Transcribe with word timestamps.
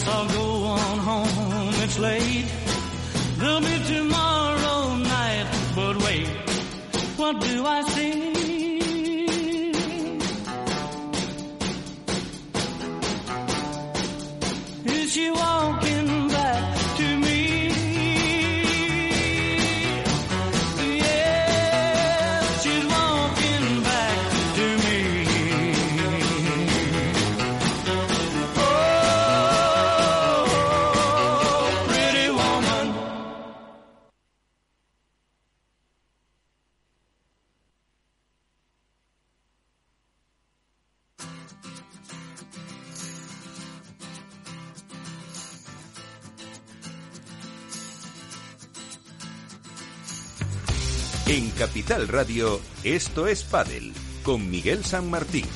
guess 0.00 0.08
I'll 0.08 0.28
go 0.28 0.64
on 0.64 0.98
home. 0.98 1.74
It's 1.82 1.98
late. 1.98 2.59
Radio, 52.10 52.60
esto 52.82 53.28
es 53.28 53.44
Padel, 53.44 53.92
con 54.24 54.50
Miguel 54.50 54.84
San 54.84 55.08
Martín. 55.10 55.46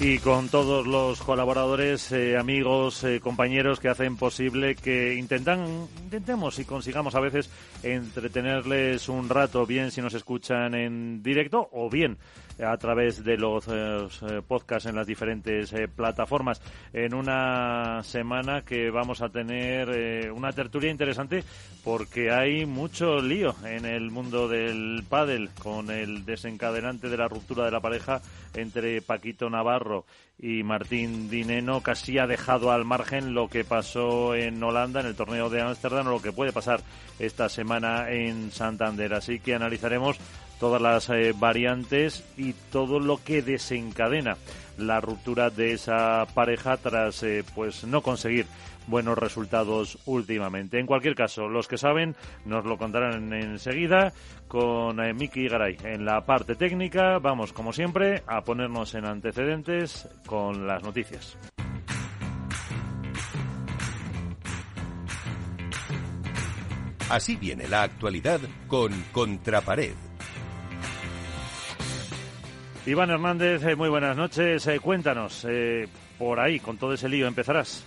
y 0.00 0.18
con 0.18 0.48
todos 0.48 0.86
los 0.86 1.22
colaboradores, 1.22 2.12
eh, 2.12 2.36
amigos, 2.36 3.04
eh, 3.04 3.20
compañeros 3.20 3.80
que 3.80 3.88
hacen 3.88 4.16
posible 4.16 4.74
que 4.74 5.14
intentan, 5.14 5.88
intentemos 6.02 6.58
y 6.58 6.64
consigamos 6.64 7.14
a 7.14 7.20
veces 7.20 7.48
entretenerles 7.82 9.08
un 9.08 9.28
rato, 9.28 9.64
bien 9.64 9.90
si 9.92 10.02
nos 10.02 10.12
escuchan 10.12 10.74
en 10.74 11.22
directo 11.22 11.70
o 11.72 11.88
bien 11.88 12.18
a 12.62 12.76
través 12.76 13.24
de 13.24 13.36
los 13.36 13.66
eh, 13.68 14.42
podcasts 14.46 14.88
en 14.88 14.96
las 14.96 15.06
diferentes 15.06 15.72
eh, 15.72 15.88
plataformas. 15.88 16.60
En 16.92 17.14
una 17.14 18.02
semana 18.02 18.62
que 18.62 18.90
vamos 18.90 19.22
a 19.22 19.28
tener 19.28 19.88
eh, 19.90 20.30
una 20.30 20.52
tertulia 20.52 20.90
interesante 20.90 21.42
porque 21.82 22.30
hay 22.30 22.66
mucho 22.66 23.20
lío 23.20 23.54
en 23.64 23.84
el 23.84 24.10
mundo 24.10 24.48
del 24.48 25.04
pádel 25.08 25.50
con 25.62 25.90
el 25.90 26.24
desencadenante 26.24 27.08
de 27.08 27.16
la 27.16 27.28
ruptura 27.28 27.64
de 27.64 27.70
la 27.70 27.80
pareja 27.80 28.20
entre 28.54 29.02
Paquito 29.02 29.50
Navarro 29.50 30.06
y 30.38 30.62
Martín 30.62 31.30
Dineno 31.30 31.80
casi 31.80 32.18
ha 32.18 32.26
dejado 32.26 32.72
al 32.72 32.84
margen 32.84 33.34
lo 33.34 33.48
que 33.48 33.64
pasó 33.64 34.34
en 34.34 34.62
Holanda 34.62 35.00
en 35.00 35.06
el 35.06 35.14
torneo 35.14 35.48
de 35.48 35.62
Ámsterdam 35.62 36.08
o 36.08 36.10
lo 36.10 36.22
que 36.22 36.32
puede 36.32 36.52
pasar 36.52 36.80
esta 37.18 37.48
semana 37.48 38.10
en 38.10 38.50
Santander. 38.50 39.14
Así 39.14 39.38
que 39.38 39.54
analizaremos 39.54 40.18
todas 40.58 40.80
las 40.80 41.10
eh, 41.10 41.34
variantes 41.36 42.24
y 42.36 42.54
todo 42.70 43.00
lo 43.00 43.22
que 43.22 43.42
desencadena 43.42 44.36
la 44.78 45.00
ruptura 45.00 45.50
de 45.50 45.72
esa 45.72 46.26
pareja 46.34 46.76
tras 46.76 47.22
eh, 47.22 47.44
pues 47.54 47.84
no 47.84 48.02
conseguir 48.02 48.46
buenos 48.86 49.16
resultados 49.16 49.98
últimamente. 50.06 50.78
En 50.78 50.86
cualquier 50.86 51.14
caso, 51.14 51.48
los 51.48 51.68
que 51.68 51.78
saben 51.78 52.16
nos 52.44 52.64
lo 52.64 52.76
contarán 52.76 53.32
enseguida 53.32 54.12
con 54.48 55.00
eh, 55.00 55.14
Miki 55.14 55.48
Garay 55.48 55.78
en 55.84 56.04
la 56.04 56.22
parte 56.22 56.54
técnica. 56.54 57.18
Vamos, 57.18 57.52
como 57.52 57.72
siempre, 57.72 58.22
a 58.26 58.42
ponernos 58.42 58.94
en 58.94 59.06
antecedentes 59.06 60.08
con 60.26 60.66
las 60.66 60.82
noticias. 60.82 61.36
Así 67.10 67.36
viene 67.36 67.68
la 67.68 67.82
actualidad 67.82 68.40
con 68.66 68.90
Contrapared. 69.12 70.13
Iván 72.86 73.10
Hernández, 73.10 73.62
eh, 73.64 73.76
muy 73.76 73.88
buenas 73.88 74.16
noches. 74.16 74.66
Eh, 74.66 74.78
cuéntanos, 74.78 75.46
eh, 75.48 75.88
por 76.18 76.38
ahí, 76.38 76.60
con 76.60 76.76
todo 76.76 76.92
ese 76.92 77.08
lío, 77.08 77.26
empezarás. 77.26 77.82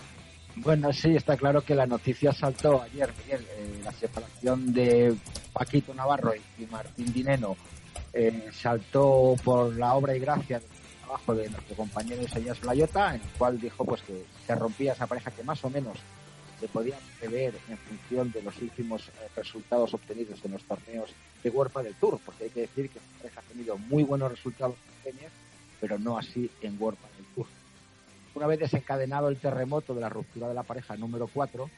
Bueno, 0.55 0.91
sí, 0.91 1.15
está 1.15 1.37
claro 1.37 1.61
que 1.61 1.75
la 1.75 1.85
noticia 1.85 2.33
saltó 2.33 2.81
ayer, 2.81 3.13
Miguel, 3.23 3.45
la 3.83 3.91
separación 3.91 4.73
de 4.73 5.15
Paquito 5.53 5.93
Navarro 5.93 6.33
y 6.57 6.65
Martín 6.65 7.13
Dineno 7.13 7.55
eh, 8.13 8.49
saltó 8.51 9.35
por 9.43 9.75
la 9.75 9.93
obra 9.93 10.15
y 10.15 10.19
gracia 10.19 10.59
del 10.59 10.69
trabajo 10.99 11.35
de 11.35 11.49
nuestro 11.49 11.75
compañero 11.75 12.23
Isaías 12.23 12.59
Blayota, 12.59 13.13
en 13.13 13.21
el 13.21 13.27
cual 13.37 13.59
dijo 13.59 13.85
pues 13.85 14.01
que 14.01 14.23
se 14.47 14.55
rompía 14.55 14.93
esa 14.93 15.05
pareja 15.05 15.29
que 15.29 15.43
más 15.43 15.63
o 15.63 15.69
menos 15.69 15.99
se 16.59 16.67
podía 16.67 16.97
prever 17.19 17.53
en 17.69 17.77
función 17.77 18.31
de 18.31 18.41
los 18.41 18.57
últimos 18.61 19.07
eh, 19.07 19.11
resultados 19.35 19.93
obtenidos 19.93 20.43
en 20.43 20.53
los 20.53 20.63
torneos 20.63 21.11
de 21.43 21.49
Huerpa 21.49 21.83
del 21.83 21.95
Tour, 21.95 22.19
porque 22.25 22.45
hay 22.45 22.49
que 22.49 22.61
decir 22.61 22.89
que 22.89 22.99
pareja 23.17 23.41
ha 23.41 23.43
tenido 23.43 23.77
muy 23.77 24.03
buenos 24.03 24.31
resultados 24.31 24.75
en 25.05 25.15
pero 25.79 25.99
no 25.99 26.17
así 26.17 26.49
en 26.61 26.75
Huerpa 26.81 27.07
del 27.15 27.25
Tour. 27.35 27.45
Una 28.33 28.47
vez 28.47 28.59
desencadenado 28.59 29.29
el 29.29 29.37
terremoto 29.37 29.93
de 29.93 30.01
la 30.01 30.09
ruptura 30.09 30.47
de 30.47 30.53
la 30.53 30.63
pareja 30.63 30.95
número 30.95 31.27
4, 31.31 31.69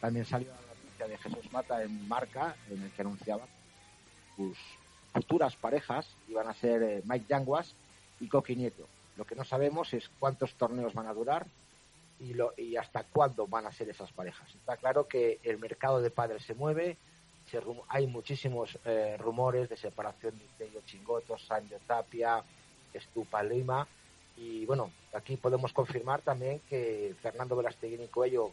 también 0.00 0.24
salió 0.24 0.48
la 0.48 0.74
noticia 0.74 1.06
de 1.06 1.18
Jesús 1.18 1.52
Mata 1.52 1.82
en 1.82 2.08
Marca, 2.08 2.56
en 2.70 2.82
el 2.82 2.90
que 2.90 3.02
anunciaba 3.02 3.46
sus 4.36 4.56
futuras 5.12 5.56
parejas 5.56 6.06
iban 6.28 6.46
a 6.46 6.54
ser 6.54 6.82
eh, 6.82 7.02
Mike 7.06 7.26
Yanguas 7.28 7.74
y 8.20 8.28
Coqui 8.28 8.54
Nieto. 8.54 8.86
Lo 9.16 9.24
que 9.24 9.34
no 9.34 9.44
sabemos 9.44 9.94
es 9.94 10.10
cuántos 10.18 10.54
torneos 10.54 10.92
van 10.92 11.06
a 11.06 11.14
durar 11.14 11.46
y, 12.20 12.34
lo, 12.34 12.54
y 12.56 12.76
hasta 12.76 13.04
cuándo 13.04 13.46
van 13.46 13.66
a 13.66 13.72
ser 13.72 13.88
esas 13.88 14.12
parejas. 14.12 14.48
Está 14.54 14.76
claro 14.76 15.06
que 15.06 15.38
el 15.42 15.58
mercado 15.58 16.00
de 16.00 16.10
padres 16.10 16.42
se 16.44 16.54
mueve, 16.54 16.96
hay 17.88 18.06
muchísimos 18.06 18.78
eh, 18.84 19.16
rumores 19.18 19.68
de 19.68 19.76
separación 19.76 20.36
de 20.38 20.44
Tello 20.58 20.80
Chingoto, 20.84 21.38
Sancho 21.38 21.78
Tapia, 21.86 22.42
Estupa 22.92 23.42
Lima, 23.42 23.86
y 24.36 24.66
bueno, 24.66 24.90
aquí 25.12 25.36
podemos 25.36 25.72
confirmar 25.72 26.22
también 26.22 26.60
que 26.68 27.14
Fernando 27.22 27.56
Velasteguín 27.56 28.02
y 28.02 28.08
Coello 28.08 28.50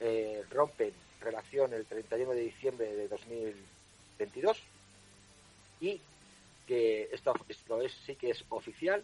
eh, 0.00 0.42
rompen 0.50 0.92
relación 1.20 1.72
el 1.72 1.86
31 1.86 2.32
de 2.32 2.40
diciembre 2.40 2.94
de 2.94 3.08
2022 3.08 4.62
y 5.80 6.00
que 6.66 7.08
esto, 7.12 7.34
esto 7.48 7.80
es, 7.80 7.92
sí 8.04 8.16
que 8.16 8.30
es 8.30 8.44
oficial 8.50 9.02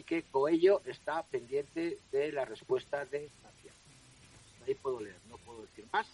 y 0.00 0.02
que 0.02 0.22
Coello 0.22 0.80
está 0.86 1.22
pendiente 1.24 1.98
de 2.10 2.32
la 2.32 2.46
respuesta 2.46 3.04
de 3.04 3.28
Francia. 3.42 3.72
Ahí 4.66 4.74
puedo 4.74 4.98
leer, 4.98 5.18
no 5.28 5.36
puedo 5.36 5.60
decir 5.60 5.84
más, 5.92 6.06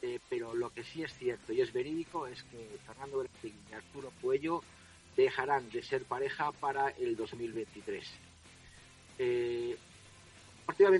eh, 0.00 0.20
pero 0.30 0.54
lo 0.54 0.70
que 0.70 0.84
sí 0.84 1.02
es 1.02 1.12
cierto 1.14 1.52
y 1.52 1.60
es 1.60 1.72
verídico 1.72 2.28
es 2.28 2.44
que 2.44 2.78
Fernando 2.86 3.18
Velasteguín 3.18 3.60
y 3.68 3.74
Arturo 3.74 4.12
Coello 4.22 4.62
dejarán 5.16 5.68
de 5.70 5.82
ser 5.82 6.04
pareja 6.04 6.52
para 6.52 6.90
el 6.90 7.16
2023. 7.16 8.08
Eh, 9.18 9.76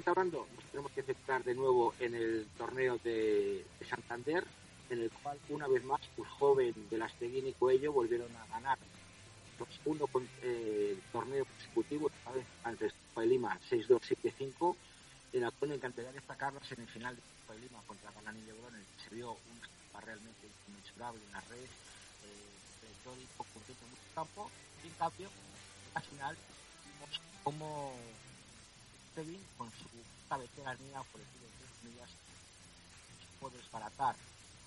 hablando, 0.07 0.49
nos 0.53 0.65
tenemos 0.65 0.91
que 0.91 1.03
centrar 1.05 1.45
de 1.45 1.55
nuevo 1.55 1.95
en 2.01 2.17
el 2.17 2.49
torneo 2.59 2.99
de, 3.05 3.65
de 3.79 3.87
Santander, 3.87 4.45
en 4.91 5.03
el 5.03 5.11
cual 5.23 5.39
una 5.49 5.69
vez 5.69 5.85
más 5.85 6.01
el 6.19 6.25
joven 6.25 6.75
de 6.91 6.99
Lasteguín 6.99 7.47
y 7.47 7.53
Coello 7.53 7.93
volvieron 7.93 8.35
a 8.35 8.47
ganar 8.47 8.79
los 9.59 9.69
uno 9.85 10.07
con, 10.07 10.29
eh, 10.43 10.99
torneo 11.13 11.45
consecutivo, 11.45 12.09
esta 12.09 12.33
vez 12.33 12.47
antes 12.65 12.93
de 13.17 13.27
Lima 13.27 13.59
6-2, 13.71 14.01
7-5, 14.03 14.77
en 15.33 15.45
el 15.45 15.53
cual 15.53 15.71
me 15.71 15.77
encantaría 15.77 16.13
destacar 16.13 16.53
la 16.53 16.65
semifinal 16.65 17.17
de 17.17 17.23
Copa 17.23 17.55
de 17.55 17.61
Lima 17.61 17.83
contra 17.87 18.11
Galán 18.13 18.37
y 18.37 18.49
el 18.49 18.57
que 18.57 19.09
se 19.09 19.15
vio 19.15 19.33
un 19.33 19.57
estampa 19.63 20.01
realmente 20.01 20.49
inmensurable 20.69 21.21
en 21.25 21.33
la 21.33 21.41
red, 21.43 21.65
eh, 21.65 22.91
histórico, 22.91 23.47
contento 23.53 23.85
en 23.85 23.91
mucho 23.91 24.15
campo, 24.15 24.51
y 24.85 24.89
en 24.89 24.95
cambio, 24.95 25.29
la 25.95 26.01
final 26.01 26.37
vimos 26.85 27.21
cómo 27.43 27.93
Kevin, 29.15 29.41
con 29.57 29.71
su 29.71 29.87
esta 30.27 30.37
veteranía, 30.39 31.03
por 31.13 31.21
decirlo 31.21 31.47
de 31.47 31.55
tres 31.57 31.71
millas, 31.85 32.11
supo 33.25 33.49
desbaratar 33.51 34.17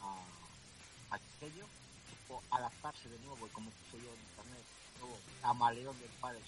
a, 0.02 1.16
a 1.16 1.20
Chiquello, 1.20 1.68
supo 2.10 2.42
adaptarse 2.50 3.10
de 3.10 3.20
nuevo, 3.20 3.46
y 3.46 3.50
como 3.50 3.70
yo 3.92 3.98
en 3.98 4.22
internet, 4.22 4.66
nuevo 5.00 5.18
camaleón 5.42 5.98
del 6.00 6.10
padre 6.22 6.40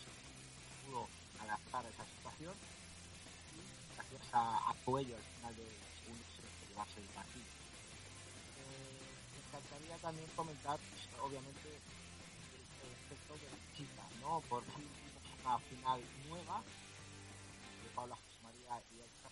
pudo 0.86 1.07
adaptar 1.42 1.86
a 1.86 1.89
esa 1.89 2.06
situación, 2.06 2.53
y 3.56 3.95
gracias 3.95 4.33
a, 4.33 4.69
a 4.69 4.75
Coello 4.86 5.15
al 5.15 5.24
final 5.24 5.56
del 5.56 5.71
segundo 6.00 6.24
set 6.36 6.45
llevarse 6.69 7.00
el 7.00 7.07
partido. 7.15 7.45
Eh, 8.62 9.01
me 9.33 9.39
encantaría 9.48 9.98
también 9.98 10.30
comentar, 10.36 10.77
pues, 10.77 11.01
obviamente, 11.21 11.68
el, 11.69 12.63
el 12.86 12.92
efecto 12.92 13.33
de 13.36 13.48
la 13.50 13.59
chica, 13.75 14.03
¿no? 14.21 14.42
Por 14.50 14.63
fin 14.75 14.89
una 15.44 15.57
final 15.57 16.00
nueva 16.30 16.62
de 16.62 17.89
Paula 17.95 18.15
José 18.15 18.38
María 18.44 18.80
y 18.94 19.01
Alcarte 19.01 19.31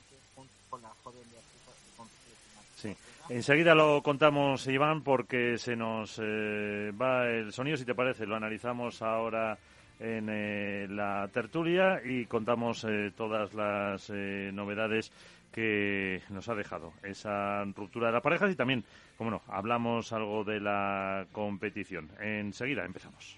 Sí. 2.76 2.96
Enseguida 3.30 3.76
lo 3.76 4.02
contamos, 4.02 4.66
Iván, 4.68 5.04
porque 5.04 5.58
se 5.58 5.76
nos 5.76 6.20
eh, 6.24 6.92
va 7.00 7.28
el 7.28 7.52
sonido, 7.52 7.78
si 7.78 7.86
te 7.86 7.94
parece. 7.94 8.26
Lo 8.26 8.36
analizamos 8.36 9.02
ahora 9.02 9.58
en 10.00 10.30
eh, 10.30 10.88
la 10.90 11.30
tertulia 11.34 12.02
y 12.04 12.26
contamos 12.26 12.86
eh, 12.86 13.12
todas 13.16 13.54
las 13.54 14.10
novedades 14.10 15.12
que 15.52 16.22
nos 16.30 16.48
ha 16.48 16.56
dejado 16.56 16.94
esa 17.04 17.66
ruptura 17.76 18.08
de 18.08 18.14
la 18.14 18.22
pareja 18.22 18.50
y 18.50 18.56
también, 18.56 18.84
como 19.18 19.32
no, 19.32 19.42
hablamos 19.48 20.14
algo 20.14 20.44
de 20.44 20.60
la 20.60 21.26
competición. 21.32 22.10
Enseguida 22.22 22.86
empezamos. 22.86 23.38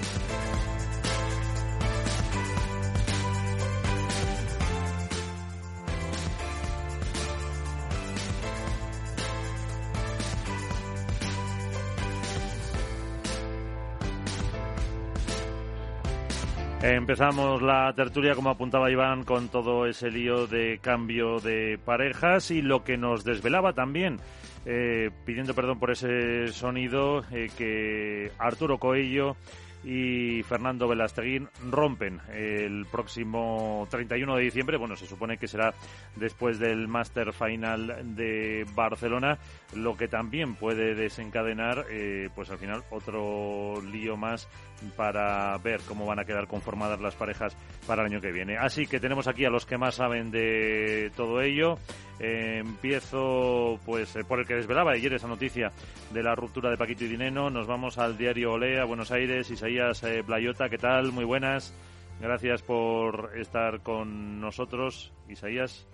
Empezamos 16.83 17.61
la 17.61 17.93
tertulia, 17.95 18.33
como 18.33 18.49
apuntaba 18.49 18.89
Iván, 18.89 19.23
con 19.23 19.49
todo 19.49 19.85
ese 19.85 20.09
lío 20.09 20.47
de 20.47 20.79
cambio 20.81 21.39
de 21.39 21.77
parejas 21.77 22.49
y 22.49 22.63
lo 22.63 22.83
que 22.83 22.97
nos 22.97 23.23
desvelaba 23.23 23.73
también, 23.73 24.19
eh, 24.65 25.11
pidiendo 25.23 25.53
perdón 25.53 25.77
por 25.77 25.91
ese 25.91 26.47
sonido, 26.47 27.23
eh, 27.31 27.51
que 27.55 28.31
Arturo 28.39 28.79
Coello 28.79 29.35
y 29.83 30.43
Fernando 30.43 30.87
Velasteguín 30.87 31.49
rompen 31.69 32.19
el 32.33 32.87
próximo 32.91 33.87
31 33.91 34.35
de 34.35 34.43
diciembre. 34.43 34.77
Bueno, 34.77 34.95
se 34.95 35.05
supone 35.05 35.37
que 35.37 35.47
será 35.47 35.73
después 36.15 36.57
del 36.57 36.87
Master 36.87 37.31
Final 37.33 38.15
de 38.15 38.65
Barcelona, 38.73 39.37
lo 39.73 39.95
que 39.95 40.07
también 40.07 40.55
puede 40.55 40.95
desencadenar, 40.95 41.85
eh, 41.89 42.29
pues 42.35 42.49
al 42.49 42.57
final, 42.57 42.83
otro 42.89 43.81
lío 43.81 44.17
más 44.17 44.47
para 44.95 45.57
ver 45.59 45.81
cómo 45.87 46.05
van 46.05 46.19
a 46.19 46.25
quedar 46.25 46.47
conformadas 46.47 46.99
las 46.99 47.15
parejas 47.15 47.55
para 47.87 48.01
el 48.01 48.11
año 48.11 48.21
que 48.21 48.31
viene. 48.31 48.57
Así 48.57 48.87
que 48.87 48.99
tenemos 48.99 49.27
aquí 49.27 49.45
a 49.45 49.49
los 49.49 49.65
que 49.65 49.77
más 49.77 49.95
saben 49.95 50.31
de 50.31 51.11
todo 51.15 51.41
ello. 51.41 51.77
Eh, 52.19 52.59
empiezo 52.59 53.79
pues 53.85 54.15
eh, 54.15 54.23
por 54.23 54.39
el 54.39 54.47
que 54.47 54.55
desvelaba 54.55 54.91
ayer 54.91 55.13
esa 55.13 55.27
noticia 55.27 55.71
de 56.11 56.23
la 56.23 56.35
ruptura 56.35 56.69
de 56.69 56.77
Paquito 56.77 57.05
y 57.05 57.07
Dineno. 57.07 57.49
Nos 57.49 57.67
vamos 57.67 57.97
al 57.97 58.17
diario 58.17 58.53
Olea, 58.53 58.85
Buenos 58.85 59.11
Aires. 59.11 59.49
Isaías 59.49 60.03
Playota, 60.25 60.69
¿qué 60.69 60.77
tal? 60.77 61.11
Muy 61.11 61.25
buenas. 61.25 61.73
Gracias 62.19 62.61
por 62.61 63.31
estar 63.35 63.81
con 63.81 64.39
nosotros, 64.39 65.11
Isaías. 65.27 65.87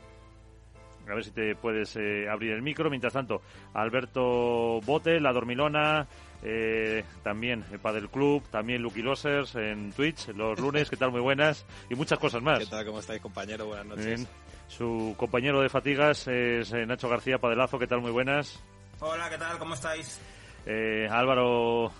A 1.09 1.15
ver 1.15 1.24
si 1.24 1.31
te 1.31 1.56
puedes 1.56 1.98
abrir 2.30 2.51
el 2.51 2.62
micro. 2.62 2.89
Mientras 2.89 3.13
tanto, 3.13 3.42
Alberto 3.74 4.81
Bote, 4.86 5.19
La 5.19 5.31
Dormilona, 5.31 6.07
eh, 6.44 7.04
también 7.24 7.63
el 7.71 7.80
Padel 7.80 8.09
Club, 8.09 8.44
también 8.50 8.81
Lucky 8.81 9.01
Losers 9.01 9.56
en 9.56 9.92
Twitch 9.92 10.27
los 10.30 10.59
lunes, 10.62 10.89
¿qué 10.89 10.95
tal? 10.95 11.12
Muy 11.12 11.21
buenas 11.21 11.65
y 11.89 11.95
muchas 11.95 12.19
cosas 12.19 12.42
más. 12.42 12.59
¿Qué 12.59 12.65
tal? 12.68 12.86
¿Cómo 12.86 13.00
estáis, 13.00 13.21
compañero? 13.21 13.65
Buenas 13.65 13.86
noches. 13.88 14.27
Su 14.68 15.15
compañero 15.18 15.62
de 15.62 15.69
fatigas 15.69 16.27
es 16.27 16.71
eh, 16.74 16.86
Nacho 16.86 17.09
García 17.09 17.39
Padelazo, 17.39 17.80
¿qué 17.80 17.88
tal? 17.88 18.01
Muy 18.01 18.12
buenas. 18.12 18.63
Hola, 19.00 19.30
¿qué 19.30 19.38
tal? 19.38 19.57
¿Cómo 19.57 19.74
estáis? 19.74 20.19
Eh, 20.65 21.07
Álvaro 21.09 21.92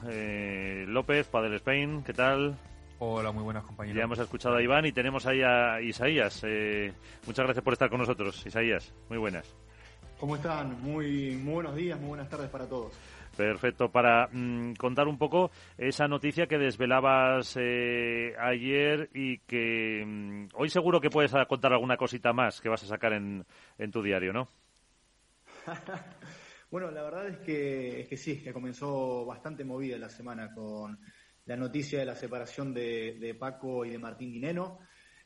López, 0.88 1.28
Padel 1.28 1.54
Spain, 1.56 2.04
¿qué 2.04 2.14
tal? 2.14 2.58
Hola, 3.00 3.32
muy 3.32 3.44
buenas 3.44 3.64
compañeros. 3.64 3.98
Ya 3.98 4.04
hemos 4.06 4.18
escuchado 4.18 4.56
a 4.56 4.62
Iván 4.62 4.86
y 4.86 4.92
tenemos 4.92 5.26
ahí 5.28 5.42
a 5.44 5.80
Isaías. 5.82 6.44
muchas 7.28 7.46
gracias 7.46 7.64
por 7.64 7.74
estar 7.74 7.90
con 7.90 8.00
nosotros, 8.00 8.44
Isaías. 8.46 8.92
Muy 9.10 9.20
buenas. 9.20 9.56
¿Cómo 10.20 10.36
están? 10.36 10.82
Muy, 10.82 11.36
muy 11.36 11.54
buenos 11.54 11.76
días, 11.76 12.00
muy 12.00 12.10
buenas 12.10 12.28
tardes 12.28 12.50
para 12.50 12.68
todos. 12.68 13.00
Perfecto. 13.36 13.92
Para 13.92 14.28
mm, 14.32 14.74
contar 14.74 15.08
un 15.08 15.20
poco 15.20 15.52
esa 15.78 16.08
noticia 16.08 16.48
que 16.48 16.58
desvelabas 16.58 17.56
eh, 17.60 18.34
ayer 18.40 19.12
y 19.14 19.38
que 19.40 20.04
mm, 20.04 20.48
hoy 20.56 20.70
seguro 20.70 21.00
que 21.00 21.12
puedes 21.12 21.32
contar 21.48 21.74
alguna 21.74 21.98
cosita 21.98 22.34
más 22.34 22.60
que 22.62 22.70
vas 22.70 22.82
a 22.82 22.88
sacar 22.88 23.14
en, 23.14 23.46
en 23.78 23.92
tu 23.92 24.02
diario, 24.02 24.34
¿no? 24.34 24.50
bueno, 26.72 26.90
la 26.90 27.04
verdad 27.04 27.28
es 27.28 27.38
que, 27.38 28.02
es 28.02 28.08
que 28.08 28.18
sí, 28.18 28.42
que 28.42 28.52
comenzó 28.52 29.24
bastante 29.24 29.64
movida 29.64 30.00
la 30.00 30.10
semana 30.10 30.52
con 30.52 30.98
la 31.48 31.56
noticia 31.56 32.00
de 32.00 32.06
la 32.06 32.16
separación 32.16 32.74
de, 32.74 33.36
Paco 33.40 33.86
y 33.86 33.90
de 33.90 33.98
Martín 33.98 34.32
Dineno. 34.32 34.80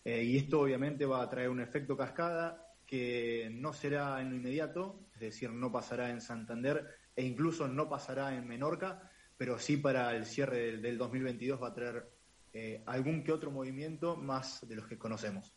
Eh, 0.04 0.24
y 0.24 0.38
esto 0.38 0.62
obviamente 0.62 1.06
va 1.06 1.22
a 1.22 1.30
traer 1.30 1.50
un 1.50 1.62
efecto 1.62 1.98
cascada 1.98 2.72
que 2.86 3.50
no 3.52 3.74
será 3.74 4.20
en 4.22 4.30
lo 4.30 4.36
inmediato, 4.36 5.08
es 5.14 5.20
decir, 5.20 5.52
no 5.52 5.72
pasará 5.72 6.10
en 6.10 6.22
Santander, 6.22 6.88
e 7.16 7.24
incluso 7.24 7.68
no 7.68 7.88
pasará 7.88 8.36
en 8.36 8.48
Menorca, 8.48 9.10
pero 9.38 9.58
sí 9.58 9.78
para 9.78 10.16
el 10.16 10.26
cierre 10.26 10.78
del, 10.78 10.98
2022 10.98 11.62
va 11.62 11.70
a 11.70 11.74
traer 11.74 12.10
eh, 12.54 12.84
algún 12.86 13.24
que 13.24 13.32
otro 13.32 13.50
movimiento 13.50 14.16
más 14.16 14.68
de 14.68 14.76
los 14.76 14.88
que 14.88 14.98
conocemos. 14.98 15.54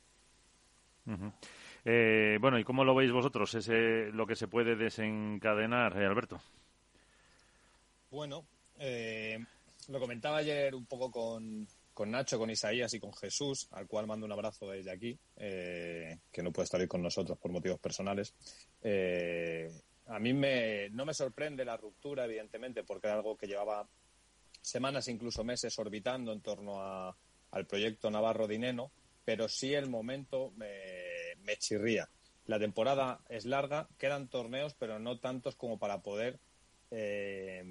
Eh, 1.84 2.38
bueno, 2.41 2.58
¿y 2.58 2.65
cómo 2.65 2.84
lo 2.84 2.94
veis 2.94 3.12
vosotros? 3.12 3.55
Ese, 3.55 4.10
lo 4.12 4.27
que 4.27 4.36
se 4.36 4.48
puede 4.48 4.77
desencadenar, 4.77 6.00
eh, 6.00 6.06
Alberto. 6.06 6.41
Bueno, 8.10 8.46
lo 9.88 10.00
comentaba 10.00 10.38
ayer 10.38 10.74
un 10.74 10.86
poco 10.86 11.10
con, 11.10 11.67
con, 11.93 12.10
Nacho, 12.10 12.38
con 12.38 12.50
Isaías 12.50 12.93
y 12.94 13.00
con 13.00 13.12
Jesús, 13.14 13.69
al 13.72 13.86
cual 13.86 14.06
mando 14.06 14.26
un 14.26 14.32
abrazo 14.32 14.70
desde 14.70 14.91
aquí, 14.91 15.19
que 15.36 16.43
no 16.43 16.53
puede 16.53 16.64
estar 16.64 16.81
hoy 16.81 16.88
con 16.88 17.03
nosotros 17.03 17.38
por 17.38 17.50
motivos 17.50 17.79
personales. 17.81 18.34
A 20.06 20.19
mí 20.19 20.34
me, 20.34 20.91
no 20.91 21.06
me 21.06 21.14
sorprende 21.14 21.64
la 21.64 21.76
ruptura, 21.76 22.26
evidentemente, 22.26 22.84
porque 22.84 23.06
era 23.06 23.17
algo 23.17 23.36
que 23.36 23.46
llevaba 23.46 23.88
semanas, 24.60 25.08
incluso 25.08 25.44
meses, 25.44 25.79
orbitando 25.79 26.32
en 26.32 26.41
torno 26.41 26.81
al 27.50 27.67
proyecto 27.67 28.10
Navarro 28.10 28.46
Dineno, 28.46 28.91
pero 29.24 29.48
sí 29.48 29.72
el 29.72 29.88
momento 29.88 30.53
me, 30.56 31.36
me 31.43 31.56
chirría. 31.56 32.08
La 32.46 32.58
temporada 32.58 33.20
es 33.31 33.46
larga, 33.46 33.88
quedan 33.96 34.29
torneos, 34.29 34.74
pero 34.74 34.98
no 34.98 35.19
tantos 35.19 35.56
como 35.56 35.79
para 35.79 36.03
poder, 36.03 36.38
eh, 36.91 37.62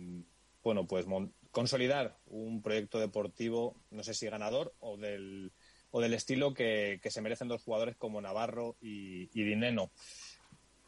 bueno, 0.64 0.88
pues 0.88 1.06
consolidar 1.54 2.18
un 2.26 2.64
proyecto 2.64 3.00
deportivo, 3.00 3.78
no 3.92 4.04
sé 4.04 4.16
si 4.16 4.26
ganador 4.26 4.74
o 4.80 4.98
del, 4.98 5.54
o 5.92 6.02
del 6.02 6.16
estilo 6.16 6.54
que, 6.54 7.00
que 7.02 7.12
se 7.12 7.22
merecen 7.22 7.48
dos 7.48 7.64
jugadores 7.64 7.96
como 7.96 8.20
Navarro 8.20 8.76
y, 8.82 9.30
y 9.40 9.44
Dineno. 9.44 9.92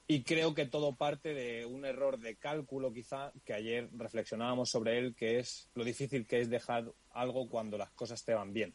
Y 0.07 0.23
creo 0.23 0.55
que 0.55 0.65
todo 0.65 0.95
parte 0.95 1.35
de 1.35 1.67
un 1.67 1.85
error 1.85 2.19
de 2.19 2.35
cálculo, 2.35 2.91
quizá, 2.91 3.31
que 3.45 3.53
ayer 3.53 3.89
reflexionábamos 3.93 4.71
sobre 4.71 4.97
él, 4.97 5.15
que 5.15 5.37
es 5.37 5.69
lo 5.75 5.83
difícil 5.83 6.25
que 6.25 6.41
es 6.41 6.49
dejar 6.49 6.91
algo 7.11 7.47
cuando 7.47 7.77
las 7.77 7.91
cosas 7.91 8.23
te 8.25 8.33
van 8.33 8.51
bien. 8.51 8.73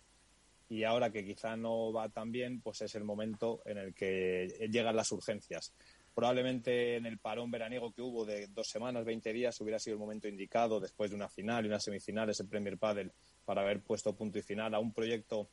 Y 0.68 0.84
ahora 0.84 1.10
que 1.10 1.24
quizá 1.24 1.56
no 1.56 1.92
va 1.92 2.08
tan 2.08 2.30
bien, 2.30 2.60
pues 2.60 2.82
es 2.82 2.94
el 2.94 3.02
momento 3.02 3.62
en 3.64 3.78
el 3.78 3.94
que 3.94 4.68
llegan 4.70 4.94
las 4.94 5.10
urgencias. 5.10 5.74
Probablemente 6.20 6.96
en 6.96 7.06
el 7.06 7.16
parón 7.16 7.50
veraniego 7.50 7.94
que 7.94 8.02
hubo 8.02 8.26
de 8.26 8.48
dos 8.48 8.68
semanas, 8.68 9.06
20 9.06 9.32
días, 9.32 9.58
hubiera 9.62 9.78
sido 9.78 9.94
el 9.94 10.00
momento 10.00 10.28
indicado, 10.28 10.78
después 10.78 11.08
de 11.08 11.16
una 11.16 11.30
final 11.30 11.64
y 11.64 11.68
una 11.68 11.80
semifinal, 11.80 12.28
ese 12.28 12.44
Premier 12.44 12.76
Padel, 12.76 13.10
para 13.42 13.62
haber 13.62 13.80
puesto 13.80 14.14
punto 14.14 14.38
y 14.38 14.42
final 14.42 14.74
a 14.74 14.80
un 14.80 14.92
proyecto 14.92 15.48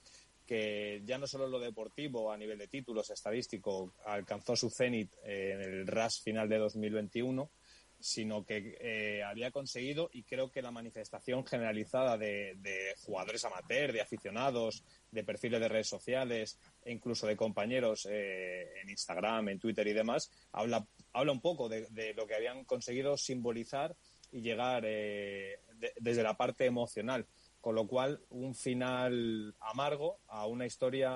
que 0.45 1.01
ya 1.05 1.17
no 1.17 1.25
solo 1.25 1.45
en 1.45 1.51
lo 1.51 1.59
deportivo, 1.61 2.33
a 2.33 2.37
nivel 2.37 2.57
de 2.57 2.67
títulos, 2.67 3.09
estadístico, 3.09 3.93
alcanzó 4.05 4.57
su 4.57 4.69
cenit 4.69 5.09
en 5.23 5.61
el 5.61 5.87
RAS 5.87 6.19
final 6.19 6.49
de 6.49 6.57
2021, 6.57 7.49
sino 7.99 8.45
que 8.45 8.77
eh, 8.79 9.23
había 9.23 9.51
conseguido, 9.51 10.09
y 10.13 10.23
creo 10.23 10.51
que 10.51 10.61
la 10.61 10.71
manifestación 10.71 11.45
generalizada 11.45 12.17
de, 12.17 12.93
jugadores 13.05 13.43
amateur, 13.45 13.91
de 13.91 14.01
aficionados, 14.01 14.83
de 15.11 15.23
perfiles 15.23 15.59
de 15.59 15.67
redes 15.67 15.87
sociales 15.87 16.59
e 16.83 16.91
incluso 16.91 17.27
de 17.27 17.35
compañeros 17.35 18.07
eh, 18.09 18.79
en 18.81 18.89
Instagram, 18.89 19.49
en 19.49 19.59
Twitter 19.59 19.87
y 19.87 19.93
demás, 19.93 20.29
habla, 20.51 20.85
habla 21.13 21.31
un 21.31 21.41
poco 21.41 21.69
de, 21.69 22.13
lo 22.15 22.27
que 22.27 22.35
habían 22.35 22.65
conseguido 22.65 23.17
simbolizar 23.17 23.95
y 24.31 24.41
llegar 24.41 24.83
desde 24.83 26.23
la 26.23 26.35
parte 26.35 26.65
emocional 26.65 27.25
con 27.61 27.75
lo 27.75 27.85
cual 27.85 28.21
un 28.29 28.55
final 28.55 29.53
amargo 29.59 30.21
a 30.27 30.45
una 30.47 30.65
historia 30.65 31.11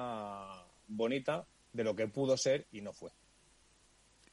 bonita 0.87 1.47
de 1.71 1.83
lo 1.83 1.95
que 1.95 2.07
pudo 2.07 2.35
ser 2.35 2.67
y 2.71 2.81
no 2.81 2.93
fue. 2.93 3.11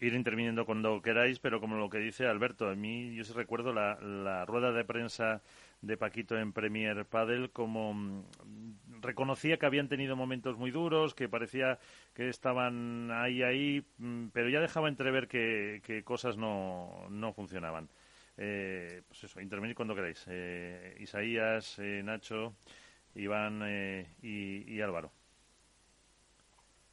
Ir 0.00 0.14
interviniendo 0.14 0.64
cuando 0.64 1.02
queráis, 1.02 1.40
pero 1.40 1.60
como 1.60 1.76
lo 1.76 1.90
que 1.90 1.98
dice 1.98 2.26
Alberto, 2.26 2.68
a 2.68 2.76
mí 2.76 3.14
yo 3.16 3.24
sí 3.24 3.32
recuerdo 3.32 3.72
la, 3.72 3.98
la 4.00 4.46
rueda 4.46 4.70
de 4.72 4.84
prensa 4.84 5.42
de 5.82 5.96
Paquito 5.96 6.38
en 6.38 6.52
Premier 6.52 7.04
Padel 7.06 7.50
como 7.50 7.94
mm, 7.94 8.22
reconocía 9.00 9.58
que 9.58 9.66
habían 9.66 9.88
tenido 9.88 10.16
momentos 10.16 10.56
muy 10.56 10.70
duros, 10.70 11.14
que 11.14 11.28
parecía 11.28 11.78
que 12.14 12.28
estaban 12.28 13.10
ahí, 13.12 13.42
ahí, 13.42 13.84
mm, 13.98 14.28
pero 14.28 14.48
ya 14.48 14.60
dejaba 14.60 14.88
entrever 14.88 15.28
que, 15.28 15.82
que 15.84 16.04
cosas 16.04 16.36
no, 16.36 17.06
no 17.10 17.32
funcionaban. 17.32 17.88
Eh, 18.36 19.02
pues 19.08 19.24
eso, 19.24 19.40
intervenir 19.40 19.74
cuando 19.74 19.94
queráis. 19.96 20.24
Eh, 20.28 20.96
Isaías, 21.00 21.78
eh, 21.80 22.02
Nacho, 22.04 22.54
Iván 23.14 23.62
y, 24.22 24.74
y 24.74 24.80
Álvaro. 24.80 25.12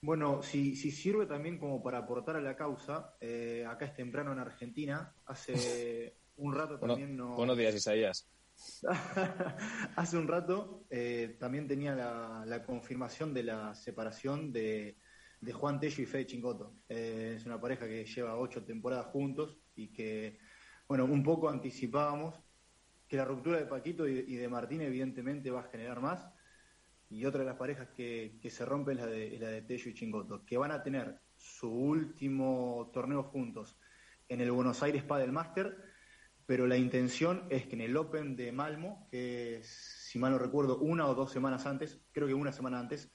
Bueno, 0.06 0.44
si, 0.44 0.76
si, 0.76 0.92
sirve 0.92 1.26
también 1.26 1.58
como 1.58 1.82
para 1.82 1.98
aportar 1.98 2.36
a 2.36 2.42
la 2.42 2.56
causa, 2.56 3.16
eh, 3.20 3.66
acá 3.68 3.86
es 3.86 3.96
temprano 3.96 4.32
en 4.34 4.38
Argentina, 4.38 5.16
hace 5.26 6.16
un 6.38 6.54
rato 6.54 6.78
también 6.78 7.18
no... 7.18 7.36
Buenos 7.36 7.58
días, 7.58 7.74
Isaías. 7.74 8.30
hace 9.96 10.18
un 10.18 10.28
rato 10.28 10.86
eh, 10.92 11.36
también 11.40 11.68
tenía 11.68 11.96
la, 11.96 12.44
la, 12.46 12.64
confirmación 12.64 13.34
de 13.34 13.44
la 13.44 13.74
separación 13.74 14.54
de, 14.54 14.96
de 15.42 15.54
Juan 15.54 15.80
Tello 15.80 16.04
y 16.04 16.06
Fede 16.06 16.28
Chingoto. 16.28 16.76
Eh, 16.88 17.34
es 17.38 17.46
una 17.48 17.60
pareja 17.60 17.88
que 17.88 18.06
lleva 18.06 18.38
ocho 18.38 18.64
temporadas 18.64 19.08
juntos 19.08 19.58
y 19.76 19.88
que, 19.88 20.38
bueno, 20.88 21.06
un 21.06 21.24
poco 21.24 21.50
anticipábamos 21.50 22.36
que 23.08 23.18
la 23.18 23.26
ruptura 23.26 23.58
de 23.58 23.66
Paquito 23.66 24.08
y, 24.08 24.20
y 24.20 24.36
de 24.36 24.50
Martín 24.50 24.82
evidentemente 24.82 25.50
va 25.50 25.62
a 25.62 25.70
generar 25.72 26.00
más 26.00 26.28
y 27.10 27.26
otra 27.26 27.42
de 27.42 27.46
las 27.46 27.58
parejas 27.58 27.90
que, 27.96 28.38
que 28.42 28.50
se 28.50 28.66
rompe 28.66 28.94
es 28.94 28.98
la, 28.98 29.06
de, 29.08 29.38
la 29.40 29.50
de 29.50 29.62
Tello 29.62 29.90
y 29.90 29.94
Chingoto, 29.94 30.46
que 30.46 30.58
van 30.58 30.72
a 30.72 30.82
tener 30.82 31.20
su 31.36 31.70
último 31.70 32.90
torneo 32.94 33.24
juntos 33.24 33.78
en 34.28 34.42
el 34.42 34.52
Buenos 34.52 34.82
Aires 34.82 35.04
Padel 35.04 35.32
Master, 35.32 35.78
pero 36.46 36.68
la 36.68 36.78
intención 36.78 37.46
es 37.50 37.66
que 37.68 37.76
en 37.76 37.82
el 37.82 37.98
Open 37.98 38.36
de 38.36 38.52
Malmo, 38.52 39.08
que 39.10 39.62
si 39.64 40.20
mal 40.20 40.32
no 40.32 40.38
recuerdo, 40.38 40.80
una 40.80 41.08
o 41.08 41.16
dos 41.16 41.32
semanas 41.32 41.66
antes, 41.66 42.00
creo 42.12 42.28
que 42.28 42.34
una 42.34 42.52
semana 42.52 42.80
antes, 42.80 43.12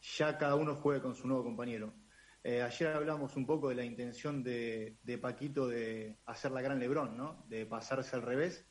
ya 0.00 0.36
cada 0.38 0.54
uno 0.54 0.74
juegue 0.76 1.00
con 1.00 1.14
su 1.14 1.26
nuevo 1.26 1.44
compañero. 1.44 1.94
Eh, 2.42 2.62
ayer 2.62 2.88
hablamos 2.88 3.36
un 3.36 3.44
poco 3.44 3.68
de 3.68 3.74
la 3.74 3.84
intención 3.84 4.42
de, 4.42 4.98
de 5.02 5.18
Paquito 5.18 5.66
de 5.66 6.18
hacer 6.26 6.52
la 6.52 6.62
gran 6.62 6.78
Lebrón, 6.78 7.16
¿no? 7.16 7.44
De 7.48 7.66
pasarse 7.66 8.14
al 8.14 8.22
revés 8.22 8.64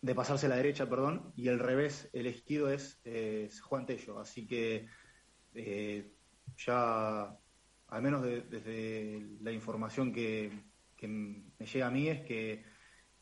de 0.00 0.14
pasarse 0.14 0.46
a 0.46 0.50
la 0.50 0.56
derecha, 0.56 0.88
perdón, 0.88 1.32
y 1.36 1.48
el 1.48 1.58
revés 1.58 2.08
elegido 2.12 2.70
es, 2.70 3.00
es 3.04 3.60
Juan 3.60 3.86
Tello. 3.86 4.18
Así 4.18 4.46
que 4.46 4.86
eh, 5.54 6.12
ya, 6.56 7.36
al 7.88 8.02
menos 8.02 8.22
de, 8.22 8.42
desde 8.42 9.26
la 9.40 9.52
información 9.52 10.12
que, 10.12 10.50
que, 10.96 11.08
me 11.08 11.66
llega 11.66 11.86
a 11.86 11.90
mí, 11.90 12.08
es 12.08 12.20
que 12.22 12.64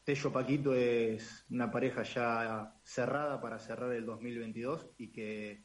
Tello 0.04 0.32
Paquito 0.32 0.74
es 0.74 1.46
una 1.50 1.70
pareja 1.70 2.02
ya 2.02 2.74
cerrada 2.82 3.40
para 3.40 3.58
cerrar 3.58 3.92
el 3.92 4.04
2022 4.04 4.90
y 4.98 5.12
que 5.12 5.64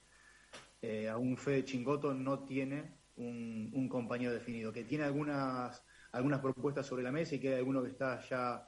eh, 0.81 1.09
aún 1.09 1.37
Fede 1.37 1.65
Chingoto 1.65 2.13
no 2.13 2.45
tiene 2.45 2.99
un, 3.17 3.89
compañero 3.89 4.31
definido, 4.31 4.71
que 4.71 4.85
tiene 4.85 5.03
algunas, 5.03 5.83
algunas 6.11 6.39
propuestas 6.39 6.85
sobre 6.85 7.03
la 7.03 7.11
mesa 7.11 7.35
y 7.35 7.39
que 7.39 7.49
hay 7.49 7.55
alguno 7.55 7.83
que 7.83 7.89
está 7.89 8.19
ya 8.29 8.67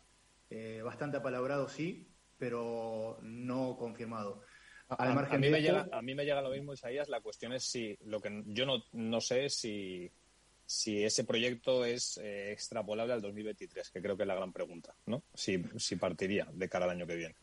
eh, 0.50 0.82
bastante 0.84 1.18
apalabrado, 1.18 1.70
sí, 1.70 2.11
pero 2.42 3.20
no 3.22 3.78
confirmado. 3.78 4.42
Al 4.90 5.14
margen 5.14 5.36
a, 5.36 5.38
mí 5.38 5.52
me 5.52 5.62
llega, 5.62 5.88
a 5.92 6.02
mí 6.02 6.16
me 6.16 6.26
llega 6.26 6.42
lo 6.42 6.50
mismo, 6.50 6.74
Isaías. 6.74 7.08
La 7.08 7.22
cuestión 7.22 7.54
es 7.54 7.64
si 7.64 7.96
lo 8.06 8.20
que 8.20 8.44
yo 8.48 8.66
no, 8.66 8.84
no 8.94 9.22
sé 9.22 9.48
si, 9.50 10.12
si 10.66 11.04
ese 11.04 11.24
proyecto 11.24 11.86
es 11.86 12.18
eh, 12.18 12.52
extrapolable 12.52 13.14
al 13.14 13.22
2023, 13.22 13.92
que 13.92 14.02
creo 14.02 14.18
que 14.18 14.24
es 14.24 14.28
la 14.28 14.34
gran 14.34 14.52
pregunta, 14.52 14.96
¿no? 15.06 15.22
Si, 15.36 15.64
si 15.78 15.98
partiría 15.98 16.48
de 16.52 16.68
cara 16.68 16.86
al 16.86 16.92
año 16.92 17.06
que 17.06 17.16
viene. 17.16 17.36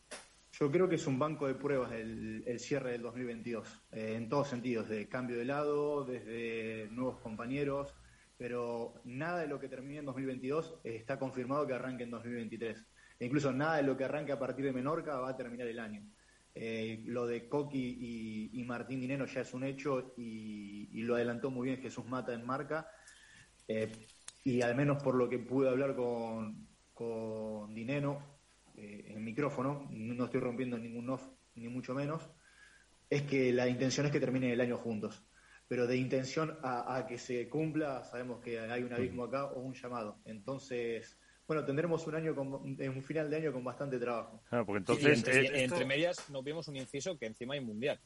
Yo 0.51 0.69
creo 0.69 0.89
que 0.89 0.95
es 0.95 1.07
un 1.07 1.17
banco 1.17 1.47
de 1.47 1.55
pruebas 1.55 1.93
el, 1.93 2.43
el 2.45 2.59
cierre 2.59 2.91
del 2.91 3.03
2022, 3.03 3.83
eh, 3.93 4.15
en 4.17 4.27
todos 4.27 4.49
sentidos, 4.49 4.89
de 4.89 5.07
cambio 5.07 5.37
de 5.37 5.45
lado, 5.45 6.03
desde 6.03 6.89
nuevos 6.91 7.21
compañeros, 7.21 7.95
pero 8.37 8.95
nada 9.05 9.39
de 9.39 9.47
lo 9.47 9.61
que 9.61 9.69
termine 9.69 9.99
en 9.99 10.05
2022 10.07 10.81
eh, 10.83 10.97
está 10.97 11.17
confirmado 11.17 11.65
que 11.65 11.73
arranque 11.73 12.03
en 12.03 12.11
2023. 12.11 12.85
Incluso 13.19 13.51
nada 13.51 13.77
de 13.77 13.83
lo 13.83 13.97
que 13.97 14.05
arranque 14.05 14.31
a 14.31 14.39
partir 14.39 14.65
de 14.65 14.73
Menorca 14.73 15.17
va 15.17 15.29
a 15.29 15.35
terminar 15.35 15.67
el 15.67 15.79
año. 15.79 16.03
Eh, 16.55 17.03
lo 17.05 17.27
de 17.27 17.47
Coqui 17.47 18.49
y, 18.53 18.63
Martín 18.63 18.99
Dineno 18.99 19.25
ya 19.25 19.41
es 19.41 19.53
un 19.53 19.63
hecho 19.63 20.13
y, 20.17 21.01
lo 21.03 21.15
adelantó 21.15 21.51
muy 21.51 21.67
bien 21.67 21.81
Jesús 21.81 22.05
Mata 22.05 22.33
en 22.33 22.45
marca. 22.45 22.89
Eh, 23.67 23.91
y 24.43 24.61
al 24.61 24.75
menos 24.75 25.03
por 25.03 25.15
lo 25.15 25.29
que 25.29 25.39
pude 25.39 25.69
hablar 25.69 25.95
con, 25.95 26.67
con 26.93 27.73
Dineno 27.73 28.39
eh, 28.75 29.05
en 29.07 29.23
micrófono, 29.23 29.87
no 29.91 30.25
estoy 30.25 30.39
rompiendo 30.39 30.77
ningún 30.77 31.09
off, 31.09 31.27
ni 31.55 31.67
mucho 31.67 31.93
menos, 31.93 32.29
es 33.09 33.23
que 33.23 33.51
la 33.51 33.67
intención 33.67 34.05
es 34.05 34.11
que 34.11 34.19
terminen 34.19 34.51
el 34.51 34.61
año 34.61 34.77
juntos. 34.77 35.23
Pero 35.67 35.85
de 35.85 35.97
intención 35.97 36.57
a, 36.63 36.95
a 36.95 37.05
que 37.05 37.17
se 37.17 37.47
cumpla, 37.47 38.03
sabemos 38.03 38.41
que 38.41 38.59
hay 38.59 38.81
un 38.81 38.93
abismo 38.93 39.25
acá 39.25 39.45
o 39.45 39.59
un 39.59 39.73
llamado. 39.73 40.19
Entonces, 40.25 41.18
bueno, 41.49 41.65
tendremos 41.65 42.05
un 42.05 42.13
año 42.13 42.35
con, 42.35 42.53
un 42.53 43.03
final 43.03 43.27
de 43.27 43.37
año 43.37 43.51
con 43.51 43.63
bastante 43.63 43.97
trabajo. 43.97 44.39
Claro, 44.47 44.67
porque 44.67 44.77
entonces 44.77 45.17
entre, 45.17 45.45
esto... 45.45 45.55
entre, 45.55 45.83
medias 45.83 46.29
nos 46.29 46.43
vimos 46.43 46.67
un 46.67 46.75
inciso 46.75 47.17
que 47.17 47.25
encima 47.25 47.55
hay 47.55 47.59
mundial. 47.59 47.99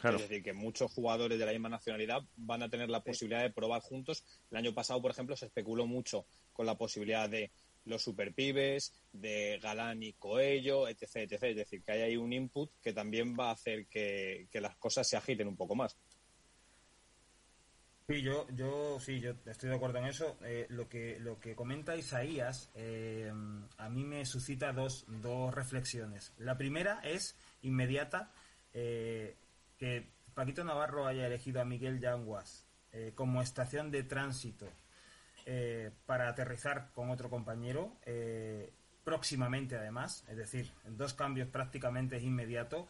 Claro. 0.00 0.16
Es 0.16 0.28
decir, 0.28 0.42
que 0.42 0.52
muchos 0.52 0.90
jugadores 0.90 1.38
de 1.38 1.46
la 1.46 1.52
misma 1.52 1.68
nacionalidad 1.68 2.24
van 2.34 2.64
a 2.64 2.68
tener 2.68 2.90
la 2.90 3.04
posibilidad 3.04 3.42
de 3.42 3.52
probar 3.52 3.82
juntos. 3.82 4.24
El 4.50 4.56
año 4.56 4.74
pasado, 4.74 5.00
por 5.00 5.12
ejemplo, 5.12 5.36
se 5.36 5.46
especuló 5.46 5.86
mucho 5.86 6.26
con 6.52 6.66
la 6.66 6.76
posibilidad 6.76 7.30
de 7.30 7.52
los 7.84 8.02
superpibes, 8.02 8.92
de 9.12 9.60
Galán 9.62 10.02
y 10.02 10.14
Coello, 10.14 10.88
etc, 10.88 11.02
etc. 11.18 11.42
Es 11.44 11.56
decir, 11.56 11.84
que 11.84 11.92
hay 11.92 12.00
ahí 12.00 12.16
un 12.16 12.32
input 12.32 12.72
que 12.82 12.92
también 12.92 13.36
va 13.38 13.50
a 13.50 13.52
hacer 13.52 13.86
que, 13.86 14.48
que 14.50 14.60
las 14.60 14.76
cosas 14.76 15.08
se 15.08 15.16
agiten 15.16 15.46
un 15.46 15.56
poco 15.56 15.76
más. 15.76 15.96
Sí, 18.10 18.22
yo, 18.22 18.46
yo 18.56 18.98
sí, 19.00 19.20
yo 19.20 19.34
estoy 19.44 19.68
de 19.68 19.76
acuerdo 19.76 19.98
en 19.98 20.06
eso. 20.06 20.38
Eh, 20.42 20.64
lo 20.70 20.88
que 20.88 21.20
lo 21.20 21.38
que 21.38 21.54
comenta 21.54 21.94
Isaías 21.94 22.70
eh, 22.74 23.30
a 23.76 23.88
mí 23.90 24.02
me 24.02 24.24
suscita 24.24 24.72
dos, 24.72 25.04
dos 25.20 25.54
reflexiones. 25.54 26.32
La 26.38 26.56
primera 26.56 27.00
es 27.04 27.36
inmediata 27.60 28.32
eh, 28.72 29.36
que 29.76 30.08
Paquito 30.32 30.64
Navarro 30.64 31.06
haya 31.06 31.26
elegido 31.26 31.60
a 31.60 31.66
Miguel 31.66 32.00
Yanguas 32.00 32.64
eh, 32.92 33.12
como 33.14 33.42
estación 33.42 33.90
de 33.90 34.04
tránsito 34.04 34.66
para 36.04 36.28
aterrizar 36.28 36.90
con 36.92 37.08
otro 37.08 37.30
compañero 37.30 37.96
próximamente, 39.02 39.76
además, 39.76 40.22
es 40.28 40.36
decir, 40.36 40.70
dos 40.84 41.14
cambios 41.14 41.48
prácticamente 41.48 42.20
inmediato 42.20 42.86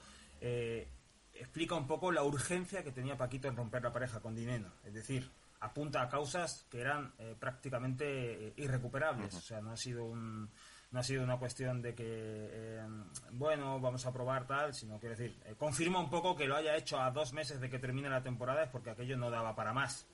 explica 1.38 1.74
un 1.74 1.86
poco 1.86 2.12
la 2.12 2.22
urgencia 2.22 2.82
que 2.82 2.92
tenía 2.92 3.16
Paquito 3.16 3.48
en 3.48 3.56
romper 3.56 3.82
la 3.82 3.92
pareja 3.92 4.20
con 4.20 4.34
Dineno. 4.34 4.72
Es 4.84 4.94
decir, 4.94 5.30
apunta 5.60 6.02
a 6.02 6.08
causas 6.08 6.66
que 6.70 6.80
eran 6.80 7.12
eh, 7.18 7.34
prácticamente 7.38 8.48
eh, 8.48 8.52
irrecuperables. 8.56 9.32
Uh 9.32 9.36
-huh. 9.36 9.38
O 9.38 9.42
sea, 9.42 9.60
no 9.60 9.72
ha 9.72 9.76
sido 9.76 10.04
un 10.04 10.50
no 10.90 11.00
ha 11.00 11.02
sido 11.02 11.22
una 11.22 11.36
cuestión 11.36 11.82
de 11.82 11.94
que 11.94 12.04
eh, 12.06 12.86
bueno 13.32 13.78
vamos 13.78 14.06
a 14.06 14.12
probar 14.12 14.46
tal 14.46 14.72
sino 14.72 14.98
quiero 14.98 15.16
decir 15.16 15.38
eh, 15.44 15.54
confirma 15.54 16.00
un 16.00 16.08
poco 16.08 16.34
que 16.34 16.46
lo 16.46 16.56
haya 16.56 16.76
hecho 16.76 16.98
a 16.98 17.10
dos 17.10 17.34
meses 17.34 17.60
de 17.60 17.68
que 17.68 17.78
termine 17.78 18.08
la 18.08 18.22
temporada 18.22 18.62
es 18.62 18.70
porque 18.70 18.88
aquello 18.88 19.18
no 19.18 19.28
daba 19.28 19.54
para 19.54 19.74
más 19.74 20.06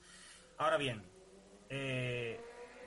ahora 0.58 0.76
bien 0.76 1.04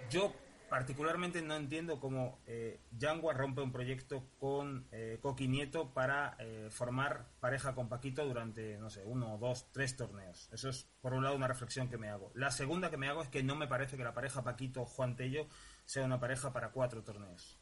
yo 0.10 0.34
particularmente 0.70 1.42
no 1.42 1.56
entiendo 1.56 2.00
cómo 2.00 2.40
eh, 2.46 2.82
Yangua 2.92 3.34
rompe 3.34 3.62
un 3.62 3.72
proyecto 3.72 4.30
con 4.38 4.88
eh, 4.92 5.20
Coqui 5.22 5.48
Nieto 5.48 5.94
para 5.94 6.36
eh, 6.40 6.68
formar 6.70 7.26
pareja 7.40 7.74
con 7.74 7.90
Paquito 7.90 8.26
durante, 8.26 8.78
no 8.78 8.90
sé, 8.90 9.04
uno, 9.06 9.38
dos, 9.38 9.72
tres 9.72 9.96
torneos. 9.96 10.50
Eso 10.52 10.70
es, 10.70 10.88
por 11.02 11.14
un 11.14 11.24
lado, 11.24 11.36
una 11.36 11.48
reflexión 11.48 11.90
que 11.90 11.98
me 11.98 12.10
hago. 12.10 12.32
La 12.36 12.52
segunda 12.52 12.90
que 12.90 12.98
me 12.98 13.08
hago 13.08 13.22
es 13.22 13.30
que 13.30 13.44
no 13.44 13.56
me 13.56 13.68
parece 13.68 13.98
que 13.98 14.04
la 14.04 14.14
pareja 14.14 14.44
Paquito-Juan 14.44 15.16
Tello 15.16 15.48
sea 15.86 16.06
una 16.06 16.20
pareja 16.20 16.52
para 16.52 16.72
cuatro 16.72 17.04
torneos. 17.04 17.58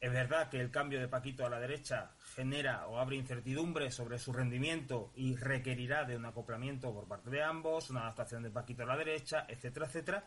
Es 0.00 0.12
verdad 0.12 0.50
que 0.50 0.60
el 0.60 0.70
cambio 0.70 1.00
de 1.00 1.08
Paquito 1.08 1.46
a 1.46 1.50
la 1.50 1.60
derecha 1.60 2.14
genera 2.34 2.86
o 2.88 2.98
abre 2.98 3.16
incertidumbre 3.16 3.90
sobre 3.90 4.18
su 4.18 4.32
rendimiento 4.32 5.12
y 5.14 5.36
requerirá 5.36 6.04
de 6.04 6.16
un 6.16 6.26
acoplamiento 6.26 6.92
por 6.92 7.08
parte 7.08 7.30
de 7.30 7.42
ambos, 7.42 7.88
una 7.90 8.02
adaptación 8.02 8.42
de 8.42 8.50
Paquito 8.50 8.82
a 8.82 8.86
la 8.86 8.96
derecha, 8.96 9.46
etcétera, 9.48 9.86
etcétera 9.86 10.24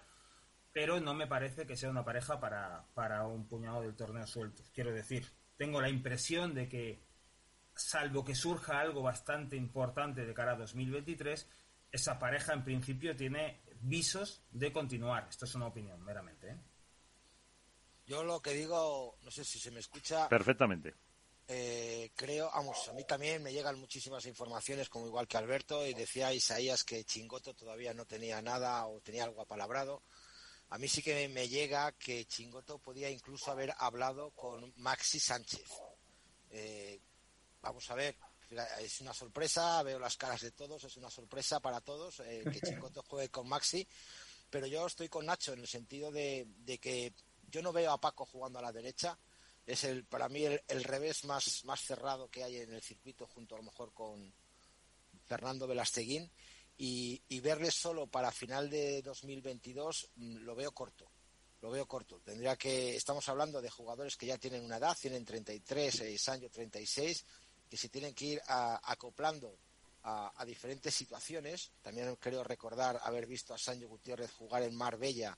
pero 0.78 1.00
no 1.00 1.16
me 1.16 1.26
parece 1.26 1.66
que 1.66 1.76
sea 1.76 1.90
una 1.90 2.06
pareja 2.06 2.40
para, 2.40 2.86
para 2.94 3.26
un 3.26 3.48
puñado 3.48 3.82
del 3.82 3.96
torneo 3.96 4.28
suelto. 4.28 4.62
Quiero 4.72 4.94
decir, 4.94 5.28
tengo 5.58 5.82
la 5.82 5.90
impresión 5.90 6.54
de 6.54 6.70
que, 6.70 7.02
salvo 7.74 8.24
que 8.24 8.36
surja 8.36 8.80
algo 8.80 9.02
bastante 9.02 9.56
importante 9.56 10.24
de 10.24 10.36
cara 10.36 10.52
a 10.52 10.56
2023, 10.56 11.50
esa 11.92 12.20
pareja 12.20 12.54
en 12.54 12.64
principio 12.64 13.16
tiene 13.16 13.60
visos 13.82 14.44
de 14.52 14.72
continuar. 14.72 15.26
Esto 15.28 15.46
es 15.46 15.56
una 15.56 15.66
opinión, 15.66 16.00
meramente. 16.04 16.52
¿eh? 16.52 16.58
Yo 18.06 18.24
lo 18.24 18.40
que 18.40 18.52
digo, 18.54 19.18
no 19.24 19.32
sé 19.32 19.44
si 19.46 19.58
se 19.58 19.72
me 19.72 19.80
escucha. 19.80 20.30
Perfectamente. 20.30 20.94
eh, 21.48 22.12
creo, 22.16 22.52
vamos, 22.54 22.88
a 22.88 22.94
mí 22.94 23.04
también 23.04 23.42
me 23.42 23.52
llegan 23.52 23.80
muchísimas 23.80 24.28
informaciones, 24.28 24.90
como 24.90 25.08
igual 25.08 25.28
que 25.28 25.38
Alberto, 25.38 25.88
y 25.88 25.96
decía 25.96 26.32
Isaías 26.36 26.84
que 26.84 27.04
Chingoto 27.04 27.56
todavía 27.56 27.96
no 27.96 28.06
tenía 28.06 28.44
nada 28.44 28.86
o 28.86 29.02
tenía 29.02 29.24
algo 29.24 29.42
apalabrado. 29.42 30.04
A 30.70 30.78
mí 30.78 30.88
sí 30.88 31.02
que 31.02 31.30
me 31.30 31.48
llega 31.48 31.94
que 31.94 32.26
Chingoto 32.26 32.78
podía 32.80 33.10
incluso 33.10 33.52
haber 33.52 33.74
hablado 33.78 34.32
con 34.32 34.74
Maxi 34.78 35.20
Sánchez. 35.20 35.68
Eh, 36.50 37.00
vamos 37.62 37.90
a 37.90 37.96
ver, 37.96 38.18
es 38.80 39.00
una 39.02 39.14
sorpresa, 39.14 39.82
veo 39.84 39.98
las 39.98 40.18
caras 40.18 40.42
de 40.42 40.52
todos, 40.52 40.84
es 40.84 40.98
una 40.98 41.10
sorpresa 41.10 41.60
para 41.62 41.80
todos 41.82 42.20
eh, 42.22 42.44
que 42.52 42.60
Chingoto 42.62 43.02
juegue 43.04 43.30
con 43.30 43.48
Maxi, 43.48 43.88
pero 44.50 44.68
yo 44.68 44.88
estoy 44.88 45.08
con 45.08 45.26
Nacho 45.26 45.54
en 45.54 45.60
el 45.60 45.68
sentido 45.68 46.12
de, 46.12 46.48
que 46.82 47.14
yo 47.50 47.62
no 47.62 47.72
veo 47.72 47.92
a 47.92 48.02
Paco 48.02 48.26
jugando 48.26 48.60
a 48.60 48.62
la 48.62 48.74
derecha, 48.74 49.18
es 49.66 49.84
el 49.84 50.06
para 50.06 50.30
mí 50.30 50.46
el, 50.46 50.84
revés 50.84 51.26
más, 51.26 51.64
más 51.66 51.82
cerrado 51.82 52.30
que 52.30 52.44
hay 52.44 52.58
en 52.58 52.74
el 52.74 52.82
circuito 52.82 53.28
junto 53.28 53.56
a 53.56 53.58
lo 53.58 53.66
mejor 53.66 53.94
con 53.94 54.34
Fernando 55.26 55.68
Velasteguín 55.68 56.32
y, 56.78 57.40
verle 57.40 57.72
solo 57.72 58.08
para 58.08 58.32
final 58.32 58.70
de 58.70 59.02
2022 59.02 60.12
mm, 60.16 60.38
lo 60.38 60.56
veo 60.56 60.72
corto 60.72 61.10
lo 61.62 61.72
veo 61.72 61.88
corto 61.88 62.20
tendría 62.20 62.56
que 62.56 62.96
estamos 62.96 63.28
hablando 63.30 63.62
de 63.62 63.70
jugadores 63.70 64.16
que 64.16 64.28
ya 64.28 64.38
tienen 64.38 64.64
una 64.64 64.78
edad 64.78 64.96
tienen 65.00 65.26
33 65.26 65.96
6 65.96 66.30
años 66.30 66.52
36 66.52 67.26
que 67.70 67.78
se 67.78 67.90
tienen 67.90 68.14
que 68.14 68.26
ir 68.26 68.42
acoplando 68.46 69.58
a, 70.04 70.32
a, 70.36 70.46
diferentes 70.46 70.94
situaciones 70.94 71.72
también 71.82 72.16
creo 72.18 72.44
recordar 72.44 73.00
haber 73.04 73.26
visto 73.26 73.54
a 73.54 73.58
Sancho 73.58 73.88
Gutiérrez 73.88 74.32
jugar 74.32 74.64
en 74.64 74.76
Marbella 74.76 75.38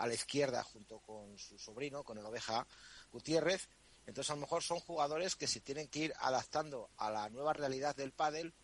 a 0.00 0.06
la 0.06 0.14
izquierda 0.14 0.62
junto 0.64 0.98
con 0.98 1.38
su 1.38 1.58
sobrino 1.58 2.02
con 2.02 2.18
el 2.18 2.24
oveja 2.24 2.66
Gutiérrez. 3.12 3.68
Entonces, 4.06 4.30
a 4.30 4.34
lo 4.34 4.40
mejor 4.40 4.62
son 4.62 4.80
jugadores 4.80 5.36
que 5.36 5.46
se 5.46 5.60
tienen 5.60 5.88
que 5.88 6.00
ir 6.00 6.14
adaptando 6.18 6.90
a 6.96 7.10
la 7.10 7.28
nueva 7.28 7.52
realidad 7.52 7.94
del 7.94 8.12
pádel, 8.12 8.54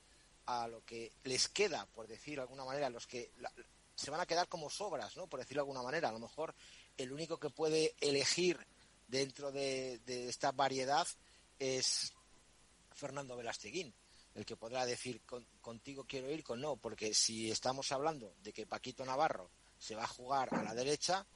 a 0.46 0.68
lo 0.68 0.84
que 0.84 1.12
les 1.24 1.48
queda, 1.48 1.86
por 1.86 2.06
decir 2.06 2.36
de 2.36 2.42
alguna 2.42 2.64
manera, 2.64 2.88
los 2.88 3.06
que 3.06 3.32
se 3.94 4.10
van 4.10 4.20
a 4.20 4.26
quedar 4.26 4.48
como 4.48 4.70
sobras, 4.70 5.16
¿no? 5.16 5.26
Por 5.26 5.40
decirlo 5.40 5.62
de 5.62 5.64
alguna 5.64 5.82
manera. 5.82 6.08
A 6.08 6.12
lo 6.12 6.18
mejor 6.18 6.54
el 6.96 7.12
único 7.12 7.38
que 7.38 7.50
puede 7.50 7.94
elegir 8.00 8.58
dentro 9.08 9.52
de, 9.52 10.00
esta 10.28 10.52
variedad 10.52 11.06
es 11.58 12.12
Fernando 12.92 13.36
Velasteguín, 13.36 13.92
el 14.34 14.44
que 14.44 14.56
podrá 14.56 14.84
decir 14.84 15.22
contigo 15.60 16.04
quiero 16.04 16.30
ir, 16.30 16.44
con 16.44 16.60
no, 16.60 16.76
porque 16.76 17.14
si 17.14 17.50
estamos 17.50 17.90
hablando 17.92 18.34
de 18.42 18.52
que 18.52 18.66
Paquito 18.66 19.04
Navarro 19.04 19.50
se 19.78 19.94
va 19.94 20.04
a 20.04 20.08
jugar 20.08 20.54
a 20.54 20.62
la 20.62 20.74
derecha, 20.74 21.26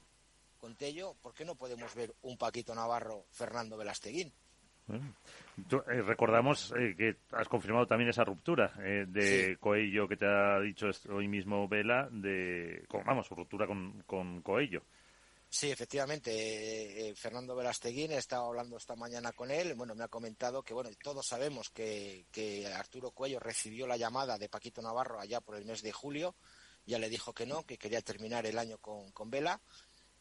con 0.59 0.75
Tello, 0.75 1.15
¿por 1.15 1.33
qué 1.33 1.43
no 1.43 1.55
podemos 1.55 1.95
ver 1.95 2.13
un 2.21 2.37
Paquito 2.37 2.75
Navarro 2.75 3.25
Fernando 3.31 3.77
Velasteguín? 3.77 4.31
Eh, 4.91 6.01
recordamos 6.01 6.73
eh, 6.77 6.95
que 6.97 7.17
has 7.33 7.47
confirmado 7.47 7.85
también 7.85 8.09
esa 8.09 8.23
ruptura 8.23 8.73
eh, 8.79 9.05
de 9.07 9.57
Coello 9.59 10.07
que 10.07 10.17
te 10.17 10.25
ha 10.25 10.59
dicho 10.59 10.87
hoy 11.09 11.27
mismo 11.27 11.67
Vela, 11.67 12.07
de, 12.11 12.85
vamos, 13.05 13.29
ruptura 13.29 13.67
con, 13.67 14.03
con 14.05 14.41
Coello. 14.41 14.81
Sí, 15.49 15.69
efectivamente. 15.69 17.13
Fernando 17.17 17.57
Velasteguín, 17.57 18.11
he 18.11 18.17
estado 18.17 18.45
hablando 18.45 18.77
esta 18.77 18.95
mañana 18.95 19.33
con 19.33 19.51
él. 19.51 19.73
Bueno, 19.75 19.93
me 19.93 20.05
ha 20.05 20.07
comentado 20.07 20.63
que, 20.63 20.73
bueno, 20.73 20.89
todos 21.03 21.27
sabemos 21.27 21.69
que, 21.69 22.25
que 22.31 22.65
Arturo 22.67 23.11
Coello 23.11 23.37
recibió 23.37 23.85
la 23.85 23.97
llamada 23.97 24.37
de 24.37 24.47
Paquito 24.47 24.81
Navarro 24.81 25.19
allá 25.19 25.41
por 25.41 25.57
el 25.57 25.65
mes 25.65 25.81
de 25.81 25.91
julio. 25.91 26.35
Ya 26.85 26.99
le 26.99 27.09
dijo 27.09 27.33
que 27.33 27.45
no, 27.45 27.65
que 27.65 27.77
quería 27.77 28.01
terminar 28.01 28.45
el 28.45 28.57
año 28.57 28.77
con, 28.77 29.11
con 29.11 29.29
Vela. 29.29 29.59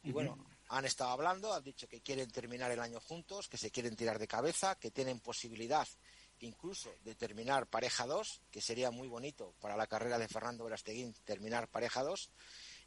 Y 0.02 0.10
bueno, 0.10 0.36
han 0.70 0.84
estado 0.84 1.10
hablando, 1.10 1.52
han 1.52 1.64
dicho 1.64 1.88
que 1.88 2.00
quieren 2.00 2.30
terminar 2.30 2.70
el 2.70 2.78
año 2.78 3.00
juntos, 3.00 3.48
que 3.48 3.56
se 3.56 3.72
quieren 3.72 3.96
tirar 3.96 4.20
de 4.20 4.28
cabeza, 4.28 4.76
que 4.76 4.90
tienen 4.90 5.18
posibilidad 5.18 5.86
incluso 6.42 6.94
de 7.04 7.14
terminar 7.14 7.66
pareja 7.66 8.06
2, 8.06 8.40
que 8.50 8.62
sería 8.62 8.90
muy 8.90 9.08
bonito 9.08 9.52
para 9.60 9.76
la 9.76 9.88
carrera 9.88 10.16
de 10.16 10.28
Fernando 10.28 10.64
Verasteguín 10.64 11.12
terminar 11.24 11.68
pareja 11.68 12.02
2, 12.02 12.30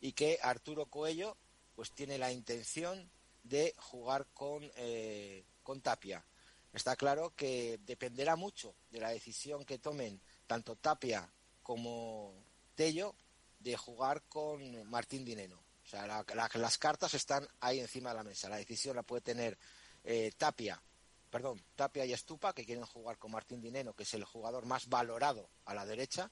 y 0.02 0.14
que 0.14 0.40
Arturo 0.42 0.88
Coello 0.88 1.38
pues 1.76 1.92
tiene 1.92 2.18
la 2.18 2.32
intención 2.32 3.12
de 3.44 3.76
jugar 3.78 4.28
con, 4.34 4.64
eh, 4.78 5.44
con 5.62 5.82
Tapia. 5.82 6.26
Está 6.72 6.96
claro 6.96 7.34
que 7.36 7.80
dependerá 7.86 8.36
mucho 8.36 8.74
de 8.92 9.02
la 9.02 9.10
decisión 9.10 9.66
que 9.66 9.78
tomen 9.78 10.20
tanto 10.48 10.78
Tapia 10.78 11.30
como 11.62 12.34
Tello 12.76 13.14
de 13.60 13.78
jugar 13.78 14.24
con 14.24 14.90
Martín 14.90 15.26
Dineno 15.26 15.63
sea, 15.88 16.24
las 16.56 16.78
cartas 16.78 17.14
están 17.14 17.48
ahí 17.60 17.80
encima 17.80 18.10
de 18.10 18.16
la 18.16 18.24
mesa. 18.24 18.50
La 18.50 18.58
decisión 18.58 18.96
la 18.96 19.04
puede 19.04 19.22
tener 19.22 19.58
eh, 20.04 20.32
Tapia, 20.38 20.82
perdón, 21.30 21.64
Tapia 21.76 22.06
y 22.06 22.14
Estupa, 22.14 22.54
que 22.54 22.66
quieren 22.66 22.86
jugar 22.86 23.18
con 23.18 23.32
Martín 23.32 23.62
Dineno, 23.62 23.94
que 23.94 24.04
es 24.04 24.14
el 24.14 24.24
jugador 24.24 24.66
más 24.66 24.88
valorado 24.88 25.50
a 25.66 25.74
la 25.74 25.86
derecha, 25.86 26.32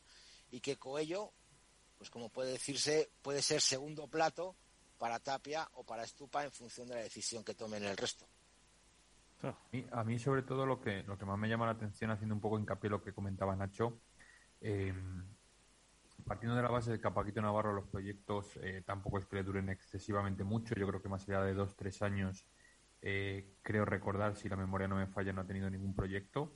y 0.52 0.62
que 0.62 0.78
Coello, 0.78 1.32
pues 1.98 2.10
como 2.10 2.30
puede 2.30 2.52
decirse, 2.52 3.10
puede 3.22 3.42
ser 3.42 3.62
segundo 3.62 4.08
plato 4.08 4.56
para 4.98 5.20
Tapia 5.20 5.68
o 5.74 5.84
para 5.84 6.04
Estupa 6.04 6.44
en 6.44 6.52
función 6.52 6.88
de 6.88 6.96
la 6.96 7.02
decisión 7.02 7.44
que 7.44 7.56
tomen 7.56 7.84
el 7.84 7.98
resto. 7.98 8.28
A 9.92 10.04
mí, 10.04 10.20
sobre 10.20 10.44
todo, 10.44 10.68
lo 10.68 10.80
que, 10.80 11.02
lo 11.04 11.18
que 11.18 11.26
más 11.26 11.38
me 11.38 11.50
llama 11.50 11.66
la 11.66 11.72
atención, 11.72 12.12
haciendo 12.12 12.36
un 12.36 12.42
poco 12.42 12.60
hincapié 12.60 12.88
en 12.88 12.92
lo 12.92 13.04
que 13.04 13.12
comentaba 13.12 13.56
Nacho, 13.56 14.00
eh, 14.62 14.94
partiendo 16.26 16.56
de 16.56 16.64
la 16.64 16.70
base 16.70 16.92
de 16.92 17.00
que 17.00 17.08
a 17.08 17.14
Paquito 17.14 17.42
Navarro 17.42 17.74
los 17.74 17.88
proyectos 17.88 18.58
eh, 18.62 18.84
tampoco 18.86 19.18
es 19.18 19.26
que 19.26 19.38
le 19.38 19.44
duren 19.44 19.70
excesivamente 19.70 20.44
mucho, 20.44 20.76
yo 20.76 20.88
creo 20.88 21.02
que 21.02 21.10
más 21.10 21.28
allá 21.28 21.44
de 21.44 21.54
dos, 21.54 21.76
tres 21.76 22.02
años, 22.02 22.46
eh, 23.02 23.56
creo 23.62 23.86
recordar, 23.86 24.36
si 24.36 24.48
la 24.50 24.56
memoria 24.56 24.88
no 24.88 24.96
me 24.96 25.08
falla, 25.08 25.34
no 25.34 25.42
ha 25.42 25.48
tenido 25.48 25.70
ningún 25.70 25.96
proyecto. 25.96 26.54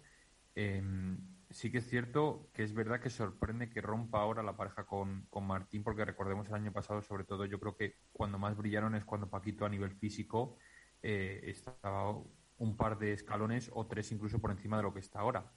Em, 0.56 1.17
sí 1.49 1.71
que 1.71 1.80
es 1.80 1.89
cierto 1.89 2.49
que 2.54 2.63
es 2.63 2.73
verdad 2.73 2.99
que 2.99 3.10
sorprende 3.10 3.69
que 3.69 3.82
rompa 3.82 4.19
ahora 4.21 4.43
la 4.43 4.56
pareja 4.56 4.86
con, 4.86 5.25
con, 5.30 5.45
Martín, 5.45 5.84
porque 5.84 6.06
recordemos 6.06 6.47
el 6.47 6.56
año 6.56 6.71
pasado, 6.71 7.01
sobre 7.01 7.23
todo, 7.25 7.45
yo 7.45 7.60
creo 7.60 7.75
que 7.75 7.95
cuando 8.13 8.39
más 8.39 8.56
brillaron 8.56 8.95
es 8.95 9.06
cuando 9.06 9.30
Paquito 9.30 9.65
a 9.65 9.69
nivel 9.69 9.91
físico 9.91 10.58
eh, 11.01 11.41
estaba 11.43 12.17
un 12.58 12.78
par 12.78 12.97
de 12.97 13.13
escalones 13.13 13.69
o 13.73 13.86
tres 13.86 14.12
incluso 14.12 14.39
por 14.39 14.51
encima 14.51 14.78
de 14.78 14.84
lo 14.84 14.93
que 14.93 14.99
está 14.99 15.19
ahora. 15.19 15.51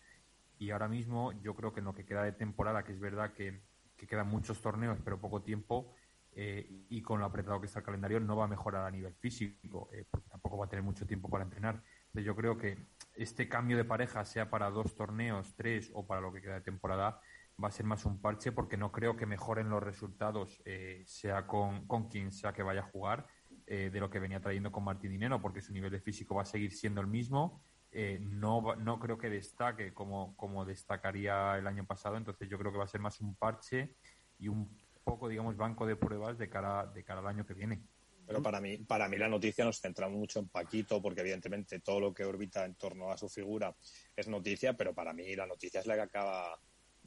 Y 0.59 0.71
ahora 0.71 0.89
mismo 0.89 1.33
yo 1.41 1.55
creo 1.55 1.73
que 1.73 1.81
en 1.81 1.87
lo 1.87 1.95
que 1.95 2.05
queda 2.05 2.25
de 2.25 2.33
temporada, 2.33 2.85
que 2.85 2.93
es 2.93 3.01
verdad 3.01 3.33
que 3.33 3.63
que 3.99 4.07
quedan 4.07 4.29
muchos 4.29 4.63
torneos 4.63 4.99
pero 5.05 5.21
poco 5.21 5.43
tiempo 5.43 5.93
eh, 6.33 6.85
y 6.89 7.03
con 7.03 7.19
lo 7.19 7.27
apretado 7.27 7.61
que 7.61 7.67
está 7.67 7.81
el 7.81 7.85
calendario 7.85 8.21
no 8.21 8.37
va 8.37 8.45
a 8.45 8.49
mejorar 8.49 8.87
a 8.87 8.91
nivel 8.93 9.13
físico, 9.15 9.91
eh, 9.93 10.05
porque 10.09 10.29
tampoco 10.29 10.57
va 10.57 10.67
a 10.67 10.69
tener 10.69 10.85
mucho 10.85 11.05
tiempo 11.05 11.29
para 11.29 11.43
entrenar. 11.43 11.83
Entonces 12.07 12.25
yo 12.25 12.37
creo 12.37 12.57
que 12.57 12.87
este 13.15 13.49
cambio 13.49 13.77
de 13.77 13.85
pareja, 13.85 14.25
sea 14.25 14.49
para 14.49 14.71
dos 14.71 14.95
torneos, 14.95 15.57
tres 15.57 15.91
o 15.95 16.07
para 16.07 16.21
lo 16.21 16.33
que 16.33 16.41
queda 16.41 16.55
de 16.55 16.61
temporada, 16.61 17.21
va 17.63 17.69
a 17.69 17.73
ser 17.73 17.87
más 17.87 18.05
un 18.05 18.21
parche 18.21 18.53
porque 18.53 18.77
no 18.77 18.93
creo 18.93 19.17
que 19.17 19.27
mejoren 19.27 19.69
los 19.69 19.83
resultados, 19.83 20.63
eh, 20.65 21.03
sea 21.07 21.47
con, 21.49 21.89
con, 21.89 22.09
quien 22.09 22.31
sea 22.31 22.53
que 22.53 22.63
vaya 22.63 22.83
a 22.83 22.91
jugar, 22.91 23.27
de 23.67 24.01
lo 24.01 24.09
que 24.09 24.19
venía 24.19 24.41
trayendo 24.41 24.73
con 24.73 24.83
Martín 24.83 25.11
Dinero, 25.11 25.43
porque 25.43 25.61
su 25.61 25.75
nivel 25.75 25.91
de 25.91 26.01
físico 26.01 26.35
va 26.35 26.41
a 26.41 26.47
seguir 26.47 26.73
siendo 26.73 27.03
el 27.03 27.07
mismo 27.07 27.63
eh, 28.01 28.21
no, 28.21 28.77
no 28.77 29.01
creo 29.01 29.19
que 29.19 29.29
destaque 29.29 29.93
como, 29.93 30.37
como 30.37 30.65
destacaría 30.65 31.59
el 31.59 31.67
año 31.67 31.85
pasado, 31.85 32.17
entonces 32.17 32.49
yo 32.49 32.57
creo 32.57 32.71
que 32.71 32.79
va 32.79 32.85
a 32.85 32.87
ser 32.87 33.01
más 33.01 33.21
un 33.21 33.35
parche 33.35 33.97
y 34.39 34.47
un 34.47 34.71
poco, 35.03 35.27
digamos, 35.27 35.57
banco 35.57 35.85
de 35.85 35.97
pruebas 35.97 36.39
de 36.39 36.49
cara, 36.49 36.87
de 36.87 37.03
cara 37.03 37.19
al 37.19 37.27
año 37.27 37.45
que 37.45 37.55
viene. 37.55 37.83
Pero 38.25 38.41
para 38.41 38.61
mí, 38.61 38.77
para 38.77 39.09
mí 39.09 39.17
la 39.17 39.27
noticia 39.27 39.65
nos 39.65 39.81
centra 39.81 40.09
mucho 40.09 40.39
en 40.39 40.49
Paquito, 40.49 41.03
porque 41.03 41.23
evidentemente 41.23 41.81
todo 41.81 41.99
lo 41.99 42.15
que 42.15 42.25
orbita 42.25 42.65
en 42.65 42.77
torno 42.77 43.11
a 43.11 43.19
su 43.19 43.29
figura 43.29 43.75
es 44.15 44.29
noticia, 44.29 44.75
pero 44.75 44.95
para 44.95 45.13
mí 45.13 45.35
la 45.35 45.47
noticia 45.47 45.81
es 45.81 45.87
la 45.89 45.97
que 45.97 46.03
acaba, 46.03 46.57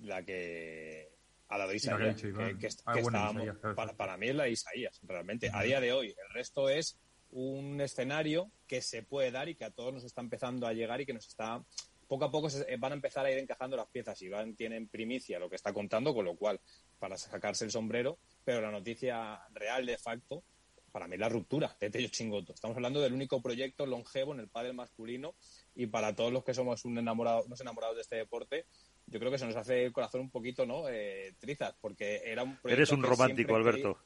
la 0.02 0.26
que 0.26 1.08
ha 1.48 1.58
dado 1.58 1.74
Isaías, 1.74 2.22
que, 2.22 2.70
para, 3.78 3.96
para, 3.96 4.18
mí 4.18 4.28
es 4.28 4.36
la 4.36 4.44
de 4.44 4.52
Isaías, 4.52 5.00
realmente. 5.04 5.50
A 5.54 5.64
día 5.64 5.80
de 5.80 5.94
hoy, 5.94 6.08
el 6.10 6.34
resto 6.34 6.68
es 6.68 7.00
un 7.32 7.80
escenario 7.82 8.52
que 8.68 8.82
se 8.82 9.04
puede 9.04 9.32
dar 9.32 9.50
y 9.50 9.56
que 9.56 9.66
a 9.66 9.72
todos 9.72 9.94
nos 9.94 10.04
está 10.04 10.22
empezando 10.22 10.68
a 10.68 10.74
llegar 10.74 11.02
y 11.02 11.06
que 11.06 11.14
nos 11.14 11.28
está 11.28 11.64
poco 12.08 12.26
a 12.26 12.32
poco 12.32 12.50
se 12.50 12.76
van 12.76 12.92
a 12.92 12.96
empezar 12.96 13.26
a 13.26 13.32
ir 13.32 13.38
encajando 13.38 13.78
las 13.78 13.88
piezas 13.88 14.22
y 14.22 14.28
van 14.28 14.54
tienen 14.56 14.90
primicia 14.90 15.40
lo 15.40 15.50
que 15.50 15.56
está 15.56 15.72
contando 15.72 16.14
con 16.14 16.26
lo 16.26 16.36
cual 16.36 16.60
para 17.00 17.18
sacarse 17.18 17.64
el 17.64 17.72
sombrero 17.72 18.18
pero 18.44 18.60
la 18.60 18.70
noticia 18.70 19.40
real 19.54 19.86
de 19.86 19.98
facto 19.98 20.44
para 20.92 21.08
mí 21.08 21.16
la 21.16 21.30
ruptura 21.30 21.74
de 21.80 21.90
Tello 21.90 22.10
Chingoto. 22.10 22.54
Estamos 22.54 22.76
hablando 22.76 23.00
del 23.00 23.14
único 23.14 23.42
proyecto 23.42 23.86
longevo 23.86 24.34
en 24.34 24.42
el 24.42 24.50
pádel 24.50 24.74
masculino 24.74 25.36
y 25.74 25.88
para 25.88 26.14
todos 26.14 26.34
los 26.34 26.44
que 26.44 26.54
somos 26.54 26.84
un 26.84 26.98
enamorado, 26.98 27.44
unos 27.46 27.62
enamorados 27.62 27.96
de 27.96 28.02
este 28.02 28.18
deporte 28.18 28.66
yo 29.08 29.20
creo 29.20 29.32
que 29.32 29.38
se 29.38 29.46
nos 29.46 29.56
hace 29.56 29.86
el 29.86 29.94
corazón 29.94 30.20
un 30.20 30.30
poquito 30.30 30.66
no 30.66 30.90
eh, 30.90 31.34
trizas 31.40 31.76
porque 31.80 32.22
era 32.26 32.44
un 32.44 32.58
proyecto 32.58 32.82
eres 32.82 32.92
un 32.92 33.04
romántico 33.04 33.56
Alberto 33.56 33.98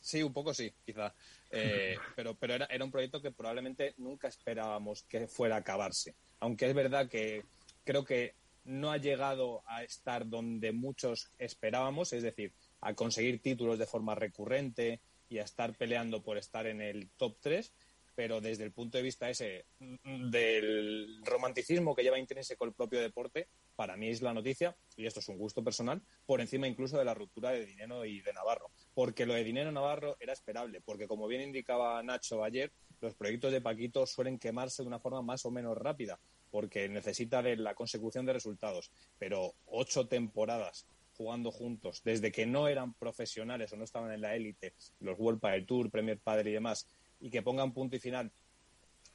Sí, 0.00 0.22
un 0.22 0.32
poco 0.32 0.54
sí, 0.54 0.72
quizá. 0.84 1.14
Eh, 1.50 1.96
pero 2.16 2.34
pero 2.34 2.54
era, 2.54 2.66
era 2.66 2.84
un 2.84 2.90
proyecto 2.90 3.20
que 3.20 3.32
probablemente 3.32 3.94
nunca 3.98 4.28
esperábamos 4.28 5.02
que 5.04 5.26
fuera 5.26 5.56
a 5.56 5.58
acabarse. 5.58 6.14
Aunque 6.40 6.68
es 6.68 6.74
verdad 6.74 7.08
que 7.08 7.44
creo 7.84 8.04
que 8.04 8.34
no 8.64 8.90
ha 8.90 8.98
llegado 8.98 9.62
a 9.66 9.82
estar 9.82 10.28
donde 10.28 10.72
muchos 10.72 11.30
esperábamos, 11.38 12.12
es 12.12 12.22
decir, 12.22 12.52
a 12.80 12.94
conseguir 12.94 13.40
títulos 13.40 13.78
de 13.78 13.86
forma 13.86 14.14
recurrente 14.14 15.00
y 15.28 15.38
a 15.38 15.44
estar 15.44 15.76
peleando 15.76 16.22
por 16.22 16.36
estar 16.36 16.66
en 16.66 16.80
el 16.80 17.08
top 17.16 17.36
3, 17.40 17.72
pero 18.14 18.40
desde 18.40 18.64
el 18.64 18.72
punto 18.72 18.98
de 18.98 19.04
vista 19.04 19.30
ese 19.30 19.64
mm, 19.78 20.30
del 20.30 21.20
romanticismo 21.24 21.94
que 21.94 22.02
lleva 22.02 22.18
intrínseco 22.18 22.64
el 22.64 22.72
propio 22.72 23.00
deporte, 23.00 23.48
para 23.76 23.96
mí 23.96 24.08
es 24.08 24.20
la 24.20 24.34
noticia, 24.34 24.76
y 24.96 25.06
esto 25.06 25.20
es 25.20 25.28
un 25.28 25.38
gusto 25.38 25.64
personal, 25.64 26.02
por 26.26 26.40
encima 26.40 26.68
incluso 26.68 26.98
de 26.98 27.04
la 27.04 27.14
ruptura 27.14 27.50
de 27.50 27.64
Dinero 27.64 28.04
y 28.04 28.20
de 28.20 28.32
Navarro. 28.32 28.70
Porque 28.94 29.26
lo 29.26 29.34
de 29.34 29.44
Dinero 29.44 29.72
Navarro 29.72 30.16
era 30.20 30.32
esperable, 30.32 30.80
porque 30.80 31.06
como 31.06 31.26
bien 31.26 31.42
indicaba 31.42 32.02
Nacho 32.02 32.42
ayer, 32.42 32.72
los 33.00 33.14
proyectos 33.14 33.52
de 33.52 33.60
Paquito 33.60 34.06
suelen 34.06 34.38
quemarse 34.38 34.82
de 34.82 34.88
una 34.88 34.98
forma 34.98 35.22
más 35.22 35.44
o 35.46 35.50
menos 35.50 35.76
rápida, 35.78 36.18
porque 36.50 36.88
necesita 36.88 37.42
de 37.42 37.56
la 37.56 37.74
consecución 37.74 38.26
de 38.26 38.32
resultados. 38.32 38.90
Pero 39.18 39.54
ocho 39.66 40.06
temporadas 40.08 40.86
jugando 41.20 41.50
juntos, 41.50 42.00
desde 42.02 42.32
que 42.32 42.46
no 42.46 42.66
eran 42.66 42.94
profesionales 42.94 43.70
o 43.72 43.76
no 43.76 43.84
estaban 43.84 44.10
en 44.10 44.22
la 44.22 44.34
élite, 44.34 44.72
los 45.00 45.18
World 45.18 45.42
del 45.42 45.66
Tour, 45.66 45.90
Premier 45.90 46.18
Padre 46.18 46.48
y 46.48 46.54
demás, 46.54 46.86
y 47.20 47.28
que 47.28 47.42
pongan 47.42 47.74
punto 47.74 47.96
y 47.96 47.98
final 47.98 48.32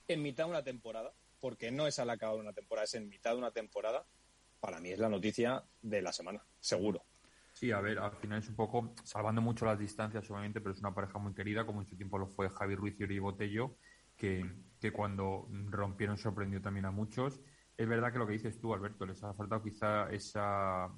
en 0.08 0.22
mitad 0.22 0.46
de 0.46 0.52
una 0.52 0.64
temporada, 0.64 1.12
porque 1.40 1.72
no 1.72 1.88
es 1.88 1.98
al 1.98 2.12
acabar 2.12 2.38
una 2.38 2.54
temporada, 2.54 2.86
es 2.86 2.94
en 2.94 3.10
mitad 3.10 3.32
de 3.32 3.38
una 3.38 3.50
temporada, 3.50 4.06
para 4.60 4.80
mí 4.80 4.92
es 4.92 5.00
la 5.00 5.10
noticia 5.10 5.64
de 5.82 6.02
la 6.04 6.14
semana, 6.14 6.46
seguro. 6.60 7.04
Sí, 7.56 7.72
a 7.72 7.80
ver, 7.80 8.00
al 8.00 8.12
final 8.18 8.40
es 8.40 8.50
un 8.50 8.56
poco, 8.58 8.94
salvando 9.06 9.42
mucho 9.42 9.66
las 9.66 9.80
distancias, 9.80 10.30
obviamente, 10.30 10.60
pero 10.60 10.74
es 10.74 10.82
una 10.82 10.94
pareja 10.94 11.20
muy 11.20 11.34
querida, 11.34 11.66
como 11.66 11.80
en 11.80 11.88
su 11.88 11.96
tiempo 11.96 12.18
lo 12.18 12.28
fue 12.28 12.50
Javi 12.50 12.76
Ruiz 12.76 13.00
y 13.00 13.06
Uri 13.06 13.18
Botello, 13.20 13.78
que, 14.18 14.46
que 14.78 14.92
cuando 14.92 15.48
rompieron 15.70 16.18
sorprendió 16.18 16.62
también 16.62 16.86
a 16.86 16.92
muchos. 16.92 17.40
Es 17.78 17.88
verdad 17.88 18.12
que 18.12 18.20
lo 18.20 18.28
que 18.28 18.34
dices 18.34 18.60
tú, 18.60 18.74
Alberto, 18.74 19.06
les 19.06 19.24
ha 19.24 19.34
faltado 19.34 19.64
quizá 19.64 20.10
esa 20.12 20.92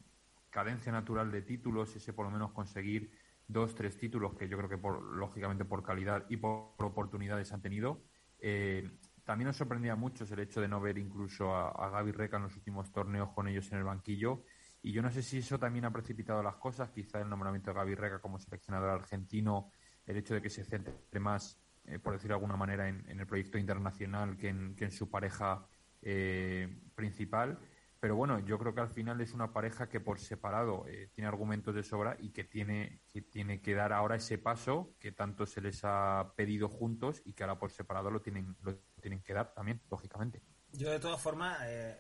cadencia 0.50 0.92
natural 0.92 1.32
de 1.32 1.44
títulos, 1.44 1.96
ese 1.96 2.12
por 2.12 2.26
lo 2.26 2.32
menos 2.32 2.52
conseguir 2.54 3.12
dos, 3.48 3.76
tres 3.76 3.96
títulos 3.96 4.34
que 4.34 4.50
yo 4.50 4.58
creo 4.58 4.70
que 4.70 4.80
por, 4.80 5.00
lógicamente 5.00 5.64
por 5.64 5.84
calidad 5.84 6.26
y 6.28 6.38
por, 6.38 6.74
oportunidades 6.80 7.54
han 7.54 7.62
tenido. 7.62 8.02
Eh, 8.40 8.98
también 9.24 9.46
nos 9.46 9.58
sorprendía 9.58 9.96
mucho 9.96 10.24
el 10.24 10.40
hecho 10.40 10.60
de 10.60 10.68
no 10.68 10.82
ver 10.82 10.98
incluso 10.98 11.56
a, 11.56 11.70
a 11.70 11.92
Gaby 11.92 12.14
Reca 12.14 12.38
en 12.38 12.44
los 12.44 12.56
últimos 12.56 12.92
torneos 12.92 13.30
con 13.36 13.48
ellos 13.48 13.72
en 13.72 13.78
el 13.78 13.84
banquillo. 13.84 14.44
Y 14.82 14.92
yo 14.92 15.02
no 15.02 15.12
sé 15.12 15.24
si 15.24 15.40
eso 15.40 15.60
también 15.60 15.86
ha 15.86 15.92
precipitado 15.92 16.42
las 16.44 16.56
cosas, 16.56 16.90
quizá 16.92 17.20
el 17.20 17.30
nombramiento 17.30 17.72
de 17.72 17.76
Gaby 17.76 17.96
Reca 17.96 18.20
como 18.20 18.40
seleccionador 18.40 18.90
argentino, 18.90 19.72
el 20.06 20.18
hecho 20.18 20.34
de 20.34 20.42
que 20.42 20.50
se 20.50 20.64
centre 20.64 21.20
más, 21.20 21.60
eh, 21.86 22.00
por 22.00 22.14
decirlo 22.14 22.36
de 22.36 22.40
alguna 22.40 22.58
manera, 22.58 22.88
en, 22.88 23.06
el 23.08 23.28
proyecto 23.28 23.58
internacional 23.58 24.38
que 24.38 24.50
en, 24.50 24.92
su 24.92 25.10
pareja 25.10 25.68
eh, 26.02 26.82
principal. 26.96 27.60
Pero 28.00 28.16
bueno, 28.16 28.40
yo 28.40 28.60
creo 28.60 28.76
que 28.76 28.82
al 28.82 28.90
final 28.90 29.20
es 29.22 29.34
una 29.34 29.52
pareja 29.52 29.90
que 29.90 30.00
por 30.00 30.20
separado 30.20 30.86
eh, 30.88 31.10
tiene 31.14 31.28
argumentos 31.28 31.74
de 31.74 31.84
sobra 31.84 32.16
y 32.20 32.30
que 32.30 32.44
tiene, 32.44 33.02
que 33.12 33.24
tiene 33.24 33.60
que 33.60 33.74
dar 33.74 33.92
ahora 33.92 34.16
ese 34.16 34.38
paso 34.38 34.94
que 35.00 35.12
tanto 35.12 35.48
se 35.48 35.62
les 35.62 35.82
ha 35.84 36.34
pedido 36.36 36.70
juntos 36.70 37.24
y 37.26 37.34
que 37.34 37.44
ahora 37.44 37.58
por 37.58 37.72
separado 37.72 38.12
lo 38.12 38.22
tienen, 38.22 38.56
lo 38.62 38.78
tienen 39.02 39.24
que 39.24 39.34
dar 39.34 39.54
también, 39.54 39.82
lógicamente. 39.90 40.44
Yo 40.74 40.92
de 40.92 41.00
todas 41.00 41.20
formas, 41.20 41.58
eh, 41.66 41.98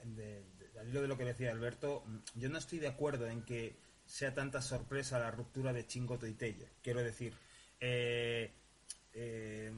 al 0.80 0.90
hilo 0.90 1.02
de 1.02 1.08
lo 1.08 1.18
que 1.18 1.26
decía 1.26 1.52
Alberto, 1.52 2.04
yo 2.36 2.50
no 2.50 2.58
estoy 2.58 2.80
de 2.80 2.88
acuerdo 2.88 3.28
en 3.28 3.44
que 3.44 3.76
sea 4.06 4.34
tanta 4.34 4.62
sorpresa 4.62 5.20
la 5.20 5.32
ruptura 5.32 5.74
de 5.74 5.86
Chingoto 5.86 6.26
y 6.26 6.34
Tello. 6.34 6.68
Quiero 6.82 7.04
decir, 7.04 7.34
eh, 7.80 8.52
eh, 9.13 9.72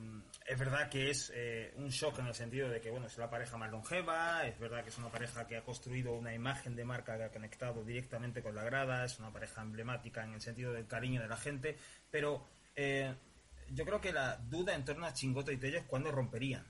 es 0.45 0.59
verdad 0.59 0.89
que 0.89 1.09
es 1.09 1.31
eh, 1.33 1.73
un 1.77 1.89
shock 1.89 2.19
en 2.19 2.27
el 2.27 2.35
sentido 2.35 2.69
de 2.69 2.79
que 2.79 2.91
bueno 2.91 3.07
es 3.07 3.17
la 3.17 3.29
pareja 3.29 3.57
más 3.57 3.71
longeva, 3.71 4.45
es 4.45 4.59
verdad 4.59 4.83
que 4.83 4.89
es 4.89 4.97
una 4.97 5.09
pareja 5.09 5.47
que 5.47 5.57
ha 5.57 5.63
construido 5.63 6.13
una 6.13 6.33
imagen 6.33 6.75
de 6.75 6.85
marca 6.85 7.17
que 7.17 7.23
ha 7.23 7.31
conectado 7.31 7.83
directamente 7.83 8.43
con 8.43 8.53
la 8.53 8.63
grada, 8.63 9.05
es 9.05 9.17
una 9.19 9.31
pareja 9.31 9.61
emblemática 9.61 10.23
en 10.23 10.33
el 10.33 10.41
sentido 10.41 10.73
del 10.73 10.87
cariño 10.87 11.21
de 11.21 11.27
la 11.27 11.37
gente, 11.37 11.77
pero 12.11 12.47
yo 12.75 13.85
creo 13.85 13.99
que 13.99 14.13
la 14.13 14.37
duda 14.37 14.73
en 14.73 14.85
torno 14.85 15.05
a 15.05 15.13
Chingoto 15.13 15.51
y 15.51 15.57
Tello 15.57 15.79
es 15.79 15.85
cuándo 15.85 16.11
romperían, 16.11 16.65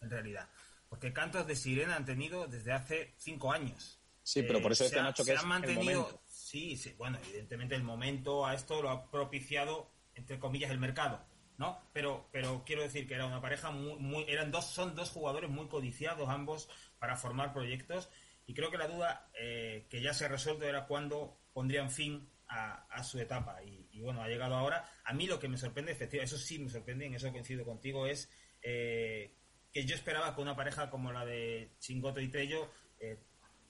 en 0.00 0.10
realidad, 0.10 0.48
porque 0.92 1.14
cantos 1.14 1.46
de 1.46 1.56
sirena 1.56 1.96
han 1.96 2.04
tenido 2.04 2.46
desde 2.46 2.70
hace 2.70 3.14
cinco 3.16 3.50
años. 3.50 3.98
Sí, 4.22 4.42
pero 4.42 4.60
por 4.60 4.72
eso 4.72 4.84
decía 4.84 5.02
Nacho 5.02 5.24
que 5.24 5.32
se 5.32 5.38
han 5.38 5.48
mantenido, 5.48 6.22
sí, 6.26 6.76
sí, 6.76 6.94
bueno, 6.98 7.18
evidentemente 7.24 7.74
el 7.74 7.82
momento 7.82 8.44
a 8.44 8.54
esto 8.54 8.82
lo 8.82 8.90
ha 8.90 9.10
propiciado 9.10 9.90
entre 10.14 10.38
comillas 10.38 10.70
el 10.70 10.78
mercado 10.78 11.24
¿no? 11.56 11.80
Pero, 11.94 12.28
pero 12.30 12.62
quiero 12.66 12.82
decir 12.82 13.08
que 13.08 13.14
era 13.14 13.24
una 13.24 13.40
pareja 13.40 13.70
muy, 13.70 13.98
muy, 14.00 14.24
eran 14.28 14.50
dos, 14.50 14.66
son 14.66 14.94
dos 14.94 15.08
jugadores 15.08 15.48
muy 15.48 15.66
codiciados 15.68 16.28
ambos 16.28 16.68
para 16.98 17.16
formar 17.16 17.54
proyectos 17.54 18.10
y 18.44 18.52
creo 18.52 18.70
que 18.70 18.76
la 18.76 18.86
duda 18.86 19.30
eh, 19.40 19.86
que 19.88 20.02
ya 20.02 20.12
se 20.12 20.26
ha 20.26 20.28
resuelto 20.28 20.66
era 20.66 20.86
cuándo 20.86 21.40
pondrían 21.54 21.90
fin 21.90 22.28
a, 22.48 23.02
su 23.02 23.18
etapa 23.18 23.62
y, 23.64 23.98
bueno, 24.02 24.22
ha 24.22 24.28
llegado 24.28 24.56
ahora. 24.56 24.84
A 25.04 25.14
mí 25.14 25.26
lo 25.26 25.40
que 25.40 25.48
me 25.48 25.56
sorprende, 25.56 25.92
efectivamente, 25.92 26.34
eso 26.34 26.44
sí 26.44 26.58
me 26.58 26.68
sorprende, 26.68 27.06
en 27.06 27.14
eso 27.14 27.32
coincido 27.32 27.64
contigo, 27.64 28.06
es 28.06 28.28
eh, 28.60 29.38
que 29.72 29.84
yo 29.84 29.94
esperaba 29.94 30.34
que 30.34 30.42
una 30.42 30.56
pareja 30.56 30.90
como 30.90 31.12
la 31.12 31.24
de 31.24 31.72
Chingoto 31.78 32.20
y 32.20 32.28
Tello 32.28 32.70
eh, 33.00 33.18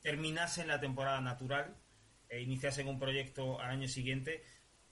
terminase 0.03 0.63
en 0.63 0.69
la 0.69 0.81
temporada 0.81 1.21
natural 1.21 1.77
e 2.29 2.41
iniciasen 2.41 2.89
un 2.89 2.99
proyecto 2.99 3.61
al 3.61 3.71
año 3.71 3.89
siguiente 3.89 4.43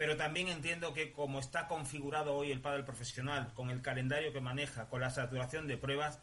pero 0.01 0.17
también 0.17 0.49
entiendo 0.49 0.95
que 0.95 1.13
como 1.13 1.41
está 1.41 1.69
configurado 1.69 2.35
hoy 2.35 2.51
el 2.51 2.63
pádel 2.63 2.87
profesional, 2.87 3.53
con 3.53 3.69
el 3.69 3.83
calendario 3.83 4.33
que 4.33 4.41
maneja, 4.41 4.89
con 4.89 5.03
la 5.03 5.11
saturación 5.11 5.69
de 5.69 5.77
pruebas, 5.77 6.23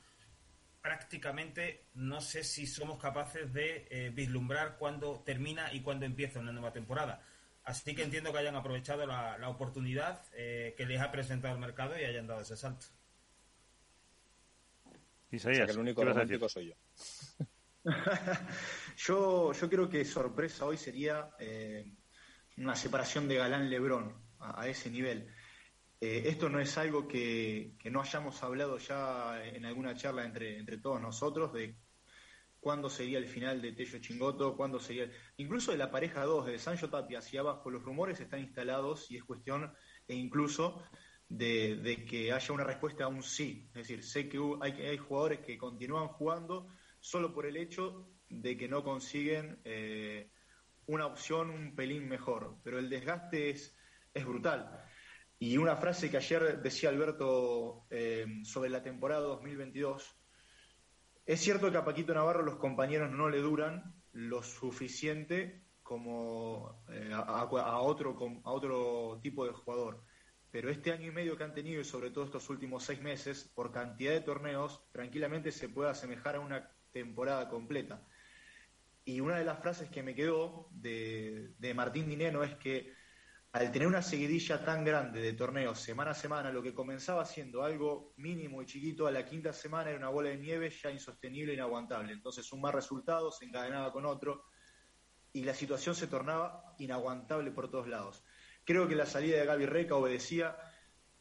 prácticamente 0.82 1.86
no 1.94 2.20
sé 2.20 2.44
si 2.44 2.66
somos 2.66 2.98
capaces 2.98 3.54
de 3.54 3.88
eh, 3.92 4.10
vislumbrar 4.10 4.78
cuándo 4.80 5.22
termina 5.24 5.72
y 5.72 5.82
cuándo 5.82 6.08
empieza 6.08 6.40
una 6.40 6.52
nueva 6.52 6.74
temporada. 6.74 7.22
Así 7.64 7.94
que 7.94 8.02
entiendo 8.02 8.34
que 8.34 8.40
hayan 8.40 8.56
aprovechado 8.56 9.06
la, 9.06 9.48
oportunidad 9.48 10.24
eh, 10.34 10.74
que 10.76 10.88
les 10.88 11.00
ha 11.00 11.12
presentado 11.12 11.54
el 11.54 11.60
mercado 11.60 12.00
y 12.00 12.04
hayan 12.04 12.26
dado 12.26 12.42
ese 12.42 12.58
salto. 12.58 12.88
Isaías, 15.32 15.66
que 15.66 15.72
el 15.72 15.80
único 15.80 16.04
romántico 16.04 16.48
soy 16.48 16.68
yo. 16.70 16.76
yo. 18.98 19.54
Yo 19.54 19.70
creo 19.70 19.90
que 19.90 20.06
sorpresa 20.06 20.66
hoy 20.66 20.78
sería 20.78 21.30
eh, 21.40 21.86
una 22.58 22.76
separación 22.76 23.28
de 23.28 23.36
Galán-Lebrón 23.36 24.14
a, 24.40 24.68
ese 24.68 24.90
nivel. 24.90 25.28
Eh, 26.00 26.24
esto 26.26 26.50
no 26.50 26.60
es 26.60 26.78
algo 26.78 27.08
que, 27.08 27.76
no 27.86 28.02
hayamos 28.02 28.42
hablado 28.44 28.78
ya 28.78 29.44
en 29.44 29.66
alguna 29.66 29.96
charla 29.96 30.24
entre, 30.26 30.58
entre 30.60 30.78
todos 30.78 31.02
nosotros 31.02 31.54
de 31.54 31.76
cuándo 32.60 32.90
sería 32.90 33.18
el 33.18 33.28
final 33.28 33.62
de 33.62 33.72
Tello 33.72 34.00
Chingoto, 34.00 34.56
cuándo 34.56 34.80
sería, 34.80 35.10
incluso 35.38 35.72
de 35.72 35.78
la 35.78 35.92
pareja 35.92 36.24
2, 36.24 36.48
de 36.48 36.60
Sancho 36.60 36.90
Tapia 36.90 37.20
hacia 37.20 37.42
abajo, 37.42 37.70
los 37.70 37.84
rumores 37.84 38.20
están 38.20 38.42
instalados 38.42 39.10
y 39.12 39.18
es 39.18 39.24
cuestión 39.24 39.74
e 40.08 40.16
incluso 40.16 40.84
de, 41.30 42.06
que 42.10 42.32
haya 42.32 42.54
una 42.54 42.64
respuesta 42.64 43.06
a 43.06 43.08
un 43.08 43.24
sí. 43.24 43.68
Es 43.70 43.88
decir, 43.88 44.04
sé 44.04 44.30
que 44.30 44.40
hay, 44.62 44.72
hay 44.74 44.98
jugadores 44.98 45.40
que 45.40 45.58
continúan 45.58 46.08
jugando 46.08 46.68
solo 47.00 47.34
por 47.34 47.46
el 47.46 47.58
hecho 47.58 48.08
de 48.30 48.58
que 48.58 48.68
no 48.68 48.84
consiguen 48.84 49.60
eh, 49.64 50.30
una 50.88 51.06
opción 51.06 51.50
un 51.50 51.76
pelín 51.76 52.08
mejor, 52.08 52.58
pero 52.64 52.80
el 52.80 52.90
desgaste 52.90 53.50
es, 53.50 53.76
es 54.14 54.26
brutal. 54.26 54.84
Y 55.40 55.58
una 55.58 55.76
frase 55.76 56.10
que 56.10 56.18
ayer 56.18 56.62
decía 56.62 56.90
Alberto 56.90 57.86
eh, 57.90 58.26
sobre 58.44 58.70
la 58.70 58.82
temporada 58.82 59.22
2022, 59.22 60.18
es 61.26 61.40
cierto 61.42 61.70
que 61.70 61.78
a 61.78 61.86
Paquito 61.86 62.14
Navarro 62.14 62.42
los 62.42 62.56
compañeros 62.56 63.12
no 63.12 63.30
le 63.30 63.40
duran 63.40 63.94
lo 64.14 64.42
suficiente 64.42 65.62
como 65.84 66.84
eh, 66.90 67.12
a, 67.14 67.46
otro, 67.46 68.18
a 68.44 68.52
otro 68.52 69.20
tipo 69.22 69.46
de 69.46 69.52
jugador. 69.52 70.04
Pero 70.52 70.70
este 70.70 70.92
año 70.92 71.08
y 71.08 71.12
medio 71.12 71.38
que 71.38 71.44
han 71.44 71.54
tenido 71.54 71.82
y 71.82 71.86
sobre 71.86 72.10
todo 72.10 72.26
estos 72.26 72.50
últimos 72.50 72.84
seis 72.84 73.02
meses, 73.02 73.52
por 73.54 73.72
cantidad 73.72 74.14
de 74.14 74.22
torneos, 74.22 74.82
tranquilamente 74.92 75.52
se 75.52 75.70
puede 75.70 75.90
asemejar 75.90 76.36
a 76.36 76.40
una 76.40 76.72
temporada 76.92 77.50
completa. 77.50 78.06
Y 79.04 79.20
una 79.20 79.38
de 79.38 79.46
las 79.46 79.60
frases 79.60 79.90
que 79.90 80.04
me 80.04 80.16
quedó 80.16 80.68
de, 80.72 81.54
Martín 81.76 82.10
Dineno 82.10 82.44
es 82.44 82.56
que 82.56 82.94
al 83.54 83.72
tener 83.72 83.88
una 83.88 84.02
seguidilla 84.02 84.64
tan 84.64 84.84
grande 84.84 85.22
de 85.22 85.34
torneos 85.34 85.80
semana 85.80 86.12
a 86.12 86.14
semana, 86.14 86.52
lo 86.52 86.62
que 86.62 86.74
comenzaba 86.74 87.26
siendo 87.26 87.64
algo 87.64 88.14
mínimo 88.18 88.62
y 88.62 88.66
chiquito, 88.66 89.08
a 89.08 89.12
la 89.12 89.26
quinta 89.26 89.54
semana 89.54 89.90
era 89.90 90.00
una 90.00 90.10
bola 90.10 90.30
de 90.30 90.38
nieve 90.38 90.70
ya 90.70 90.92
insostenible 90.92 91.54
e 91.54 91.56
inaguantable. 91.56 92.12
Entonces 92.12 92.52
un 92.52 92.62
mal 92.62 92.74
resultado 92.74 93.32
se 93.32 93.46
encadenaba 93.46 93.94
con 93.94 94.06
otro 94.06 94.44
y 95.32 95.44
la 95.44 95.54
situación 95.54 95.96
se 95.96 96.08
tornaba 96.08 96.76
inaguantable 96.78 97.52
por 97.52 97.72
todos 97.72 97.88
lados. 97.88 98.24
Creo 98.68 98.86
que 98.86 98.96
la 98.96 99.06
salida 99.06 99.40
de 99.40 99.46
Gaby 99.46 99.66
Reca 99.66 99.96
obedecía 99.96 100.58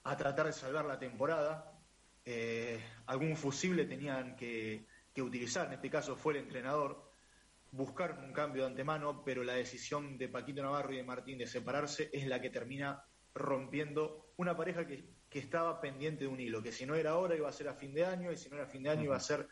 a 0.03 0.17
tratar 0.17 0.47
de 0.47 0.53
salvar 0.53 0.85
la 0.85 0.99
temporada. 0.99 1.79
Eh, 2.25 2.83
algún 3.07 3.37
fusible 3.37 3.85
tenían 3.85 4.35
que, 4.35 4.85
que 5.15 5.23
utilizar, 5.23 5.69
en 5.69 5.75
este 5.75 5.89
caso 5.89 6.17
fue 6.17 6.33
el 6.33 6.41
entrenador, 6.41 7.09
buscar 7.71 8.19
un 8.19 8.33
cambio 8.33 8.65
de 8.65 8.71
antemano, 8.71 9.23
pero 9.25 9.45
la 9.45 9.53
decisión 9.53 10.19
de 10.19 10.29
Paquito 10.29 10.61
Navarro 10.61 10.93
y 10.93 10.97
de 10.97 11.05
Martín 11.05 11.39
de 11.39 11.47
separarse 11.47 12.11
es 12.13 12.27
la 12.27 12.41
que 12.41 12.51
termina 12.51 13.05
rompiendo 13.33 14.33
una 14.39 14.57
pareja 14.57 14.85
que, 14.85 15.15
estaba 15.37 15.83
pendiente 15.83 16.25
de 16.25 16.29
un 16.29 16.41
hilo, 16.41 16.63
que 16.63 16.73
si 16.73 16.87
no 16.87 16.95
era 16.95 17.11
ahora 17.11 17.37
iba 17.37 17.47
a 17.47 17.53
ser 17.53 17.69
a 17.69 17.75
fin 17.75 17.93
de 17.93 18.07
año 18.07 18.33
y 18.33 18.39
si 18.39 18.49
no 18.49 18.57
era 18.57 18.65
a 18.65 18.69
fin 18.69 18.83
de 18.83 18.89
año 18.89 19.05
iba 19.05 19.17
a 19.17 19.21
ser 19.21 19.47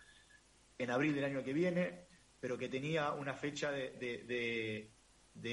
en 0.79 0.91
abril 0.91 1.15
del 1.15 1.25
año 1.25 1.45
que 1.45 1.53
viene, 1.53 2.07
pero 2.41 2.57
que 2.57 2.71
tenía 2.71 3.13
una 3.13 3.35
fecha 3.35 3.71
de, 3.71 4.94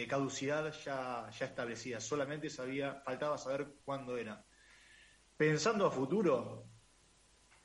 caducidad 0.08 0.72
ya, 0.74 1.30
ya 1.32 1.46
establecida, 1.46 2.00
solamente 2.00 2.50
sabía, 2.50 3.02
faltaba 3.06 3.38
saber 3.38 3.76
cuándo 3.84 4.18
era. 4.18 4.46
Pensando 5.38 5.86
a 5.86 5.92
futuro, 5.92 6.70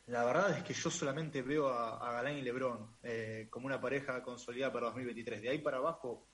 La 0.06 0.24
verdad 0.24 0.56
es 0.56 0.62
que 0.64 0.72
yo 0.74 0.90
solamente 0.90 1.42
veo 1.42 1.68
a, 1.68 1.96
a 1.98 2.12
Galán 2.12 2.36
y 2.38 2.42
Lebrón 2.42 2.96
eh, 3.02 3.48
como 3.50 3.66
una 3.66 3.80
pareja 3.80 4.22
consolidada 4.22 4.72
para 4.72 4.86
2023. 4.86 5.42
De 5.42 5.48
ahí 5.48 5.58
para 5.58 5.78
abajo, 5.78 6.28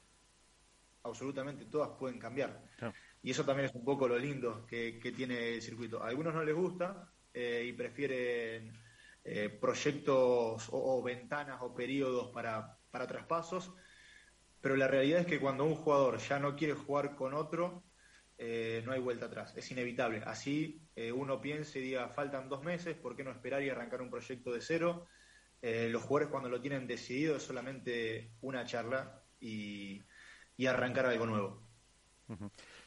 absolutamente 1.02 1.66
todas 1.66 1.90
pueden 1.98 2.18
cambiar. 2.18 2.62
Claro. 2.76 2.96
Y 3.22 3.30
eso 3.30 3.44
también 3.44 3.66
es 3.68 3.74
un 3.74 3.84
poco 3.84 4.08
lo 4.08 4.18
lindo 4.18 4.66
que, 4.66 4.98
que 4.98 5.12
tiene 5.12 5.54
el 5.54 5.62
circuito. 5.62 6.02
A 6.02 6.08
algunos 6.08 6.34
no 6.34 6.44
les 6.44 6.54
gusta 6.54 7.12
eh, 7.32 7.64
y 7.66 7.72
prefieren 7.72 8.72
eh, 9.24 9.48
proyectos 9.60 10.68
o, 10.70 10.98
o 10.98 11.02
ventanas 11.02 11.58
o 11.62 11.74
periodos 11.74 12.30
para, 12.32 12.78
para 12.90 13.06
traspasos, 13.06 13.72
pero 14.62 14.76
la 14.76 14.86
realidad 14.86 15.20
es 15.20 15.26
que 15.26 15.40
cuando 15.40 15.64
un 15.64 15.74
jugador 15.74 16.18
ya 16.18 16.38
no 16.38 16.56
quiere 16.56 16.72
jugar 16.72 17.16
con 17.16 17.34
otro, 17.34 17.82
eh, 18.38 18.82
no 18.86 18.92
hay 18.92 19.00
vuelta 19.00 19.26
atrás, 19.26 19.52
es 19.56 19.70
inevitable. 19.72 20.22
Así 20.24 20.88
eh, 20.94 21.10
uno 21.12 21.40
piense 21.40 21.80
y 21.80 21.82
diga, 21.82 22.08
faltan 22.08 22.48
dos 22.48 22.62
meses, 22.62 22.96
¿por 22.96 23.16
qué 23.16 23.24
no 23.24 23.32
esperar 23.32 23.62
y 23.62 23.68
arrancar 23.68 24.00
un 24.00 24.08
proyecto 24.10 24.52
de 24.52 24.60
cero? 24.60 25.06
Eh, 25.60 25.88
los 25.90 26.02
jugadores 26.02 26.28
cuando 26.28 26.48
lo 26.48 26.60
tienen 26.60 26.86
decidido 26.86 27.36
es 27.36 27.42
solamente 27.42 28.32
una 28.40 28.64
charla 28.64 29.22
y, 29.40 30.00
y 30.56 30.66
arrancar 30.66 31.06
algo 31.06 31.26
nuevo. 31.26 31.68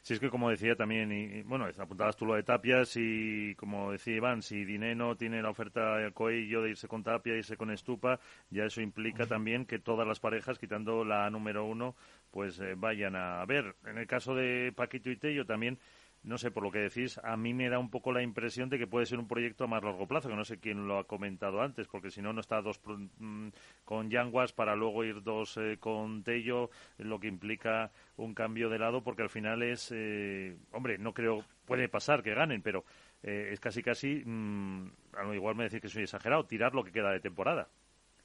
Sí, 0.05 0.13
es 0.13 0.19
que 0.19 0.29
como 0.29 0.51
decía 0.51 0.75
también, 0.75 1.11
y, 1.11 1.39
y, 1.39 1.41
bueno, 1.41 1.65
apuntabas 1.65 2.15
tú 2.15 2.27
lo 2.27 2.35
de 2.35 2.43
Tapias 2.43 2.95
y 2.95 3.55
como 3.55 3.91
decía 3.91 4.17
Iván, 4.17 4.43
si 4.43 4.63
Dineno 4.63 5.17
tiene 5.17 5.41
la 5.41 5.49
oferta 5.49 5.97
de 5.97 6.11
Coello 6.11 6.61
de 6.61 6.69
irse 6.69 6.87
con 6.87 7.01
Tapia, 7.01 7.35
irse 7.35 7.57
con 7.57 7.71
Estupa, 7.71 8.19
ya 8.51 8.65
eso 8.65 8.81
implica 8.81 9.25
también 9.25 9.65
que 9.65 9.79
todas 9.79 10.07
las 10.07 10.19
parejas, 10.19 10.59
quitando 10.59 11.03
la 11.03 11.27
número 11.31 11.65
uno, 11.65 11.95
pues 12.29 12.59
eh, 12.59 12.75
vayan 12.77 13.15
a 13.15 13.43
ver. 13.47 13.77
En 13.87 13.97
el 13.97 14.05
caso 14.05 14.35
de 14.35 14.71
Paquito 14.75 15.09
y 15.09 15.15
Tello 15.15 15.43
también, 15.43 15.79
no 16.25 16.37
sé, 16.39 16.49
por 16.49 16.63
lo 16.63 16.71
que 16.71 16.79
decís, 16.79 17.19
a 17.23 17.37
mí 17.37 17.53
me 17.53 17.69
da 17.69 17.77
un 17.77 17.89
poco 17.89 18.11
la 18.11 18.23
impresión 18.23 18.69
de 18.69 18.79
que 18.79 18.87
puede 18.87 19.05
ser 19.05 19.19
un 19.19 19.27
proyecto 19.27 19.63
a 19.63 19.67
más 19.67 19.83
largo 19.83 20.07
plazo, 20.07 20.27
que 20.27 20.35
no 20.35 20.43
sé 20.43 20.59
quién 20.59 20.87
lo 20.87 20.97
ha 20.97 21.05
comentado 21.05 21.61
antes, 21.61 21.87
porque 21.87 22.09
si 22.09 22.21
no, 22.21 22.33
no 22.33 22.41
está 22.41 22.61
dos 22.61 22.81
mm, 22.85 23.49
con 23.85 24.09
Yanguas 24.09 24.51
para 24.51 24.75
luego 24.75 25.03
ir 25.03 25.21
dos 25.21 25.57
eh, 25.57 25.77
con 25.79 26.23
Tello, 26.23 26.71
lo 26.97 27.19
que 27.19 27.27
implica 27.27 27.91
un 28.17 28.33
cambio 28.33 28.69
de 28.69 28.79
lado, 28.79 29.03
porque 29.03 29.21
al 29.21 29.29
final 29.29 29.61
es, 29.61 29.91
eh, 29.93 30.57
hombre, 30.71 30.97
no 30.97 31.13
creo, 31.13 31.43
puede 31.65 31.89
pasar 31.89 32.23
que 32.23 32.33
ganen, 32.33 32.61
pero 32.63 32.85
eh, 33.21 33.49
es 33.51 33.59
casi 33.59 33.83
casi, 33.83 34.23
mm, 34.25 34.91
lo 35.23 35.33
igual 35.33 35.55
me 35.55 35.65
decís 35.65 35.81
que 35.81 35.89
soy 35.89 36.03
exagerado, 36.03 36.45
tirar 36.45 36.73
lo 36.73 36.83
que 36.83 36.91
queda 36.91 37.11
de 37.11 37.19
temporada. 37.19 37.69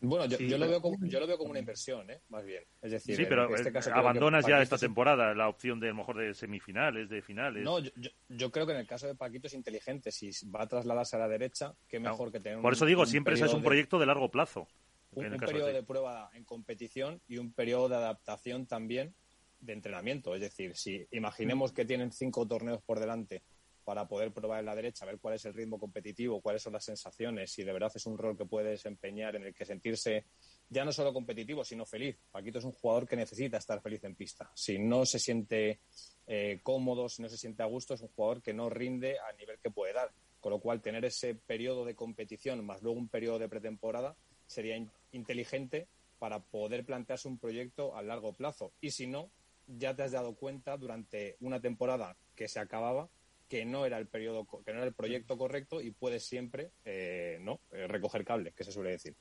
Bueno, 0.03 0.25
yo, 0.27 0.39
Sí, 0.39 0.49
yo 0.49 0.57
lo 0.57 0.67
veo 0.67 0.81
como, 0.81 0.97
yo 1.07 1.21
lo 1.21 1.27
veo 1.27 1.37
como 1.37 1.51
una 1.51 1.59
inversión, 1.61 2.09
¿eh? 2.11 2.23
más 2.31 2.45
bien. 2.45 2.63
Es 2.81 2.91
decir, 2.93 3.17
Sí, 3.17 3.23
en 3.23 3.29
pero 3.29 3.55
este 3.55 3.69
eh, 3.69 3.73
caso 3.73 3.93
abandonas 3.95 4.47
ya 4.47 4.63
esta 4.63 4.77
es- 4.77 4.81
temporada 4.81 5.35
la 5.35 5.49
opción 5.49 5.79
de 5.79 5.89
a 5.89 5.91
lo 5.91 5.97
mejor 5.97 6.17
de 6.17 6.33
semifinales, 6.33 7.11
de 7.11 7.21
finales. 7.21 7.63
No, 7.63 7.79
yo, 7.81 7.91
yo- 7.97 8.11
yo 8.29 8.51
creo 8.51 8.65
que 8.67 8.73
en 8.73 8.79
el 8.79 8.87
caso 8.87 9.07
de 9.07 9.15
Paquito 9.15 9.47
es 9.49 9.55
inteligente. 9.55 10.11
Si 10.11 10.31
va 10.49 10.63
a 10.63 10.67
trasladarse 10.69 11.17
a 11.17 11.19
la 11.19 11.29
derecha, 11.29 11.75
qué 11.87 12.01
mejor 12.01 12.33
que 12.33 12.41
tener 12.41 12.61
Por 12.61 12.71
un- 12.71 12.77
eso 12.77 12.87
digo, 12.87 13.03
un 13.03 13.07
siempre 13.09 13.35
ese 13.35 13.45
es 13.45 13.53
un 13.53 13.63
proyecto 13.63 13.99
de 13.99 14.07
largo 14.07 14.31
plazo. 14.31 14.67
un, 15.13 15.27
un 15.27 15.39
periodo 15.39 15.67
de 15.67 15.73
de 15.75 15.83
prueba 15.83 16.31
en 16.35 16.45
competición 16.45 17.21
y 17.27 17.37
un 17.39 17.53
periodo 17.53 17.89
de 17.89 17.97
adaptación 17.97 18.67
también 18.67 19.15
de 19.59 19.73
entrenamiento. 19.75 20.35
Es 20.35 20.41
decir, 20.41 20.77
si 20.77 21.07
imaginemos 21.11 21.73
que 21.73 21.85
tienen 21.85 22.11
cinco 22.13 22.47
torneos 22.47 22.81
por 22.83 23.01
delante 23.01 23.43
para 23.85 24.07
poder 24.07 24.33
probar 24.33 24.61
en 24.61 24.67
la 24.67 24.75
derecha, 24.75 25.07
ver 25.07 25.19
cuál 25.19 25.35
es 25.35 25.45
el 25.45 25.55
ritmo 25.55 25.79
competitivo, 25.79 26.41
cuáles 26.41 26.63
son 26.63 26.73
las 26.73 26.85
sensaciones, 26.85 27.53
si 27.53 27.65
de 27.65 27.73
verdad 27.73 27.91
es 27.95 28.07
un 28.07 28.19
rol 28.19 28.37
que 28.37 28.45
puede 28.47 28.71
desempeñar 28.71 29.37
en 29.37 29.45
el 29.45 29.55
que 29.55 29.65
sentirse 29.65 30.27
ya 30.69 30.85
no 30.85 30.93
solo 30.93 31.13
competitivo, 31.13 31.65
sino 31.65 31.85
feliz. 31.85 32.17
Paquito 32.31 32.59
es 32.59 32.65
un 32.65 32.73
jugador 32.73 33.09
que 33.09 33.17
necesita 33.17 33.57
estar 33.57 33.81
feliz 33.81 34.05
en 34.05 34.15
pista. 34.15 34.51
Si 34.55 34.79
no 34.79 35.05
se 35.05 35.19
siente 35.19 35.81
eh, 36.27 36.61
cómodo, 36.63 37.09
si 37.09 37.23
no 37.23 37.29
se 37.29 37.37
siente 37.37 37.63
a 37.63 37.67
gusto, 37.67 37.95
es 37.95 38.03
un 38.03 38.09
jugador 38.09 38.41
que 38.41 38.55
no 38.55 38.71
rinde 38.71 39.19
al 39.19 39.37
nivel 39.37 39.59
que 39.59 39.71
puede 39.71 39.93
dar. 39.93 40.11
Con 40.39 40.53
lo 40.53 40.61
cual, 40.61 40.81
tener 40.81 41.05
ese 41.05 41.35
periodo 41.35 41.85
de 41.85 41.95
competición 41.95 42.65
más 42.65 42.83
luego 42.83 42.99
un 42.99 43.09
periodo 43.09 43.39
de 43.39 43.49
pretemporada 43.49 44.17
sería 44.47 44.77
in- 44.77 44.91
inteligente 45.13 45.89
para 46.19 46.39
poder 46.41 46.85
plantearse 46.85 47.29
un 47.29 47.39
proyecto 47.39 47.97
a 47.97 48.03
largo 48.03 48.33
plazo. 48.33 48.73
Y 48.81 48.91
si 48.91 49.07
no, 49.07 49.31
ya 49.67 49.95
te 49.95 50.03
has 50.03 50.13
dado 50.13 50.35
cuenta 50.35 50.77
durante 50.77 51.37
una 51.41 51.61
temporada 51.61 52.17
que 52.35 52.49
se 52.49 52.61
acababa 52.61 53.09
que 53.51 53.65
no 53.65 53.85
era 53.85 53.99
el 53.99 54.07
periodo, 54.07 54.47
que 54.65 54.73
no 54.73 54.79
era 54.79 54.87
el 54.87 54.95
proyecto 54.95 55.37
correcto 55.37 55.81
y 55.81 55.91
puedes 55.91 56.25
siempre, 56.25 56.71
eh, 56.85 57.39
no, 57.41 57.61
Eh, 57.73 57.89
recoger 57.89 58.25
cable, 58.25 58.53
que 58.53 58.63
se 58.63 58.71
suele 58.71 58.93
decir. 58.93 59.17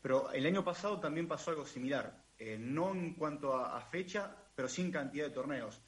Pero 0.00 0.30
el 0.32 0.46
año 0.46 0.64
pasado 0.64 1.00
también 1.00 1.26
pasó 1.26 1.50
algo 1.50 1.66
similar, 1.66 2.22
eh, 2.38 2.56
no 2.56 2.92
en 2.92 3.14
cuanto 3.14 3.52
a, 3.52 3.76
a 3.76 3.80
fecha, 3.80 4.34
pero 4.54 4.68
sí 4.68 4.82
en 4.82 4.92
cantidad 4.92 5.26
de 5.26 5.34
torneos. 5.34 5.82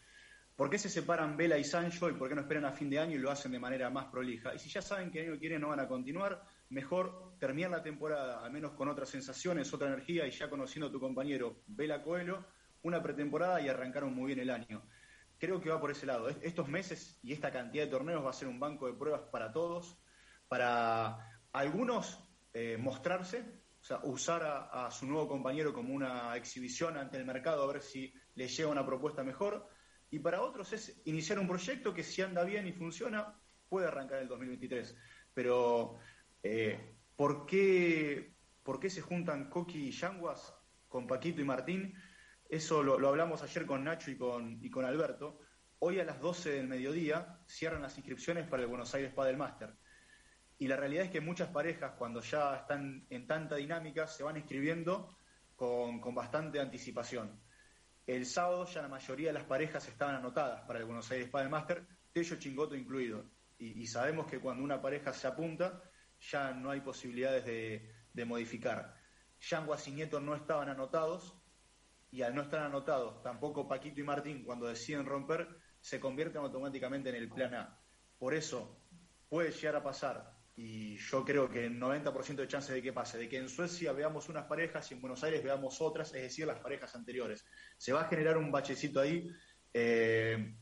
¿Por 0.57 0.69
qué 0.69 0.79
se 0.79 0.91
separan 0.91 1.37
Vela 1.37 1.57
y 1.57 1.65
Sancho 1.65 2.11
y 2.11 2.15
por 2.15 2.29
qué 2.29 2.35
no 2.35 2.41
esperan 2.43 2.65
a 2.65 2.73
fin 2.73 2.91
de 2.91 2.99
año 2.99 3.15
y 3.15 3.19
lo 3.19 3.31
hacen 3.31 3.53
de 3.53 3.61
manera 3.61 3.89
más 3.89 4.07
prolija? 4.07 4.53
Y 4.53 4.59
si 4.59 4.69
ya 4.69 4.83
saben 4.83 5.11
que 5.11 5.21
el 5.21 5.27
año 5.29 5.35
que 5.35 5.49
viene 5.49 5.59
no 5.61 5.69
van 5.69 5.81
a 5.81 5.87
continuar, 5.87 6.43
mejor 6.71 7.39
terminar 7.39 7.71
la 7.71 7.83
temporada, 7.83 8.45
al 8.45 8.51
menos 8.51 8.73
con 8.73 8.89
otras 8.89 9.09
sensaciones, 9.09 9.73
otra 9.73 9.89
energía 9.89 10.27
y 10.27 10.33
ya 10.33 10.51
conociendo 10.51 10.89
a 10.89 10.93
tu 10.93 10.99
compañero 10.99 11.63
Vela 11.69 12.03
Coelho, 12.03 12.45
una 12.83 13.01
pretemporada 13.01 13.61
y 13.61 13.69
arrancaron 13.69 14.13
muy 14.13 14.27
bien 14.35 14.41
el 14.41 14.51
año. 14.51 14.83
Creo 15.41 15.61
que 15.61 15.71
va 15.71 15.81
por 15.81 15.91
ese 15.91 16.07
lado. 16.07 16.29
Es- 16.29 16.39
Estos 16.43 16.69
meses 16.69 17.19
y 17.23 17.33
esta 17.33 17.51
cantidad 17.51 17.85
de 17.85 17.91
torneos 17.91 18.25
va 18.25 18.31
a 18.31 18.35
ser 18.35 18.47
un 18.49 18.61
banco 18.61 18.87
de 18.87 18.93
pruebas 18.95 19.23
para 19.33 19.53
todos, 19.53 19.99
para 20.49 21.19
algunos 21.53 22.31
eh, 22.53 22.77
mostrarse, 22.79 23.63
o 23.81 23.85
sea, 23.85 24.01
usar 24.05 24.43
a, 24.45 24.91
su 24.91 25.07
nuevo 25.07 25.27
compañero 25.29 25.73
como 25.73 25.95
una 25.95 26.37
exhibición 26.37 26.99
ante 26.99 27.17
el 27.17 27.25
mercado 27.25 27.63
a 27.65 27.73
ver 27.73 27.81
si 27.83 28.13
le 28.35 28.49
llega 28.49 28.69
una 28.69 28.85
propuesta 28.87 29.25
mejor. 29.25 29.67
Y 30.11 30.19
para 30.19 30.43
otros 30.43 30.73
es 30.75 31.01
iniciar 31.07 31.39
un 31.39 31.49
proyecto 31.49 31.95
que 31.95 32.03
si 32.05 32.21
anda 32.23 32.45
bien 32.45 32.67
y 32.67 32.73
funciona, 32.73 33.41
puede 33.69 33.87
arrancar 33.89 34.21
el 34.21 34.29
2023. 34.29 34.97
Pero, 35.33 35.99
eh, 36.43 36.99
¿por, 37.17 37.47
qué, 37.47 38.37
¿por 38.63 38.79
qué 38.81 38.91
se 38.91 39.01
juntan 39.01 39.49
Coqui 39.49 39.89
y 39.89 39.93
Yanguas 39.93 40.55
con 40.89 41.07
Paquito 41.07 41.41
y 41.41 41.45
Martín? 41.45 41.95
Eso 42.51 42.83
lo, 42.83 43.09
hablamos 43.09 43.45
ayer 43.45 43.65
con 43.65 43.85
Nacho 43.85 44.11
y 44.11 44.17
con, 44.17 44.59
y 44.61 44.69
con 44.71 44.85
Alberto. 44.85 45.39
Hoy 45.79 46.01
a 46.01 46.05
las 46.05 46.21
12 46.21 46.51
del 46.51 46.67
mediodía 46.67 47.39
cierran 47.47 47.81
las 47.81 47.97
inscripciones 47.97 48.49
para 48.49 48.65
el 48.65 48.69
Buenos 48.69 48.93
Aires 48.93 49.13
Padel 49.15 49.37
Master. 49.37 49.73
Y 50.59 50.67
la 50.67 50.75
realidad 50.77 51.05
es 51.05 51.13
que 51.13 51.21
muchas 51.21 51.49
parejas, 51.51 51.93
cuando 51.97 52.21
ya 52.21 52.57
están 52.57 53.07
en 53.09 53.29
tanta 53.29 53.55
dinámica, 53.55 54.09
se 54.09 54.25
van 54.25 54.37
inscribiendo 54.37 55.17
con, 55.55 56.01
bastante 56.13 56.59
anticipación. 56.59 57.41
El 58.05 58.27
sábado 58.27 58.65
ya 58.65 58.83
la 58.83 58.89
mayoría 58.89 59.29
de 59.29 59.35
las 59.35 59.45
parejas 59.45 59.87
estaban 59.87 60.17
anotadas 60.17 60.63
para 60.63 60.81
el 60.81 60.87
Buenos 60.87 61.09
Aires 61.13 61.29
Padel 61.29 61.51
Master, 61.51 61.87
Tello 62.13 62.35
Chingoto 62.35 62.75
incluido. 62.75 63.31
Y, 63.59 63.81
y 63.81 63.87
sabemos 63.87 64.27
que 64.27 64.41
cuando 64.41 64.65
una 64.65 64.83
pareja 64.83 65.13
se 65.13 65.29
apunta, 65.29 65.85
ya 66.19 66.51
no 66.51 66.73
hay 66.73 66.81
posibilidades 66.81 67.45
de, 67.45 67.95
de 68.13 68.25
modificar. 68.25 68.97
Yanguas 69.39 69.87
y 69.87 69.93
Nieto 69.93 70.19
no 70.19 70.35
estaban 70.35 70.69
anotados, 70.69 71.40
y 72.13 72.23
al 72.23 72.35
no 72.35 72.43
estar 72.43 72.61
anotados, 72.61 73.23
tampoco 73.23 73.69
Paquito 73.69 74.01
y 74.01 74.05
Martín, 74.05 74.43
cuando 74.45 74.67
deciden 74.67 75.07
romper, 75.07 75.49
se 75.81 76.01
convierten 76.01 76.43
automáticamente 76.43 77.09
en 77.11 77.15
el 77.17 77.29
plan 77.29 77.55
A. 77.55 77.81
Por 78.19 78.35
eso 78.35 78.81
puede 79.29 79.51
llegar 79.53 79.77
a 79.77 79.83
pasar, 79.83 80.33
y 80.57 80.97
yo 80.99 81.25
creo 81.25 81.49
que 81.49 81.65
el 81.67 81.79
90% 81.81 82.35
de 82.37 82.49
chances 82.49 82.75
de 82.75 82.83
que 82.83 82.93
pase, 82.93 83.17
de 83.17 83.29
que 83.29 83.39
en 83.39 83.49
Suecia 83.49 83.93
veamos 83.93 84.29
unas 84.29 84.45
parejas 84.47 84.91
y 84.91 84.95
en 84.95 85.01
Buenos 85.01 85.23
Aires 85.25 85.43
veamos 85.43 85.81
otras, 85.81 86.13
es 86.15 86.23
decir, 86.23 86.47
las 86.47 86.59
parejas 86.59 86.95
anteriores. 86.95 87.47
Se 87.79 87.93
va 87.93 88.03
a 88.03 88.09
generar 88.09 88.37
un 88.37 88.51
bachecito 88.53 89.01
ahí 89.01 89.31
eh, 89.73 90.53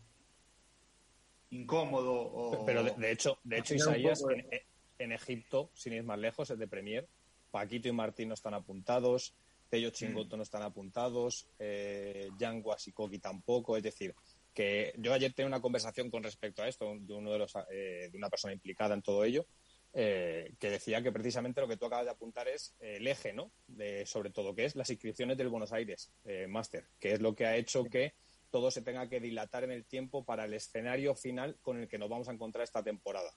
incómodo 1.51 2.13
o... 2.13 2.65
Pero 2.67 2.85
de, 2.85 2.93
de 2.93 3.11
hecho, 3.11 3.39
de 3.43 3.59
hecho 3.59 3.75
Isaías, 3.75 4.21
poco 4.21 4.35
de- 4.35 4.41
en, 4.51 4.61
en 4.99 5.13
Egipto, 5.13 5.71
sin 5.75 5.95
ir 5.95 6.05
más 6.05 6.19
lejos, 6.19 6.51
es 6.51 6.59
de 6.59 6.69
Premier. 6.69 7.09
Paquito 7.51 7.89
y 7.89 7.93
Martín 7.93 8.29
no 8.29 8.35
están 8.35 8.55
apuntados, 8.55 9.35
Tello 9.69 9.91
Chingoto 9.91 10.37
no 10.37 10.43
están 10.43 10.63
apuntados, 10.63 11.47
eh, 11.59 12.29
Yanguas 12.39 12.87
y 12.89 12.93
Koki 12.93 13.19
tampoco. 13.19 13.77
Es 13.77 13.83
decir, 13.83 14.15
que 14.55 14.93
yo 14.99 15.13
ayer 15.13 15.33
tenía 15.33 15.49
una 15.49 15.61
conversación 15.61 16.11
con 16.11 16.23
respecto 16.23 16.63
a 16.63 16.69
esto 16.69 16.97
de 16.99 17.15
uno 17.15 17.31
de 17.33 17.39
los 17.39 17.53
eh, 17.71 18.09
de 18.11 18.17
una 18.19 18.29
persona 18.31 18.55
implicada 18.55 18.95
en 18.95 19.03
todo 19.03 19.25
ello. 19.25 19.47
eh, 19.93 20.55
que 20.59 20.71
decía 20.71 21.03
que 21.03 21.13
precisamente 21.13 21.61
lo 21.61 21.69
que 21.69 21.77
tú 21.77 21.87
acabas 21.87 22.05
de 22.05 22.11
apuntar 22.11 22.47
es 22.49 22.75
eh, 22.81 22.97
el 22.97 23.07
eje, 23.07 23.33
¿no? 23.33 23.51
De, 23.67 24.05
sobre 24.07 24.31
todo, 24.31 24.55
que 24.55 24.65
es 24.65 24.77
las 24.77 24.91
inscripciones 24.91 25.37
del 25.39 25.49
Buenos 25.49 25.73
Aires 25.73 26.13
eh, 26.25 26.47
Master, 26.47 26.87
que 27.01 27.13
es 27.13 27.21
lo 27.21 27.35
que 27.35 27.47
ha 27.47 27.57
hecho 27.57 27.85
que 27.85 28.15
todo 28.51 28.71
se 28.71 28.83
tenga 28.83 29.09
que 29.09 29.21
dilatar 29.21 29.65
en 29.65 29.73
el 29.73 29.85
tiempo 29.85 30.25
para 30.25 30.45
el 30.45 30.55
escenario 30.55 31.15
final 31.15 31.57
con 31.63 31.79
el 31.81 31.89
que 31.89 31.99
nos 31.99 32.09
vamos 32.09 32.29
a 32.29 32.33
encontrar 32.33 32.65
esta 32.65 32.83
temporada. 32.83 33.31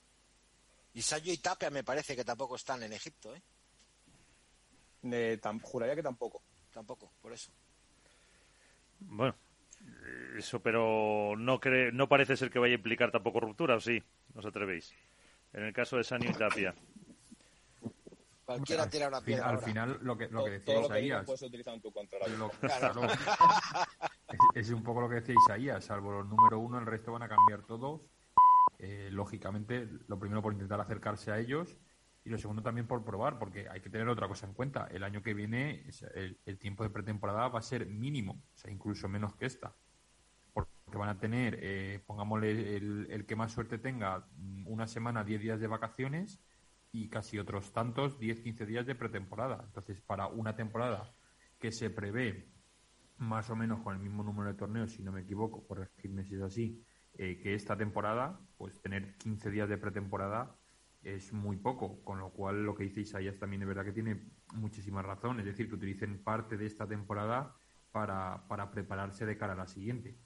Y 0.94 1.02
Sayo 1.02 1.32
y 1.32 1.38
Tapia 1.38 1.70
me 1.70 1.84
parece 1.84 2.14
que 2.14 2.24
tampoco 2.24 2.56
están 2.56 2.82
en 2.82 2.92
Egipto, 2.92 3.34
¿eh? 3.34 3.42
Eh, 5.04 5.38
tam- 5.42 5.60
juraría 5.62 5.94
que 5.96 6.02
tampoco. 6.02 6.42
Tampoco, 6.72 7.12
por 7.20 7.32
eso. 7.32 7.50
Bueno, 9.00 9.34
eso, 10.36 10.60
pero 10.62 11.34
no 11.36 11.60
cree, 11.60 11.92
no 11.92 12.08
parece 12.08 12.36
ser 12.36 12.50
que 12.50 12.58
vaya 12.58 12.72
a 12.74 12.76
implicar 12.76 13.10
tampoco 13.10 13.40
ruptura, 13.40 13.74
¿o 13.76 13.80
sí? 13.80 14.02
¿No 14.32 14.40
os 14.40 14.46
atrevéis? 14.46 14.94
En 15.52 15.64
el 15.64 15.72
caso 15.72 15.96
de 15.96 16.04
Sanio 16.04 16.30
y 16.30 16.34
Tapia. 16.34 16.74
Cualquiera 18.44 18.82
Al 18.84 18.90
tira 18.90 19.08
una 19.08 19.20
piedra 19.20 19.44
al 19.48 19.54
ahora. 19.56 19.66
final, 19.66 19.98
lo 20.02 20.16
que, 20.16 20.28
lo 20.28 20.44
que 20.44 20.50
decía 20.50 20.74
todo 20.74 20.82
lo 20.82 20.88
que 20.94 21.00
digas 21.00 21.06
Isaías, 21.22 21.26
puede 21.26 21.38
ser 21.38 21.48
utilizado 21.48 21.76
en 21.76 21.82
tu 21.82 21.92
contra. 21.92 22.18
ahora 22.18 22.32
lo- 22.36 22.46
mismo. 22.48 22.60
Claro. 22.60 23.00
claro, 23.00 23.12
es, 24.54 24.66
es 24.66 24.70
un 24.70 24.82
poco 24.82 25.00
lo 25.00 25.08
que 25.08 25.16
decía 25.16 25.34
Isaías, 25.46 25.84
salvo 25.84 26.12
los 26.12 26.26
número 26.28 26.58
uno, 26.58 26.78
el 26.78 26.86
resto 26.86 27.12
van 27.12 27.22
a 27.22 27.28
cambiar 27.28 27.62
todos. 27.62 28.02
Eh, 28.78 29.08
lógicamente, 29.12 29.88
lo 30.08 30.18
primero 30.18 30.42
por 30.42 30.52
intentar 30.52 30.80
acercarse 30.80 31.30
a 31.30 31.38
ellos 31.38 31.76
Y 32.24 32.30
lo 32.30 32.38
segundo 32.38 32.62
también 32.62 32.86
por 32.86 33.04
probar, 33.04 33.38
porque 33.38 33.68
hay 33.68 33.80
que 33.80 33.90
tener 33.90 34.08
otra 34.08 34.28
cosa 34.28 34.46
en 34.46 34.54
cuenta. 34.54 34.86
El 34.86 35.02
año 35.02 35.22
que 35.22 35.34
viene 35.34 35.84
el, 36.14 36.58
tiempo 36.58 36.84
de 36.84 36.90
pretemporada 36.90 37.48
va 37.48 37.58
a 37.58 37.62
ser 37.62 37.86
mínimo, 37.86 38.44
o 38.54 38.56
sea, 38.56 38.70
incluso 38.70 39.08
menos 39.08 39.34
que 39.34 39.46
esta. 39.46 39.74
Porque 40.52 40.98
van 40.98 41.08
a 41.08 41.18
tener, 41.18 41.58
eh, 41.60 42.00
pongámosle, 42.06 42.76
el, 42.76 43.24
que 43.26 43.34
más 43.34 43.50
suerte 43.50 43.78
tenga, 43.78 44.28
una 44.66 44.86
semana, 44.86 45.24
10 45.24 45.40
días 45.40 45.60
de 45.60 45.66
vacaciones 45.66 46.40
y 46.92 47.08
casi 47.08 47.38
otros 47.38 47.72
tantos, 47.72 48.18
10, 48.20 48.40
15 48.40 48.66
días 48.66 48.86
de 48.86 48.94
pretemporada. 48.94 49.64
Entonces, 49.64 50.00
para 50.00 50.28
una 50.28 50.54
temporada 50.54 51.12
que 51.58 51.72
se 51.72 51.90
prevé 51.90 52.52
más 53.16 53.50
o 53.50 53.56
menos 53.56 53.80
con 53.80 53.94
el 53.94 54.00
mismo 54.00 54.22
número 54.22 54.48
de 54.50 54.58
torneos, 54.58 54.92
si 54.92 55.02
no 55.02 55.10
me 55.10 55.22
equivoco, 55.22 55.66
corregirme 55.66 56.24
si 56.24 56.36
es 56.36 56.42
así, 56.42 56.84
eh, 57.14 57.38
que 57.40 57.54
esta 57.54 57.76
temporada, 57.76 58.40
pues 58.56 58.80
tener 58.80 59.16
15 59.18 59.50
días 59.50 59.68
de 59.68 59.78
pretemporada 59.78 60.56
es 61.02 61.32
muy 61.32 61.56
poco, 61.56 62.02
con 62.04 62.18
lo 62.18 62.30
cual 62.30 62.64
lo 62.64 62.74
que 62.74 62.84
dice 62.84 63.00
Isaías 63.00 63.38
también 63.38 63.62
es 63.62 63.68
verdad 63.68 63.84
que 63.84 63.92
tiene 63.92 64.20
muchísima 64.54 65.02
razón, 65.02 65.40
es 65.40 65.46
decir, 65.46 65.68
que 65.68 65.74
utilicen 65.74 66.22
parte 66.22 66.56
de 66.56 66.66
esta 66.66 66.86
temporada 66.86 67.54
para, 67.90 68.46
para 68.48 68.70
prepararse 68.70 69.26
de 69.26 69.36
cara 69.36 69.54
a 69.54 69.56
la 69.56 69.66
siguiente. 69.66 70.16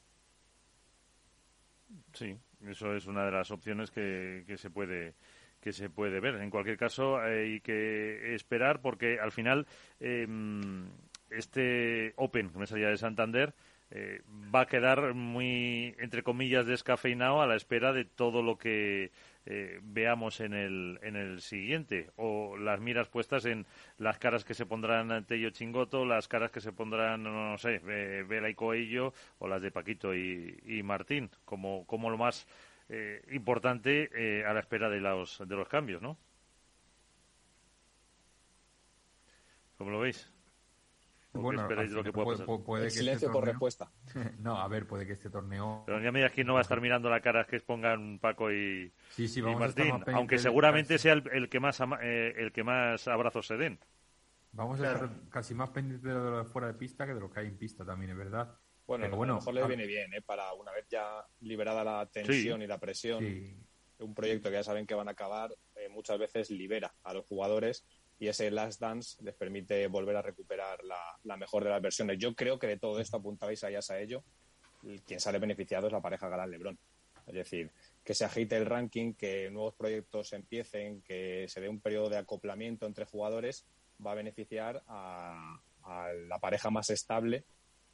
Sí, 2.13 2.39
eso 2.63 2.95
es 2.95 3.07
una 3.07 3.25
de 3.25 3.33
las 3.33 3.51
opciones 3.51 3.91
que, 3.91 4.45
que 4.47 4.57
se 4.57 4.71
puede 4.71 5.15
que 5.61 5.73
se 5.73 5.91
puede 5.91 6.21
ver. 6.21 6.37
En 6.37 6.51
cualquier 6.51 6.77
caso, 6.77 7.19
hay 7.19 7.61
que 7.61 8.37
esperar 8.37 8.81
porque 8.81 9.19
al 9.19 9.33
final 9.33 9.67
em, 9.99 10.87
este 11.31 12.13
Open, 12.17 12.51
que 12.51 12.59
me 12.59 12.69
salía 12.69 12.89
de 12.89 12.97
Santander, 12.97 13.53
eh, 13.91 14.23
va 14.55 14.63
a 14.63 14.67
quedar 14.67 15.15
muy, 15.15 15.95
entre 15.99 16.23
comillas, 16.23 16.67
descafeinado 16.67 17.43
a 17.43 17.47
la 17.47 17.57
espera 17.57 17.93
de 17.93 18.05
todo 18.05 18.43
lo 18.43 18.59
que 18.59 19.11
eh, 19.47 19.81
veamos 19.83 20.41
en 20.41 20.53
el, 20.53 20.99
en 21.03 21.17
el 21.17 21.41
siguiente. 21.41 22.11
O 22.17 22.57
las 22.57 22.81
miras 22.81 23.09
puestas 23.09 23.45
en 23.47 23.67
las 23.99 24.19
caras 24.19 24.45
que 24.45 24.55
se 24.55 24.67
pondrán 24.67 25.25
Tello 25.25 25.51
Chingoto, 25.51 26.05
las 26.05 26.29
caras 26.29 26.51
que 26.51 26.61
se 26.61 26.73
pondrán, 26.73 27.23
no, 27.23 27.57
sé, 27.59 27.79
Vela 27.79 28.49
y 28.49 28.55
Coello, 28.55 29.13
o 29.39 29.49
las 29.49 29.63
de 29.63 29.71
Paquito 29.71 30.15
y, 30.15 30.83
Martín, 30.85 31.31
como, 31.45 31.87
como 31.87 32.11
lo 32.11 32.19
más 32.19 32.47
eh, 32.89 33.25
importante 33.31 34.45
a 34.47 34.53
la 34.53 34.61
espera 34.61 34.89
de 34.91 35.01
los, 35.01 35.43
de 35.47 35.57
los 35.57 35.69
cambios, 35.69 36.03
¿no? 36.03 36.19
¿Cómo 39.79 39.91
lo 39.91 40.01
veis? 40.01 40.36
Bueno, 41.37 41.69
lo 41.69 42.03
que 42.03 42.13
puede, 42.13 42.45
pasar? 42.45 42.91
silencio 42.91 43.33
por 43.33 43.45
respuesta. 43.45 43.91
no, 44.39 44.61
a 44.61 44.69
ver, 44.69 44.87
puede 44.87 45.07
que 45.07 45.13
este 45.13 45.31
torneo... 45.31 45.85
Pero 45.87 46.01
ya 46.01 46.13
me 46.13 46.31
que 46.31 46.45
no 46.45 46.55
va 46.55 46.61
a 46.61 46.63
estar 46.63 46.81
mirando 46.81 47.09
la 47.09 47.21
cara 47.21 47.47
que 47.47 47.61
pongan 47.61 48.19
Paco 48.19 48.53
y, 48.53 48.93
Martín, 49.59 50.03
aunque 50.13 50.39
seguramente 50.39 50.99
sea 50.99 51.15
el, 51.15 51.49
que 51.49 51.61
más 51.61 51.81
eh, 52.03 52.35
el 52.37 52.53
que 52.53 52.65
más 52.65 53.07
abrazos 53.09 53.47
se 53.47 53.57
den. 53.57 53.79
Vamos 54.53 54.81
a 54.81 54.93
estar 54.93 55.11
casi 55.31 55.55
más 55.55 55.71
pendientes 55.71 56.03
de 56.03 56.15
lo 56.15 56.39
de 56.39 56.45
fuera 56.45 56.69
de 56.69 56.75
pista 56.75 57.07
que 57.07 57.15
de 57.15 57.21
lo 57.21 57.31
que 57.31 57.41
hay 57.41 57.49
en 57.49 57.59
pista 57.59 57.85
también, 57.85 58.13
es 58.13 58.17
verdad. 58.17 58.59
Bueno, 58.87 59.09
bueno 59.15 59.35
a 59.35 59.37
lo 59.37 59.41
mejor 59.41 59.55
le 59.55 59.67
viene 59.67 59.87
bien, 59.87 60.15
¿eh? 60.15 60.23
para 60.23 60.53
una 60.55 60.73
vez 60.73 60.87
ya 60.89 61.27
liberada 61.41 61.85
la 61.85 62.07
tensión 62.07 62.63
y 62.63 62.67
la 62.67 62.79
presión, 62.79 63.25
un 63.99 64.15
proyecto 64.15 64.49
que 64.49 64.55
ya 64.57 64.65
saben 64.65 64.87
que 64.87 64.95
van 64.95 65.09
a 65.09 65.13
acabar, 65.13 65.55
eh, 65.75 65.89
muchas 65.89 66.19
veces 66.19 66.51
libera 66.51 66.95
a 67.03 67.13
los 67.13 67.27
jugadores 67.27 67.85
y 68.19 68.29
ese 68.29 68.51
Last 68.51 68.81
Dance 68.81 69.23
les 69.23 69.35
permite 69.35 69.87
volver 69.89 70.17
a 70.17 70.23
recuperar 70.23 70.79
la, 70.85 71.37
mejor 71.37 71.65
de 71.65 71.71
las 71.71 71.83
versiones. 71.83 72.19
Yo 72.19 72.35
creo 72.35 72.59
que 72.59 72.67
de 72.67 72.79
todo 72.79 72.99
esto 72.99 73.19
apuntabais 73.19 73.63
allá 73.65 73.81
a 73.89 74.01
ello. 74.01 74.25
Quien 75.05 75.21
sale 75.21 75.39
beneficiado 75.39 75.87
es 75.87 75.93
la 75.93 76.01
pareja 76.01 76.29
Galán 76.29 76.51
Lebrón. 76.51 76.79
Es 77.27 77.35
decir, 77.35 77.73
que 78.05 78.15
se 78.15 78.25
agite 78.25 78.57
el 78.57 78.67
ranking, 78.67 79.15
que 79.15 79.51
nuevos 79.51 79.75
proyectos 79.75 80.33
empiecen, 80.33 81.03
que 81.03 81.47
se 81.49 81.61
dé 81.61 81.69
un 81.69 81.81
periodo 81.81 82.09
de 82.09 82.19
acoplamiento 82.19 82.87
entre 82.87 83.05
jugadores, 83.05 83.67
va 84.05 84.13
a 84.13 84.17
beneficiar 84.17 84.83
a, 84.87 85.61
la 86.29 86.39
pareja 86.41 86.71
más 86.71 86.91
estable 86.91 87.45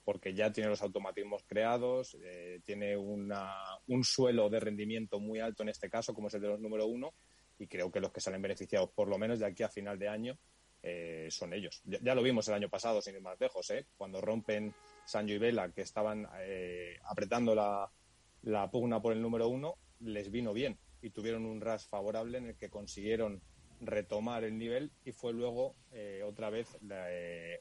porque 0.05 0.35
ya 0.35 0.51
tiene 0.51 0.71
los 0.71 0.83
automatismos 0.83 1.45
creados, 1.47 2.17
eh, 2.25 2.61
tiene 2.65 2.97
una, 2.97 3.55
un 3.87 4.03
suelo 4.03 4.49
de 4.49 4.59
rendimiento 4.59 5.21
muy 5.21 5.41
alto 5.41 5.63
en 5.63 5.69
este 5.69 5.91
caso, 5.91 6.15
como 6.15 6.29
es 6.29 6.35
el 6.35 6.41
de 6.41 6.49
los 6.49 6.61
número 6.61 6.87
uno, 6.87 7.13
y 7.62 7.68
creo 7.68 7.92
que 7.92 8.01
los 8.01 8.11
que 8.11 8.20
salen 8.20 8.42
beneficiados, 8.42 8.90
por 8.90 9.07
lo 9.07 9.18
menos 9.18 9.38
de 9.38 9.46
aquí 9.46 9.62
a 9.62 9.68
final 9.68 9.96
de 9.96 10.09
año, 10.09 10.37
eh, 10.83 11.29
son 11.31 11.53
ellos. 11.53 11.81
Ya, 11.85 12.14
lo 12.16 12.22
vimos 12.22 12.48
el 12.48 12.55
año 12.55 12.68
pasado, 12.68 13.01
sin 13.01 13.14
ir 13.14 13.20
más 13.20 13.38
lejos, 13.38 13.70
¿eh? 13.70 13.87
cuando 13.96 14.20
rompen 14.20 14.75
Sancho 15.05 15.35
y 15.35 15.38
Vela, 15.38 15.70
que 15.70 15.83
estaban 15.83 16.27
eh, 16.40 16.98
apretando 17.05 17.55
la, 17.55 18.68
pugna 18.70 19.01
por 19.01 19.12
el 19.12 19.22
número 19.22 19.48
uno, 19.48 19.77
les 20.01 20.33
vino 20.33 20.53
bien 20.53 20.77
y 21.01 21.11
tuvieron 21.11 21.46
un 21.46 21.61
ras 21.61 21.87
favorable 21.87 22.38
en 22.38 22.46
el 22.46 22.57
que 22.57 22.68
consiguieron 22.68 23.40
retomar 23.81 24.42
el 24.42 24.59
nivel 24.59 24.90
y 25.05 25.12
fue 25.12 25.33
luego 25.33 25.77
eh, 25.90 26.22
otra 26.25 26.51
vez 26.51 26.68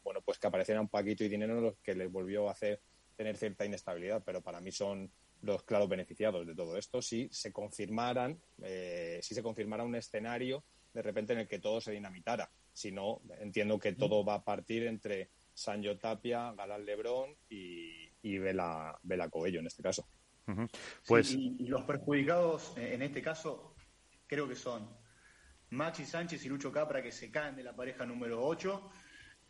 bueno 0.03 0.21
pues 0.23 0.37
que 0.37 0.45
aparecieran 0.45 0.87
Paquito 0.87 1.23
y 1.23 1.29
Dinero 1.29 1.59
los 1.59 1.77
que 1.79 1.95
les 1.95 2.11
volvió 2.11 2.47
a 2.47 2.51
hacer 2.51 2.79
tener 3.15 3.35
cierta 3.37 3.65
inestabilidad 3.65 4.21
pero 4.23 4.41
para 4.43 4.61
mí 4.61 4.71
son 4.71 5.11
los 5.41 5.63
claros 5.63 5.89
beneficiados 5.89 6.45
de 6.45 6.55
todo 6.55 6.77
esto 6.77 7.01
si 7.01 7.27
se 7.31 7.51
confirmaran, 7.51 8.39
eh, 8.61 9.19
si 9.21 9.33
se 9.33 9.43
confirmara 9.43 9.83
un 9.83 9.95
escenario 9.95 10.63
de 10.93 11.01
repente 11.01 11.33
en 11.33 11.39
el 11.39 11.47
que 11.47 11.59
todo 11.59 11.79
se 11.79 11.91
dinamitara. 11.91 12.51
Si 12.73 12.91
no, 12.91 13.21
entiendo 13.39 13.79
que 13.79 13.93
todo 13.93 14.23
va 14.23 14.35
a 14.35 14.43
partir 14.43 14.83
entre 14.83 15.29
Sancho 15.53 15.97
Tapia, 15.97 16.53
Galán 16.53 16.85
Lebrón 16.85 17.35
y, 17.49 18.09
y 18.21 18.37
Vela, 18.37 18.97
Vela 19.03 19.29
Coello 19.29 19.59
en 19.59 19.67
este 19.67 19.83
caso. 19.83 20.07
Pues... 21.07 21.31
y, 21.31 21.67
los 21.67 21.83
perjudicados 21.83 22.73
en 22.75 23.01
este 23.03 23.21
caso 23.21 23.75
creo 24.27 24.49
que 24.49 24.55
son 24.55 24.89
Maxi 25.69 26.05
Sánchez 26.05 26.43
y 26.45 26.49
Lucho 26.49 26.71
Capra 26.71 27.01
que 27.01 27.11
se 27.11 27.31
caen 27.31 27.55
de 27.55 27.63
la 27.63 27.75
pareja 27.75 28.05
número 28.05 28.43
8 28.43 28.91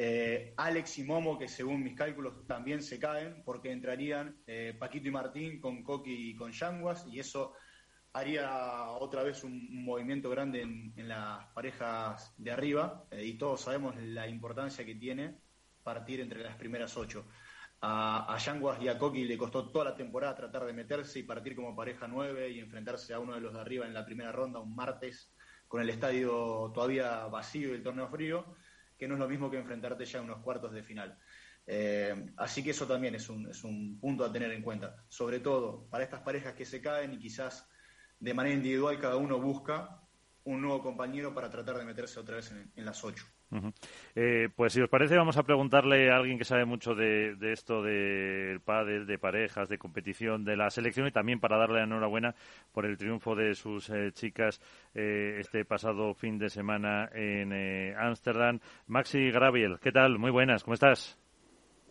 eh, 0.04 0.56
Alex 0.58 0.98
y 0.98 1.04
Momo, 1.04 1.38
que 1.38 1.48
según 1.48 1.84
mis 1.84 1.96
cálculos 1.96 2.48
también 2.48 2.82
se 2.82 2.98
caen, 2.98 3.44
porque 3.46 3.72
entrarían 3.72 4.36
eh, 4.48 4.76
Paquito 4.80 5.10
y 5.10 5.12
Martín 5.12 5.62
con 5.62 5.84
Coqui 5.84 6.32
y 6.32 6.36
con 6.36 6.52
Yanguas, 6.52 7.06
y 7.06 7.20
eso 7.20 7.54
haría 8.12 8.88
otra 8.94 9.22
vez 9.22 9.44
un, 9.44 9.86
movimiento 9.86 10.28
grande 10.32 10.64
en, 10.64 11.08
las 11.08 11.46
parejas 11.54 12.34
de 12.40 12.50
arriba, 12.50 13.06
eh, 13.12 13.24
y 13.24 13.38
todos 13.38 13.62
sabemos 13.62 13.96
la 13.96 14.28
importancia 14.28 14.84
que 14.84 14.96
tiene 14.96 15.38
partir 15.84 16.20
entre 16.20 16.42
las 16.42 16.56
primeras 16.56 16.98
ocho. 16.98 17.28
A, 17.82 18.34
a 18.34 18.38
Yanguas 18.40 18.82
y 18.82 18.88
a 18.88 18.98
Coqui 18.98 19.26
le 19.26 19.38
costó 19.38 19.70
toda 19.70 19.86
la 19.86 19.96
temporada 19.96 20.34
tratar 20.34 20.66
de 20.66 20.74
meterse 20.74 21.20
y 21.20 21.24
partir 21.24 21.56
como 21.56 21.76
pareja 21.76 22.08
nueve 22.08 22.50
y 22.50 22.60
enfrentarse 22.60 23.14
a 23.14 23.20
uno 23.20 23.36
de 23.36 23.42
los 23.42 23.54
de 23.54 23.60
arriba 23.60 23.86
en 23.86 23.94
la 23.94 24.04
primera 24.04 24.32
ronda 24.32 24.60
un 24.60 24.76
martes 24.76 25.32
con 25.68 25.80
el 25.80 25.92
estadio 25.92 26.72
todavía 26.74 27.28
vacío 27.28 27.70
y 27.70 27.74
el 27.74 27.84
torneo 27.84 28.08
frío 28.08 28.56
que 29.02 29.08
no 29.08 29.16
es 29.16 29.20
lo 29.20 29.28
mismo 29.28 29.50
que 29.50 29.58
enfrentarte 29.58 30.06
ya 30.06 30.20
a 30.20 30.22
unos 30.22 30.44
cuartos 30.44 30.72
de 30.72 30.84
final. 30.84 31.18
Eh, 31.66 32.34
así 32.38 32.64
que 32.64 32.70
eso 32.70 32.86
también 32.86 33.16
es 33.16 33.30
un, 33.30 33.50
es 33.50 33.64
un 33.64 34.00
punto 34.00 34.24
a 34.24 34.32
tener 34.32 34.52
en 34.52 34.62
cuenta, 34.62 35.04
sobre 35.08 35.40
todo 35.40 35.88
para 35.90 36.04
estas 36.04 36.22
parejas 36.22 36.54
que 36.54 36.66
se 36.66 36.82
caen 36.82 37.12
y 37.14 37.18
quizás 37.18 37.68
de 38.20 38.36
manera 38.36 38.56
individual 38.56 39.00
cada 39.00 39.16
uno 39.16 39.40
busca 39.40 40.04
un 40.44 40.62
nuevo 40.62 40.84
compañero 40.84 41.34
para 41.34 41.50
tratar 41.50 41.80
de 41.80 41.86
meterse 41.86 42.20
otra 42.20 42.36
vez 42.36 42.52
en 42.52 42.86
las 42.86 43.04
ocho. 43.04 43.26
Eh, 44.16 44.50
pues 44.56 44.74
si 44.74 44.82
os 44.82 44.90
parece, 44.90 45.18
vamos 45.18 45.38
a 45.38 45.44
preguntarle 45.44 46.12
a 46.12 46.18
alguien 46.18 46.38
que 46.38 46.46
sabe 46.46 46.66
mucho 46.66 46.96
de, 46.96 47.36
esto 47.52 47.82
del 47.82 48.60
pádel, 48.62 49.06
de 49.06 49.18
parejas, 49.18 49.70
de 49.70 49.78
competición, 49.78 50.44
de 50.44 50.56
la 50.56 50.70
selección 50.70 51.08
y 51.08 51.12
también 51.12 51.40
para 51.40 51.58
darle 51.58 51.80
la 51.80 51.84
enhorabuena 51.84 52.36
por 52.72 52.86
el 52.86 52.98
triunfo 52.98 53.36
de 53.36 53.56
sus 53.56 53.90
eh, 53.90 54.12
chicas 54.14 54.62
eh, 54.96 55.38
este 55.40 55.66
pasado 55.66 56.14
fin 56.14 56.38
de 56.38 56.50
semana 56.50 57.10
en 57.14 57.52
Ámsterdam. 57.98 58.60
Maxi 58.88 59.32
Graviel, 59.32 59.80
¿qué 59.80 59.92
tal? 59.92 60.18
Muy 60.18 60.32
buenas, 60.32 60.64
¿cómo 60.64 60.74
estás? 60.74 61.18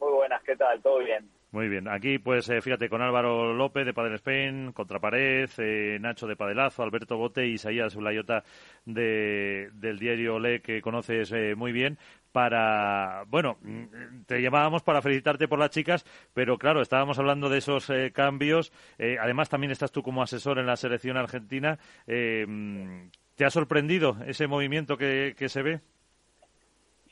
Muy 0.00 0.12
buenas, 0.12 0.42
¿qué 0.42 0.56
tal? 0.56 0.80
¿Todo 0.82 0.98
bien? 0.98 1.39
Muy 1.52 1.68
bien, 1.68 1.88
aquí 1.88 2.20
pues 2.20 2.46
fíjate 2.62 2.88
con 2.88 3.02
Álvaro 3.02 3.52
López 3.52 3.84
de 3.84 3.92
Padel 3.92 4.14
Spain, 4.14 4.70
Contrapared, 4.70 5.50
Nacho 5.98 6.28
de 6.28 6.36
Padelazo, 6.36 6.84
Alberto 6.84 7.16
Bote 7.16 7.44
y 7.44 7.54
Isaías 7.54 7.96
Ulayota 7.96 8.44
de, 8.84 9.70
del 9.72 9.98
diario 9.98 10.38
Le 10.38 10.62
que 10.62 10.80
conoces 10.80 11.32
eh, 11.32 11.56
muy 11.56 11.72
bien 11.72 11.98
para, 12.30 13.24
bueno, 13.26 13.58
mm, 13.62 14.22
te 14.26 14.40
llamábamos 14.40 14.84
para 14.84 15.02
felicitarte 15.02 15.48
por 15.48 15.58
las 15.58 15.70
chicas, 15.70 16.04
pero 16.32 16.56
claro, 16.56 16.80
estábamos 16.80 17.18
hablando 17.18 17.48
de 17.48 17.58
esos 17.58 17.90
eh, 17.90 18.12
cambios. 18.12 18.72
Eh, 18.98 19.16
además, 19.20 19.48
también 19.48 19.72
estás 19.72 19.90
tú 19.90 20.04
como 20.04 20.22
asesor 20.22 20.60
en 20.60 20.66
la 20.66 20.76
selección 20.76 21.16
argentina. 21.16 21.80
Mm, 22.06 23.08
¿Te 23.34 23.44
ha 23.44 23.50
sorprendido 23.50 24.16
ese 24.24 24.46
movimiento 24.46 24.96
que, 24.96 25.34
que, 25.36 25.48
se 25.48 25.62
ve? 25.62 25.80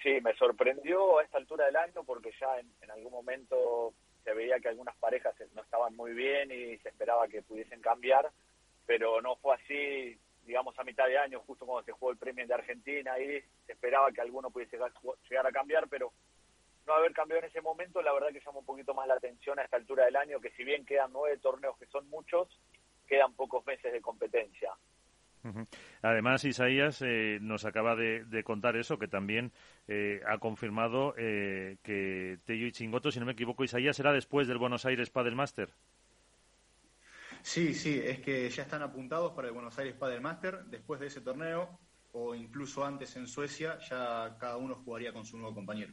Sí, 0.00 0.20
me 0.22 0.32
sorprendió 0.34 1.18
a 1.18 1.24
esta 1.24 1.38
altura 1.38 1.66
del 1.66 1.76
año 1.76 2.04
porque 2.06 2.30
ya 2.40 2.46
en 2.60 2.90
algún 2.92 3.10
momento 3.10 3.94
se 4.28 4.34
veía 4.34 4.60
que 4.60 4.68
algunas 4.68 4.94
parejas 4.96 5.34
no 5.54 5.62
estaban 5.62 5.96
muy 5.96 6.12
bien 6.12 6.50
y 6.52 6.76
se 6.78 6.90
esperaba 6.90 7.28
que 7.28 7.40
pudiesen 7.40 7.80
cambiar, 7.80 8.30
pero 8.86 9.22
no 9.22 9.36
fue 9.36 9.54
así 9.54 10.18
digamos, 10.44 10.78
a 10.78 10.84
mitad 10.84 11.06
de 11.06 11.18
año, 11.18 11.40
justo 11.46 11.66
cuando 11.66 11.84
se 11.84 11.92
jugó 11.92 12.10
el 12.10 12.16
premio 12.16 12.46
de 12.46 12.54
Argentina, 12.54 13.18
y 13.18 13.38
se 13.66 13.72
esperaba 13.72 14.10
que 14.10 14.22
alguno 14.22 14.50
pudiese 14.50 14.78
llegar 15.28 15.46
a 15.46 15.52
cambiar, 15.52 15.88
pero 15.88 16.10
no 16.86 16.94
haber 16.94 17.12
cambiado 17.12 17.42
en 17.42 17.50
ese 17.50 17.60
momento, 17.60 18.00
la 18.00 18.14
verdad 18.14 18.28
que 18.32 18.40
llama 18.40 18.60
un 18.60 18.64
poquito 18.64 18.94
más 18.94 19.06
la 19.06 19.14
atención 19.14 19.58
a 19.58 19.62
esta 19.62 19.76
altura 19.76 20.06
del 20.06 20.16
año, 20.16 20.40
que 20.40 20.50
si 20.52 20.64
bien 20.64 20.86
quedan 20.86 21.12
nueve 21.12 21.36
torneos, 21.36 21.76
que 21.76 21.84
son 21.86 22.08
muchos, 22.08 22.48
quedan 23.06 23.34
pocos 23.34 23.64
meses 23.66 23.92
de 23.92 24.00
competencia. 24.00 24.72
Además, 26.02 26.44
Isaías 26.44 27.02
eh, 27.02 27.38
nos 27.40 27.64
acaba 27.64 27.96
de, 27.96 28.42
contar 28.44 28.76
eso, 28.76 28.98
que 28.98 29.08
también 29.08 29.52
eh, 29.86 30.20
ha 30.26 30.38
confirmado 30.38 31.14
eh, 31.16 31.76
que 31.82 32.38
Tello 32.44 32.66
y 32.66 32.72
Chingoto, 32.72 33.10
si 33.10 33.20
no 33.20 33.26
me 33.26 33.32
equivoco, 33.32 33.64
Isaías, 33.64 33.96
será 33.96 34.12
después 34.12 34.48
del 34.48 34.58
Buenos 34.58 34.84
Aires 34.86 35.10
Padel 35.10 35.34
Master. 35.34 35.70
Sí, 37.42 37.74
sí, 37.74 38.00
es 38.04 38.20
que 38.20 38.48
ya 38.50 38.62
están 38.62 38.82
apuntados 38.82 39.32
para 39.32 39.48
el 39.48 39.54
Buenos 39.54 39.78
Aires 39.78 39.94
Padel 39.94 40.20
Master. 40.20 40.64
Después 40.64 41.00
de 41.00 41.06
ese 41.06 41.20
torneo, 41.20 41.78
o 42.12 42.34
incluso 42.34 42.84
antes 42.84 43.16
en 43.16 43.26
Suecia, 43.26 43.78
ya 43.78 44.36
cada 44.38 44.56
uno 44.56 44.74
jugaría 44.74 45.12
con 45.12 45.24
su 45.24 45.38
nuevo 45.38 45.54
compañero. 45.54 45.92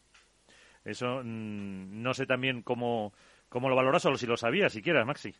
Eso 0.83 1.21
mm, 1.23 2.01
no 2.01 2.13
sé 2.13 2.25
también 2.25 2.61
cómo, 2.61 3.13
cómo 3.49 3.69
lo 3.69 3.75
valoras 3.75 4.05
o 4.05 4.15
si 4.17 4.27
lo 4.27 4.37
sabías 4.37 4.73
siquiera, 4.73 5.05
Maxi. 5.05 5.33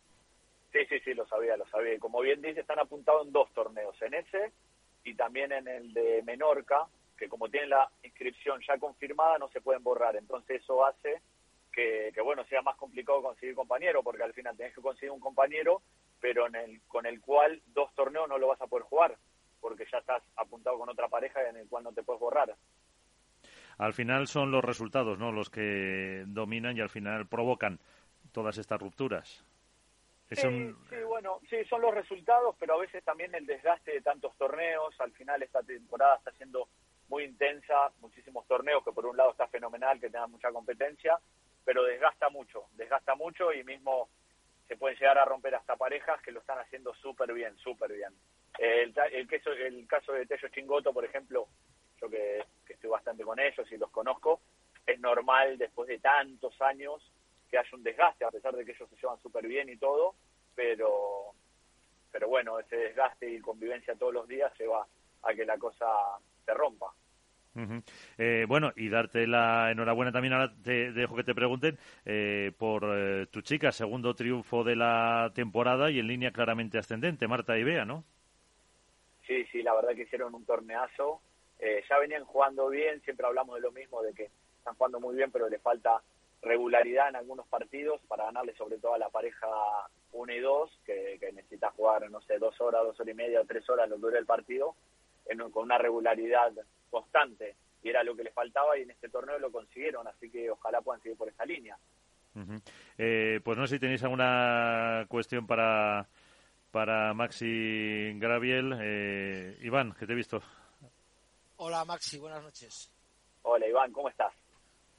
Sí, 0.76 0.86
sí, 0.90 1.00
sí, 1.06 1.14
lo 1.14 1.26
sabía, 1.26 1.56
lo 1.56 1.66
sabía. 1.68 1.94
Y 1.94 2.00
como 2.00 2.20
bien 2.20 2.42
dice, 2.42 2.60
están 2.60 2.80
apuntados 2.80 3.26
en 3.26 3.32
dos 3.32 3.50
torneos, 3.54 3.96
en 4.02 4.14
ese 4.14 4.52
y 5.06 5.16
también 5.16 5.54
en 5.54 5.70
el 5.70 5.94
de 5.94 6.22
Menorca, 6.24 6.86
que 7.18 7.30
como 7.30 7.48
tienen 7.48 7.70
la 7.70 7.90
inscripción 8.04 8.60
ya 8.68 8.78
confirmada, 8.78 9.38
no 9.38 9.48
se 9.48 9.62
pueden 9.62 9.82
borrar. 9.84 10.18
Entonces 10.18 10.62
eso 10.62 10.86
hace 10.86 11.22
que, 11.72 12.12
bueno, 12.22 12.44
sea 12.46 12.62
más 12.62 12.76
complicado 12.76 13.22
conseguir 13.22 13.56
compañero, 13.56 14.04
porque 14.04 14.24
al 14.24 14.34
final 14.34 14.58
tenés 14.58 14.76
que 14.76 14.82
conseguir 14.82 15.12
un 15.12 15.22
compañero, 15.22 15.82
pero 16.20 16.46
en 16.48 16.56
el, 16.56 16.82
con 16.90 17.06
el 17.06 17.22
cual 17.22 17.62
dos 17.68 17.96
torneos 17.96 18.28
no 18.28 18.38
lo 18.38 18.50
vas 18.50 18.60
a 18.60 18.68
poder 18.68 18.84
jugar, 18.84 19.16
porque 19.62 19.86
ya 19.90 20.00
estás 20.00 20.24
apuntado 20.36 20.78
con 20.78 20.90
otra 20.90 21.08
pareja 21.08 21.48
en 21.48 21.56
el 21.56 21.70
cual 21.70 21.86
no 21.86 21.94
te 21.94 22.04
puedes 22.04 22.20
borrar. 22.20 22.54
Al 23.78 23.94
final 23.94 24.28
son 24.28 24.52
los 24.52 24.64
resultados, 24.64 25.20
¿no? 25.20 25.32
Los 25.32 25.50
que 25.50 26.26
dominan 26.28 26.76
y 26.76 26.82
al 26.82 26.90
final 26.90 27.28
provocan 27.28 27.80
todas 28.34 28.58
estas 28.58 28.82
rupturas. 28.82 29.46
Sí, 30.90 30.96
bueno, 31.06 31.40
sí, 31.50 31.64
son 31.66 31.82
los 31.82 31.94
resultados, 31.94 32.56
pero 32.60 32.74
a 32.74 32.80
veces 32.80 33.04
también 33.04 33.34
el 33.36 33.46
desgaste 33.46 33.92
de 33.92 34.02
tantos 34.02 34.36
torneos. 34.38 35.00
Al 35.00 35.12
final 35.12 35.42
esta 35.44 35.62
temporada 35.62 36.16
está 36.16 36.32
siendo 36.32 36.68
muy 37.10 37.24
intensa, 37.24 37.92
muchísimos 38.00 38.48
torneos, 38.48 38.84
que 38.84 38.92
por 38.92 39.06
un 39.06 39.16
lado 39.16 39.32
está 39.32 39.48
fenomenal, 39.48 40.00
que 40.00 40.10
tenga 40.10 40.28
mucha 40.28 40.52
competencia, 40.52 41.20
pero 41.64 41.84
desgasta 41.84 42.30
mucho, 42.30 42.66
desgasta 42.74 43.16
mucho 43.16 43.54
y 43.54 43.64
mismo 43.64 44.10
se 44.68 44.78
pueden 44.78 44.98
llegar 44.98 45.20
a 45.20 45.26
romper 45.26 45.54
hasta 45.54 45.76
parejas 45.76 46.20
que 46.24 46.32
lo 46.32 46.40
están 46.40 46.58
haciendo 46.58 46.94
súper 46.96 47.32
bien, 47.34 47.56
súper 47.58 47.94
bien. 47.94 48.12
El, 48.58 48.96
el, 49.12 49.28
el 49.62 49.88
caso 49.88 50.12
de 50.14 50.26
Tello 50.26 50.48
Chingoto, 50.48 50.92
por 50.92 51.06
ejemplo, 51.06 51.48
yo 52.02 52.10
que, 52.10 52.44
que 52.66 52.74
estoy 52.74 52.90
bastante 52.90 53.24
con 53.24 53.40
ellos 53.40 53.72
y 53.72 53.78
los 53.78 53.92
conozco, 53.92 54.42
es 54.88 55.00
normal 55.00 55.58
después 55.58 55.88
de 55.88 56.00
tantos 56.00 56.60
años 56.62 57.12
que 57.56 57.60
haya 57.60 57.78
un 57.78 57.84
desgaste, 57.84 58.26
a 58.26 58.32
pesar 58.32 58.54
de 58.54 58.66
que 58.66 58.74
ellos 58.74 58.90
se 58.90 58.98
llevan 58.98 59.18
súper 59.22 59.48
bien 59.48 59.70
y 59.70 59.78
todo, 59.78 60.16
pero, 60.54 61.32
pero 62.12 62.28
bueno, 62.28 62.60
ese 62.60 62.76
desgaste 62.76 63.32
y 63.32 63.40
convivencia 63.40 63.96
todos 63.96 64.14
los 64.14 64.28
días 64.28 64.52
lleva 64.60 64.86
a 65.24 65.34
que 65.34 65.46
la 65.46 65.58
cosa 65.58 65.86
se 66.46 66.54
rompa. 66.54 66.94
Eh, 68.18 68.46
bueno, 68.50 68.74
y 68.76 68.90
darte 68.90 69.26
la 69.26 69.72
enhorabuena 69.72 70.12
también, 70.12 70.34
ahora 70.34 70.54
te 70.62 70.92
dejo 70.92 71.16
que 71.16 71.24
te 71.24 71.34
pregunten, 71.34 71.78
eh, 72.04 72.52
por 72.58 72.84
eh, 72.94 73.28
tu 73.28 73.40
chica, 73.40 73.72
segundo 73.72 74.14
triunfo 74.14 74.66
de 74.66 74.76
la 74.76 75.32
temporada 75.34 75.90
y 75.90 76.00
en 76.00 76.08
línea 76.08 76.32
claramente 76.32 76.78
ascendente, 76.78 77.30
Marta 77.30 77.58
y 77.58 77.64
Bea, 77.64 77.86
¿no? 77.86 78.04
Sí, 79.26 79.46
sí, 79.46 79.64
la 79.64 79.74
verdad 79.74 79.96
que 79.96 80.02
hicieron 80.02 80.36
un 80.36 80.46
torneazo. 80.46 81.22
ya 81.90 82.00
venían 82.00 82.26
jugando 82.26 82.68
bien, 82.68 83.02
siempre 83.04 83.26
hablamos 83.26 83.56
de 83.56 83.62
lo 83.62 83.72
mismo, 83.72 84.02
de 84.02 84.14
que 84.14 84.30
están 84.58 84.76
jugando 84.76 85.00
muy 85.00 85.16
bien, 85.16 85.32
pero 85.32 85.48
le 85.48 85.60
falta 85.60 86.02
regularidad 86.46 87.10
en 87.10 87.18
algunos 87.18 87.48
partidos 87.48 88.00
para 88.08 88.26
ganarle 88.26 88.56
sobre 88.56 88.78
todo 88.78 88.94
a 88.94 89.00
la 89.00 89.10
pareja 89.10 89.48
1 90.14 90.34
y 90.34 90.40
2, 90.40 90.80
que, 90.86 91.20
necesita 91.34 91.72
jugar, 91.72 92.10
no 92.10 92.22
sé, 92.22 92.38
dos 92.38 92.60
horas, 92.62 92.84
dos 92.84 93.00
horas 93.00 93.14
y 93.14 93.18
media 93.18 93.42
o 93.42 93.46
tres 93.46 93.68
horas 93.70 93.90
lo 93.90 93.98
dure 93.98 94.20
el 94.20 94.26
partido, 94.26 94.76
con 95.52 95.64
una 95.64 95.78
regularidad 95.78 96.54
constante. 96.90 97.56
Y 97.84 97.90
era 97.90 98.04
lo 98.04 98.16
que 98.16 98.24
les 98.24 98.34
faltaba 98.34 98.78
y 98.78 98.84
en 98.84 98.92
este 98.92 99.10
torneo 99.10 99.38
lo 99.40 99.52
consiguieron, 99.52 100.08
así 100.08 100.30
que 100.30 100.50
ojalá 100.50 100.82
puedan 100.82 101.02
seguir 101.02 101.18
por 101.18 101.28
esta 101.28 101.46
línea. 101.46 101.78
Eh, 102.98 103.40
pues 103.44 103.58
no 103.58 103.66
sé 103.66 103.76
si 103.76 103.80
tenéis 103.80 104.04
alguna 104.04 105.06
cuestión 105.08 105.48
para, 105.48 106.08
para 106.72 107.14
Maxi 107.14 108.14
Graviel. 108.20 108.78
Eh, 108.82 109.58
Iván, 109.62 109.94
que 109.94 110.06
te 110.06 110.14
he 110.14 110.16
visto. 110.16 110.42
Hola 111.58 111.86
Maxi, 111.86 112.20
buenas 112.20 112.44
noches. 112.44 112.92
Hola 113.44 113.68
Iván, 113.68 113.92
¿cómo 113.92 114.10
estás? 114.10 114.34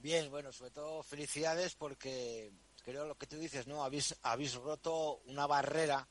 Bien, 0.07 0.31
bueno, 0.31 0.53
sobre 0.53 0.71
todo 0.71 1.03
felicidades 1.03 1.75
porque 1.75 2.49
creo 2.85 3.05
lo 3.05 3.17
que 3.17 3.27
tú 3.27 3.35
dices, 3.35 3.67
¿no? 3.67 3.83
Habéis, 3.83 4.15
habéis 4.21 4.53
roto 4.53 5.19
una 5.25 5.45
barrera 5.45 6.07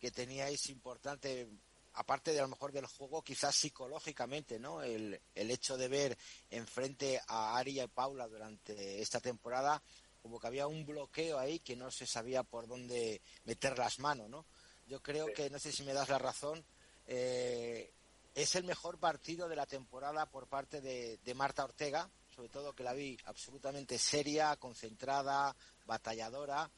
que 0.00 0.10
teníais 0.10 0.70
importante, 0.70 1.46
aparte 1.92 2.32
de 2.32 2.38
a 2.38 2.44
lo 2.44 2.48
mejor 2.48 2.72
del 2.72 2.86
juego, 2.86 3.20
quizás 3.20 3.54
psicológicamente, 3.54 4.58
¿no? 4.58 4.82
El, 4.82 5.20
el 5.34 5.50
hecho 5.50 5.76
de 5.76 5.88
ver 5.88 6.16
enfrente 6.48 7.20
a 7.28 7.58
Ari 7.58 7.82
y 7.82 7.86
Paula 7.86 8.28
durante 8.28 9.02
esta 9.02 9.20
temporada, 9.20 9.82
como 10.22 10.40
que 10.40 10.46
había 10.46 10.66
un 10.66 10.86
bloqueo 10.86 11.38
ahí 11.38 11.58
que 11.58 11.76
no 11.76 11.90
se 11.90 12.06
sabía 12.06 12.44
por 12.44 12.66
dónde 12.66 13.20
meter 13.44 13.76
las 13.78 13.98
manos, 13.98 14.30
¿no? 14.30 14.46
Yo 14.86 15.02
creo 15.02 15.26
que, 15.34 15.50
no 15.50 15.58
sé 15.58 15.70
si 15.70 15.82
me 15.82 15.92
das 15.92 16.08
la 16.08 16.18
razón, 16.18 16.64
eh, 17.06 17.92
es 18.34 18.54
el 18.54 18.64
mejor 18.64 18.96
partido 18.96 19.50
de 19.50 19.56
la 19.56 19.66
temporada 19.66 20.24
por 20.24 20.46
parte 20.46 20.80
de, 20.80 21.18
de 21.22 21.34
Marta 21.34 21.62
Ortega, 21.62 22.08
sobre 22.34 22.48
todo 22.48 22.72
que 22.72 22.82
la 22.82 22.94
vi 22.94 23.16
absolutamente 23.26 23.96
seria, 23.98 24.56
concentrada, 24.56 25.54
batalladora. 25.86 26.68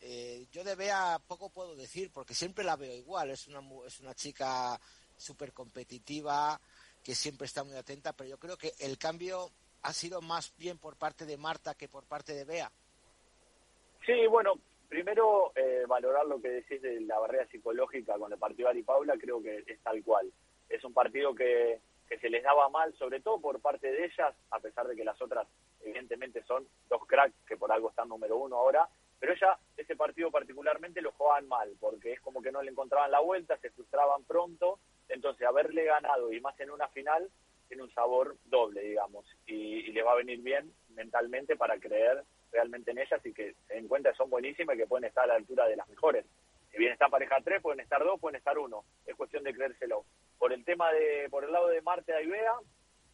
Eh, 0.00 0.46
yo 0.50 0.64
de 0.64 0.74
Bea 0.74 1.20
poco 1.28 1.50
puedo 1.50 1.76
decir 1.76 2.10
porque 2.12 2.34
siempre 2.34 2.64
la 2.64 2.76
veo 2.76 2.94
igual, 2.94 3.30
es 3.30 3.46
una, 3.46 3.60
es 3.86 4.00
una 4.00 4.14
chica 4.14 4.80
súper 5.16 5.52
competitiva, 5.52 6.58
que 7.04 7.14
siempre 7.14 7.46
está 7.46 7.62
muy 7.62 7.76
atenta, 7.76 8.12
pero 8.12 8.30
yo 8.30 8.38
creo 8.38 8.56
que 8.56 8.72
el 8.80 8.98
cambio 8.98 9.50
ha 9.82 9.92
sido 9.92 10.20
más 10.22 10.52
bien 10.58 10.78
por 10.78 10.96
parte 10.96 11.24
de 11.24 11.36
Marta 11.36 11.74
que 11.74 11.88
por 11.88 12.04
parte 12.04 12.34
de 12.34 12.44
Bea. 12.44 12.70
Sí, 14.04 14.26
bueno, 14.26 14.54
primero 14.88 15.52
eh, 15.54 15.84
valorar 15.86 16.26
lo 16.26 16.40
que 16.40 16.48
decís 16.48 16.82
de 16.82 17.00
la 17.02 17.18
barrera 17.18 17.46
psicológica 17.46 18.18
con 18.18 18.32
el 18.32 18.38
partido 18.38 18.66
de 18.66 18.70
Ari 18.70 18.82
Paula, 18.82 19.14
creo 19.18 19.42
que 19.42 19.62
es 19.66 19.78
tal 19.82 20.02
cual. 20.02 20.32
Es 20.68 20.82
un 20.84 20.94
partido 20.94 21.34
que 21.34 21.80
que 22.10 22.18
se 22.18 22.28
les 22.28 22.42
daba 22.42 22.68
mal, 22.68 22.92
sobre 22.94 23.20
todo 23.20 23.40
por 23.40 23.60
parte 23.60 23.90
de 23.90 24.04
ellas, 24.04 24.34
a 24.50 24.58
pesar 24.58 24.88
de 24.88 24.96
que 24.96 25.04
las 25.04 25.22
otras 25.22 25.46
evidentemente 25.80 26.42
son 26.42 26.66
dos 26.88 27.06
cracks 27.06 27.36
que 27.46 27.56
por 27.56 27.70
algo 27.70 27.90
están 27.90 28.08
número 28.08 28.36
uno 28.36 28.56
ahora, 28.56 28.88
pero 29.20 29.32
ella 29.32 29.56
ese 29.76 29.94
partido 29.94 30.28
particularmente 30.28 31.00
lo 31.00 31.12
jugaban 31.12 31.46
mal, 31.46 31.72
porque 31.78 32.14
es 32.14 32.20
como 32.20 32.42
que 32.42 32.50
no 32.50 32.62
le 32.62 32.72
encontraban 32.72 33.12
la 33.12 33.20
vuelta, 33.20 33.56
se 33.58 33.70
frustraban 33.70 34.24
pronto, 34.24 34.80
entonces 35.08 35.46
haberle 35.46 35.84
ganado 35.84 36.32
y 36.32 36.40
más 36.40 36.58
en 36.58 36.72
una 36.72 36.88
final 36.88 37.30
tiene 37.68 37.84
un 37.84 37.94
sabor 37.94 38.36
doble, 38.46 38.80
digamos, 38.80 39.24
y, 39.46 39.54
y 39.54 39.92
le 39.92 40.02
va 40.02 40.12
a 40.12 40.16
venir 40.16 40.40
bien 40.40 40.74
mentalmente 40.88 41.54
para 41.54 41.78
creer 41.78 42.24
realmente 42.50 42.90
en 42.90 42.98
ellas 42.98 43.24
y 43.24 43.32
que 43.32 43.54
se 43.68 43.74
den 43.74 43.86
cuenta 43.86 44.10
que 44.10 44.16
son 44.16 44.28
buenísimas 44.30 44.74
y 44.74 44.80
que 44.80 44.86
pueden 44.88 45.04
estar 45.04 45.22
a 45.22 45.28
la 45.28 45.34
altura 45.34 45.68
de 45.68 45.76
las 45.76 45.88
mejores. 45.88 46.26
Si 46.70 46.78
bien 46.78 46.92
está 46.92 47.08
pareja 47.08 47.38
tres, 47.42 47.60
pueden 47.60 47.80
estar 47.80 48.02
dos, 48.02 48.20
pueden 48.20 48.36
estar 48.36 48.58
uno. 48.58 48.84
Es 49.06 49.16
cuestión 49.16 49.42
de 49.44 49.52
creérselo. 49.52 50.04
Por 50.38 50.52
el 50.52 50.64
tema 50.64 50.92
de, 50.92 51.28
por 51.30 51.44
el 51.44 51.52
lado 51.52 51.68
de 51.68 51.82
Marta 51.82 52.12
Bea, 52.12 52.54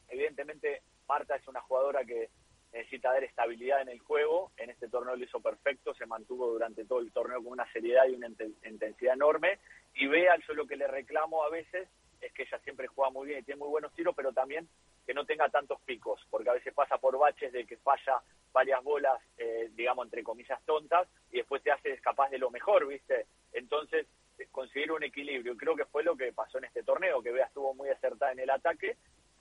evidentemente 0.09 0.83
Marta 1.09 1.37
es 1.37 1.47
una 1.49 1.61
jugadora 1.63 2.05
que 2.05 2.29
necesita 2.73 3.13
dar 3.13 3.25
estabilidad 3.25 3.81
en 3.81 3.89
el 3.89 4.01
juego. 4.01 4.53
En 4.59 4.71
este 4.71 4.89
torneo 4.89 5.17
lo 5.17 5.25
hizo 5.25 5.41
perfecto, 5.41 5.95
se 5.95 6.07
mantuvo 6.07 6.49
durante 6.49 6.85
todo 6.85 7.01
el 7.01 7.13
torneo 7.13 7.43
con 7.43 7.53
una 7.53 7.71
seriedad 7.73 8.07
y 8.07 8.15
una 8.15 8.29
intensidad 8.65 9.15
enorme. 9.15 9.59
Y 9.95 10.07
Bea, 10.07 10.37
yo 10.47 10.55
lo 10.55 10.67
que 10.67 10.77
le 10.77 10.87
reclamo 10.87 11.43
a 11.43 11.51
veces 11.51 11.89
es 12.21 12.33
que 12.33 12.43
ella 12.43 12.59
siempre 12.61 12.87
juega 12.89 13.11
muy 13.11 13.29
bien 13.29 13.41
y 13.41 13.43
tiene 13.43 13.59
muy 13.59 13.69
buenos 13.69 13.95
tiros, 13.95 14.15
pero 14.15 14.33
también 14.33 14.69
que 15.07 15.15
no 15.15 15.25
tenga 15.25 15.49
tantos 15.49 15.81
picos, 15.83 16.27
porque 16.31 16.51
a 16.51 16.55
veces 16.55 16.75
pasa 16.75 16.99
por 16.99 17.17
baches 17.17 17.53
de 17.53 17.65
que 17.65 17.77
falla 17.77 18.21
varias 18.53 18.83
bolas, 18.83 19.23
eh, 19.39 19.71
digamos, 19.75 20.07
entre 20.07 20.25
comillas, 20.25 20.61
tontas, 20.65 21.07
y 21.31 21.39
después 21.39 21.63
te 21.63 21.71
hace 21.71 21.97
capaz 22.01 22.29
de 22.31 22.39
lo 22.39 22.51
mejor, 22.51 22.87
¿viste? 22.89 23.27
Entonces, 23.53 24.07
conseguir 24.51 24.93
un 24.93 25.03
equilibrio. 25.03 25.57
Creo 25.57 25.77
que 25.77 25.85
fue 25.87 26.03
lo 26.03 26.17
que 26.17 26.33
pasó 26.33 26.59
en 26.59 26.65
este 26.65 26.83
torneo, 26.83 27.23
que 27.23 27.31
Bea 27.31 27.47
estuvo 27.47 27.73
muy 27.75 27.89
acertada 27.89 28.33
en 28.33 28.41
el 28.41 28.51
ataque 28.51 28.97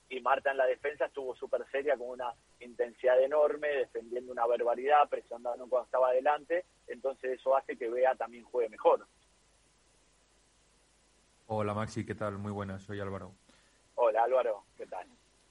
y 0.07 0.22
Marta 0.22 0.51
en 0.51 0.57
la 0.57 0.66
defensa 0.66 1.05
estuvo 1.05 1.36
súper 1.36 1.66
seria 1.72 1.97
con 1.97 2.09
una 2.09 2.32
intensidad 2.59 3.20
enorme, 3.22 3.68
defendiendo 3.70 4.32
una 4.32 4.45
barbaridad, 4.45 5.09
presionando 5.09 5.68
cuando 5.68 5.86
estaba 5.86 6.09
adelante. 6.09 6.66
Entonces, 6.88 7.39
eso 7.39 7.57
hace 7.57 7.76
que 7.78 7.89
Bea 7.89 8.16
también 8.16 8.43
juegue 8.43 8.70
mejor. 8.70 9.07
Hola 11.47 11.74
Maxi, 11.74 12.05
¿qué 12.05 12.16
tal? 12.16 12.38
Muy 12.38 12.51
buenas, 12.51 12.84
soy 12.84 12.99
Álvaro. 12.99 13.34
Hola 13.95 14.24
Álvaro, 14.24 14.63
¿qué 14.78 14.86
tal? 14.88 15.07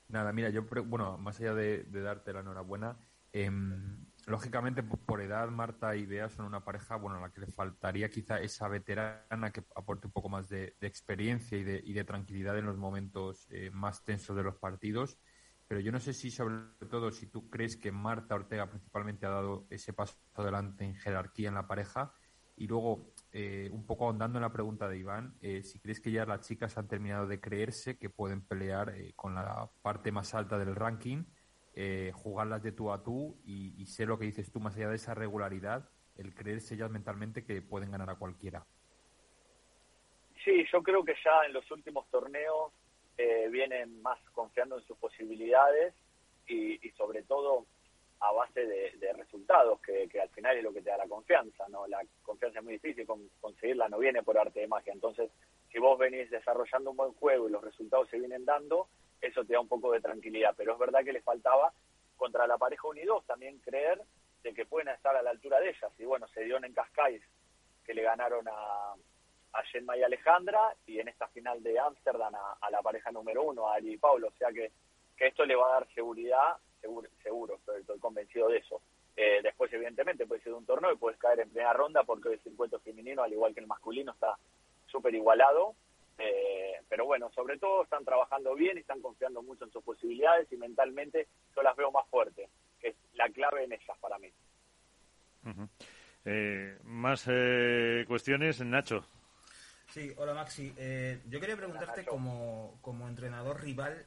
Nada, 0.09 0.33
mira, 0.33 0.51
yo, 0.51 0.65
bueno, 0.85 1.19
más 1.19 1.41
allá 1.41 1.55
de, 1.55 1.85
darte 1.91 2.33
la 2.33 2.41
enhorabuena, 2.41 2.99
em, 3.33 4.07
lógicamente 4.27 4.83
por 4.83 5.21
edad 5.21 5.49
Marta 5.49 5.97
y 5.97 6.07
Bea 6.07 6.29
son 6.29 6.47
una 6.47 6.65
pareja, 6.65 6.97
bueno, 6.97 7.19
a 7.19 7.21
la 7.21 7.33
que 7.33 7.41
le 7.41 7.47
faltaría 7.47 8.11
quizá 8.11 8.41
esa 8.41 8.69
veterana 8.69 9.51
que 9.51 9.65
aporte 9.75 10.07
un 10.07 10.13
poco 10.13 10.29
más 10.29 10.49
de, 10.49 10.77
experiencia 10.81 11.59
y 11.59 11.65
de, 11.65 11.83
y 11.85 11.93
de, 11.95 12.05
tranquilidad 12.05 12.59
en 12.59 12.67
los 12.67 12.77
momentos 12.77 13.47
eh, 13.51 13.71
más 13.71 14.05
tensos 14.05 14.37
de 14.37 14.43
los 14.43 14.57
partidos. 14.57 15.19
Pero 15.67 15.81
yo 15.81 15.91
no 15.93 15.99
sé 15.99 16.13
si, 16.13 16.31
sobre 16.31 16.57
todo, 16.91 17.11
si 17.11 17.27
tú 17.27 17.49
crees 17.49 17.77
que 17.77 17.91
Marta 17.91 18.35
Ortega 18.35 18.69
principalmente 18.69 19.25
ha 19.27 19.31
dado 19.31 19.67
ese 19.71 19.95
paso 19.95 20.19
adelante 20.35 20.85
en 20.85 20.95
jerarquía 20.95 21.49
en 21.49 21.55
la 21.55 21.67
pareja 21.67 22.13
y 22.57 22.67
luego 22.67 23.14
eh, 23.37 23.69
un 23.73 23.85
poco 23.85 24.07
ahondando 24.07 24.39
en 24.39 24.43
la 24.43 24.53
pregunta 24.53 24.89
de 24.89 24.97
Iván, 24.97 25.35
eh, 25.43 25.65
si 25.65 25.81
crees 25.81 25.99
que 26.01 26.13
ya 26.13 26.25
las 26.25 26.47
chicas 26.47 26.79
han 26.79 26.87
terminado 26.87 27.27
de 27.27 27.41
creerse 27.41 27.99
que 27.99 28.09
pueden 28.09 28.47
pelear 28.47 28.91
eh, 28.91 29.13
con 29.17 29.35
la 29.35 29.69
parte 29.83 30.13
más 30.13 30.35
alta 30.35 30.57
del 30.57 30.77
ranking, 30.77 31.25
jugarlas 32.13 32.63
de 32.63 32.71
tú 32.71 32.93
a 32.93 33.03
tú 33.03 33.37
y, 33.45 33.85
sé 33.87 34.07
lo 34.07 34.17
que 34.17 34.27
dices 34.27 34.53
tú, 34.53 34.61
más 34.61 34.77
allá 34.77 34.89
de 34.89 34.95
esa 34.95 35.15
regularidad, 35.15 35.91
el 36.17 36.33
creerse 36.33 36.77
ya 36.77 36.89
mentalmente 36.89 37.45
que 37.45 37.61
pueden 37.61 37.91
ganar 37.91 38.09
a 38.09 38.15
cualquiera. 38.15 38.65
Sí, 40.45 40.65
yo 40.73 40.81
creo 40.85 41.05
que 41.05 41.15
ya 41.25 41.45
en 41.45 41.55
los 41.55 41.69
últimos 41.73 42.09
torneos 42.11 42.73
vienen 43.51 44.01
más 44.03 44.21
confiando 44.31 44.79
en 44.79 44.85
sus 44.85 44.97
posibilidades 44.99 45.93
y 46.47 46.89
sobre 46.91 47.25
todo 47.25 47.67
a 48.21 48.33
base 48.33 48.65
de, 48.65 49.13
resultados, 49.13 49.81
que, 49.81 50.09
al 50.21 50.29
final 50.31 50.57
es 50.57 50.65
lo 50.65 50.73
que 50.73 50.81
te 50.81 50.91
da 50.91 50.97
la 50.97 51.09
confianza, 51.09 51.67
¿no? 51.69 51.87
La 51.87 52.01
confianza 52.23 52.59
es 52.59 52.65
muy 52.65 52.75
difícil 52.75 53.07
conseguirla, 53.41 53.89
no 53.89 53.99
viene 53.99 54.23
por 54.23 54.39
arte 54.39 54.61
de 54.61 54.69
magia. 54.69 54.93
Entonces, 54.93 55.31
si 55.71 55.79
vos 55.79 55.99
venís 55.99 56.31
desarrollando 56.31 56.91
un 56.91 56.97
buen 56.97 57.13
juego 57.15 57.49
y 57.49 57.53
los 57.53 57.63
resultados 57.63 58.09
se 58.09 58.19
vienen 58.19 58.45
dando, 58.45 58.89
eso 59.21 59.45
te 59.45 59.53
da 59.53 59.61
un 59.61 59.69
poco 59.69 59.93
de 59.93 60.01
tranquilidad. 60.01 60.55
Pero 60.57 60.73
es 60.73 60.79
verdad 60.79 61.05
que 61.05 61.13
les 61.13 61.25
faltaba 61.25 61.73
contra 62.17 62.47
la 62.47 62.59
pareja 62.59 62.89
unidos 62.89 63.25
también 63.27 63.59
creer 63.59 64.01
de 64.43 64.55
que 64.55 64.67
pueden 64.67 64.89
estar 64.89 65.17
a 65.17 65.23
la 65.23 65.31
altura 65.31 65.61
de 65.61 65.71
ellas. 65.71 65.93
Y 65.99 66.05
bueno, 66.05 66.27
se 66.29 66.45
dio 66.45 66.57
en 66.57 66.73
Cascais 66.73 67.23
que 67.85 67.95
le 67.95 68.03
ganaron 68.03 68.47
a, 68.49 68.95
a 69.53 69.63
Gemma 69.65 69.97
y 69.97 70.03
Alejandra 70.03 70.75
y 70.87 70.99
en 71.01 71.09
esta 71.09 71.29
final 71.29 71.63
de 71.63 71.79
Ámsterdam 71.79 72.35
a, 72.35 72.57
a, 72.61 72.71
la 72.71 72.83
pareja 72.83 73.11
número 73.11 73.43
uno, 73.43 73.69
a 73.69 73.75
Ari 73.75 73.95
y 73.95 73.99
Pablo. 73.99 74.29
O 74.29 74.39
sea 74.39 74.53
que, 74.53 74.73
que 75.17 75.27
esto 75.27 75.45
le 75.45 75.57
va 75.57 75.67
a 75.69 75.81
dar 75.81 75.89
seguridad 75.95 76.57
seguro, 76.85 77.09
seguro 77.23 77.61
estoy, 77.77 77.99
convencido 77.99 78.49
de 78.49 78.59
eso. 78.59 78.81
Eh, 79.17 79.41
después, 79.43 79.73
evidentemente, 79.73 80.27
puede 80.27 80.43
ser 80.43 80.53
un 80.53 80.67
torneo 80.67 80.93
y 80.93 80.97
puedes 80.97 81.19
caer 81.19 81.41
en 81.41 81.49
primera 81.49 81.73
ronda 81.73 82.03
porque 82.05 82.29
el 82.29 82.41
circuito 82.41 82.79
femenino, 82.81 83.23
al 83.23 83.33
igual 83.33 83.55
que 83.55 83.61
el 83.61 83.67
masculino, 83.67 84.13
está 84.13 84.37
súper 84.87 85.15
igualado. 85.15 85.75
Eh, 86.19 86.75
pero 86.89 87.07
bueno, 87.07 87.31
sobre 87.35 87.59
todo 87.59 87.83
están 87.83 88.05
trabajando 88.05 88.55
bien 88.55 88.77
y 88.77 88.81
están 88.81 89.01
confiando 89.01 89.43
mucho 89.43 89.65
en 89.65 89.73
sus 89.73 89.83
posibilidades 89.83 90.53
y 90.53 90.57
mentalmente 90.57 91.27
yo 91.57 91.63
las 91.63 91.75
veo 91.75 91.91
más 91.91 92.07
fuertes, 92.09 92.49
que 92.81 92.89
es 92.89 92.97
la 93.15 93.29
clave 93.31 93.65
en 93.65 93.73
ellas 93.73 93.97
para 94.01 94.19
mí. 94.19 94.31
Eh, 96.25 96.79
más 96.85 97.25
cuestiones, 98.07 98.61
Nacho. 98.61 99.05
Sí, 99.89 100.13
hola 100.17 100.35
Maxi. 100.35 100.73
yo 101.29 101.41
quería 101.41 101.57
preguntarte 101.57 102.05
como, 102.05 102.79
como 102.81 103.09
entrenador 103.09 103.61
rival, 103.61 104.07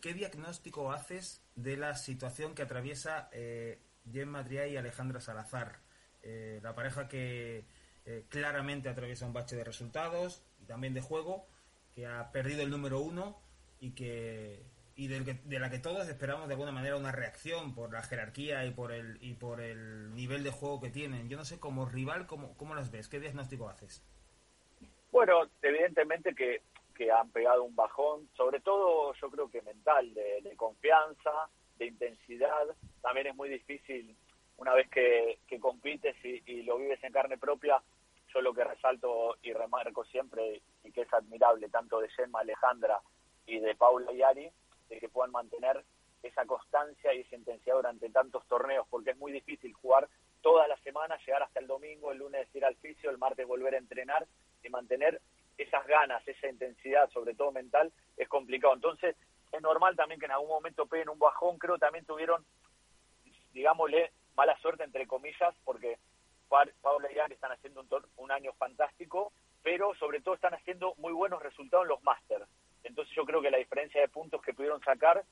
¿qué 0.00 0.14
diagnóstico 0.14 0.92
haces 0.92 1.44
de 1.54 1.76
la 1.76 1.94
situación 1.94 2.54
que 2.54 2.62
atraviesa 2.62 3.28
eh, 3.32 3.78
Jen 4.10 4.28
Madriá 4.28 4.66
y 4.66 4.76
Alejandra 4.76 5.20
Salazar? 5.20 5.80
Eh, 6.22 6.60
la 6.62 6.74
pareja 6.74 7.08
que 7.08 7.64
eh, 8.06 8.24
claramente 8.28 8.88
atraviesa 8.88 9.26
un 9.26 9.32
bache 9.32 9.56
de 9.56 9.64
resultados 9.64 10.44
y 10.60 10.66
también 10.66 10.94
de 10.94 11.00
juego, 11.00 11.46
que 11.94 12.06
ha 12.06 12.30
perdido 12.32 12.62
el 12.62 12.70
número 12.70 13.00
uno 13.00 13.40
y 13.78 13.92
que 13.92 14.64
y 14.96 15.06
de 15.06 15.58
la 15.58 15.70
que 15.70 15.78
todos 15.78 16.06
esperamos 16.08 16.46
de 16.48 16.54
alguna 16.54 16.72
manera 16.72 16.96
una 16.96 17.10
reacción 17.10 17.74
por 17.74 17.90
la 17.90 18.02
jerarquía 18.02 18.66
y 18.66 18.70
por 18.70 18.92
el 18.92 19.16
y 19.22 19.32
por 19.32 19.62
el 19.62 20.14
nivel 20.14 20.44
de 20.44 20.50
juego 20.50 20.78
que 20.78 20.90
tienen. 20.90 21.30
Yo 21.30 21.38
no 21.38 21.46
sé 21.46 21.58
como 21.58 21.86
rival 21.86 22.26
cómo, 22.26 22.54
cómo 22.58 22.74
las 22.74 22.90
ves, 22.90 23.08
¿qué 23.08 23.18
diagnóstico 23.18 23.70
haces? 23.70 24.04
Bueno, 25.10 25.48
evidentemente 25.62 26.34
que 26.34 26.60
que 27.00 27.10
han 27.10 27.30
pegado 27.30 27.64
un 27.64 27.74
bajón, 27.74 28.28
sobre 28.36 28.60
todo 28.60 29.14
yo 29.14 29.30
creo 29.30 29.50
que 29.50 29.62
mental, 29.62 30.12
de, 30.12 30.54
confianza, 30.54 31.48
de 31.78 31.86
intensidad. 31.86 32.76
También 33.00 33.28
es 33.28 33.34
muy 33.34 33.48
difícil 33.48 34.14
una 34.58 34.74
vez 34.74 34.86
que, 34.90 35.38
compites 35.60 36.14
y, 36.22 36.62
lo 36.64 36.76
vives 36.76 37.02
en 37.02 37.10
carne 37.10 37.38
propia. 37.38 37.82
Yo 38.34 38.42
lo 38.42 38.52
que 38.52 38.64
resalto 38.64 39.38
y 39.40 39.54
remarco 39.54 40.04
siempre, 40.04 40.60
y 40.84 40.92
que 40.92 41.00
es 41.00 41.12
admirable 41.14 41.70
tanto 41.70 42.00
de 42.00 42.10
Gemma 42.10 42.40
Alejandra 42.40 43.00
y 43.46 43.60
de 43.60 43.74
Paula 43.76 44.12
y 44.12 44.20
Ari, 44.20 44.50
de 44.90 44.98
que 45.00 45.08
puedan 45.08 45.30
mantener 45.30 45.82
esa 46.22 46.44
constancia 46.44 47.14
y 47.14 47.20
esa 47.20 47.34
intensidad 47.34 47.76
durante 47.76 48.10
tantos 48.10 48.46
torneos, 48.46 48.86
porque 48.90 49.12
es 49.12 49.16
muy 49.16 49.32
difícil 49.32 49.72
jugar 49.72 50.06
toda 50.42 50.68
la 50.68 50.76
semana, 50.82 51.16
llegar 51.24 51.44
hasta 51.44 51.60
el 51.60 51.66
domingo, 51.66 52.12
el 52.12 52.18
lunes 52.18 52.54
ir 52.54 52.66
al 52.66 52.76
fisio, 52.76 53.08
el 53.08 53.16
martes 53.16 53.46
volver 53.46 53.74
a 53.74 53.78
entrenar 53.78 54.26
y 54.62 54.68
mantener 54.68 55.22
esas 55.62 55.86
ganas, 55.86 56.26
sobre 57.12 57.34
todo 57.34 57.52
mental, 57.52 57.92
es 58.16 58.28
complicado. 58.28 58.74
Entonces, 58.74 59.16
es 59.52 59.62
normal 59.62 59.96
también 59.96 60.20
que 60.20 60.26
en 60.26 60.32
algún 60.32 60.48
momento 60.48 60.86
peguen 60.86 61.08
un 61.08 61.18
bajón. 61.18 61.58
Creo 61.58 61.78
también 61.78 62.04
tuvieron, 62.04 62.44
digámosle, 63.52 64.12
mala 64.36 64.56
suerte, 64.60 64.84
entre 64.84 65.06
comillas, 65.06 65.54
porque 65.64 65.98
Paula 66.48 67.10
y 67.12 67.18
Ari 67.18 67.34
están 67.34 67.52
haciendo 67.52 67.80
un, 67.80 67.88
un 68.16 68.32
año 68.32 68.52
fantástico, 68.54 69.32
pero 69.62 69.94
sobre 69.96 70.20
todo 70.20 70.34
están 70.34 70.54
haciendo 70.54 70.94
muy 70.96 71.12
buenos 71.12 71.42
resultados 71.42 71.84
en 71.84 71.90
los 71.90 72.02
másters. 72.02 72.46
Entonces, 72.84 73.14
yo 73.14 73.24
creo 73.24 73.42
que 73.42 73.50
la 73.50 73.58
diferencia 73.58 74.00
de 74.00 74.08
puntos 74.08 74.40
que 74.42 74.54
pudieron 74.54 74.80
sacar 74.82 75.24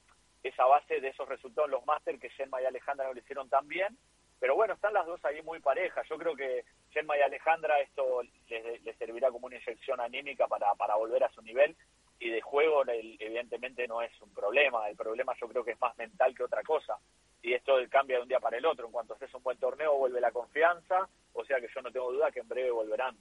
es 0.43 0.59
a 0.61 0.67
base 0.67 1.01
de 1.01 1.09
esos 1.09 1.29
resultados 1.29 1.69
en 1.69 1.73
los 1.73 1.87
másters 1.87 2.21
que 2.21 2.29
Shenma 2.29 2.63
y 2.63 2.67
Alejandra 2.67 3.07
no 3.07 3.15
lo 3.15 3.21
hicieron 3.21 3.49
tan 3.49 3.67
bien. 3.67 3.97
Pero 4.41 4.55
bueno, 4.55 4.75
están 4.75 4.93
las 4.93 5.07
dos 5.07 5.25
ahí 5.25 5.43
muy 5.43 5.61
parejas. 5.61 6.07
Yo 6.09 6.17
creo 6.17 6.37
que 6.37 6.65
Gemma 6.91 7.19
y 7.19 7.23
Alejandra 7.23 7.81
esto 7.81 8.23
les, 8.49 8.97
servirá 8.97 9.31
como 9.31 9.47
una 9.47 9.57
inyección 9.57 10.01
anímica 10.01 10.47
para, 10.47 10.73
para 10.75 10.95
volver 10.95 11.25
a 11.25 11.31
su 11.31 11.43
nivel 11.43 11.77
y 12.21 12.31
de 12.31 12.41
juego 12.41 12.83
evidentemente 12.87 13.87
no 13.87 14.03
es 14.03 14.11
un 14.21 14.33
problema, 14.35 14.89
el 14.89 14.97
problema 14.97 15.35
yo 15.41 15.49
creo 15.49 15.65
que 15.65 15.73
es 15.73 15.81
más 15.81 15.97
mental 15.97 16.35
que 16.35 16.43
otra 16.43 16.63
cosa 16.65 16.99
y 17.43 17.53
esto 17.53 17.77
cambia 17.89 18.17
de 18.17 18.23
un 18.23 18.29
día 18.29 18.41
para 18.41 18.57
el 18.57 18.67
otro, 18.67 18.87
en 18.87 18.93
cuanto 18.93 19.15
haces 19.15 19.33
un 19.35 19.43
buen 19.45 19.57
torneo 19.59 19.97
vuelve 19.97 20.21
la 20.21 20.33
confianza, 20.33 21.09
o 21.33 21.45
sea 21.45 21.61
que 21.61 21.69
yo 21.73 21.81
no 21.81 21.93
tengo 21.93 22.13
duda 22.13 22.33
que 22.33 22.41
en 22.41 22.49
breve 22.49 22.73
volverán. 22.73 23.17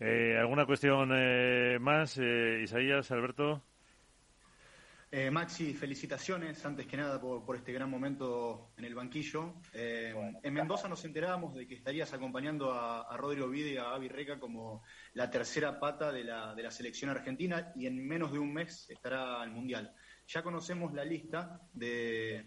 Eh, 0.00 0.36
¿Alguna 0.38 0.66
cuestión 0.66 1.10
eh, 1.14 1.78
más, 2.08 2.18
eh, 2.18 2.60
Isaías, 2.62 3.10
Alberto? 3.10 3.62
Eh, 5.10 5.30
Maxi, 5.30 5.74
felicitaciones 5.74 6.64
antes 6.64 6.86
que 6.86 6.96
nada 6.96 7.20
por, 7.20 7.54
este 7.56 7.72
gran 7.72 7.90
momento 7.90 8.70
en 8.78 8.84
el 8.86 8.94
banquillo. 8.94 9.54
Eh, 9.74 10.14
en 10.42 10.54
Mendoza 10.54 10.88
nos 10.88 11.04
enterábamos 11.04 11.54
de 11.54 11.66
que 11.66 11.74
estarías 11.74 12.12
acompañando 12.14 12.72
a, 12.72 13.14
Rodrigo 13.18 13.48
Vide 13.48 13.72
y 13.72 13.76
a 13.76 13.90
Avi 13.90 14.08
Reca 14.08 14.38
como 14.38 14.82
la 15.14 15.30
tercera 15.30 15.78
pata 15.78 16.10
de 16.10 16.24
la, 16.24 16.54
de 16.54 16.62
la 16.62 16.70
selección 16.70 17.10
argentina 17.10 17.72
y 17.74 17.86
en 17.86 18.06
menos 18.06 18.32
de 18.32 18.38
un 18.38 18.54
mes 18.54 18.88
estará 18.88 19.42
al 19.42 19.50
Mundial. 19.50 19.94
Ya 20.28 20.42
conocemos 20.42 20.94
la 20.94 21.04
lista 21.04 21.60
de, 21.74 22.46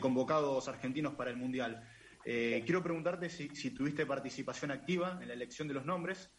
convocados 0.00 0.66
argentinos 0.68 1.14
para 1.14 1.30
el 1.30 1.36
Mundial. 1.36 1.84
Eh, 2.24 2.62
quiero 2.64 2.82
preguntarte 2.82 3.28
si, 3.30 3.48
tuviste 3.70 4.04
participación 4.04 4.70
activa 4.72 5.18
en 5.22 5.28
la 5.28 5.34
elección 5.34 5.68
de 5.68 5.74
los 5.74 5.84
nombres 5.86 6.32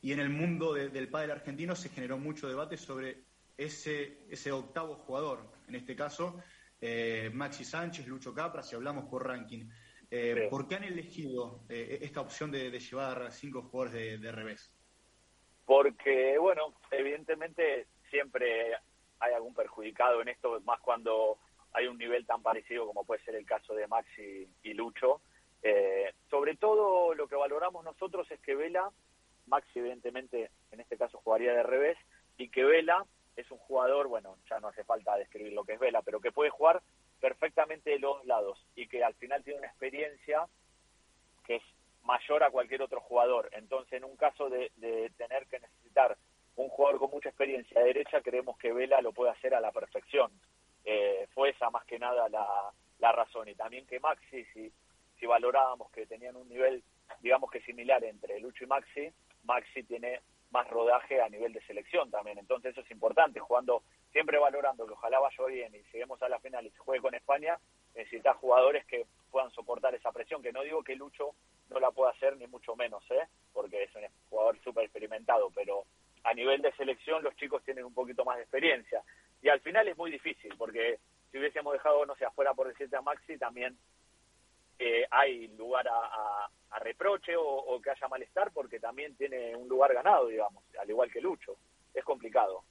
y 0.00 0.12
en 0.12 0.20
el 0.20 0.30
mundo 0.30 0.74
del 0.74 1.08
pádel 1.08 1.32
argentino 1.32 1.74
se 1.74 1.88
generó 1.88 2.18
mucho 2.18 2.48
debate 2.48 2.76
sobre 2.76 3.24
ese, 3.56 4.18
ese 4.30 4.52
octavo 4.52 4.94
jugador, 4.94 5.40
en 5.66 5.74
este 5.74 5.96
caso, 5.96 6.40
eh, 6.80 7.30
Maxi 7.32 7.64
Sánchez, 7.64 8.06
Lucho 8.06 8.32
Capra, 8.32 8.62
si 8.62 8.76
hablamos 8.76 9.06
por 9.06 9.26
ranking. 9.26 9.68
Eh, 10.10 10.46
¿Por 10.48 10.68
qué 10.68 10.76
han 10.76 10.84
elegido 10.84 11.60
eh, 11.68 11.98
esta 12.02 12.20
opción 12.20 12.50
de, 12.50 12.70
llevar 12.70 13.30
cinco 13.32 13.62
jugadores 13.62 14.20
de, 14.20 14.32
revés? 14.32 14.72
Porque, 15.66 16.38
bueno, 16.38 16.74
evidentemente 16.90 17.88
siempre 18.08 18.74
hay 19.18 19.34
algún 19.34 19.54
perjudicado 19.54 20.22
en 20.22 20.28
esto, 20.28 20.60
más 20.60 20.80
cuando 20.80 21.38
hay 21.72 21.88
un 21.88 21.98
nivel 21.98 22.24
tan 22.24 22.40
parecido 22.42 22.86
como 22.86 23.04
puede 23.04 23.22
ser 23.24 23.34
el 23.34 23.44
caso 23.44 23.74
de 23.74 23.86
Maxi 23.86 24.48
y 24.62 24.72
Lucho. 24.72 25.20
sobre 26.30 26.56
todo 26.56 27.12
lo 27.14 27.26
que 27.28 27.34
valoramos 27.34 27.84
nosotros 27.84 28.30
es 28.30 28.40
que 28.40 28.54
Vela, 28.54 28.90
Maxi 29.48 29.78
evidentemente 29.78 30.50
en 30.70 30.80
este 30.80 30.96
caso 30.96 31.18
jugaría 31.18 31.52
de 31.52 31.62
revés, 31.62 31.98
y 32.36 32.48
que 32.48 32.64
Vela 32.64 33.04
es 33.36 33.50
un 33.50 33.58
jugador, 33.58 34.08
bueno, 34.08 34.36
ya 34.48 34.60
no 34.60 34.68
hace 34.68 34.84
falta 34.84 35.16
describir 35.16 35.52
lo 35.52 35.64
que 35.64 35.74
es 35.74 35.80
Vela, 35.80 36.02
pero 36.02 36.20
que 36.20 36.32
puede 36.32 36.50
jugar 36.50 36.82
perfectamente 37.20 37.90
de 37.90 37.98
los 37.98 38.24
lados 38.24 38.64
y 38.74 38.86
que 38.88 39.02
al 39.04 39.14
final 39.14 39.42
tiene 39.44 39.58
una 39.58 39.68
experiencia 39.68 40.46
que 41.44 41.56
es 41.56 41.62
mayor 42.02 42.42
a 42.42 42.50
cualquier 42.50 42.82
otro 42.82 43.00
jugador. 43.00 43.48
Entonces, 43.52 43.92
en 43.94 44.04
un 44.04 44.16
caso 44.16 44.48
de, 44.48 44.70
tener 45.16 45.46
que 45.46 45.60
necesitar 45.60 46.16
un 46.56 46.68
jugador 46.68 46.98
con 46.98 47.10
mucha 47.10 47.28
experiencia 47.28 47.80
de 47.80 47.86
derecha, 47.86 48.20
creemos 48.22 48.58
que 48.58 48.72
Vela 48.72 49.00
lo 49.00 49.12
puede 49.12 49.30
hacer 49.30 49.54
a 49.54 49.60
la 49.60 49.72
perfección. 49.72 50.30
Eh, 50.84 51.28
fue 51.34 51.50
esa 51.50 51.70
más 51.70 51.84
que 51.84 51.98
nada 51.98 52.28
la, 52.28 52.46
la 52.98 53.12
razón. 53.12 53.48
Y 53.48 53.54
también 53.54 53.86
que 53.86 54.00
Maxi, 54.00 54.44
si, 54.46 54.72
si 55.18 55.26
valorábamos 55.26 55.90
que 55.90 56.06
tenían 56.06 56.36
un 56.36 56.48
nivel, 56.48 56.82
digamos 57.20 57.50
que 57.50 57.60
similar 57.60 58.02
entre 58.04 58.40
Lucho 58.40 58.64
y 58.64 58.66
Maxi, 58.66 59.12
Maxi 59.48 59.82
tiene 59.82 60.20
más 60.50 60.68
rodaje 60.68 61.20
a 61.20 61.28
nivel 61.28 61.52
de 61.52 61.62
selección 61.62 62.10
también. 62.10 62.38
Entonces 62.38 62.72
eso 62.72 62.82
es 62.82 62.90
importante, 62.90 63.40
jugando, 63.40 63.82
siempre 64.12 64.38
valorando 64.38 64.86
que 64.86 64.92
ojalá 64.92 65.18
vaya 65.18 65.44
bien 65.46 65.74
y 65.74 65.82
lleguemos 65.92 66.22
a 66.22 66.28
la 66.28 66.38
final 66.38 66.66
y 66.66 66.70
se 66.70 66.78
juegue 66.78 67.02
con 67.02 67.14
España, 67.14 67.58
necesitas 67.94 68.36
jugadores 68.36 68.84
que 68.86 69.06
puedan 69.30 69.50
soportar 69.50 69.94
esa 69.94 70.12
presión, 70.12 70.42
que 70.42 70.52
no 70.52 70.62
digo 70.62 70.82
que 70.82 70.96
Lucho 70.96 71.34
no 71.70 71.80
la 71.80 71.90
pueda 71.90 72.10
hacer 72.10 72.36
ni 72.36 72.46
mucho 72.46 72.76
menos, 72.76 73.02
¿eh? 73.10 73.26
porque 73.52 73.82
es 73.82 73.94
un 73.94 74.02
jugador 74.30 74.58
súper 74.62 74.84
experimentado, 74.84 75.50
pero 75.54 75.84
a 76.24 76.34
nivel 76.34 76.62
de 76.62 76.72
selección 76.72 77.22
los 77.22 77.36
chicos 77.36 77.62
tienen 77.64 77.84
un 77.84 77.94
poquito 77.94 78.24
más 78.24 78.36
de 78.36 78.42
experiencia. 78.42 79.02
Y 79.42 79.48
al 79.48 79.60
final 79.60 79.86
es 79.88 79.96
muy 79.96 80.10
difícil, 80.10 80.54
porque 80.56 80.98
si 81.30 81.38
hubiésemos 81.38 81.72
dejado, 81.72 82.06
no 82.06 82.16
sé, 82.16 82.24
afuera 82.24 82.54
por 82.54 82.68
decirte 82.68 82.96
a 82.96 83.02
Maxi, 83.02 83.36
también 83.38 83.76
eh, 84.78 85.06
hay 85.10 85.48
lugar 85.56 85.88
a, 85.88 86.48
a, 86.70 86.78
reproche 86.80 87.32
o, 87.36 87.80
que 87.82 87.90
haya 87.90 88.08
malestar 88.08 88.52
porque 88.52 88.78
también 88.78 89.16
tiene 89.16 89.56
un 89.56 89.68
lugar 89.68 89.92
ganado, 89.92 90.28
digamos, 90.28 90.62
al 90.80 90.88
igual 90.88 91.10
que 91.10 91.20
Lucho. 91.20 91.56
Es 91.92 92.04
complicado. 92.04 92.62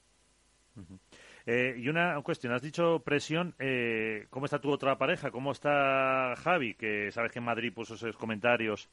Eh, 1.45 1.75
y 1.77 1.89
una 1.89 2.21
cuestión, 2.21 2.53
has 2.53 2.61
dicho 2.61 2.99
presión, 2.99 3.55
eh, 3.59 4.27
¿cómo 4.29 4.45
está 4.45 4.59
tu 4.59 4.71
otra 4.71 4.97
pareja? 4.97 5.31
¿Cómo 5.31 5.51
está 5.51 6.35
Javi? 6.37 6.75
Que 6.75 7.11
sabes 7.11 7.31
que 7.31 7.39
en 7.39 7.45
Madrid 7.45 7.73
puso 7.73 7.95
esos 7.95 8.15
comentarios. 8.17 8.89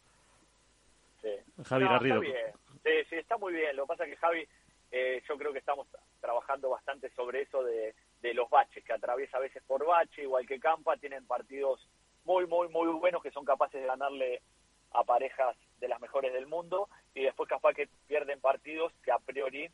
Sí. 1.23 1.31
Javi 1.65 1.85
Garrido. 1.85 2.23
Sí, 2.23 2.91
sí, 3.09 3.17
está 3.17 3.37
muy 3.39 3.53
bien. 3.53 3.77
Lo 3.77 3.85
que 3.85 3.89
pasa 3.89 4.05
es 4.05 4.11
que 4.11 4.17
Javi, 4.17 4.49
eh, 4.93 5.23
yo 5.29 5.37
creo 5.37 5.53
que 5.53 5.59
estamos 5.59 5.87
trabajando 6.21 6.71
bastante 6.71 7.11
sobre 7.11 7.43
eso 7.43 7.63
de, 7.63 7.95
de 8.23 8.35
los 8.35 8.49
baches, 8.49 8.85
que 8.85 8.93
atraviesa 8.93 9.37
a 9.37 9.41
veces 9.41 9.63
por 9.67 9.85
bache, 9.85 10.23
igual 10.23 10.47
que 10.47 10.59
Campa, 10.59 10.97
tienen 10.97 11.27
partidos 11.27 11.87
muy, 12.25 12.47
muy, 12.47 12.69
muy 12.69 12.89
buenos 12.89 13.23
que 13.23 13.31
son 13.31 13.45
capaces 13.45 13.81
de 13.81 13.87
ganarle 13.87 14.43
a 14.93 15.05
parejas 15.05 15.57
de 15.81 15.89
las 15.89 16.01
mejores 16.01 16.33
del 16.33 16.47
mundo 16.47 16.89
y 17.15 17.25
después 17.25 17.49
capaz 17.49 17.75
que 17.75 17.89
pierden 18.07 18.41
partidos 18.41 18.93
que 19.03 19.13
a 19.13 19.19
priori 19.19 19.69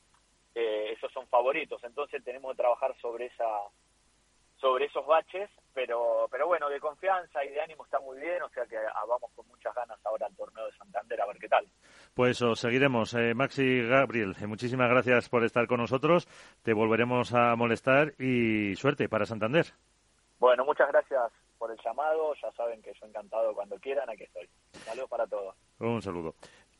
eh, 0.55 0.93
esos 0.93 1.13
son 1.13 1.27
favoritos. 1.29 1.83
Entonces 1.85 2.25
tenemos 2.25 2.53
que 2.53 2.63
trabajar 2.63 2.95
sobre 3.01 3.27
esa 3.27 3.47
sobre 4.57 4.85
esos 4.87 5.07
baches, 5.07 5.49
pero 5.73 6.29
pero 6.31 6.47
bueno, 6.47 6.69
de 6.69 6.81
confianza 6.81 7.43
y 7.45 7.49
de 7.49 7.61
ánimo 7.63 7.85
está 7.85 7.99
muy 8.01 8.19
bien, 8.19 8.43
o 8.43 8.49
sea 8.51 8.67
que 8.67 8.77
vamos 9.09 9.31
con 9.35 9.47
muchas 9.49 9.75
ganas 9.75 9.99
ahora 10.05 10.27
al 10.27 10.37
torneo 10.37 10.67
de 10.67 10.73
Santander 10.73 11.21
a 11.21 11.27
ver 11.27 11.39
qué 11.39 11.49
tal. 11.49 11.67
Pues 12.15 12.43
os 12.43 12.61
seguiremos. 12.61 13.15
Eh, 13.15 13.35
Maxi 13.35 13.87
Gabriel, 13.87 14.35
eh, 14.41 14.47
muchísimas 14.47 14.91
gracias 14.91 15.29
por 15.29 15.45
estar 15.45 15.67
con 15.67 15.79
nosotros. 15.79 16.27
Te 16.63 16.75
volveremos 16.75 17.33
a 17.33 17.57
molestar 17.57 18.13
y 18.19 18.75
suerte 18.77 19.09
para 19.09 19.25
Santander. 19.25 19.67
Bueno, 20.39 20.65
muchas 20.65 20.89
gracias 20.89 21.33
por 21.61 21.71
el 21.71 21.79
llamado. 21.85 22.35
Ya 22.43 22.51
saben 22.53 22.81
que 22.83 22.93
yo 22.99 23.07
encantado 23.07 23.55
cuando 23.55 23.79
quieran, 23.79 24.09
aquí 24.09 24.25
estoy. 24.25 24.49
Saludos 24.73 25.11
para 25.11 25.27
todos. 25.27 25.55
Un 25.79 26.01
saludo. 26.01 26.35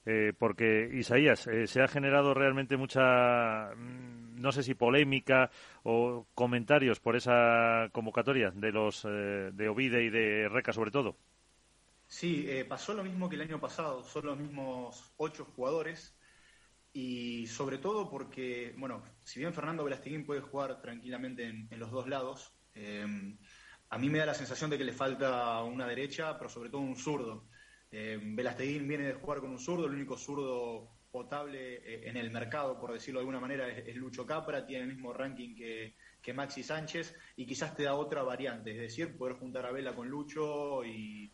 Eh, 0.07 0.33
porque, 0.37 0.91
Isaías, 0.95 1.47
eh, 1.47 1.67
se 1.67 1.83
ha 1.83 1.89
generado 1.89 2.33
realmente 2.33 2.79
mucha, 2.79 3.75
mm, 3.77 4.41
no 4.41 4.51
sé 4.51 4.63
si 4.63 4.75
polémica 4.75 5.51
o 5.83 6.27
comentarios 6.35 6.99
por 6.99 7.17
esa 7.17 7.91
convocatoria 7.93 8.51
de 8.51 8.73
los 8.73 9.05
eh, 9.05 9.51
de 9.53 9.69
Ovide 9.69 10.03
y 10.03 10.09
de 10.09 10.49
Reca, 10.49 10.73
sobre 10.73 10.91
todo. 10.91 11.17
Sí, 12.07 12.49
pasó 12.69 12.95
lo 12.95 13.05
mismo 13.05 13.29
que 13.29 13.37
el 13.37 13.43
año 13.43 13.61
pasado. 13.61 14.03
Son 14.03 14.27
los 14.27 14.37
mismos 14.37 15.13
ocho 15.19 15.45
jugadores 15.45 16.17
y 16.93 17.47
sobre 17.47 17.79
todo 17.79 18.11
porque, 18.11 18.75
bueno, 18.79 19.05
si 19.23 19.39
bien 19.39 19.55
Fernando 19.55 19.85
Velastiguín 19.85 20.27
puede 20.27 20.41
jugar 20.41 20.81
tranquilamente 20.83 21.47
en, 21.47 21.69
en 21.71 21.79
los 21.79 21.93
dos 21.93 22.09
lados, 22.09 22.53
a 23.91 23.99
mí 23.99 24.09
me 24.09 24.19
da 24.19 24.27
la 24.27 24.35
sensación 24.35 24.71
de 24.71 24.79
que 24.79 24.85
le 24.85 24.93
falta 24.93 25.63
una 25.65 25.87
derecha, 25.87 26.39
pero 26.39 26.49
sobre 26.49 26.71
todo 26.71 26.81
un 26.81 26.97
zurdo. 26.97 27.45
Eh, 27.91 28.19
viene 28.23 29.05
de 29.05 29.15
jugar 29.15 29.41
con 29.41 29.51
un 29.51 29.59
zurdo, 29.59 29.87
el 29.87 29.95
único 29.95 30.17
zurdo 30.17 30.89
potable 31.11 31.79
eh, 31.79 32.09
en 32.09 32.17
el 32.17 32.31
mercado, 32.31 32.79
por 32.79 32.93
decirlo 32.93 33.19
de 33.19 33.23
alguna 33.23 33.41
manera, 33.41 33.69
es, 33.69 33.97
Lucho 33.97 34.25
Capra, 34.25 34.65
tiene 34.65 34.85
el 34.85 34.95
mismo 34.95 35.13
ranking 35.13 35.57
que, 35.57 35.97
Maxi 36.33 36.63
Sánchez 36.63 37.17
y 37.35 37.45
quizás 37.45 37.75
te 37.75 37.83
da 37.83 37.95
otra 37.95 38.23
variante, 38.23 38.71
es 38.71 38.81
decir, 38.81 39.17
poder 39.19 39.35
juntar 39.35 39.67
a 39.67 39.73
Vela 39.73 39.97
con 39.97 40.09
Lucho 40.09 40.85
y, 40.85 41.33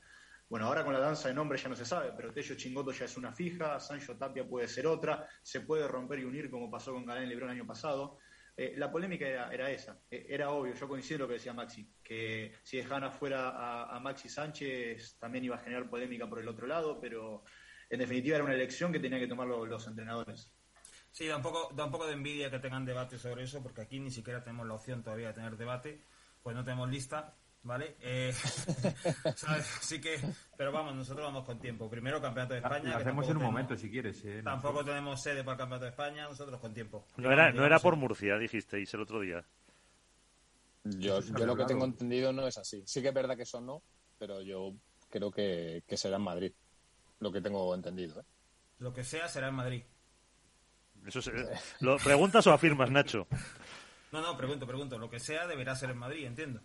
bueno, 0.49 0.65
ahora 0.65 0.83
con 0.83 0.95
la 0.95 1.01
danza 1.01 1.29
de 1.29 1.35
nombre 1.35 1.59
ya 1.59 1.69
no 1.69 1.77
se 1.77 1.85
sabe, 1.85 2.13
pero 2.17 2.33
Tello 2.33 2.55
Chingoto 2.55 2.93
ya 2.93 3.05
es 3.05 3.19
una 3.19 3.31
fija, 3.31 3.79
Sancho 3.79 4.17
Tapia 4.17 4.49
puede 4.49 4.67
ser 4.67 4.87
otra, 4.87 5.29
se 5.43 5.61
puede 5.61 5.87
romper 5.87 6.21
y 6.21 6.25
unir 6.25 6.51
como 6.51 6.71
pasó 6.71 6.95
con 6.95 7.05
Galán 7.05 7.29
Lebrón 7.29 7.51
el 7.51 7.57
año 7.57 7.67
pasado. 7.67 8.17
Eh, 8.59 8.73
la 8.77 8.91
polémica 8.91 9.27
era, 9.53 9.71
esa, 9.71 10.01
eh, 10.11 10.27
era 10.31 10.51
obvio, 10.51 10.73
yo 10.75 10.89
coincido 10.89 11.19
con 11.19 11.23
lo 11.25 11.29
que 11.29 11.35
decía 11.35 11.53
Maxi, 11.53 11.87
que 12.03 12.55
si 12.63 12.79
dejaban 12.79 13.05
afuera 13.05 13.95
a, 13.95 14.01
Maxi 14.01 14.31
Sánchez 14.31 15.19
también 15.19 15.45
iba 15.45 15.57
a 15.57 15.59
generar 15.59 15.91
polémica 15.91 16.27
por 16.27 16.39
el 16.39 16.49
otro 16.49 16.67
lado, 16.67 16.99
pero 16.99 17.45
en 17.91 17.99
definitiva 17.99 18.37
era 18.37 18.45
una 18.45 18.55
elección 18.55 18.93
que 18.93 18.99
tenían 18.99 19.21
que 19.21 19.27
tomar 19.27 19.47
los, 19.47 19.87
entrenadores. 19.87 20.51
Sí, 21.11 21.27
da 21.27 21.37
un, 21.37 21.43
poco, 21.43 21.71
da 21.75 21.85
un 21.85 21.91
poco 21.91 22.07
de 22.07 22.15
envidia 22.15 22.51
que 22.51 22.59
tengan 22.59 22.87
debate 22.87 23.19
sobre 23.19 23.45
eso, 23.45 23.63
porque 23.63 23.83
aquí 23.83 24.01
ni 24.01 24.11
siquiera 24.11 24.43
tenemos 24.43 24.67
la 24.67 24.75
opción 24.75 25.03
todavía 25.03 25.29
de 25.29 25.35
tener 25.35 25.59
debate, 25.59 26.01
pues 26.43 26.57
no 26.57 26.65
tenemos 26.65 26.89
lista, 26.89 27.35
¿vale? 27.63 27.97
Eh, 28.01 28.33
Así 29.25 30.01
que, 30.01 30.21
pero 30.57 30.73
vamos, 30.73 30.95
nosotros 30.95 31.27
vamos 31.27 31.45
con 31.45 31.59
tiempo. 31.59 31.89
Primero 31.91 32.21
Campeonato 32.21 32.55
de 32.55 32.61
España. 32.61 32.91
Lo 32.91 32.97
hacemos 32.97 33.29
en 33.29 33.37
un 33.37 33.43
momento, 33.43 33.77
si 33.77 33.91
quieres. 33.91 34.25
Eh, 34.25 34.43
tampoco 34.43 34.85
tenemos 34.85 35.23
sede 35.23 35.43
para 35.43 35.53
el 35.53 35.59
Campeonato 35.59 35.85
de 35.85 35.91
España, 35.91 36.25
nosotros 36.25 36.61
con 36.61 36.73
tiempo. 36.73 37.07
No 37.17 37.33
era, 37.33 37.53
no 37.53 37.65
era 37.65 37.79
por 37.79 37.97
Murcia, 37.97 38.39
dijisteis 38.39 38.93
el 38.95 39.01
otro 39.01 39.21
día. 39.21 39.45
Yo, 40.85 41.21
yo 41.21 41.47
lo 41.47 41.57
que 41.57 41.65
tengo 41.65 41.85
entendido 41.85 42.33
no 42.33 42.47
es 42.47 42.59
así. 42.59 42.83
Sí 42.87 43.03
que 43.03 43.09
es 43.09 43.15
verdad 43.15 43.37
que 43.37 43.43
eso 43.43 43.61
no, 43.61 43.83
pero 44.19 44.41
yo 44.43 44.75
creo 45.11 45.31
que, 45.31 45.83
será 45.97 46.17
en 46.17 46.23
Madrid. 46.23 46.53
Lo 47.21 47.33
que 47.33 47.41
tengo 47.41 47.75
entendido. 47.75 48.21
¿eh? 48.21 48.25
Lo 48.79 48.93
que 48.93 49.03
sea 49.05 49.29
será 49.29 49.49
en 49.49 49.55
Madrid. 49.55 49.83
Eso 51.07 51.21
¿Lo 51.81 51.99
preguntas 51.99 52.47
o 52.47 52.53
afirmas, 52.53 52.91
Nacho? 52.91 53.27
No, 54.13 54.21
no, 54.21 54.37
pregunto, 54.37 54.67
pregunto. 54.67 54.99
Lo 54.99 55.09
que 55.09 55.21
sea 55.21 55.47
deberá 55.47 55.75
ser 55.75 55.91
en 55.91 55.99
Madrid, 55.99 56.27
entiendo. 56.27 56.61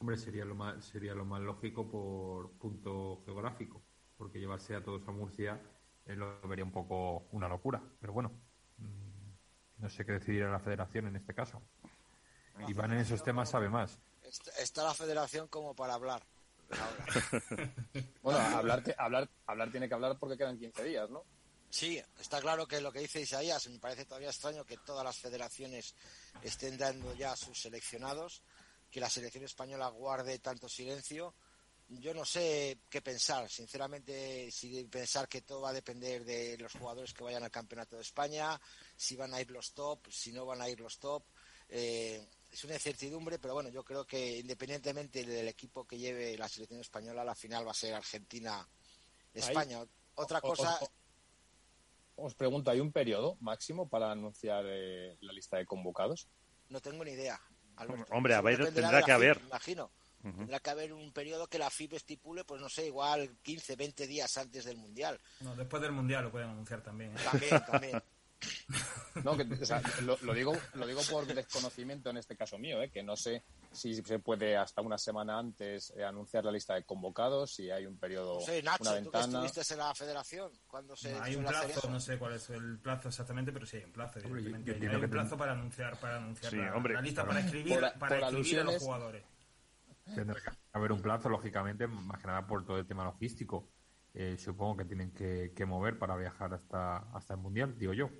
Hombre, 0.00 0.16
sería 0.16 0.44
lo 0.44 0.54
más, 0.54 0.84
sería 0.84 1.12
lo 1.14 1.24
más 1.24 1.40
lógico 1.40 1.90
por 1.90 2.52
punto 2.52 3.20
geográfico, 3.24 3.82
porque 4.16 4.38
llevarse 4.38 4.76
a 4.76 4.82
todos 4.82 5.06
a 5.08 5.10
Murcia 5.10 5.60
eh, 6.06 6.14
lo 6.14 6.40
vería 6.42 6.64
un 6.64 6.70
poco 6.70 7.26
una 7.32 7.48
locura. 7.48 7.82
Pero 8.00 8.12
bueno, 8.12 8.30
mm, 8.78 9.82
no 9.82 9.88
sé 9.88 10.06
qué 10.06 10.12
decidirá 10.12 10.50
la 10.50 10.60
federación 10.60 11.08
en 11.08 11.16
este 11.16 11.34
caso. 11.34 11.60
Y 12.66 12.72
van 12.74 12.92
en 12.92 12.98
esos 12.98 13.22
temas 13.22 13.50
sabe 13.50 13.68
más. 13.68 13.98
Está 14.58 14.84
la 14.84 14.94
federación 14.94 15.48
como 15.48 15.74
para 15.74 15.94
hablar. 15.94 16.22
bueno, 18.22 18.38
hablar, 18.56 18.82
hablar, 18.98 19.28
hablar 19.46 19.70
tiene 19.70 19.88
que 19.88 19.94
hablar 19.94 20.16
porque 20.18 20.36
quedan 20.36 20.58
15 20.58 20.84
días, 20.84 21.10
¿no? 21.10 21.24
Sí, 21.70 22.00
está 22.18 22.40
claro 22.40 22.66
que 22.66 22.80
lo 22.80 22.90
que 22.92 23.00
dice 23.00 23.20
Isaías, 23.20 23.68
me 23.68 23.78
parece 23.78 24.06
todavía 24.06 24.30
extraño 24.30 24.64
que 24.64 24.78
todas 24.78 25.04
las 25.04 25.18
federaciones 25.18 25.94
estén 26.42 26.78
dando 26.78 27.14
ya 27.14 27.32
a 27.32 27.36
sus 27.36 27.60
seleccionados 27.60 28.42
que 28.90 29.00
la 29.00 29.10
selección 29.10 29.44
española 29.44 29.88
guarde 29.88 30.38
tanto 30.38 30.68
silencio. 30.68 31.34
Yo 31.90 32.12
no 32.12 32.24
sé 32.24 32.80
qué 32.90 33.00
pensar, 33.00 33.48
sinceramente, 33.48 34.50
si 34.50 34.84
pensar 34.84 35.26
que 35.26 35.40
todo 35.40 35.62
va 35.62 35.70
a 35.70 35.74
depender 35.74 36.22
de 36.24 36.58
los 36.58 36.72
jugadores 36.74 37.14
que 37.14 37.24
vayan 37.24 37.42
al 37.42 37.50
Campeonato 37.50 37.96
de 37.96 38.02
España, 38.02 38.60
si 38.94 39.16
van 39.16 39.32
a 39.32 39.40
ir 39.40 39.50
los 39.50 39.72
top, 39.72 40.06
si 40.10 40.32
no 40.32 40.44
van 40.44 40.60
a 40.60 40.68
ir 40.68 40.80
los 40.80 40.98
top. 40.98 41.22
Eh, 41.70 42.26
es 42.50 42.64
una 42.64 42.74
incertidumbre, 42.74 43.38
pero 43.38 43.54
bueno, 43.54 43.70
yo 43.70 43.84
creo 43.84 44.06
que 44.06 44.38
independientemente 44.38 45.24
del 45.24 45.48
equipo 45.48 45.86
que 45.86 45.98
lleve 45.98 46.36
la 46.36 46.48
selección 46.48 46.80
española, 46.80 47.24
la 47.24 47.34
final 47.34 47.66
va 47.66 47.70
a 47.70 47.74
ser 47.74 47.94
Argentina-España. 47.94 49.82
Otra 50.14 50.40
cosa. 50.40 50.78
Os, 52.16 52.34
pregunto, 52.34 52.70
¿hay 52.70 52.80
un 52.80 52.90
periodo 52.90 53.36
máximo 53.40 53.88
para 53.88 54.10
anunciar 54.10 54.64
eh, 54.66 55.16
la 55.20 55.32
lista 55.32 55.56
de 55.56 55.66
convocados? 55.66 56.28
No 56.68 56.80
tengo 56.80 57.04
ni 57.04 57.12
idea. 57.12 57.40
Hombre, 58.10 58.34
a 58.34 58.40
ver, 58.40 58.72
tendrá 58.72 59.02
que 59.02 59.12
haber. 59.12 59.40
imagino. 59.46 59.90
Tendrá 60.22 60.58
que 60.58 60.70
haber 60.70 60.92
un 60.92 61.12
periodo 61.12 61.46
que 61.46 61.58
la 61.58 61.70
FIP 61.70 61.94
estipule, 61.94 62.44
pues 62.44 62.60
no 62.60 62.68
sé, 62.68 62.86
igual 62.86 63.36
15, 63.42 63.76
20 63.76 64.06
días 64.06 64.36
antes 64.36 64.64
del 64.64 64.76
Mundial. 64.76 65.18
No, 65.40 65.54
después 65.54 65.80
del 65.80 65.92
Mundial 65.92 66.24
lo 66.24 66.30
pueden 66.30 66.50
anunciar 66.50 66.82
también. 66.82 67.12
¿eh? 67.12 67.20
También, 67.24 67.64
también. 67.64 68.02
No, 69.24 69.36
que, 69.36 69.44
lo, 70.02 70.32
digo, 70.32 70.52
lo 70.74 70.86
digo 70.86 71.00
por 71.10 71.26
desconocimiento 71.26 72.10
en 72.10 72.18
este 72.18 72.36
caso 72.36 72.56
mío, 72.56 72.80
¿eh? 72.82 72.90
que 72.90 73.02
no 73.02 73.16
sé 73.16 73.42
si 73.72 73.94
se 73.94 74.18
puede 74.20 74.56
hasta 74.56 74.80
una 74.80 74.96
semana 74.96 75.38
antes 75.38 75.92
eh, 75.96 76.04
anunciar 76.04 76.44
la 76.44 76.52
lista 76.52 76.74
de 76.74 76.84
convocados, 76.84 77.52
si 77.52 77.70
hay 77.70 77.86
un 77.86 77.98
periodo, 77.98 78.38
no 78.38 78.62
Nacho, 78.62 78.82
una 78.82 78.92
ventana. 78.92 79.26
¿tú 79.26 79.40
que 79.40 79.46
estuviste 79.46 79.74
en 79.74 79.80
la 79.80 79.94
federación? 79.94 80.52
cuando 80.68 80.94
se 80.94 81.14
hay 81.18 81.34
un 81.34 81.44
plazo, 81.44 81.90
no 81.90 81.98
sé 81.98 82.18
cuál 82.18 82.34
es 82.34 82.48
el 82.50 82.78
plazo 82.78 83.08
exactamente, 83.08 83.50
pero 83.50 83.66
sí 83.66 83.78
hay 83.78 83.84
un 83.84 83.92
plazo. 83.92 84.20
hay 84.20 84.94
un 84.94 85.10
plazo 85.10 85.36
para 85.36 85.52
anunciar, 85.52 85.98
para 85.98 86.16
anunciar 86.18 86.52
la, 86.52 87.00
lista, 87.00 87.26
para 87.26 87.40
escribir, 87.40 87.80
para 87.98 88.28
escribir 88.28 88.60
a 88.60 88.64
los 88.64 88.78
jugadores. 88.78 89.24
Tendrá 90.14 90.40
que 90.40 90.50
haber 90.72 90.92
un 90.92 91.02
plazo, 91.02 91.28
lógicamente, 91.28 91.86
más 91.86 92.20
que 92.20 92.28
nada 92.28 92.46
por 92.46 92.64
todo 92.64 92.78
el 92.78 92.86
tema 92.86 93.04
logístico. 93.04 93.68
Eh, 94.14 94.36
supongo 94.38 94.78
que 94.78 94.84
tienen 94.84 95.12
que, 95.12 95.52
que, 95.54 95.66
mover 95.66 95.98
para 95.98 96.16
viajar 96.16 96.54
hasta, 96.54 96.96
hasta 97.12 97.34
el 97.34 97.40
Mundial, 97.40 97.78
digo 97.78 97.92
yo. 97.92 98.10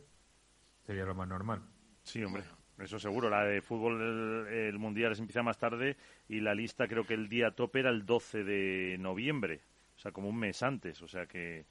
Sería 0.88 1.04
lo 1.04 1.14
más 1.14 1.28
normal. 1.28 1.60
Sí, 2.02 2.24
hombre. 2.24 2.44
Eso 2.78 2.98
seguro. 2.98 3.28
La 3.28 3.44
de 3.44 3.60
fútbol, 3.60 4.48
el, 4.48 4.78
Mundial 4.78 5.14
se 5.14 5.20
empieza 5.20 5.42
más 5.42 5.58
tarde 5.58 5.98
y 6.30 6.40
la 6.40 6.54
lista 6.54 6.88
creo 6.88 7.06
que 7.06 7.12
el 7.12 7.28
día 7.28 7.50
tope 7.50 7.80
era 7.80 7.90
el 7.90 8.06
12 8.06 8.42
de 8.42 8.96
noviembre. 8.98 9.60
O 9.98 9.98
sea, 9.98 10.12
como 10.12 10.30
un 10.30 10.38
mes 10.38 10.62
antes. 10.62 11.02
O 11.02 11.06
sea 11.06 11.26
que... 11.26 11.66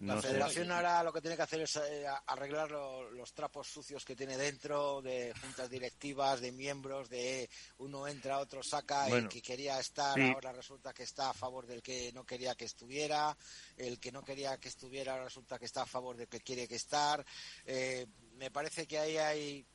La 0.00 0.20
federación 0.20 0.72
ahora 0.72 1.02
lo 1.04 1.12
que 1.12 1.20
tiene 1.20 1.36
que 1.36 1.42
hacer 1.42 1.60
es 1.60 1.76
eh, 1.76 2.04
arreglar 2.26 2.70
los 2.70 3.32
trapos 3.32 3.68
sucios 3.68 4.04
que 4.04 4.16
tiene 4.16 4.36
dentro 4.36 5.00
de 5.02 5.32
juntas 5.40 5.70
directivas, 5.70 6.40
de 6.40 6.50
miembros, 6.50 7.08
de 7.08 7.48
uno 7.78 8.08
entra, 8.08 8.40
otro 8.40 8.62
saca, 8.62 9.06
el 9.08 9.28
que 9.28 9.40
quería 9.40 9.78
estar 9.78 10.18
ahora 10.20 10.52
resulta 10.52 10.92
que 10.92 11.04
está 11.04 11.30
a 11.30 11.34
favor 11.34 11.66
del 11.66 11.80
que 11.80 12.10
no 12.12 12.24
quería 12.24 12.56
que 12.56 12.64
estuviera, 12.64 13.36
el 13.76 14.00
que 14.00 14.10
no 14.10 14.24
quería 14.24 14.58
que 14.58 14.68
estuviera 14.68 15.22
resulta 15.22 15.58
que 15.58 15.66
está 15.66 15.82
a 15.82 15.86
favor 15.86 16.16
del 16.16 16.28
que 16.28 16.40
quiere 16.40 16.66
que 16.66 16.76
estar. 16.76 17.24
Eh, 17.64 18.06
me 18.36 18.50
parece 18.50 18.86
que 18.86 18.98
ahí 18.98 19.16
hay 19.16 19.66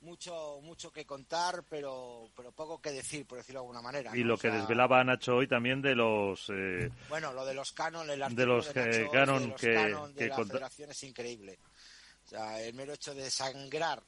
mucho 0.00 0.60
mucho 0.62 0.90
que 0.90 1.04
contar, 1.04 1.64
pero 1.68 2.30
pero 2.34 2.52
poco 2.52 2.80
que 2.80 2.90
decir, 2.92 3.26
por 3.26 3.38
decirlo 3.38 3.60
de 3.60 3.64
alguna 3.64 3.82
manera. 3.82 4.16
Y 4.16 4.22
lo 4.22 4.38
que 4.38 4.50
desvelaba 4.50 5.02
Nacho 5.04 5.36
hoy 5.36 5.48
también 5.48 5.82
de 5.82 5.94
los... 5.94 6.50
Eh, 6.50 6.90
bueno, 7.08 7.32
lo 7.32 7.44
de 7.44 7.54
los 7.54 7.72
canon, 7.72 8.08
el 8.10 8.34
de 8.34 8.46
los 8.46 8.72
de 8.72 9.08
canon 9.12 9.54
que, 9.54 9.70
de 10.14 10.28
la 10.28 10.44
federación 10.44 10.90
es 10.90 11.02
increíble. 11.04 11.58
O 12.24 12.28
sea, 12.28 12.62
el 12.62 12.74
mero 12.74 12.92
hecho 12.92 13.14
de 13.14 13.30
sangrar 13.30 14.02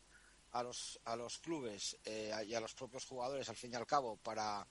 a 0.52 0.62
los, 0.62 1.00
a 1.04 1.16
los 1.16 1.38
clubes 1.38 1.96
eh, 2.04 2.32
y 2.46 2.54
a 2.54 2.60
los 2.60 2.74
propios 2.74 3.04
jugadores, 3.04 3.48
al 3.48 3.56
fin 3.56 3.72
y 3.72 3.76
al 3.76 3.86
cabo, 3.86 4.16
para, 4.16 4.66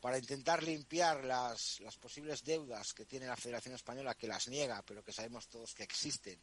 para 0.00 0.18
intentar 0.18 0.62
limpiar 0.62 1.24
las, 1.24 1.80
las 1.80 1.96
posibles 1.96 2.44
deudas 2.44 2.92
que 2.92 3.06
tiene 3.06 3.26
la 3.26 3.36
Federación 3.36 3.74
Española, 3.74 4.14
que 4.14 4.28
las 4.28 4.48
niega, 4.48 4.82
pero 4.82 5.02
que 5.02 5.12
sabemos 5.12 5.48
todos 5.48 5.74
que 5.74 5.82
existen, 5.82 6.38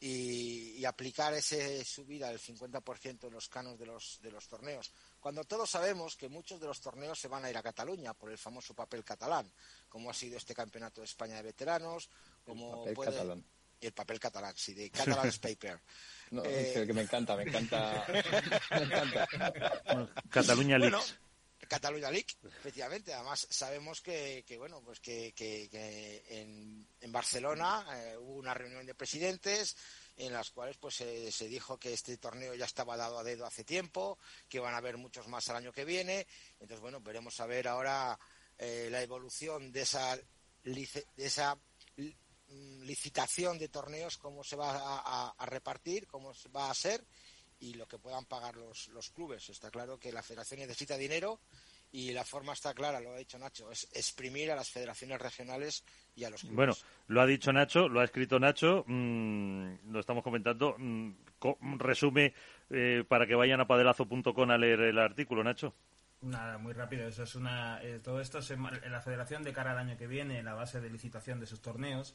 y, 0.00 0.84
aplicar 0.86 1.34
ese 1.34 1.84
subida 1.84 2.28
del 2.28 2.40
50% 2.40 3.26
en 3.26 3.32
los 3.32 3.48
canos 3.48 3.78
de 3.78 3.86
los, 3.86 4.18
de 4.22 4.30
los 4.30 4.48
torneos, 4.48 4.90
cuando 5.20 5.44
todos 5.44 5.68
sabemos 5.68 6.16
que 6.16 6.28
muchos 6.28 6.58
de 6.58 6.66
los 6.66 6.80
torneos 6.80 7.18
se 7.18 7.28
van 7.28 7.44
a 7.44 7.50
ir 7.50 7.56
a 7.56 7.62
Cataluña 7.62 8.14
por 8.14 8.30
el 8.30 8.38
famoso 8.38 8.74
papel 8.74 9.04
catalán, 9.04 9.52
como 9.88 10.10
ha 10.10 10.14
sido 10.14 10.38
este 10.38 10.54
Campeonato 10.54 11.02
de 11.02 11.04
España 11.04 11.36
de 11.36 11.42
Veteranos, 11.42 12.08
como 12.44 12.86
el 12.88 12.94
papel 12.94 13.14
catalán. 13.14 13.44
Y 13.82 13.86
el 13.86 13.92
papel 13.92 14.20
catalán, 14.20 14.54
sí, 14.56 14.74
de 14.74 14.90
Catalan's 14.90 15.38
Paper. 15.38 15.80
No, 16.30 16.42
eh, 16.44 16.84
que 16.86 16.92
me 16.92 17.02
encanta, 17.02 17.36
me 17.36 17.44
encanta. 17.44 18.04
me 18.70 18.82
encanta. 18.82 19.28
Cataluña 20.30 20.78
Leaks. 20.78 21.18
Cataluña 21.70 22.10
League, 22.10 22.34
efectivamente. 22.42 23.14
Además, 23.14 23.46
sabemos 23.48 24.00
que, 24.00 24.44
bueno, 24.58 24.82
pues 24.82 24.98
que, 24.98 25.32
en, 26.28 27.12
Barcelona 27.12 27.86
eh, 27.92 28.16
hubo 28.16 28.34
una 28.34 28.54
reunión 28.54 28.84
de 28.84 28.96
presidentes 28.96 29.76
en 30.16 30.32
las 30.32 30.50
cuales 30.50 30.76
pues 30.78 30.96
se 30.96 31.48
dijo 31.48 31.78
que 31.78 31.92
este 31.92 32.16
torneo 32.16 32.56
ya 32.56 32.64
estaba 32.64 32.96
dado 32.96 33.20
a 33.20 33.22
dedo 33.22 33.46
hace 33.46 33.62
tiempo, 33.62 34.18
que 34.48 34.58
van 34.58 34.74
a 34.74 34.78
haber 34.78 34.96
muchos 34.96 35.28
más 35.28 35.48
al 35.48 35.56
año 35.56 35.72
que 35.72 35.84
viene. 35.84 36.26
Entonces, 36.54 36.80
bueno, 36.80 37.00
veremos 37.00 37.38
a 37.38 37.46
ver 37.46 37.68
ahora 37.68 38.18
eh, 38.58 38.88
la 38.90 39.00
evolución 39.00 39.70
de 39.70 39.82
esa, 39.82 40.18
mm, 41.96 42.82
licitación 42.82 43.60
de 43.60 43.68
torneos, 43.68 44.18
cómo 44.18 44.42
se 44.42 44.56
va 44.56 44.72
a, 44.72 45.34
a 45.38 45.46
repartir, 45.46 46.08
cómo 46.08 46.32
va 46.52 46.68
a 46.68 46.74
ser 46.74 47.06
y 47.60 47.74
lo 47.74 47.86
que 47.86 47.98
puedan 47.98 48.24
pagar 48.24 48.56
los, 48.56 48.88
los 48.88 49.10
clubes. 49.10 49.48
Está 49.50 49.70
claro 49.70 49.98
que 49.98 50.12
la 50.12 50.22
federación 50.22 50.60
necesita 50.60 50.96
dinero 50.96 51.40
y 51.92 52.12
la 52.12 52.24
forma 52.24 52.52
está 52.52 52.72
clara, 52.72 53.00
lo 53.00 53.12
ha 53.12 53.18
dicho 53.18 53.38
Nacho, 53.38 53.70
es 53.70 53.88
exprimir 53.92 54.50
a 54.50 54.56
las 54.56 54.70
federaciones 54.70 55.20
regionales 55.20 55.84
y 56.14 56.24
a 56.24 56.30
los 56.30 56.40
clubes. 56.40 56.56
Bueno, 56.56 56.74
lo 57.08 57.20
ha 57.20 57.26
dicho 57.26 57.52
Nacho, 57.52 57.88
lo 57.88 58.00
ha 58.00 58.04
escrito 58.04 58.38
Nacho, 58.38 58.84
mm, 58.86 59.90
lo 59.90 60.00
estamos 60.00 60.22
comentando. 60.22 60.76
Mm, 60.78 61.10
resume 61.78 62.32
eh, 62.70 63.04
para 63.08 63.26
que 63.26 63.34
vayan 63.34 63.60
a 63.60 63.66
padelazo.com 63.66 64.50
a 64.50 64.58
leer 64.58 64.80
el 64.80 64.98
artículo, 64.98 65.42
Nacho. 65.42 65.74
Nada, 66.22 66.58
muy 66.58 66.74
rápido. 66.74 67.08
Eso 67.08 67.22
es 67.22 67.34
una. 67.34 67.82
Eh, 67.82 67.98
todo 67.98 68.20
esto 68.20 68.42
se, 68.42 68.56
la 68.56 69.00
Federación 69.00 69.42
de 69.42 69.52
cara 69.52 69.72
al 69.72 69.78
año 69.78 69.96
que 69.96 70.06
viene, 70.06 70.38
en 70.38 70.44
la 70.44 70.54
base 70.54 70.80
de 70.80 70.90
licitación 70.90 71.40
de 71.40 71.46
sus 71.46 71.62
torneos, 71.62 72.14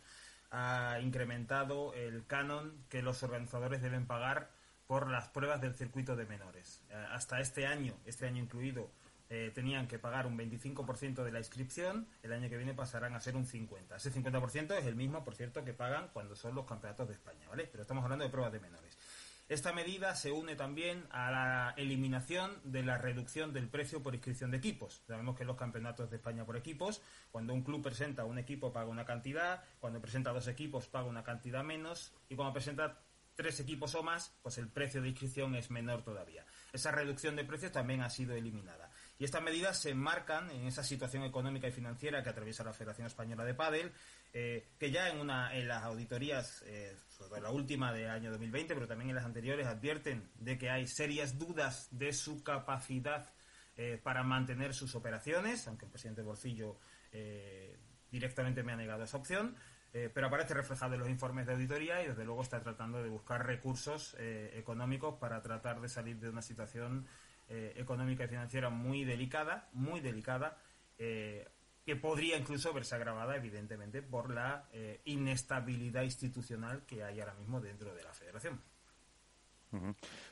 ha 0.51 0.99
incrementado 1.01 1.93
el 1.95 2.25
canon 2.27 2.85
que 2.87 3.01
los 3.01 3.23
organizadores 3.23 3.81
deben 3.81 4.05
pagar 4.05 4.51
por 4.87 5.09
las 5.09 5.27
pruebas 5.29 5.61
del 5.61 5.73
circuito 5.73 6.15
de 6.15 6.25
menores. 6.25 6.83
Eh, 6.89 7.05
hasta 7.11 7.39
este 7.39 7.65
año, 7.65 7.93
este 8.05 8.27
año 8.27 8.41
incluido, 8.41 8.89
eh, 9.29 9.51
tenían 9.55 9.87
que 9.87 9.97
pagar 9.97 10.27
un 10.27 10.37
25% 10.37 11.23
de 11.23 11.31
la 11.31 11.39
inscripción, 11.39 12.07
el 12.21 12.31
año 12.31 12.47
que 12.47 12.57
viene 12.57 12.73
pasarán 12.73 13.15
a 13.15 13.19
ser 13.19 13.35
un 13.35 13.45
50%. 13.45 13.95
Ese 13.95 14.11
50% 14.11 14.77
es 14.77 14.85
el 14.85 14.95
mismo, 14.95 15.23
por 15.23 15.35
cierto, 15.35 15.63
que 15.65 15.73
pagan 15.73 16.09
cuando 16.13 16.35
son 16.35 16.53
los 16.53 16.65
campeonatos 16.65 17.07
de 17.07 17.13
España, 17.15 17.47
¿vale? 17.49 17.67
Pero 17.71 17.81
estamos 17.81 18.03
hablando 18.03 18.23
de 18.23 18.29
pruebas 18.29 18.53
de 18.53 18.59
menores. 18.59 18.97
Esta 19.47 19.73
medida 19.73 20.15
se 20.15 20.31
une 20.31 20.55
también 20.55 21.05
a 21.11 21.29
la 21.29 21.73
eliminación 21.77 22.51
de 22.63 22.81
la 22.81 22.97
reducción 22.97 23.53
del 23.53 23.67
precio 23.67 24.01
por 24.01 24.15
inscripción 24.15 24.49
de 24.49 24.57
equipos. 24.57 25.03
Sabemos 25.05 25.37
que 25.37 25.45
los 25.45 25.55
campeonatos 25.55 26.09
de 26.09 26.15
España 26.15 26.45
por 26.45 26.57
equipos, 26.57 27.01
cuando 27.31 27.53
un 27.53 27.63
club 27.63 27.83
presenta 27.83 28.25
un 28.25 28.39
equipo 28.39 28.73
paga 28.73 28.89
una 28.89 29.05
cantidad, 29.05 29.63
cuando 29.79 30.01
presenta 30.01 30.33
dos 30.33 30.47
equipos 30.47 30.87
paga 30.87 31.05
una 31.05 31.23
cantidad 31.23 31.63
menos 31.63 32.11
y 32.27 32.35
cuando 32.35 32.53
presenta 32.53 32.97
tres 33.35 33.59
equipos 33.59 33.93
o 33.95 34.03
más, 34.03 34.33
pues 34.41 34.57
el 34.57 34.69
precio 34.69 35.01
de 35.01 35.09
inscripción 35.09 35.55
es 35.55 35.69
menor 35.69 36.03
todavía. 36.03 36.45
Esa 36.71 36.91
reducción 36.91 37.35
de 37.35 37.43
precios 37.43 37.71
también 37.71 38.01
ha 38.01 38.09
sido 38.09 38.33
eliminada. 38.33 38.89
Y 39.17 39.25
estas 39.25 39.41
medidas 39.41 39.77
se 39.79 39.91
enmarcan 39.91 40.49
en 40.51 40.65
esa 40.65 40.83
situación 40.83 41.23
económica 41.23 41.67
y 41.67 41.71
financiera 41.71 42.23
que 42.23 42.29
atraviesa 42.29 42.63
la 42.63 42.73
Federación 42.73 43.07
Española 43.07 43.45
de 43.45 43.53
Padel, 43.53 43.91
eh, 44.33 44.67
que 44.77 44.91
ya 44.91 45.09
en, 45.09 45.19
una, 45.19 45.55
en 45.55 45.67
las 45.67 45.83
auditorías, 45.83 46.63
eh, 46.65 46.97
sobre 47.09 47.41
la 47.41 47.51
última 47.51 47.93
de 47.93 48.09
año 48.09 48.31
2020, 48.31 48.73
pero 48.73 48.87
también 48.87 49.09
en 49.09 49.15
las 49.15 49.25
anteriores, 49.25 49.67
advierten 49.67 50.29
de 50.35 50.57
que 50.57 50.69
hay 50.69 50.87
serias 50.87 51.37
dudas 51.37 51.87
de 51.91 52.11
su 52.11 52.43
capacidad 52.43 53.31
eh, 53.77 53.99
para 54.01 54.23
mantener 54.23 54.73
sus 54.73 54.95
operaciones, 54.95 55.67
aunque 55.67 55.85
el 55.85 55.91
presidente 55.91 56.21
Bolsillo 56.21 56.77
directamente 58.11 58.61
me 58.61 58.73
ha 58.73 58.75
negado 58.75 59.05
esa 59.05 59.15
opción. 59.15 59.55
Eh, 59.97 60.09
pero 60.13 60.27
aparece 60.27 60.53
reflejado 60.53 60.95
en 60.95 60.99
los 60.99 61.09
informes 61.09 61.45
de 61.45 61.53
auditoría 61.53 62.03
y 62.03 62.09
desde 62.09 62.25
luego 62.25 62.41
está 62.41 62.59
tratando 62.59 63.01
de 63.01 63.07
buscar 63.07 63.47
recursos 63.47 64.13
eh, 64.19 64.51
económicos 64.57 65.15
para 65.15 65.41
tratar 65.41 65.79
de 65.79 65.87
salir 65.87 66.17
de 66.19 66.27
una 66.27 66.41
situación 66.41 67.07
eh, 67.47 67.71
económica 67.77 68.25
y 68.25 68.27
financiera 68.27 68.69
muy 68.69 69.05
delicada, 69.05 69.69
muy 69.71 70.01
delicada, 70.01 70.57
que 70.97 71.95
podría 71.95 72.37
incluso 72.37 72.73
verse 72.73 72.95
agravada 72.95 73.37
evidentemente 73.37 74.01
por 74.01 74.31
la 74.31 74.65
inestabilidad 75.05 76.03
institucional 76.03 76.85
que 76.85 77.03
hay 77.03 77.19
ahora 77.19 77.35
mismo 77.35 77.61
dentro 77.61 77.93
de 77.93 78.03
la 78.03 78.13
federación. 78.13 78.61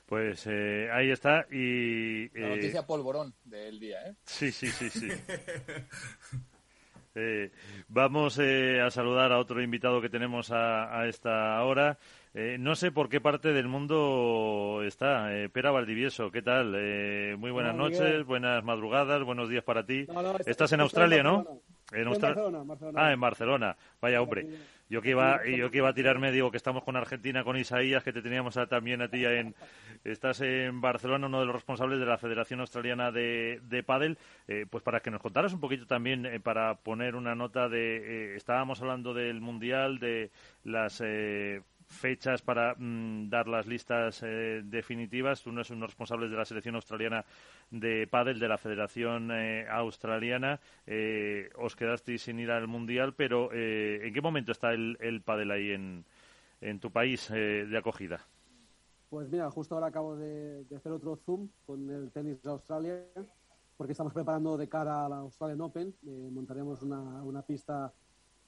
Pues 0.05 0.47
ahí 0.47 1.11
está 1.11 1.45
y... 1.51 2.29
La 2.37 2.49
noticia 2.49 2.85
polvorón 2.85 3.33
del 3.43 3.79
día, 3.79 4.07
¿eh? 4.07 4.15
Sí, 4.25 4.51
sí, 4.51 4.67
sí, 4.67 4.89
sí. 4.89 5.09
Eh, 7.15 7.51
vamos 7.89 8.39
eh, 8.39 8.81
a 8.81 8.89
saludar 8.89 9.31
a 9.31 9.37
otro 9.37 9.61
invitado 9.61 10.01
que 10.01 10.09
tenemos 10.09 10.51
a, 10.51 11.07
esta 11.07 11.61
hora. 11.63 11.99
Eh, 12.33 12.57
no 12.59 12.75
sé 12.75 12.91
por 12.91 13.09
qué 13.09 13.21
parte 13.21 13.53
del 13.53 13.67
mundo 13.67 14.81
está. 14.83 15.29
Pera 15.51 15.71
Valdivieso, 15.71 16.31
¿qué 16.31 16.41
tal? 16.41 16.71
muy 17.37 17.51
buenas 17.51 17.75
noches, 17.75 18.25
buenas 18.25 18.63
madrugadas, 18.63 19.23
buenos 19.23 19.49
días 19.49 19.63
para 19.63 19.85
ti. 19.85 20.07
Estás 20.45 20.71
en 20.73 20.81
Australia, 20.81 21.21
¿no? 21.21 21.61
En, 21.91 22.09
Barcelona, 22.09 22.63
Ah, 22.95 23.11
en 23.11 23.19
Barcelona. 23.19 23.77
Vaya, 24.01 24.21
hombre. 24.21 24.47
Yo 24.93 25.01
que 25.01 25.09
iba, 25.09 25.43
yo 25.43 25.71
que 25.71 25.77
iba 25.79 25.89
a 25.89 25.93
tirarme, 25.95 26.31
digo 26.31 26.51
que 26.51 26.57
estamos 26.57 26.83
con 26.83 26.95
Argentina, 26.95 27.43
con 27.43 27.57
Isaías, 27.57 28.03
que 28.03 28.13
te 28.13 28.21
teníamos 28.21 28.53
también 28.69 29.01
a 29.01 29.07
ti 29.07 29.25
en... 29.25 29.55
Estás 30.03 30.41
en 30.41 30.81
Barcelona, 30.81 31.25
uno 31.25 31.39
de 31.39 31.47
los 31.47 31.55
responsables 31.55 31.99
de 31.99 32.05
la 32.05 32.19
Federación 32.19 32.59
Australiana 32.59 33.11
de, 33.11 33.59
de 33.63 33.81
Padel. 33.81 34.19
Eh, 34.47 34.67
pues 34.69 34.83
para 34.83 34.99
que 34.99 35.09
nos 35.09 35.19
contaras 35.19 35.51
un 35.51 35.59
poquito 35.59 35.87
también, 35.87 36.27
eh, 36.27 36.39
para 36.39 36.75
poner 36.75 37.15
una 37.15 37.33
nota 37.33 37.69
de... 37.69 38.33
Eh, 38.33 38.35
estábamos 38.35 38.81
hablando 38.81 39.15
del 39.15 39.41
Mundial, 39.41 39.97
de 39.97 40.29
las 40.63 41.01
fechas 41.87 42.41
para 42.41 42.75
mm, 42.77 43.29
dar 43.29 43.47
las 43.47 43.67
listas 43.67 44.21
eh, 44.23 44.61
definitivas. 44.63 45.41
Tú 45.41 45.51
no 45.51 45.59
eres 45.59 45.71
uno 45.71 45.85
responsable 45.85 46.29
de 46.29 46.35
la 46.35 46.45
selección 46.45 46.75
australiana 46.75 47.25
de 47.71 48.07
pádel 48.07 48.39
de 48.39 48.47
la 48.47 48.57
Federación 48.57 49.31
eh, 49.31 49.65
Australiana. 49.69 50.59
Eh, 50.85 51.49
os 51.55 51.75
quedasteis 51.75 52.23
sin 52.23 52.39
ir 52.39 52.51
al 52.51 52.67
Mundial, 52.67 53.13
pero 53.13 53.51
¿en 53.53 54.13
qué 54.13 54.21
momento 54.21 54.51
está 54.51 54.73
el, 54.73 54.97
el 54.99 55.21
pádel 55.21 55.51
ahí 55.51 55.71
en, 55.71 56.05
en 56.61 56.79
tu 56.79 56.91
país 56.91 57.29
de 57.29 57.77
acogida? 57.77 58.21
Pues 59.09 59.29
mira, 59.29 59.49
justo 59.51 59.75
ahora 59.75 59.87
acabo 59.87 60.15
de, 60.15 60.65
hacer 60.75 60.91
otro 60.91 61.15
Zoom 61.15 61.49
con 61.65 61.89
el 61.89 62.11
tenis 62.11 62.41
de 62.41 62.49
Australia, 62.49 63.03
porque 63.77 63.91
estamos 63.91 64.13
preparando 64.13 64.57
de 64.57 64.67
cara 64.67 65.05
a 65.05 65.09
la 65.09 65.17
Australian 65.17 65.61
Open. 65.61 65.93
montaremos 66.31 66.81
una, 66.81 67.23
una 67.23 67.41
pista 67.43 67.93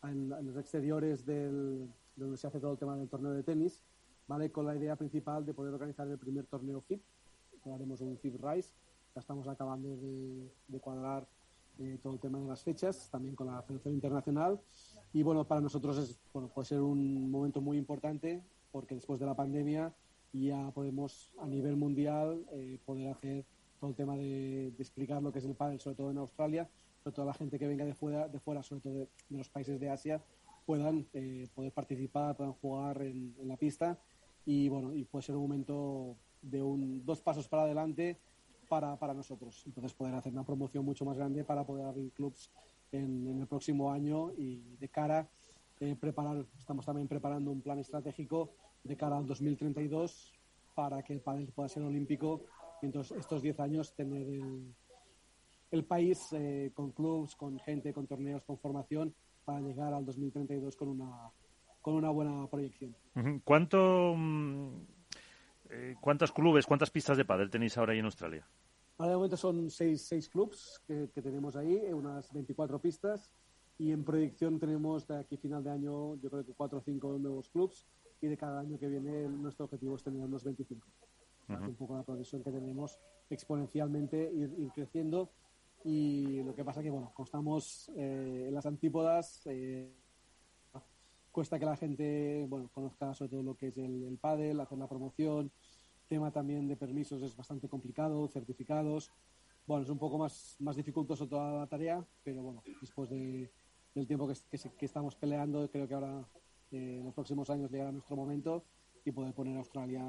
en 0.04 0.30
los 0.30 0.58
exteriores 0.58 1.26
del, 1.26 1.88
donde 2.16 2.38
se 2.38 2.48
hace 2.48 2.60
todo 2.60 2.74
el 2.74 2.78
tema 2.78 2.98
del 2.98 3.10
torneo 3.10 3.32
de 3.32 3.44
tenis, 3.44 3.82
¿vale? 4.28 4.52
Con 4.52 4.66
la 4.66 4.76
idea 4.76 4.96
principal 4.96 5.46
de 5.46 5.54
poder 5.54 5.74
organizar 5.74 6.08
el 6.08 6.18
primer 6.18 6.46
torneo 6.46 6.82
FIP, 6.82 7.02
haremos 7.74 8.02
un 8.02 8.18
FIP 8.18 8.44
Rise, 8.44 8.74
ya 9.14 9.20
estamos 9.20 9.48
acabando 9.48 9.96
de, 9.98 10.80
cuadrar 10.80 11.28
eh, 11.80 12.00
todo 12.02 12.14
el 12.14 12.20
tema 12.20 12.40
de 12.40 12.48
las 12.48 12.64
fechas, 12.64 13.10
también 13.10 13.36
con 13.36 13.48
la 13.48 13.62
Federación 13.62 13.94
Internacional, 13.94 14.60
y 15.14 15.24
bueno, 15.24 15.46
para 15.48 15.62
nosotros 15.62 15.98
es, 15.98 16.20
bueno, 16.34 16.50
puede 16.50 16.68
ser 16.68 16.82
un 16.82 17.30
momento 17.32 17.62
muy 17.62 17.78
importante, 17.78 18.44
porque 18.72 18.96
después 18.96 19.20
de 19.20 19.26
la 19.26 19.36
pandemia 19.36 19.94
ya 20.34 20.72
podemos 20.72 21.32
a 21.40 21.48
nivel 21.48 21.76
mundial 21.78 22.46
eh, 22.52 22.78
poder 22.86 23.10
hacer 23.10 23.46
todo 23.80 23.90
el 23.90 23.96
tema 23.96 24.18
de, 24.18 24.68
explicar 24.78 25.22
lo 25.22 25.32
que 25.32 25.40
es 25.40 25.46
el 25.46 25.56
pádel, 25.56 25.80
sobre 25.80 25.96
todo 25.96 26.12
en 26.12 26.18
Australia, 26.18 26.70
sobre 27.04 27.16
todo 27.16 27.26
la 27.26 27.34
gente 27.34 27.58
que 27.60 27.68
venga 27.68 27.86
de 27.86 27.94
fuera, 27.94 28.28
de 28.28 28.40
fuera 28.40 28.64
sobre 28.64 28.82
todo 28.82 28.94
de 29.30 29.38
los 29.38 29.50
países 29.50 29.80
de 29.80 29.90
Asia, 29.90 30.22
puedan 30.66 31.08
eh, 31.14 31.48
poder 31.54 31.72
participar, 31.72 32.36
puedan 32.36 32.54
jugar 32.54 33.02
en, 33.02 33.36
la 33.44 33.58
pista 33.58 34.00
y 34.46 34.68
bueno, 34.70 34.94
y 34.94 35.06
puede 35.06 35.24
ser 35.24 35.36
un 35.36 35.44
momento 35.44 36.18
de 36.42 36.62
un, 36.62 37.06
dos 37.06 37.22
pasos 37.22 37.48
para 37.48 37.64
adelante 37.64 38.20
para, 38.68 38.98
para 38.98 39.14
nosotros. 39.14 39.64
Entonces 39.66 39.94
poder 39.94 40.16
hacer 40.16 40.32
una 40.34 40.44
promoción 40.44 40.86
mucho 40.86 41.06
más 41.06 41.18
grande 41.18 41.44
para 41.44 41.66
poder 41.66 41.86
abrir 41.86 42.12
clubs 42.12 42.52
en, 42.92 43.40
el 43.40 43.48
próximo 43.48 43.92
año 43.92 44.32
y 44.38 44.76
de 44.80 44.90
cara 44.90 45.30
eh, 45.80 45.96
preparar, 46.00 46.46
estamos 46.58 46.86
también 46.86 47.08
preparando 47.08 47.52
un 47.52 47.62
plan 47.62 47.80
estratégico 47.80 48.52
de 48.84 48.96
cara 48.96 49.18
al 49.18 49.26
2032 49.26 50.34
para 50.74 51.04
que 51.04 51.14
el 51.14 51.22
pádel 51.22 51.52
pueda 51.52 51.70
ser 51.70 51.84
olímpico 51.84 52.42
y 52.82 52.86
entonces 52.86 53.18
estos 53.18 53.42
10 53.42 53.60
años 53.60 53.94
tener 53.94 54.28
el, 55.72 55.86
país 55.86 56.30
eh, 56.32 56.72
con 56.74 56.92
clubs, 56.92 57.36
con 57.36 57.60
gente, 57.60 57.94
con 57.94 58.08
torneos, 58.08 58.44
con 58.46 58.58
formación 58.58 59.14
para 59.46 59.62
llegar 59.62 59.94
al 59.94 60.06
2032 60.06 60.76
con 60.76 60.90
una, 60.90 61.32
con 61.82 61.94
una 61.94 62.10
buena 62.10 62.48
proyección. 62.48 62.96
¿Cuánto, 63.44 64.14
mm, 64.18 64.70
eh, 65.70 65.96
¿Cuántos 66.02 66.32
clubes, 66.32 66.66
cuántas 66.66 66.90
pistas 66.90 67.18
de 67.18 67.26
pádel 67.26 67.50
tenéis 67.50 67.78
ahora 67.78 67.94
ahí 67.94 68.00
en 68.00 68.06
Australia? 68.06 68.46
Ahora 68.98 69.12
de 69.12 69.16
momento 69.18 69.38
son 69.38 69.70
seis, 69.70 70.02
seis 70.02 70.28
clubs 70.30 70.82
que, 70.88 71.10
que 71.14 71.22
tenemos 71.22 71.56
ahí, 71.56 71.78
unas 71.94 72.32
24 72.34 72.80
pistas 72.80 73.32
y 73.78 73.92
en 73.92 74.04
proyección 74.04 74.60
tenemos 74.60 75.08
de 75.08 75.18
aquí 75.18 75.38
final 75.38 75.64
de 75.64 75.72
año 75.72 76.16
yo 76.16 76.30
creo 76.30 76.46
que 76.46 76.54
cuatro 76.54 76.80
o 76.80 76.82
cinco 76.82 77.18
nuevos 77.20 77.50
clubs 77.50 77.86
y 78.22 78.28
de 78.28 78.38
cada 78.38 78.62
año 78.62 78.80
que 78.80 78.88
viene 78.88 79.28
nuestro 79.28 79.66
objetivo 79.66 79.96
es 79.96 80.04
tener 80.04 80.22
unos 80.22 80.44
25. 80.44 80.88
Un 81.48 81.76
poco 81.76 81.96
la 81.96 82.04
progresión 82.04 82.44
que 82.44 82.52
tenemos 82.52 82.98
exponencialmente 83.30 84.32
ir, 84.34 84.52
ir, 84.58 84.72
creciendo 84.74 85.30
y 85.88 86.42
lo 86.42 86.56
que 86.56 86.66
pasa 86.66 86.82
que 86.82 86.90
bueno, 86.90 87.12
como 87.14 87.26
estamos 87.26 87.92
eh, 87.96 88.46
en 88.48 88.54
las 88.54 88.66
antípodas 88.66 89.42
eh, 89.46 89.94
cuesta 91.32 91.60
que 91.60 91.66
la 91.66 91.78
gente 91.78 92.46
bueno 92.50 92.70
conozca 92.74 93.14
sobre 93.14 93.30
todo 93.30 93.44
lo 93.44 93.56
que 93.56 93.68
es 93.68 93.78
el, 93.78 94.04
el 94.04 94.18
pádel, 94.18 94.60
hacer 94.60 94.80
la 94.80 94.90
promoción, 94.90 95.52
tema 96.08 96.32
también 96.32 96.68
de 96.68 96.76
permisos 96.76 97.22
es 97.22 97.36
bastante 97.36 97.70
complicado, 97.70 98.28
certificados. 98.28 99.12
Bueno, 99.68 99.84
es 99.84 99.90
un 99.90 99.98
poco 99.98 100.18
más, 100.18 100.56
más 100.60 100.76
dificultoso 100.76 101.28
toda 101.28 101.60
la 101.60 101.68
tarea, 101.68 102.06
pero 102.24 102.44
bueno, 102.44 102.64
después 102.82 103.10
de, 103.10 103.52
del 103.94 104.08
tiempo 104.08 104.28
que, 104.28 104.36
que, 104.78 104.86
estamos 104.86 105.16
peleando, 105.16 105.70
creo 105.72 105.88
que 105.88 105.94
ahora 105.94 106.28
eh, 106.72 106.98
en 107.00 107.06
los 107.06 107.14
próximos 107.14 107.50
años 107.50 107.72
llegará 107.72 107.92
nuestro 107.92 108.16
momento 108.16 108.64
y 109.04 109.12
poder 109.12 109.34
poner 109.34 109.56
a 109.56 109.60
Australia 109.60 110.04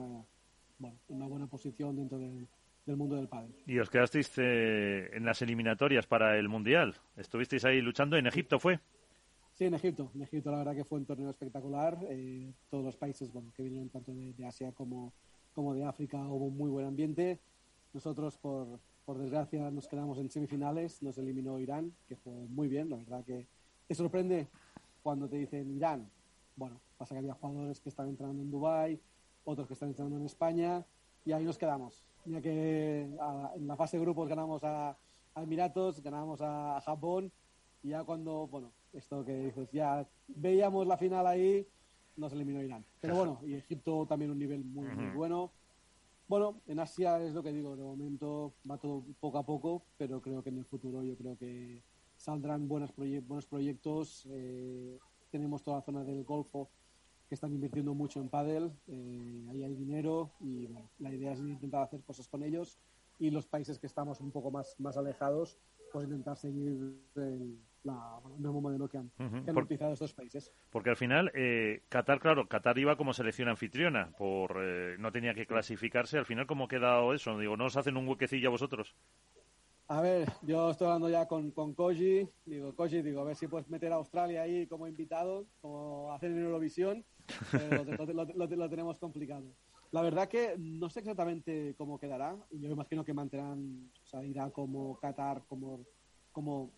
bueno, 0.78 0.98
en 1.08 1.16
una 1.16 1.26
buena 1.26 1.46
posición 1.46 1.96
dentro 1.96 2.18
del, 2.18 2.46
del 2.86 2.96
mundo 2.96 3.16
del 3.16 3.28
pádel. 3.28 3.52
Y 3.66 3.78
os 3.78 3.90
quedasteis 3.90 4.32
eh, 4.38 5.10
en 5.12 5.24
las 5.24 5.42
eliminatorias 5.42 6.06
para 6.06 6.38
el 6.38 6.48
Mundial. 6.48 6.94
Estuvisteis 7.16 7.64
ahí 7.64 7.80
luchando 7.80 8.16
en 8.16 8.26
Egipto, 8.26 8.58
¿fue? 8.58 8.78
Sí, 9.54 9.64
en 9.64 9.74
Egipto. 9.74 10.10
En 10.14 10.22
Egipto 10.22 10.50
la 10.52 10.58
verdad 10.58 10.74
que 10.74 10.84
fue 10.84 10.98
un 11.00 11.04
torneo 11.04 11.30
espectacular. 11.30 11.98
Eh, 12.08 12.52
todos 12.70 12.84
los 12.84 12.96
países 12.96 13.32
bueno, 13.32 13.52
que 13.54 13.64
vinieron 13.64 13.88
tanto 13.88 14.12
de, 14.12 14.32
de, 14.32 14.46
Asia 14.46 14.70
como, 14.72 15.12
como 15.52 15.74
de 15.74 15.84
África 15.84 16.18
hubo 16.18 16.46
un 16.46 16.56
muy 16.56 16.70
buen 16.70 16.86
ambiente. 16.86 17.40
Nosotros, 17.92 18.36
por, 18.38 18.78
por 19.04 19.18
desgracia, 19.18 19.70
nos 19.70 19.88
quedamos 19.88 20.18
en 20.18 20.30
semifinales. 20.30 21.02
Nos 21.02 21.18
eliminó 21.18 21.58
Irán, 21.58 21.92
que 22.08 22.16
fue 22.16 22.32
muy 22.48 22.68
bien. 22.68 22.88
La 22.88 22.96
verdad 22.96 23.24
que 23.24 23.46
te 23.88 23.94
sorprende 23.94 24.46
cuando 25.02 25.28
te 25.28 25.36
dicen 25.36 25.74
Irán. 25.74 26.08
Bueno, 26.54 26.80
pasa 26.96 27.14
que 27.14 27.18
había 27.18 27.34
jugadores 27.34 27.80
que 27.80 27.88
están 27.88 28.08
entrando 28.08 28.42
en 28.42 28.50
Dubái, 28.50 29.00
otros 29.44 29.66
que 29.66 29.74
están 29.74 29.88
entrando 29.90 30.16
en 30.16 30.24
España, 30.24 30.84
y 31.24 31.32
ahí 31.32 31.44
nos 31.44 31.58
quedamos. 31.58 32.04
Ya 32.26 32.40
que 32.40 33.08
a, 33.20 33.52
en 33.56 33.66
la 33.66 33.76
fase 33.76 33.96
de 33.96 34.04
grupos 34.04 34.28
ganamos 34.28 34.62
a, 34.64 34.96
a 35.34 35.42
Emiratos, 35.42 36.02
ganamos 36.02 36.40
a, 36.40 36.76
a, 36.76 36.80
Japón, 36.80 37.32
y 37.82 37.90
ya 37.90 38.04
cuando, 38.04 38.46
bueno, 38.48 38.72
esto 38.92 39.24
que 39.24 39.32
dices, 39.38 39.70
ya 39.70 40.06
veíamos 40.26 40.86
la 40.86 40.96
final 40.96 41.26
ahí, 41.26 41.66
nos 42.16 42.32
eliminó 42.32 42.62
Irán. 42.62 42.84
Pero 43.00 43.16
bueno, 43.16 43.40
y 43.44 43.54
Egipto 43.54 44.06
también 44.06 44.30
un 44.30 44.38
nivel 44.38 44.64
muy, 44.64 44.88
muy 44.88 45.10
bueno. 45.14 45.52
Bueno, 46.28 46.60
en 46.66 46.80
Asia 46.80 47.22
es 47.22 47.34
lo 47.34 47.42
que 47.42 47.52
digo, 47.52 47.76
de 47.76 47.84
momento 47.84 48.54
va 48.68 48.78
todo 48.78 49.04
poco 49.20 49.38
a 49.38 49.46
poco, 49.46 49.84
pero 49.96 50.20
creo 50.20 50.42
que 50.42 50.48
en 50.48 50.58
el 50.58 50.64
futuro 50.64 51.04
yo 51.04 51.16
creo 51.16 51.36
que 51.36 51.82
saldrán 52.16 52.66
buenos, 52.66 52.90
proye 52.90 53.20
buenos 53.20 53.46
proyectos. 53.46 54.26
Eh, 54.30 54.98
tenemos 55.30 55.62
toda 55.62 55.78
la 55.78 55.82
zona 55.82 56.02
del 56.02 56.24
Golfo 56.24 56.70
que 57.28 57.34
están 57.34 57.52
invirtiendo 57.52 57.94
mucho 57.94 58.20
en 58.20 58.28
pádel, 58.28 58.72
eh, 58.86 59.46
ahí 59.50 59.64
hay 59.64 59.74
dinero 59.74 60.30
y 60.40 60.66
bueno, 60.66 60.90
la 60.98 61.12
idea 61.12 61.32
es 61.32 61.40
intentar 61.40 61.82
hacer 61.82 62.02
cosas 62.02 62.28
con 62.28 62.42
ellos 62.42 62.78
y 63.18 63.30
los 63.30 63.46
países 63.46 63.78
que 63.78 63.86
estamos 63.86 64.20
un 64.20 64.30
poco 64.30 64.50
más, 64.50 64.76
más 64.78 64.96
alejados, 64.96 65.58
pues 65.92 66.04
intentar 66.06 66.36
seguir 66.36 66.68
el, 67.16 67.58
la, 67.82 68.20
el 68.26 68.42
mismo 68.42 68.60
modelo 68.60 68.88
que 68.88 68.98
han, 68.98 69.06
uh 69.18 69.22
-huh. 69.22 69.44
que 69.44 69.50
han 69.50 69.56
utilizado 69.56 69.92
estos 69.92 70.12
países. 70.12 70.52
Porque 70.70 70.90
al 70.90 70.96
final, 70.96 71.30
eh, 71.34 71.82
Qatar, 71.88 72.20
claro, 72.20 72.48
Qatar 72.48 72.76
iba 72.78 72.96
como 72.96 73.12
selección 73.12 73.48
anfitriona, 73.48 74.10
por 74.18 74.58
eh, 74.60 74.96
no 74.98 75.10
tenía 75.12 75.34
que 75.34 75.46
clasificarse. 75.46 76.18
Al 76.18 76.26
final, 76.26 76.46
¿cómo 76.46 76.64
ha 76.64 76.68
quedado 76.68 77.14
eso? 77.14 77.38
Digo, 77.38 77.56
¿no 77.56 77.66
os 77.66 77.76
hacen 77.76 77.96
un 77.96 78.06
huequecillo 78.06 78.48
a 78.48 78.50
vosotros? 78.50 78.94
A 79.88 80.00
ver, 80.00 80.28
yo 80.42 80.70
estoy 80.70 80.86
hablando 80.86 81.08
ya 81.08 81.28
con, 81.28 81.52
con 81.52 81.72
Koji. 81.72 82.28
Digo, 82.44 82.74
Koji, 82.74 83.02
digo, 83.02 83.20
a 83.20 83.24
ver 83.24 83.36
si 83.36 83.46
puedes 83.46 83.68
meter 83.70 83.92
a 83.92 83.96
Australia 83.96 84.42
ahí 84.42 84.66
como 84.66 84.88
invitado, 84.88 85.46
como 85.60 86.12
hacen 86.12 86.32
en 86.32 86.44
Eurovisión. 86.44 87.04
Lo, 87.52 87.84
lo, 88.14 88.24
lo, 88.24 88.46
lo, 88.46 88.68
tenemos 88.68 88.98
complicado. 88.98 89.46
La 89.92 90.02
verdad 90.02 90.28
que 90.28 90.56
no 90.58 90.90
sé 90.90 91.00
exactamente 91.00 91.76
cómo 91.78 92.00
quedará. 92.00 92.36
Yo 92.50 92.68
imagino 92.68 93.04
que 93.04 93.14
mantendrán, 93.14 93.92
o 94.02 94.06
sea, 94.06 94.24
irá 94.24 94.50
como 94.50 94.98
Qatar, 94.98 95.44
como, 95.46 95.86
como 96.32 96.72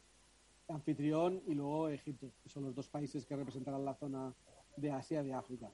anfitrión 0.68 1.42
y 1.46 1.54
luego 1.54 1.88
Egipto, 1.88 2.30
que 2.42 2.50
son 2.50 2.64
los 2.64 2.74
dos 2.74 2.90
países 2.90 3.24
que 3.24 3.36
representarán 3.36 3.86
la 3.86 3.94
zona 3.94 4.34
de 4.76 4.90
Asia 4.90 5.22
y 5.22 5.28
de 5.28 5.32
África. 5.32 5.72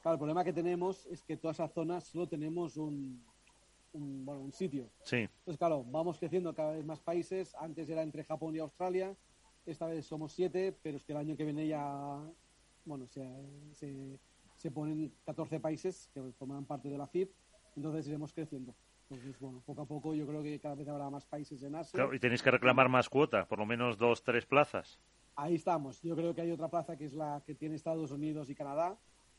Claro, 0.00 0.14
el 0.14 0.18
problema 0.18 0.44
que 0.44 0.52
tenemos 0.52 1.06
es 1.06 1.24
que 1.24 1.36
toda 1.36 1.50
esa 1.50 1.66
zona 1.66 2.00
solo 2.00 2.28
tenemos 2.28 2.76
un, 2.76 3.24
un, 3.92 4.24
bueno, 4.24 4.40
un 4.42 4.52
sitio. 4.52 4.90
Sí. 5.02 5.16
Entonces, 5.16 5.58
claro, 5.58 5.84
vamos 5.84 6.18
creciendo 6.18 6.54
cada 6.54 6.72
vez 6.72 6.84
más 6.84 7.00
países. 7.00 7.54
Antes 7.54 7.88
era 7.88 8.02
entre 8.02 8.24
Japón 8.24 8.54
y 8.54 8.58
Australia. 8.58 9.14
Esta 9.66 9.86
vez 9.86 10.06
somos 10.06 10.32
siete, 10.32 10.76
pero 10.82 10.96
es 10.96 11.04
que 11.04 11.12
el 11.12 11.18
año 11.18 11.36
que 11.36 11.44
viene 11.44 11.66
ya, 11.66 12.20
bueno, 12.84 13.06
se, 13.06 13.26
se, 13.72 14.18
se 14.56 14.70
ponen 14.70 15.12
14 15.24 15.60
países 15.60 16.10
que 16.12 16.32
forman 16.38 16.64
parte 16.64 16.88
de 16.88 16.98
la 16.98 17.06
FIP. 17.06 17.30
Entonces 17.76 18.08
iremos 18.08 18.32
creciendo. 18.32 18.74
Entonces, 19.10 19.38
bueno, 19.40 19.62
poco 19.64 19.82
a 19.82 19.86
poco 19.86 20.14
yo 20.14 20.26
creo 20.26 20.42
que 20.42 20.58
cada 20.60 20.74
vez 20.74 20.86
habrá 20.88 21.08
más 21.08 21.24
países 21.24 21.62
en 21.62 21.74
Asia. 21.74 21.96
Claro, 21.96 22.14
y 22.14 22.18
tenéis 22.18 22.42
que 22.42 22.50
reclamar 22.50 22.88
más 22.88 23.08
cuota, 23.08 23.46
por 23.46 23.58
lo 23.58 23.66
menos 23.66 23.96
dos, 23.96 24.22
tres 24.22 24.44
plazas. 24.44 25.00
Ahí 25.34 25.54
estamos. 25.54 26.02
Yo 26.02 26.14
creo 26.14 26.34
que 26.34 26.42
hay 26.42 26.50
otra 26.50 26.68
plaza 26.68 26.96
que 26.96 27.04
es 27.04 27.14
la 27.14 27.42
que 27.46 27.54
tiene 27.54 27.76
Estados 27.76 28.10
Unidos 28.10 28.50
y 28.50 28.54
Canadá, 28.54 28.98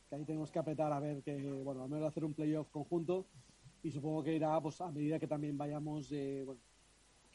que 0.10 0.16
ahí 0.16 0.26
tenemos 0.26 0.50
que 0.50 0.58
apretar 0.58 0.92
a 0.92 1.00
ver 1.00 1.22
que, 1.22 1.36
bueno, 1.64 1.84
al 1.84 1.90
menos 1.90 2.08
hacer 2.08 2.24
un 2.24 2.34
playoff 2.34 2.70
conjunto 2.70 3.28
y 3.84 3.92
supongo 3.92 4.24
que 4.24 4.36
irá 4.36 4.60
pues 4.62 4.80
a 4.82 4.92
medida 4.92 5.20
que 5.20 5.28
también 5.28 5.58
vayamos, 5.58 6.12
eh, 6.12 6.44
bueno, 6.46 6.62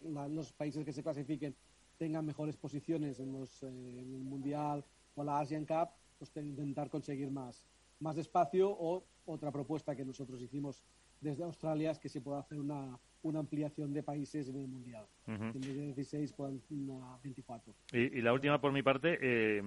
la, 0.03 0.29
los 0.29 0.53
países 0.53 0.85
que 0.85 0.93
se 0.93 1.03
clasifiquen 1.03 1.55
tengan 1.97 2.27
mejores 2.27 2.57
posiciones 2.57 3.21
en, 3.21 3.33
los, 3.33 3.63
eh, 3.63 3.69
en 3.69 4.15
el 4.15 4.25
Mundial 4.25 4.85
o 5.15 5.25
la 5.25 5.41
Asian 5.41 5.65
Cup, 5.65 5.91
pues 6.19 6.31
intentar 6.37 6.91
conseguir 6.91 7.31
más, 7.31 7.67
más 8.01 8.17
espacio 8.19 8.71
o 8.71 9.05
otra 9.27 9.51
propuesta 9.51 9.95
que 9.95 10.05
nosotros 10.05 10.43
hicimos 10.43 10.83
desde 11.21 11.45
Australia 11.45 11.91
es 11.91 11.99
que 11.99 12.09
se 12.09 12.21
pueda 12.21 12.41
hacer 12.41 12.59
una, 12.59 12.99
una 13.23 13.39
ampliación 13.39 13.93
de 13.93 14.03
países 14.03 14.49
en 14.49 14.57
el 14.57 14.69
Mundial. 14.69 15.07
Uh 15.27 15.31
-huh. 15.31 15.55
En 15.55 15.61
vez 15.61 15.77
de 15.77 15.87
16, 15.87 16.33
puedan 16.35 16.61
a 17.03 17.19
24. 17.23 17.75
Y, 17.93 18.19
y, 18.19 18.21
la 18.21 18.33
última 18.33 18.61
por 18.61 18.73
mi 18.73 18.83
parte, 18.83 19.19
eh, 19.21 19.63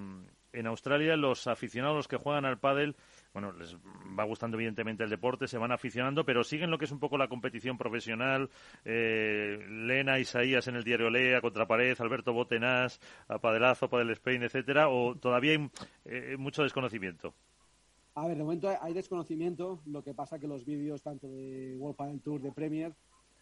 en 0.60 0.68
Australia 0.68 1.16
los 1.16 1.48
aficionados 1.48 1.96
los 1.96 2.08
que 2.08 2.18
juegan 2.18 2.46
al 2.46 2.60
pádel, 2.60 2.96
bueno, 3.34 3.52
les 3.52 3.76
va 4.18 4.24
gustando 4.24 4.58
evidentemente 4.58 5.04
el 5.04 5.10
deporte, 5.10 5.48
se 5.48 5.58
van 5.58 5.72
aficionando, 5.72 6.26
pero 6.26 6.44
siguen 6.44 6.72
lo 6.72 6.78
que 6.78 6.86
es 6.86 6.92
un 6.92 7.00
poco 7.00 7.18
la 7.18 7.28
competición 7.28 7.78
profesional. 7.78 8.50
Eh, 8.84 9.60
Lena, 9.70 10.20
Isaías 10.20 10.68
en 10.68 10.76
el 10.76 10.84
diario 10.84 11.10
Lea, 11.10 11.42
Contrapared, 11.42 12.00
Alberto 12.00 12.34
Botenás, 12.34 13.00
a 13.28 13.40
Padelazo, 13.40 13.90
Padel 13.90 14.12
Spain, 14.12 14.44
etcétera, 14.44 14.90
o 14.90 15.16
todavía 15.16 15.52
hay 15.52 15.70
eh, 16.06 16.36
mucho 16.38 16.64
desconocimiento. 16.64 17.34
A 18.16 18.28
ver, 18.28 18.38
de 18.38 18.44
momento 18.44 18.70
hay 18.82 18.94
desconocimiento, 18.94 19.80
lo 19.86 20.04
que 20.04 20.16
pasa 20.16 20.40
que 20.40 20.48
los 20.48 20.66
vídeos 20.66 21.04
tanto 21.04 21.28
de 21.28 21.76
World 21.78 21.96
Padel 21.96 22.22
Tour, 22.22 22.42
de 22.42 22.52
Premier, 22.52 22.94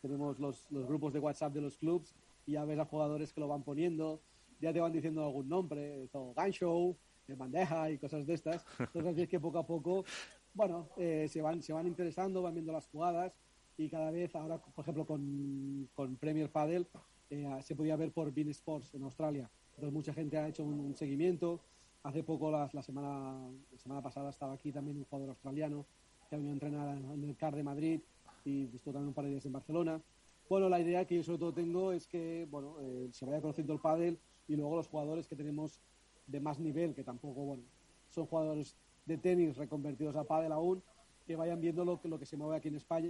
tenemos 0.01 0.37
los, 0.37 0.69
los, 0.69 0.85
grupos 0.85 1.13
de 1.13 1.19
WhatsApp 1.19 1.53
de 1.53 1.61
los 1.61 1.77
clubs 1.77 2.13
y 2.45 2.53
ya 2.53 2.65
ves 2.65 2.77
a 2.77 2.85
jugadores 2.85 3.31
que 3.31 3.39
lo 3.39 3.47
van 3.47 3.63
poniendo, 3.63 4.19
ya 4.59 4.73
te 4.73 4.79
van 4.79 4.91
diciendo 4.91 5.23
algún 5.23 5.47
nombre, 5.47 6.07
Gun 6.11 6.51
Show, 6.51 6.97
de 7.27 7.35
bandeja 7.35 7.89
y 7.91 7.97
cosas 7.97 8.25
de 8.25 8.33
estas. 8.33 8.65
Entonces 8.79 9.17
es 9.17 9.29
que 9.29 9.39
poco 9.39 9.59
a 9.59 9.65
poco, 9.65 10.05
bueno, 10.53 10.89
eh, 10.97 11.27
se, 11.29 11.41
van, 11.41 11.61
se 11.61 11.73
van 11.73 11.87
interesando, 11.87 12.41
van 12.41 12.53
viendo 12.53 12.71
las 12.71 12.87
jugadas 12.87 13.33
y 13.77 13.89
cada 13.89 14.11
vez 14.11 14.35
ahora, 14.35 14.57
por 14.57 14.83
ejemplo, 14.83 15.05
con, 15.05 15.89
con 15.93 16.15
Premier 16.17 16.49
Padel, 16.49 16.87
eh, 17.29 17.47
se 17.61 17.75
podía 17.75 17.95
ver 17.95 18.11
por 18.11 18.33
Bean 18.33 18.49
Sports 18.49 18.93
en 18.93 19.03
Australia. 19.03 19.49
Entonces 19.71 19.93
mucha 19.93 20.13
gente 20.13 20.37
ha 20.37 20.47
hecho 20.47 20.63
un, 20.63 20.79
un 20.79 20.95
seguimiento, 20.95 21.61
Hace 22.05 22.21
poco, 22.21 22.51
la, 22.51 22.69
la, 22.71 22.83
semana, 22.83 23.49
la 23.71 23.79
semana 23.79 23.99
pasada, 23.99 24.29
estaba 24.29 24.53
aquí 24.53 24.71
también 24.71 24.95
un 24.95 25.05
jugador 25.05 25.29
australiano 25.29 25.87
que 26.29 26.35
ha 26.35 26.37
venido 26.37 26.51
a 26.51 26.53
entrenar 26.53 26.97
en 26.99 27.23
el 27.23 27.35
CAR 27.35 27.55
de 27.55 27.63
Madrid 27.63 27.99
y 28.43 28.65
estuvo 28.75 28.93
también 28.93 29.07
un 29.07 29.15
par 29.15 29.25
de 29.25 29.31
días 29.31 29.45
en 29.47 29.53
Barcelona. 29.53 29.99
Bueno, 30.47 30.69
la 30.69 30.79
idea 30.79 31.05
que 31.05 31.15
yo 31.15 31.23
sobre 31.23 31.39
todo 31.39 31.53
tengo 31.55 31.91
es 31.93 32.05
que 32.05 32.47
bueno, 32.51 32.75
eh, 32.79 33.09
se 33.11 33.25
vaya 33.25 33.41
conociendo 33.41 33.73
el 33.73 33.79
pádel 33.79 34.19
y 34.47 34.55
luego 34.55 34.75
los 34.75 34.87
jugadores 34.87 35.27
que 35.27 35.35
tenemos 35.35 35.79
de 36.27 36.39
más 36.39 36.59
nivel, 36.59 36.93
que 36.93 37.03
tampoco, 37.03 37.41
bueno, 37.41 37.63
son 38.09 38.25
jugadores 38.25 38.75
de 39.05 39.17
tenis 39.17 39.55
reconvertidos 39.57 40.15
a 40.15 40.23
pádel 40.23 40.51
aún, 40.51 40.83
que 41.25 41.35
vayan 41.35 41.59
viendo 41.59 41.83
lo 41.83 41.99
que, 41.99 42.07
lo 42.07 42.19
que 42.19 42.25
se 42.25 42.37
mueve 42.37 42.57
aquí 42.57 42.67
en 42.67 42.75
España 42.75 43.09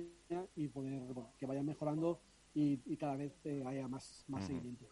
y 0.56 0.68
poder, 0.68 1.00
bueno, 1.00 1.34
que 1.38 1.46
vayan 1.46 1.66
mejorando 1.66 2.20
y, 2.54 2.80
y 2.86 2.98
cada 2.98 3.16
vez 3.16 3.34
eh, 3.44 3.64
haya 3.66 3.88
más, 3.88 4.24
más 4.28 4.42
uh 4.42 4.46
-huh. 4.46 4.48
seguimiento. 4.48 4.86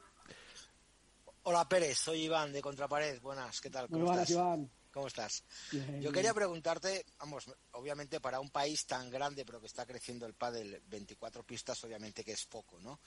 Hola 1.43 1.67
Pérez, 1.67 1.97
soy 1.97 2.23
Iván 2.23 2.53
de 2.53 2.61
Contrapared. 2.61 3.21
Buenas, 3.21 3.59
¿qué 3.59 3.69
tal? 3.69 3.87
¿Cómo 3.87 3.99
Muy 3.99 4.07
buenas, 4.07 4.29
estás? 4.29 4.45
Iván. 4.45 4.69
¿Cómo 4.93 5.07
estás? 5.07 5.43
Bien, 5.71 6.01
Yo 6.01 6.11
quería 6.11 6.35
preguntarte, 6.35 7.03
vamos, 7.17 7.49
obviamente 7.71 8.19
para 8.19 8.39
un 8.39 8.51
país 8.51 8.85
tan 8.85 9.09
grande 9.09 9.43
pero 9.43 9.59
que 9.59 9.65
está 9.65 9.87
creciendo 9.87 10.27
el 10.27 10.35
pádel, 10.35 10.81
24 10.85 11.43
pistas 11.43 11.83
obviamente 11.83 12.23
que 12.23 12.33
es 12.33 12.45
poco, 12.45 12.79
¿no? 12.79 12.99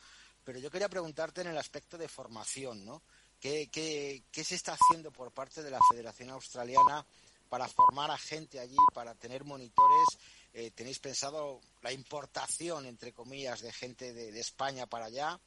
Pero 0.42 0.58
yo 0.58 0.70
quería 0.70 0.88
preguntarte 0.88 1.42
en 1.42 1.46
el 1.46 1.58
aspecto 1.58 1.96
de 1.96 2.08
formación, 2.08 2.84
¿no? 2.84 3.02
¿Qué, 3.40 3.68
qué, 3.70 4.44
se 4.44 4.54
está 4.54 4.76
haciendo 4.80 5.10
por 5.12 5.32
parte 5.32 5.62
de 5.62 5.70
la 5.70 5.80
Federación 5.90 6.30
Australiana 6.30 7.06
para 7.48 7.68
formar 7.68 8.10
a 8.10 8.18
gente 8.18 8.58
allí, 8.58 8.76
para 8.94 9.14
tener 9.14 9.44
monitores? 9.44 10.08
Eh, 10.52 10.70
¿Tenéis 10.70 10.98
pensado 10.98 11.60
la 11.82 11.92
importación, 11.92 12.86
entre 12.86 13.12
comillas, 13.12 13.60
de 13.60 13.72
gente 13.72 14.12
de, 14.12 14.32
de 14.32 14.40
España 14.40 14.86
para 14.86 15.06
allá? 15.06 15.38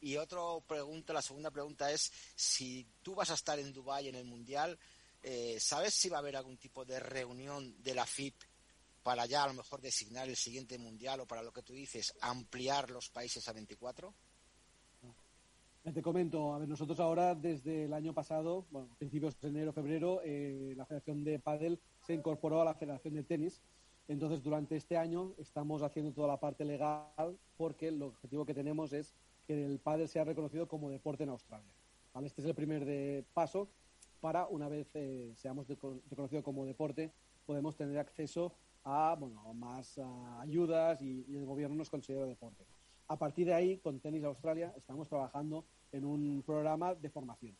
Y 0.00 0.18
otra 0.18 0.40
pregunta, 0.66 1.14
la 1.14 1.22
segunda 1.22 1.50
pregunta 1.50 1.90
es 1.90 2.12
si 2.36 2.86
tú 3.02 3.14
vas 3.14 3.30
a 3.30 3.34
estar 3.34 3.58
en 3.58 3.72
Dubái 3.72 4.08
en 4.08 4.16
el 4.16 4.24
Mundial, 4.24 4.78
eh, 5.22 5.56
¿sabes 5.58 5.94
si 5.94 6.10
va 6.10 6.18
a 6.18 6.20
haber 6.20 6.36
algún 6.36 6.58
tipo 6.58 6.84
de 6.84 7.00
reunión 7.00 7.82
de 7.82 7.94
la 7.94 8.04
FIP 8.04 8.34
para 9.02 9.24
ya 9.24 9.44
a 9.44 9.46
lo 9.46 9.54
mejor 9.54 9.80
designar 9.80 10.28
el 10.28 10.36
siguiente 10.36 10.76
Mundial 10.76 11.20
o 11.20 11.26
para 11.26 11.42
lo 11.42 11.52
que 11.52 11.62
tú 11.62 11.72
dices, 11.72 12.12
ampliar 12.20 12.90
los 12.90 13.08
países 13.08 13.48
a 13.48 13.54
24? 13.54 14.14
Eh, 15.84 15.92
Te 15.92 16.02
comento, 16.02 16.54
a 16.54 16.58
ver, 16.58 16.68
nosotros 16.68 16.98
ahora 17.00 17.34
desde 17.34 17.84
el 17.84 17.92
año 17.92 18.14
pasado, 18.14 18.66
bueno, 18.70 18.88
principios 18.98 19.38
de 19.40 19.48
enero, 19.48 19.72
febrero, 19.72 20.20
eh, 20.24 20.72
la 20.76 20.86
Federación 20.86 21.24
de 21.24 21.38
Padel 21.38 21.78
se 22.00 22.14
incorporó 22.14 22.62
a 22.62 22.64
la 22.64 22.74
Federación 22.74 23.14
de 23.14 23.22
Tenis. 23.24 23.62
Entonces, 24.08 24.42
durante 24.42 24.76
este 24.76 24.96
año 24.96 25.34
estamos 25.38 25.82
haciendo 25.82 26.12
toda 26.12 26.28
la 26.28 26.40
parte 26.40 26.64
legal 26.64 27.38
porque 27.56 27.88
el 27.88 28.02
objetivo 28.02 28.44
que 28.44 28.54
tenemos 28.54 28.92
es 28.92 29.14
que 29.46 29.64
el 29.64 29.78
pádel 29.78 30.08
sea 30.08 30.24
reconocido 30.24 30.66
como 30.68 30.90
deporte 30.90 31.22
en 31.24 31.30
Australia. 31.30 31.72
¿vale? 32.12 32.26
Este 32.26 32.40
es 32.42 32.46
el 32.48 32.54
primer 32.54 32.84
de 32.84 33.24
paso 33.34 33.68
para, 34.20 34.46
una 34.46 34.68
vez 34.68 34.90
eh, 34.94 35.32
seamos 35.36 35.66
de- 35.68 35.76
reconocido 36.08 36.42
como 36.42 36.64
deporte, 36.64 37.12
podemos 37.46 37.76
tener 37.76 37.98
acceso 37.98 38.54
a 38.84 39.16
bueno, 39.18 39.52
más 39.54 39.98
ah, 39.98 40.40
ayudas 40.40 41.00
y, 41.02 41.24
y 41.28 41.36
el 41.36 41.44
gobierno 41.46 41.76
nos 41.76 41.90
considera 41.90 42.24
deporte. 42.26 42.64
A 43.08 43.18
partir 43.18 43.46
de 43.46 43.54
ahí, 43.54 43.78
con 43.78 44.00
Tenis 44.00 44.24
Australia, 44.24 44.72
estamos 44.76 45.08
trabajando 45.08 45.66
en 45.94 46.04
un 46.04 46.42
programa 46.42 46.94
de 46.94 47.08
formación. 47.08 47.56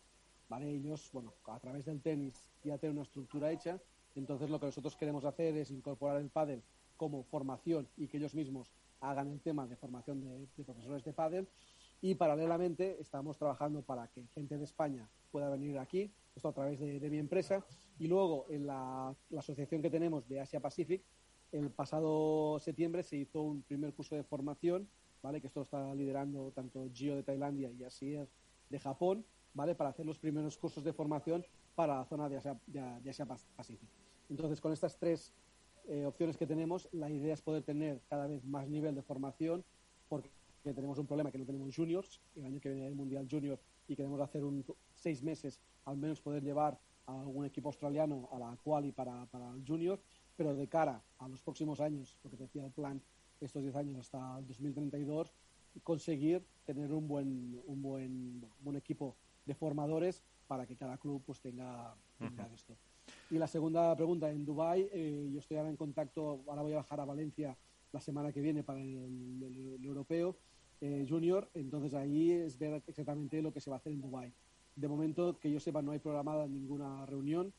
¿vale? 0.49 0.71
Ellos, 0.71 1.09
bueno, 1.13 1.33
a 1.47 1.59
través 1.61 1.85
del 1.85 2.01
tenis 2.03 2.51
ya 2.65 2.79
tienen 2.79 2.99
una 2.99 3.05
estructura 3.05 3.51
hecha, 3.53 3.81
entonces 4.15 4.51
lo 4.51 4.59
que 4.59 4.67
nosotros 4.67 4.97
queremos 4.97 5.25
hacer 5.25 5.57
es 5.57 5.71
incorporar 5.71 6.21
el 6.21 6.31
pádel 6.31 6.63
como 6.97 7.23
formación 7.25 7.89
y 7.97 8.09
que 8.09 8.19
ellos 8.19 8.35
mismos 8.35 8.73
hagan 9.01 9.31
el 9.31 9.41
tema 9.41 9.67
de 9.67 9.77
formación 9.77 10.21
de, 10.21 10.47
de 10.57 10.65
profesores 10.65 11.05
de 11.05 11.13
pádel 11.13 11.49
y 12.01 12.15
paralelamente 12.15 13.01
estamos 13.01 13.39
trabajando 13.39 13.83
para 13.83 14.09
que 14.09 14.27
gente 14.35 14.59
de 14.59 14.65
España 14.65 15.09
pueda 15.31 15.49
venir 15.49 15.79
aquí, 15.79 16.13
esto 16.35 16.49
a 16.49 16.53
través 16.53 16.79
de, 16.81 17.01
de 17.01 17.11
mi 17.11 17.19
empresa, 17.19 17.65
y 17.99 18.09
luego 18.09 18.47
en 18.51 18.67
la, 18.67 19.15
la 19.31 19.41
asociación 19.41 19.81
que 19.81 19.91
tenemos 19.91 20.29
de 20.29 20.41
Asia 20.41 20.61
Pacific, 20.61 21.03
el 21.53 21.71
pasado 21.71 22.59
septiembre 22.59 23.03
se 23.05 23.17
hizo 23.17 23.41
un 23.41 23.63
primer 23.63 23.95
curso 23.95 24.17
de 24.17 24.25
formación, 24.25 24.89
¿vale? 25.25 25.41
que 25.41 25.47
esto 25.47 25.63
está 25.63 25.95
liderando 25.95 26.53
tanto 26.53 26.87
Gio 26.93 27.17
de 27.17 27.23
Tailandia 27.23 27.71
y 27.71 27.83
Asier 27.83 28.29
de 28.69 28.79
Japón, 28.79 29.25
¿vale? 29.55 29.75
para 29.75 29.89
hacer 29.89 30.05
los 30.05 30.19
primeros 30.19 30.59
cursos 30.59 30.85
de 30.85 30.93
formación 30.93 31.43
para 31.75 31.97
la 31.97 32.05
zona 32.05 32.29
de 32.29 32.37
Asia, 32.37 32.61
de, 32.67 33.09
Asia 33.09 33.27
Pacific. 33.57 33.89
Entonces, 34.29 34.61
con 34.61 34.71
estas 34.71 34.99
tres 34.99 35.33
eh, 35.89 36.05
opciones 36.05 36.37
que 36.37 36.47
tenemos, 36.47 36.91
la 36.93 37.11
idea 37.11 37.33
es 37.33 37.41
poder 37.41 37.63
tener 37.63 38.03
cada 38.07 38.27
vez 38.27 38.45
más 38.45 38.69
nivel 38.69 38.95
de 38.95 39.01
formación, 39.03 39.65
porque 40.11 40.31
tenemos 40.63 40.99
un 40.99 41.07
problema 41.07 41.33
que 41.33 41.39
no 41.39 41.47
tenemos 41.47 41.75
juniors, 41.75 42.21
el 42.37 42.45
año 42.45 42.61
que 42.61 42.69
viene 42.69 42.87
el 42.87 42.95
Mundial 42.95 43.27
Junior 43.31 43.59
y 43.89 43.97
queremos 43.97 44.21
hacer 44.21 44.45
un 44.45 44.63
seis 44.93 45.23
meses, 45.23 45.59
al 45.87 45.97
menos 45.97 46.21
poder 46.21 46.43
llevar 46.43 46.79
a 47.07 47.19
algún 47.19 47.47
equipo 47.47 47.71
australiano 47.71 48.29
a 48.31 48.39
la 48.39 48.59
quali 48.63 48.93
para, 48.93 49.25
para 49.27 49.51
el 49.53 49.65
Junior, 49.67 49.99
pero 50.37 50.55
de 50.55 50.69
cara 50.69 51.03
a 51.19 51.29
los 51.29 51.41
próximos 51.41 51.81
años, 51.81 52.19
lo 52.23 52.31
que 52.31 52.37
decía 52.37 52.67
el 52.67 52.73
plan, 52.73 53.01
estos 53.41 53.63
10 53.63 53.75
años 53.77 53.99
hasta 53.99 54.39
el 54.39 54.47
2032, 54.47 55.35
conseguir 55.83 56.47
tener 56.65 56.93
un 56.93 57.09
buen, 57.09 57.61
un 57.67 57.83
buen, 57.83 58.41
buen 58.61 58.77
equipo 58.77 59.19
de 59.45 59.55
formadores 59.55 60.25
para 60.47 60.67
que 60.67 60.77
cada 60.77 60.99
club 60.99 61.23
pues 61.25 61.41
tenga, 61.41 61.97
tenga 62.19 62.45
Ujú. 62.45 62.55
esto. 62.55 62.79
Y 63.31 63.39
la 63.39 63.47
segunda 63.47 63.95
pregunta, 63.97 64.31
en 64.31 64.45
Dubai 64.45 64.89
eh, 64.93 65.29
yo 65.33 65.39
estoy 65.41 65.57
ahora 65.57 65.71
en 65.71 65.77
contacto, 65.77 66.45
ahora 66.47 66.63
voy 66.63 66.73
a 66.73 66.77
bajar 66.77 67.01
a 67.01 67.05
Valencia 67.05 67.59
la 67.93 68.01
semana 68.01 68.33
que 68.33 68.41
viene 68.41 68.63
para 68.65 68.81
el, 68.81 69.43
el- 69.43 69.75
el 69.75 69.85
europeo 69.85 70.37
eh, 70.81 71.07
junior, 71.09 71.51
entonces 71.55 71.95
ahí 71.95 72.31
es 72.33 72.59
ver 72.59 72.83
exactamente 72.87 73.41
lo 73.41 73.53
que 73.53 73.61
se 73.61 73.71
va 73.71 73.77
a 73.77 73.79
hacer 73.79 73.93
en 73.93 74.01
Dubai. 74.01 74.35
De 74.75 74.89
momento, 74.89 75.39
que 75.39 75.51
yo 75.51 75.61
sepa, 75.61 75.83
no 75.83 75.93
hay 75.93 75.99
programada 76.01 76.47
ninguna 76.49 77.07
reunión 77.07 77.55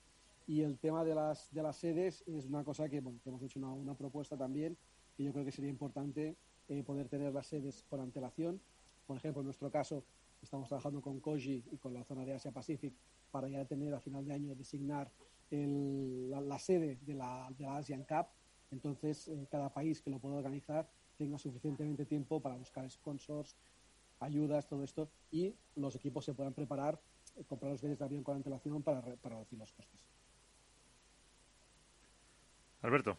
y 0.46 0.62
el 0.62 0.80
tema 0.80 1.04
de 1.04 1.16
las, 1.16 1.52
de 1.52 1.64
las 1.64 1.78
sedes 1.78 2.24
es 2.28 2.46
una 2.46 2.64
cosa 2.64 2.90
que, 2.90 3.00
bueno, 3.02 3.20
que 3.24 3.30
hemos 3.30 3.42
hecho 3.44 3.60
una, 3.60 3.72
una 3.72 3.96
propuesta 3.96 4.38
también 4.38 4.78
que 5.16 5.24
yo 5.24 5.32
creo 5.32 5.46
que 5.46 5.52
sería 5.52 5.70
importante 5.70 6.38
eh, 6.68 6.84
poder 6.84 7.08
tener 7.10 7.34
las 7.34 7.48
sedes 7.48 7.84
con 7.84 8.00
antelación. 8.02 8.62
Por 9.06 9.18
ejemplo, 9.18 9.42
en 9.42 9.46
nuestro 9.46 9.70
caso, 9.72 10.06
estamos 10.42 10.68
trabajando 10.68 11.02
con 11.02 11.20
Koji 11.20 11.64
y 11.72 11.78
con 11.78 11.94
la 11.94 12.04
zona 12.04 12.26
de 12.26 12.34
Asia 12.34 12.52
Pacific 12.52 12.94
para 13.32 13.48
ya 13.48 13.66
tener 13.66 13.94
a 13.94 14.00
final 14.00 14.26
de 14.26 14.34
año 14.34 14.56
designar 14.56 15.12
el- 15.50 16.30
la, 16.30 16.60
sede 16.60 16.98
de 17.02 17.14
la, 17.14 17.50
de 17.58 17.64
la 17.66 17.78
Asian 17.78 18.04
Cup. 18.04 18.28
Entonces, 18.72 19.28
eh, 19.28 19.48
cada 19.50 19.74
país 19.74 20.02
que 20.02 20.10
lo 20.10 20.20
pueda 20.20 20.36
organizar 20.36 20.90
tenga 21.18 21.38
suficientemente 21.38 22.06
tiempo 22.06 22.42
para 22.42 22.58
buscar 22.58 22.90
sponsors, 22.90 23.56
ayudas, 24.20 24.68
todo 24.68 24.84
esto, 24.84 25.10
y 25.32 25.56
los 25.76 25.96
equipos 25.96 26.26
se 26.26 26.34
puedan 26.34 26.54
preparar, 26.54 27.00
eh, 27.36 27.44
comprar 27.46 27.72
los 27.72 27.82
billetes 27.82 28.00
de 28.00 28.06
avión 28.06 28.24
con 28.24 28.36
antelación 28.38 28.82
para, 28.84 29.02
para 29.18 29.36
reducir 29.36 29.60
los 29.60 29.72
costes. 29.72 30.00
Alberto. 32.82 33.18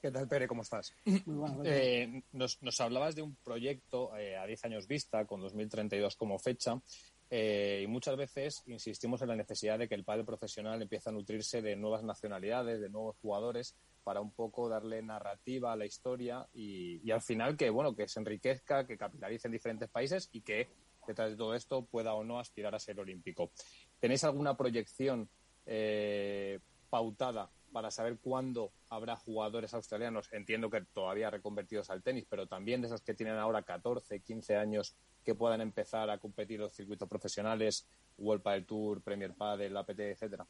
¿Qué 0.00 0.10
tal, 0.10 0.26
Pere? 0.26 0.48
¿Cómo 0.48 0.62
estás? 0.62 0.94
Muy 1.04 1.36
bueno. 1.36 1.60
Eh, 1.62 2.22
nos, 2.32 2.62
nos 2.62 2.80
hablabas 2.80 3.14
de 3.14 3.20
un 3.20 3.36
proyecto 3.36 4.16
eh, 4.16 4.34
a 4.34 4.46
10 4.46 4.64
años 4.64 4.86
vista, 4.86 5.26
con 5.26 5.42
2032 5.42 6.16
como 6.16 6.38
fecha, 6.38 6.80
eh, 7.28 7.82
y 7.84 7.86
muchas 7.86 8.16
veces 8.16 8.62
insistimos 8.66 9.20
en 9.20 9.28
la 9.28 9.36
necesidad 9.36 9.78
de 9.78 9.88
que 9.88 9.94
el 9.94 10.04
padre 10.04 10.24
profesional 10.24 10.80
empiece 10.80 11.10
a 11.10 11.12
nutrirse 11.12 11.60
de 11.60 11.76
nuevas 11.76 12.02
nacionalidades, 12.02 12.80
de 12.80 12.88
nuevos 12.88 13.16
jugadores, 13.20 13.76
para 14.02 14.22
un 14.22 14.32
poco 14.32 14.70
darle 14.70 15.02
narrativa 15.02 15.72
a 15.72 15.76
la 15.76 15.84
historia 15.84 16.48
y, 16.54 17.06
y 17.06 17.10
al 17.10 17.20
final 17.20 17.58
que, 17.58 17.68
bueno, 17.68 17.94
que 17.94 18.08
se 18.08 18.20
enriquezca, 18.20 18.86
que 18.86 18.96
capitalice 18.96 19.48
en 19.48 19.52
diferentes 19.52 19.90
países 19.90 20.30
y 20.32 20.40
que 20.40 20.68
detrás 21.06 21.30
de 21.30 21.36
todo 21.36 21.54
esto 21.54 21.84
pueda 21.84 22.14
o 22.14 22.24
no 22.24 22.38
aspirar 22.38 22.74
a 22.74 22.78
ser 22.78 22.98
olímpico. 22.98 23.52
¿Tenéis 23.98 24.24
alguna 24.24 24.56
proyección 24.56 25.28
eh, 25.66 26.58
pautada 26.88 27.50
para 27.72 27.90
saber 27.90 28.18
cuándo 28.18 28.72
habrá 28.88 29.16
jugadores 29.16 29.74
australianos, 29.74 30.32
entiendo 30.32 30.70
que 30.70 30.82
todavía 30.82 31.30
reconvertidos 31.30 31.90
al 31.90 32.02
tenis, 32.02 32.26
pero 32.28 32.46
también 32.46 32.80
de 32.80 32.88
esos 32.88 33.02
que 33.02 33.14
tienen 33.14 33.36
ahora 33.36 33.62
14, 33.62 34.20
15 34.20 34.56
años 34.56 34.96
que 35.24 35.34
puedan 35.34 35.60
empezar 35.60 36.10
a 36.10 36.18
competir 36.18 36.60
los 36.60 36.72
circuitos 36.72 37.08
profesionales, 37.08 37.86
World 38.18 38.42
Padel 38.42 38.66
Tour, 38.66 39.00
Premier 39.02 39.34
Padel, 39.34 39.76
APT, 39.76 40.00
etcétera. 40.00 40.46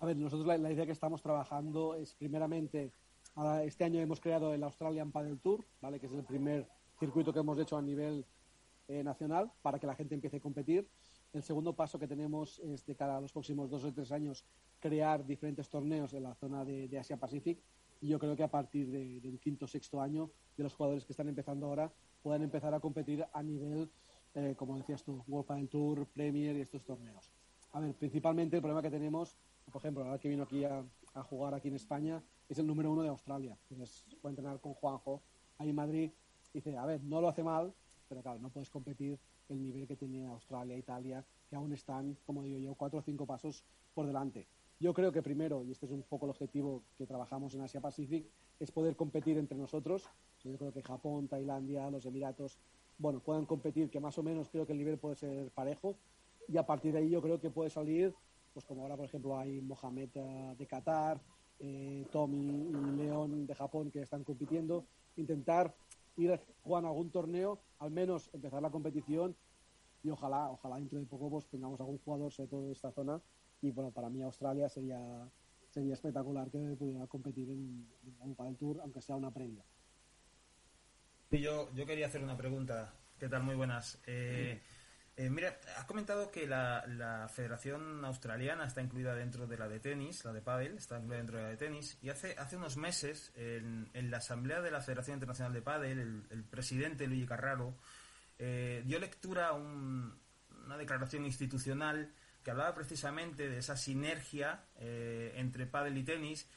A 0.00 0.06
ver, 0.06 0.16
nosotros 0.16 0.46
la, 0.46 0.70
idea 0.70 0.86
que 0.86 0.92
estamos 0.92 1.22
trabajando 1.22 1.94
es 1.94 2.14
primeramente, 2.14 2.92
este 3.62 3.84
año 3.84 4.00
hemos 4.00 4.20
creado 4.20 4.52
el 4.52 4.62
Australian 4.62 5.12
Padel 5.12 5.38
Tour, 5.40 5.64
¿vale? 5.80 5.98
que 5.98 6.06
es 6.06 6.12
el 6.12 6.24
primer 6.24 6.68
circuito 6.98 7.32
que 7.32 7.40
hemos 7.40 7.58
hecho 7.58 7.76
a 7.76 7.82
nivel 7.82 8.24
eh, 8.88 9.02
nacional 9.02 9.50
para 9.62 9.78
que 9.78 9.86
la 9.86 9.94
gente 9.94 10.14
empiece 10.14 10.36
a 10.36 10.40
competir. 10.40 10.86
El 11.34 11.42
segundo 11.42 11.74
paso 11.74 11.98
que 11.98 12.06
tenemos 12.06 12.60
es 12.60 12.86
de 12.86 12.94
cara 12.94 13.16
a 13.16 13.20
los 13.20 13.32
próximos 13.32 13.68
dos 13.68 13.82
o 13.84 13.92
tres 13.92 14.12
años 14.12 14.44
crear 14.78 15.26
diferentes 15.26 15.68
torneos 15.68 16.14
en 16.14 16.22
la 16.22 16.34
zona 16.36 16.64
de, 16.64 16.86
de 16.86 16.96
Asia 16.98 17.16
Pacific 17.16 17.58
y 18.00 18.06
yo 18.06 18.20
creo 18.20 18.36
que 18.36 18.44
a 18.44 18.50
partir 18.50 18.88
de- 18.88 19.20
del 19.20 19.40
quinto 19.40 19.64
o 19.64 19.68
sexto 19.68 20.00
año 20.00 20.30
de 20.56 20.62
los 20.62 20.74
jugadores 20.74 21.04
que 21.04 21.12
están 21.12 21.28
empezando 21.28 21.66
ahora 21.66 21.92
puedan 22.22 22.42
empezar 22.42 22.72
a 22.72 22.78
competir 22.78 23.26
a 23.32 23.42
nivel, 23.42 23.90
eh, 24.34 24.54
como 24.56 24.78
decías 24.78 25.02
tú, 25.02 25.24
World 25.26 25.46
Padel 25.46 25.68
Tour, 25.68 26.06
Premier 26.06 26.56
y 26.56 26.60
estos 26.60 26.84
torneos. 26.84 27.32
A 27.72 27.80
ver, 27.80 27.94
principalmente 27.94 28.54
el 28.56 28.62
problema 28.62 28.80
que 28.80 28.90
tenemos, 28.90 29.36
por 29.72 29.80
ejemplo, 29.80 30.04
ahora 30.04 30.20
que 30.20 30.28
vino 30.28 30.44
aquí 30.44 30.64
a, 30.64 30.84
jugar 31.24 31.54
aquí 31.54 31.68
en 31.68 31.74
España, 31.74 32.22
es 32.48 32.58
el 32.58 32.66
número 32.66 32.92
uno 32.92 33.02
de 33.02 33.08
Australia. 33.08 33.56
Entonces, 33.70 34.06
a 34.22 34.28
entrenar 34.28 34.60
con 34.60 34.74
Juanjo 34.74 35.22
ahí 35.58 35.70
en 35.70 35.76
Madrid. 35.76 36.10
Dice, 36.52 36.76
a 36.76 36.86
ver, 36.86 37.02
no 37.02 37.20
lo 37.20 37.28
hace 37.28 37.42
mal, 37.42 37.72
pero 38.08 38.22
claro, 38.22 38.38
no 38.38 38.50
puedes 38.50 38.70
competir 38.70 39.18
el 39.54 39.62
nivel 39.62 39.86
que 39.86 39.96
tiene 39.96 40.26
Australia, 40.26 40.76
Italia, 40.76 41.24
que 41.48 41.56
aún 41.56 41.72
están, 41.72 42.16
como 42.26 42.42
digo 42.42 42.58
yo, 42.58 42.74
cuatro 42.74 42.98
o 42.98 43.02
cinco 43.02 43.26
pasos 43.26 43.64
por 43.94 44.06
delante. 44.06 44.46
Yo 44.80 44.92
creo 44.92 45.12
que 45.12 45.22
primero, 45.22 45.64
y 45.64 45.70
este 45.70 45.86
es 45.86 45.92
un 45.92 46.02
poco 46.02 46.26
el 46.26 46.30
objetivo 46.30 46.82
que 46.98 47.06
trabajamos 47.06 47.54
en 47.54 47.62
Asia 47.62 47.80
Pacific, 47.80 48.26
es 48.60 48.70
poder 48.70 48.96
competir 48.96 49.38
entre 49.38 49.56
nosotros. 49.56 50.08
Yo 50.42 50.56
creo 50.58 50.72
que 50.72 50.82
Japón, 50.82 51.28
Tailandia, 51.28 51.90
los 51.90 52.04
Emiratos, 52.06 52.58
bueno, 52.98 53.20
puedan 53.20 53.46
competir, 53.46 53.90
que 53.90 54.00
más 54.00 54.18
o 54.18 54.22
menos 54.22 54.48
creo 54.50 54.66
que 54.66 54.72
el 54.72 54.78
nivel 54.78 54.98
puede 54.98 55.16
ser 55.16 55.50
parejo. 55.50 55.96
Y 56.48 56.56
a 56.56 56.66
partir 56.66 56.92
de 56.92 56.98
ahí 56.98 57.10
yo 57.10 57.22
creo 57.22 57.40
que 57.40 57.50
puede 57.50 57.70
salir, 57.70 58.14
pues 58.52 58.64
como 58.64 58.82
ahora 58.82 58.96
por 58.96 59.06
ejemplo 59.06 59.38
hay 59.38 59.60
Mohamed 59.60 60.10
eh, 60.14 60.54
de 60.58 60.66
Qatar, 60.66 61.20
eh, 61.58 62.04
Tommy 62.10 62.68
y 62.68 62.96
León 62.96 63.46
de 63.46 63.54
Japón 63.54 63.90
que 63.90 64.02
están 64.02 64.24
compitiendo, 64.24 64.86
intentar 65.16 65.74
ir 66.16 66.40
jugar 66.62 66.84
algún 66.84 67.10
torneo, 67.10 67.60
al 67.78 67.90
menos 67.90 68.30
empezar 68.32 68.62
la 68.62 68.70
competición 68.70 69.36
y 70.02 70.10
ojalá, 70.10 70.50
ojalá 70.50 70.76
dentro 70.76 70.98
de 70.98 71.06
poco 71.06 71.30
pues 71.30 71.48
tengamos 71.48 71.80
algún 71.80 71.98
jugador, 71.98 72.32
sobre 72.32 72.50
todo 72.50 72.66
de 72.66 72.72
esta 72.72 72.92
zona, 72.92 73.20
y 73.60 73.70
bueno, 73.70 73.90
para 73.90 74.10
mí 74.10 74.22
Australia 74.22 74.68
sería, 74.68 75.00
sería 75.70 75.94
espectacular 75.94 76.50
que 76.50 76.58
pudiera 76.76 77.06
competir 77.06 77.48
en, 77.48 77.88
en 78.20 78.36
el 78.46 78.56
Tour, 78.56 78.80
aunque 78.80 79.00
sea 79.00 79.16
una 79.16 79.30
previa. 79.30 79.64
Sí, 81.30 81.40
yo, 81.40 81.72
yo 81.74 81.86
quería 81.86 82.06
hacer 82.06 82.22
una 82.22 82.36
pregunta. 82.36 82.94
¿Qué 83.18 83.28
tal? 83.28 83.42
Muy 83.42 83.54
buenas. 83.54 84.00
Eh, 84.06 84.60
eh, 85.16 85.30
mira, 85.30 85.60
has 85.76 85.84
comentado 85.84 86.30
que 86.30 86.46
la, 86.46 86.84
la, 86.88 87.28
Federación 87.28 88.04
Australiana 88.04 88.66
está 88.66 88.82
incluida 88.82 89.14
dentro 89.14 89.46
de 89.46 89.56
la 89.56 89.68
de 89.68 89.78
tenis, 89.78 90.24
la 90.24 90.32
de 90.32 90.42
pádel, 90.42 90.76
está 90.76 90.98
incluida 90.98 91.18
dentro 91.18 91.36
de 91.36 91.42
la 91.44 91.48
de 91.50 91.56
tenis, 91.56 91.98
y 92.02 92.08
hace, 92.08 92.34
hace 92.36 92.56
unos 92.56 92.76
meses, 92.76 93.32
en, 93.36 93.88
en 93.94 94.10
la 94.10 94.16
Asamblea 94.16 94.60
de 94.60 94.72
la 94.72 94.80
Federación 94.80 95.14
Internacional 95.14 95.52
de 95.52 95.62
Pádel, 95.62 96.26
el, 96.30 96.44
presidente 96.44 97.06
Luigi 97.06 97.26
Carraro 97.26 97.76
eh, 98.38 98.82
dio 98.84 98.98
lectura 98.98 99.48
a 99.48 99.52
un, 99.52 100.18
una 100.64 100.76
declaración 100.76 101.24
institucional 101.24 102.10
que 102.42 102.50
hablaba 102.50 102.74
precisamente 102.74 103.48
de 103.48 103.58
esa 103.58 103.76
sinergia 103.76 104.64
eh, 104.76 105.32
entre 105.36 105.66
pádel 105.66 105.96
y 105.96 106.02
tenis, 106.02 106.48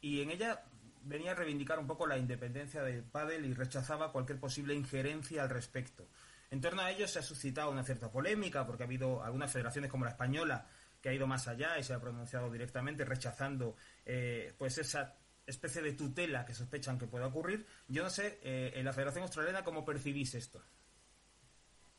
y 0.00 0.22
en 0.22 0.30
ella 0.30 0.64
venía 1.02 1.32
a 1.32 1.34
reivindicar 1.34 1.78
un 1.78 1.86
poco 1.86 2.06
la 2.06 2.18
independencia 2.18 2.82
del 2.82 3.02
pádel 3.04 3.44
y 3.44 3.54
rechazaba 3.54 4.10
cualquier 4.10 4.40
posible 4.40 4.74
injerencia 4.74 5.42
al 5.42 5.50
respecto. 5.50 6.08
En 6.50 6.60
torno 6.60 6.82
a 6.82 6.90
ello 6.90 7.08
se 7.08 7.18
ha 7.18 7.22
suscitado 7.22 7.70
una 7.70 7.84
cierta 7.84 8.10
polémica 8.10 8.66
porque 8.66 8.84
ha 8.84 8.86
habido 8.86 9.22
algunas 9.22 9.52
federaciones 9.52 9.90
como 9.90 10.04
la 10.04 10.10
española 10.10 10.66
que 11.00 11.08
ha 11.08 11.14
ido 11.14 11.26
más 11.26 11.48
allá 11.48 11.78
y 11.78 11.82
se 11.82 11.92
ha 11.92 12.00
pronunciado 12.00 12.50
directamente 12.50 13.04
rechazando 13.04 13.76
eh, 14.04 14.54
pues 14.58 14.78
esa 14.78 15.16
especie 15.46 15.80
de 15.82 15.92
tutela 15.92 16.44
que 16.44 16.54
sospechan 16.54 16.98
que 16.98 17.06
pueda 17.06 17.26
ocurrir. 17.26 17.64
Yo 17.88 18.02
no 18.02 18.10
sé, 18.10 18.38
eh, 18.42 18.72
en 18.74 18.84
la 18.84 18.92
Federación 18.92 19.22
Australiana, 19.22 19.62
¿cómo 19.62 19.84
percibís 19.84 20.34
esto? 20.34 20.60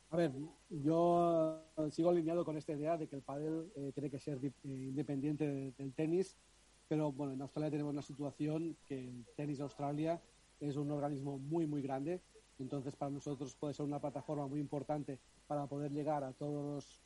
A 0.10 0.18
ver, 0.18 0.32
yo 0.70 1.64
sigo 1.92 2.10
alineado 2.10 2.46
con 2.46 2.58
esta 2.58 2.72
idea 2.72 2.98
de 2.98 3.08
que 3.08 3.18
el 3.18 3.24
pádel 3.24 3.72
eh, 3.76 3.92
tiene 3.94 4.10
que 4.10 4.20
ser 4.20 4.40
eh, 4.44 4.52
independiente 4.64 5.46
de, 5.46 5.72
del 5.72 5.94
tenis, 5.94 6.38
pero 6.88 7.12
bueno, 7.12 7.34
en 7.34 7.42
Australia 7.42 7.72
tenemos 7.72 7.92
una 7.92 8.02
situación 8.02 8.78
que 8.86 9.00
el 9.00 9.26
tenis 9.36 9.58
de 9.58 9.64
Australia 9.64 10.22
es 10.62 10.78
un 10.78 10.92
organismo 10.92 11.38
muy, 11.38 11.66
muy 11.66 11.82
grande 11.82 12.22
entonces, 12.60 12.96
para 12.96 13.12
nosotros 13.12 13.56
puede 13.56 13.74
ser 13.74 13.86
una 13.86 14.00
plataforma 14.00 14.48
muy 14.48 14.60
importante 14.60 15.20
para 15.46 15.68
poder 15.68 15.92
llegar 15.92 16.24
a, 16.24 16.34
todos 16.34 17.02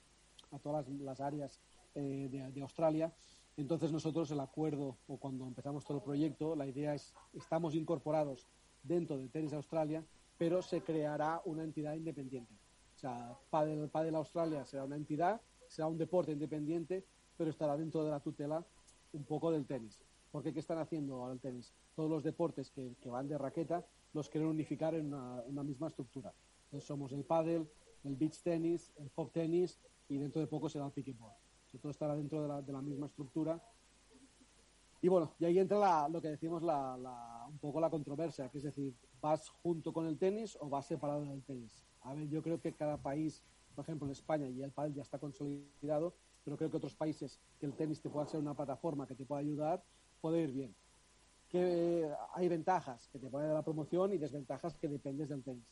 a 0.51 0.59
todas 0.59 0.87
las, 0.87 1.19
áreas 1.19 1.59
eh, 1.95 2.29
de, 2.29 2.61
Australia. 2.61 3.13
Entonces, 3.57 3.91
nosotros 3.91 4.31
el 4.31 4.39
acuerdo 4.39 4.97
o 5.07 5.17
cuando 5.17 5.45
empezamos 5.45 5.83
todo 5.83 5.97
el 5.97 6.03
proyecto, 6.03 6.55
la 6.55 6.65
idea 6.65 6.95
es, 6.95 7.13
estamos 7.33 7.75
incorporados 7.75 8.47
dentro 8.81 9.17
de 9.17 9.27
Tenis 9.27 9.53
Australia, 9.53 10.05
pero 10.37 10.61
se 10.61 10.81
creará 10.81 11.41
una 11.45 11.63
entidad 11.63 11.93
independiente. 11.93 12.53
O 12.95 12.97
sea, 12.97 13.37
Padel, 13.49 13.89
Padel 13.89 14.15
Australia 14.15 14.65
será 14.65 14.85
una 14.85 14.95
entidad, 14.95 15.41
será 15.67 15.87
un 15.87 15.97
deporte 15.97 16.31
independiente, 16.31 17.05
pero 17.37 17.49
estará 17.49 17.77
dentro 17.77 18.03
de 18.03 18.11
la 18.11 18.21
tutela 18.21 18.65
un 19.11 19.25
poco 19.25 19.51
del 19.51 19.65
tenis. 19.65 19.99
Porque 20.31 20.53
¿qué 20.53 20.61
están 20.61 20.77
haciendo 20.77 21.15
ahora 21.15 21.33
el 21.33 21.41
tenis? 21.41 21.73
Todos 21.93 22.09
los 22.09 22.23
deportes 22.23 22.71
que 22.71 23.09
van 23.09 23.27
de 23.27 23.37
raqueta 23.37 23.85
los 24.13 24.29
quieren 24.29 24.49
unificar 24.49 24.93
en 24.95 25.13
una, 25.13 25.63
misma 25.63 25.87
estructura. 25.87 26.33
Entonces 26.65 26.87
somos 26.87 27.11
el 27.11 27.23
paddle, 27.23 27.67
el 28.03 28.15
beach 28.15 28.41
tennis, 28.41 28.91
el 28.97 29.09
pop 29.09 29.31
tennis 29.31 29.79
y 30.09 30.17
dentro 30.17 30.41
de 30.41 30.47
poco 30.47 30.69
será 30.69 30.85
el 30.85 30.91
pickleball. 30.91 31.33
Todo 31.81 31.91
estará 31.91 32.15
dentro 32.15 32.41
de 32.41 32.47
la, 32.47 32.61
de 32.61 32.73
la, 32.73 32.81
misma 32.81 33.05
estructura. 33.05 33.61
Y 35.01 35.07
bueno, 35.07 35.33
y 35.39 35.45
ahí 35.45 35.57
entra 35.57 36.09
lo 36.09 36.21
que 36.21 36.29
decimos 36.29 36.61
la, 36.61 37.47
un 37.49 37.57
poco 37.59 37.79
la 37.79 37.89
controversia, 37.89 38.49
que 38.49 38.57
es 38.57 38.65
decir, 38.65 38.93
¿vas 39.21 39.49
junto 39.49 39.93
con 39.93 40.05
el 40.05 40.17
tenis 40.17 40.57
o 40.59 40.69
vas 40.69 40.85
separado 40.85 41.23
del 41.25 41.43
tenis? 41.43 41.85
A 42.01 42.13
ver, 42.13 42.27
yo 42.27 42.43
creo 42.43 42.59
que 42.59 42.73
cada 42.73 42.97
país, 42.97 43.41
por 43.73 43.85
ejemplo 43.85 44.05
en 44.05 44.11
España 44.11 44.49
y 44.49 44.61
el 44.61 44.71
pádel 44.71 44.93
ya 44.93 45.01
está 45.01 45.17
consolidado, 45.17 46.13
pero 46.43 46.57
creo 46.57 46.69
que 46.69 46.77
otros 46.77 46.95
países 46.95 47.39
que 47.59 47.65
el 47.65 47.73
tenis 47.73 48.01
te 48.01 48.09
pueda 48.09 48.27
ser 48.27 48.41
una 48.41 48.53
plataforma 48.53 49.07
que 49.07 49.15
te 49.15 49.25
pueda 49.25 49.39
ayudar, 49.41 49.81
puede 50.19 50.41
ir 50.41 50.51
bien 50.51 50.75
que 51.51 52.09
hay 52.33 52.47
ventajas 52.47 53.09
que 53.09 53.19
te 53.19 53.29
ponen 53.29 53.49
de 53.49 53.53
la 53.53 53.61
promoción 53.61 54.13
y 54.13 54.17
desventajas 54.17 54.77
que 54.77 54.87
dependes 54.87 55.29
del 55.29 55.43
tenis. 55.43 55.65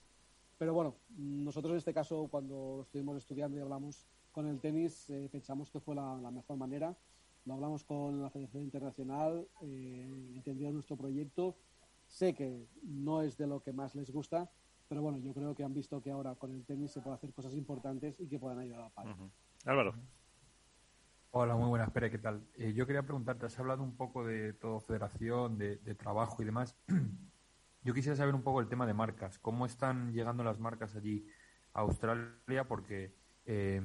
Pero 0.57 0.73
bueno, 0.73 0.95
nosotros 1.17 1.71
en 1.71 1.77
este 1.77 1.93
caso, 1.93 2.27
cuando 2.29 2.81
estuvimos 2.81 3.15
estudiando 3.15 3.57
y 3.57 3.61
hablamos 3.61 4.05
con 4.33 4.45
el 4.45 4.59
tenis, 4.59 5.09
eh, 5.09 5.29
pensamos 5.31 5.71
que 5.71 5.79
fue 5.79 5.95
la, 5.95 6.31
mejor 6.31 6.57
manera. 6.57 6.93
Lo 7.45 7.53
hablamos 7.53 7.85
con 7.85 8.21
la 8.21 8.29
Federación 8.29 8.63
Internacional, 8.63 9.47
eh, 9.61 10.33
entendieron 10.35 10.73
nuestro 10.73 10.97
proyecto. 10.97 11.55
Sé 12.07 12.33
que 12.33 12.67
no 12.83 13.21
es 13.21 13.37
de 13.37 13.47
lo 13.47 13.61
que 13.61 13.71
más 13.71 13.95
les 13.95 14.11
gusta, 14.11 14.51
pero 14.89 15.01
bueno, 15.01 15.17
yo 15.19 15.33
creo 15.33 15.55
que 15.55 15.63
han 15.63 15.73
visto 15.73 16.01
que 16.01 16.11
ahora 16.11 16.35
con 16.35 16.51
el 16.51 16.65
tenis 16.65 16.91
se 16.91 16.99
puede 16.99 17.15
hacer 17.15 17.31
cosas 17.31 17.53
importantes 17.55 18.19
y 18.19 18.27
que 18.27 18.37
puedan 18.37 18.59
ayudar 18.59 18.81
a 18.81 18.89
Padre. 18.89 19.15
Álvaro. 19.63 19.93
Hola, 21.31 21.55
muy 21.55 21.67
buenas, 21.67 21.91
Pere, 21.91 22.09
¿qué 22.09 22.17
tal? 22.17 22.43
Eh, 22.55 22.73
yo 22.73 22.87
quería 22.87 23.03
preguntarte, 23.03 23.45
has 23.45 23.59
hablado 23.59 23.83
un 23.83 23.95
poco 23.95 24.25
de 24.25 24.53
todo 24.53 24.79
federación, 24.79 25.59
de, 25.59 25.77
trabajo 25.93 26.41
y 26.41 26.45
demás. 26.45 26.75
Yo 27.83 27.93
quisiera 27.93 28.15
saber 28.15 28.33
un 28.33 28.41
poco 28.41 28.59
el 28.61 28.67
tema 28.67 28.87
de 28.87 28.95
marcas. 28.95 29.37
¿Cómo 29.37 29.67
están 29.67 30.11
llegando 30.11 30.43
las 30.43 30.59
marcas 30.59 30.95
allí 30.95 31.27
a 31.73 31.81
Australia? 31.81 32.67
Porque, 32.67 33.15
eh, 33.45 33.79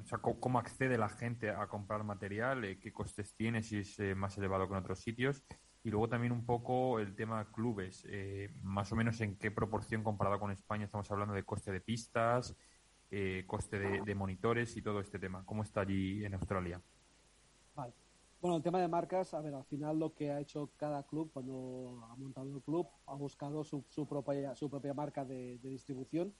o 0.00 0.06
sea, 0.06 0.18
¿cómo, 0.18 0.58
accede 0.60 0.96
la 0.96 1.08
gente 1.08 1.50
a 1.50 1.66
comprar 1.66 2.04
material? 2.04 2.64
Eh, 2.64 2.78
¿Qué 2.78 2.92
costes 2.92 3.34
tiene? 3.34 3.62
Si 3.64 3.78
es 3.78 3.98
más 4.16 4.38
elevado 4.38 4.68
que 4.68 4.74
en 4.74 4.80
otros 4.80 5.00
sitios. 5.00 5.42
Y 5.82 5.90
luego 5.90 6.08
también 6.08 6.32
un 6.32 6.46
poco 6.46 7.00
el 7.00 7.16
tema 7.16 7.50
clubes. 7.50 8.06
más 8.62 8.92
o 8.92 8.96
menos 8.96 9.20
en 9.20 9.36
qué 9.36 9.50
proporción 9.50 10.04
comparado 10.04 10.38
con 10.38 10.52
España 10.52 10.84
estamos 10.84 11.10
hablando 11.10 11.34
de 11.34 11.44
coste 11.44 11.72
de 11.72 11.80
pistas, 11.80 12.56
eh, 13.10 13.44
coste 13.46 13.78
de, 13.78 14.14
monitores 14.14 14.76
y 14.76 14.82
todo 14.82 15.00
este 15.00 15.18
tema. 15.18 15.44
¿Cómo 15.44 15.62
está 15.62 15.82
allí 15.82 16.24
en 16.24 16.34
Australia? 16.34 16.80
Bueno, 18.44 18.58
el 18.58 18.62
tema 18.62 18.78
de 18.78 18.88
marcas, 18.88 19.32
a 19.32 19.40
ver, 19.40 19.54
al 19.54 19.64
final 19.64 19.98
lo 19.98 20.12
que 20.12 20.30
ha 20.30 20.38
hecho 20.38 20.68
cada 20.76 21.02
club 21.04 21.30
cuando 21.32 22.06
ha 22.10 22.14
montado 22.16 22.54
el 22.54 22.60
club, 22.60 22.86
ha 23.06 23.14
buscado 23.14 23.64
su, 23.64 23.82
propia, 24.06 24.54
su 24.54 24.68
propia 24.68 24.92
marca 24.92 25.24
de, 25.24 25.58
distribución. 25.62 26.34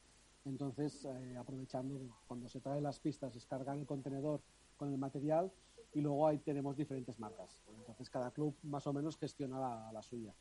Entonces, 0.44 1.06
eh, 1.06 1.36
aprovechando 1.38 1.98
cuando 2.26 2.46
se 2.50 2.60
traen 2.60 2.82
las 2.82 3.00
pistas, 3.00 3.34
es 3.34 3.46
cargar 3.46 3.78
el 3.78 3.86
contenedor 3.86 4.42
con 4.76 4.92
el 4.92 4.98
material 4.98 5.50
y 5.94 6.02
luego 6.02 6.26
ahí 6.26 6.40
tenemos 6.40 6.76
diferentes 6.76 7.18
marcas. 7.18 7.62
Entonces, 7.78 8.10
cada 8.10 8.30
club 8.32 8.54
más 8.64 8.86
o 8.86 8.92
menos 8.92 9.16
gestiona 9.16 9.90
la, 9.90 10.02
suya. 10.02 10.34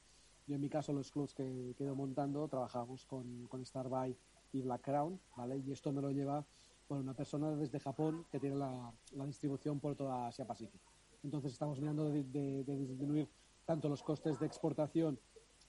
Yo, 0.46 0.56
en 0.56 0.62
mi 0.62 0.68
caso, 0.68 0.92
los 0.92 1.12
clubs 1.12 1.34
que, 1.34 1.76
ido 1.80 1.96
montando, 1.96 2.46
trabajamos 2.50 3.06
con, 3.06 3.48
con 3.48 3.66
Starbuy 3.66 4.18
y 4.54 4.62
Black 4.62 4.82
Crown, 4.82 5.20
¿vale? 5.36 5.58
Y 5.58 5.72
esto 5.72 5.92
me 5.92 6.02
lo 6.02 6.12
lleva 6.12 6.46
por 6.88 7.00
una 7.00 7.14
persona 7.14 7.52
desde 7.56 7.80
Japón 7.80 8.26
que 8.32 8.40
tiene 8.40 8.56
la, 8.56 8.94
distribución 9.26 9.80
por 9.80 9.96
toda 9.96 10.28
Asia 10.28 10.46
Pacífico. 10.46 10.92
Entonces 11.24 11.54
estamos 11.54 11.80
mirando 11.80 12.10
de, 12.10 12.64
disminuir 12.64 13.28
tanto 13.66 13.90
los 13.90 14.04
costes 14.04 14.40
de 14.40 14.46
exportación 14.46 15.20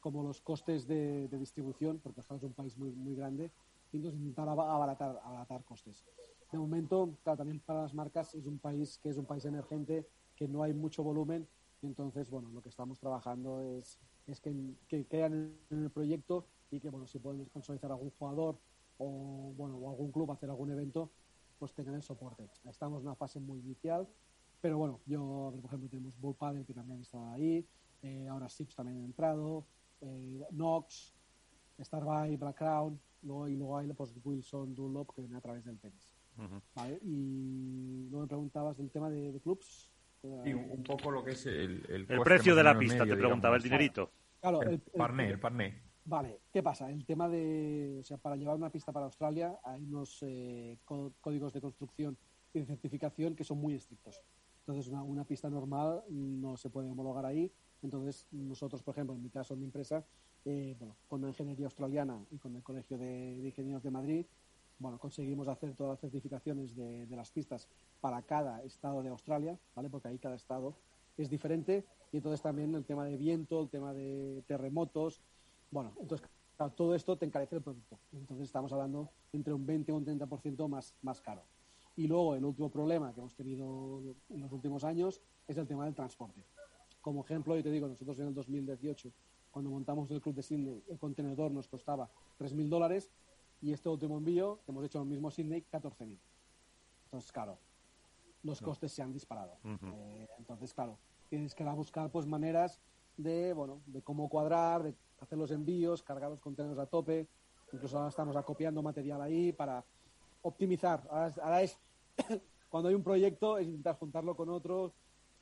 como 0.01 0.22
los 0.22 0.41
costes 0.41 0.86
de, 0.86 1.28
distribución, 1.28 1.98
porque 1.98 2.20
es 2.20 2.31
un 2.31 2.52
país 2.52 2.77
muy, 2.77 2.93
muy 2.93 3.15
grande, 3.15 3.51
y 3.90 3.97
entonces 3.97 4.20
intentar 4.20 4.48
abaratar, 4.48 5.20
abaratar 5.24 5.65
costes. 5.65 6.05
De 6.52 6.59
momento, 6.59 7.16
también 7.24 7.61
para 7.61 7.82
las 7.82 7.94
marcas 7.94 8.35
es 8.35 8.47
un 8.47 8.59
país 8.59 8.98
que 8.98 9.09
es 9.09 9.16
un 9.16 9.24
país 9.24 9.44
emergente, 9.47 10.06
que 10.36 10.47
no 10.47 10.62
hay 10.62 10.74
mucho 10.74 11.02
volumen, 11.02 11.48
y 11.81 11.86
entonces, 11.86 12.28
bueno, 12.31 12.51
lo 12.51 12.61
que 12.61 12.69
estamos 12.69 12.98
trabajando 12.98 13.62
es, 13.62 13.98
es 14.27 14.40
que, 14.40 14.74
que 14.89 15.06
crean 15.06 15.56
en 15.70 15.85
el 15.85 15.90
proyecto 15.90 16.47
y 16.70 16.81
que, 16.81 16.90
bueno, 16.90 17.06
si 17.06 17.19
pueden 17.19 17.47
sponsorizar 17.47 17.90
algún 17.90 18.11
jugador 18.11 18.59
o, 18.99 19.53
bueno, 19.57 19.77
o 19.77 19.91
algún 19.91 20.12
club 20.12 20.31
hacer 20.33 20.51
algún 20.51 20.71
evento, 20.71 21.11
pues 21.59 21.73
tengan 21.73 21.95
el 21.95 22.03
soporte. 22.03 22.49
Estamos 22.69 23.01
en 23.01 23.09
una 23.09 23.16
fase 23.16 23.41
muy 23.41 23.61
inicial, 23.61 24.07
pero 24.61 24.79
bueno, 24.79 25.01
yo, 25.07 25.53
por 25.61 25.66
ejemplo, 25.66 25.89
tenemos 25.89 26.19
Bull 26.19 26.37
Paddle 26.37 26.65
que 26.65 26.75
también 26.75 27.01
está 27.01 27.33
ahí, 27.33 27.66
eh, 28.03 28.27
ahora 28.29 28.49
Sips 28.49 28.75
también 28.75 29.01
ha 29.01 29.05
entrado, 29.05 29.66
eh, 30.01 30.45
Nox, 30.53 31.15
Starbuy, 31.81 32.37
Black 32.37 32.59
Crown, 32.59 33.01
luego, 33.23 33.49
y 33.49 33.57
luego 33.57 33.79
hay 33.79 33.93
pues, 33.93 34.15
Wilson, 34.23 34.75
Dunlop 34.75 35.15
que 35.15 35.23
viene 35.23 35.37
a 35.37 35.41
través 35.41 35.65
del 35.65 35.79
tenis. 35.79 36.11
¿Vale? 36.75 36.99
Y 37.03 38.09
luego 38.11 38.23
me 38.23 38.29
preguntabas 38.29 38.77
del 38.77 38.91
tema 38.91 39.09
de, 39.09 39.41
clubs. 39.41 39.93
Sí, 40.21 40.53
un 40.53 40.83
poco 40.83 41.11
lo 41.11 41.23
que 41.23 41.33
es 41.33 41.47
el, 41.47 41.85
el, 41.89 42.07
precio 42.23 42.57
de 42.57 42.62
la 42.62 42.77
pista, 42.77 43.07
te 43.07 43.16
preguntaba 43.16 43.57
el 43.57 43.62
dinerito. 43.62 44.11
Claro, 44.41 44.62
el, 44.62 44.81
parné, 44.81 45.31
el 45.31 45.39
parné. 45.39 45.83
Vale, 46.06 46.40
¿qué 46.52 46.62
pasa? 46.62 46.90
El 46.90 47.06
tema 47.06 47.31
de, 47.31 47.97
o 48.01 48.02
sea, 48.05 48.18
para 48.18 48.36
llevar 48.36 48.56
una 48.56 48.70
pista 48.70 48.93
para 48.93 49.06
Australia 49.06 49.59
hay 49.64 49.82
unos 49.85 50.18
eh, 50.22 50.76
códigos 50.85 51.55
de 51.55 51.62
construcción 51.62 52.18
y 52.52 52.60
de 52.60 52.66
certificación 52.66 53.35
que 53.35 53.43
son 53.43 53.59
muy 53.59 53.74
estrictos. 53.74 54.20
Entonces, 54.60 54.93
una, 54.93 55.24
pista 55.24 55.48
normal 55.48 56.02
no 56.10 56.59
se 56.59 56.68
puede 56.68 56.90
homologar 56.90 57.24
ahí. 57.24 57.51
Entonces, 57.82 58.26
nosotros, 58.32 58.82
por 58.82 58.94
ejemplo, 58.94 59.14
en 59.14 59.22
mi 59.22 59.31
caso, 59.31 59.55
en 59.55 59.60
mi 59.60 59.66
empresa, 59.66 60.05
eh, 60.44 60.76
con 61.09 61.22
la 61.22 61.28
ingeniería 61.28 61.66
australiana 61.66 62.22
y 62.31 62.36
con 62.36 62.55
el 62.55 62.62
Colegio 62.62 62.98
de, 62.98 63.40
Ingenieros 63.43 63.82
de 63.82 63.90
Madrid, 63.90 64.26
bueno, 64.78 64.98
conseguimos 64.98 65.48
hacer 65.48 65.74
todas 65.74 65.93
las 65.93 66.01
certificaciones 66.01 66.76
de, 66.76 67.06
de, 67.06 67.16
las 67.16 67.31
pistas 67.31 67.68
para 68.01 68.20
cada 68.22 68.62
estado 68.62 69.02
de 69.02 69.09
Australia, 69.09 69.59
¿vale? 69.74 69.89
Porque 69.89 70.09
ahí 70.09 70.18
cada 70.18 70.35
estado 70.35 70.74
es 71.16 71.31
diferente. 71.31 71.85
Y 72.12 72.18
entonces 72.18 72.43
también 72.43 72.74
el 72.74 72.85
tema 72.85 73.06
de 73.06 73.16
viento, 73.16 73.62
el 73.62 73.70
tema 73.70 73.94
de 73.94 74.43
terremotos, 74.47 75.22
bueno, 75.74 75.92
entonces 75.98 76.24
todo 76.76 76.94
esto 76.94 77.18
te 77.18 77.26
encarece 77.26 77.56
el 77.56 77.62
producto. 77.62 77.98
Entonces 78.12 78.46
estamos 78.46 78.72
hablando 78.72 79.10
entre 79.32 79.52
un 79.52 79.66
20 79.66 79.90
o 79.90 79.96
un 79.96 80.06
30% 80.06 80.68
más, 80.68 80.94
más 81.02 81.20
caro. 81.20 81.42
Y 81.96 82.06
luego 82.06 82.36
el 82.36 82.44
último 82.44 82.70
problema 82.70 83.12
que 83.12 83.18
hemos 83.18 83.34
tenido 83.34 84.01
en 84.30 84.40
los 84.40 84.52
últimos 84.52 84.84
años 84.84 85.20
es 85.48 85.56
el 85.56 85.66
tema 85.66 85.84
del 85.84 85.94
transporte. 85.94 86.44
Como 87.01 87.24
ejemplo, 87.24 87.56
yo 87.56 87.62
te 87.64 87.72
digo, 87.72 87.88
nosotros 87.88 88.18
en 88.20 88.28
el 88.28 88.34
2018, 88.34 89.10
cuando 89.51 89.70
montamos 89.70 90.09
el 90.12 90.20
club 90.20 90.36
de 90.36 90.42
Sydney, 90.44 90.84
el 90.88 90.98
contenedor 90.98 91.51
nos 91.51 91.66
costaba 91.66 92.09
3.000 92.38 92.68
dólares 92.68 93.10
y 93.60 93.72
este 93.72 93.88
último 93.88 94.16
envío 94.16 94.60
que 94.64 94.70
hemos 94.70 94.84
hecho 94.84 94.98
en 94.98 95.05
el 95.05 95.10
mismo 95.10 95.30
Sydney, 95.32 95.64
14.000. 95.72 96.16
Entonces, 97.06 97.32
claro, 97.32 97.59
los 98.44 98.60
costes 98.60 98.92
se 98.92 99.02
han 99.02 99.12
disparado. 99.12 99.59
Eh, 99.64 100.28
entonces, 100.38 100.72
claro, 100.72 100.98
tienes 101.28 101.52
que 101.52 101.64
ir 101.64 101.68
a 101.68 101.74
buscar 101.74 102.10
pues 102.10 102.26
maneras 102.26 102.80
de, 103.16 103.52
bueno, 103.52 103.80
de 103.86 104.02
cómo 104.02 104.28
cuadrar, 104.28 104.82
de 104.82 104.94
hacer 105.24 105.38
los 105.38 105.51
envíos, 105.51 106.02
cargar 106.02 106.30
los 106.30 106.40
contenedores 106.40 106.82
a 106.82 106.86
tope. 106.86 107.28
Incluso 107.72 107.96
ahora 107.96 108.09
estamos 108.09 108.36
acopiando 108.36 108.82
material 108.82 109.20
ahí 109.20 109.52
para 109.52 109.84
optimizar. 110.42 111.02
Ahora, 111.10 111.62
es, 111.62 111.78
cuando 112.68 112.88
hay 112.88 112.94
un 112.94 113.02
proyecto, 113.02 113.59
es 113.59 113.66
intentar 113.66 113.96
juntarlo 113.96 114.36
con 114.36 114.48
otros. 114.48 114.92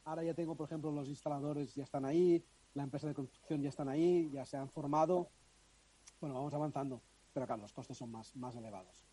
Ahora 0.05 0.25
ya 0.25 0.35
tengo, 0.35 0.57
por 0.57 0.67
ejemplo, 0.67 0.91
los 0.91 1.09
instaladores 1.09 1.75
ya 1.75 1.85
están 1.85 2.05
ahí, 2.05 2.45
la 2.75 2.83
empresa 2.85 3.07
de 3.07 3.15
construcción 3.15 3.63
ya 3.63 3.69
están 3.69 3.89
ahí, 3.89 4.31
ya 4.33 4.45
se 4.45 4.57
han 4.57 4.69
formado. 4.71 5.29
Bueno, 6.21 6.35
vamos 6.35 6.55
avanzando, 6.55 7.03
pero 7.33 7.47
claro, 7.47 7.63
los 7.63 7.73
costes 7.73 7.97
son 7.97 8.11
más, 8.11 8.35
más 8.37 8.57
elevados. 8.57 9.07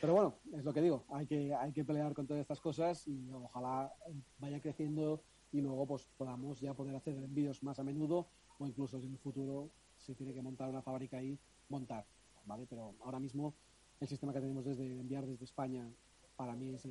Pero 0.00 0.14
bueno, 0.14 0.34
es 0.52 0.64
lo 0.64 0.72
que 0.72 0.82
digo, 0.82 1.04
hay 1.08 1.26
que, 1.26 1.54
hay 1.54 1.72
que 1.72 1.84
pelear 1.84 2.12
con 2.12 2.26
todas 2.26 2.40
estas 2.40 2.60
cosas 2.60 3.06
y 3.06 3.30
ojalá 3.32 3.92
vaya 4.38 4.60
creciendo 4.60 5.22
y 5.52 5.60
luego 5.60 5.86
pues 5.86 6.08
podamos 6.16 6.60
ya 6.60 6.74
poder 6.74 6.94
hacer 6.96 7.16
envíos 7.16 7.62
más 7.62 7.78
a 7.78 7.84
menudo 7.84 8.26
o 8.58 8.66
incluso 8.66 8.98
en 8.98 9.12
el 9.12 9.18
futuro, 9.18 9.70
si 10.06 10.14
tiene 10.14 10.32
que 10.32 10.42
montar 10.42 10.68
una 10.68 10.82
fábrica 10.82 11.18
ahí, 11.18 11.38
montar, 11.68 12.04
¿vale? 12.44 12.66
Pero 12.68 12.94
ahora 13.04 13.18
mismo 13.18 13.54
el 14.00 14.08
sistema 14.08 14.32
que 14.32 14.40
tenemos 14.40 14.64
desde 14.64 14.84
enviar 14.84 15.26
desde 15.26 15.44
España 15.44 15.88
para 16.36 16.54
mí 16.54 16.74
es, 16.74 16.86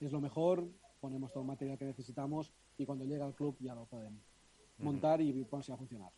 es 0.00 0.12
lo 0.12 0.20
mejor, 0.20 0.68
ponemos 1.00 1.32
todo 1.32 1.42
el 1.42 1.48
material 1.48 1.78
que 1.78 1.86
necesitamos 1.86 2.52
y 2.76 2.84
cuando 2.84 3.04
llega 3.04 3.24
al 3.24 3.34
club 3.34 3.56
ya 3.60 3.74
lo 3.74 3.86
pueden 3.86 4.20
montar 4.78 5.20
y 5.20 5.44
ponerse 5.44 5.72
a 5.72 5.76
funcionar. 5.76 6.10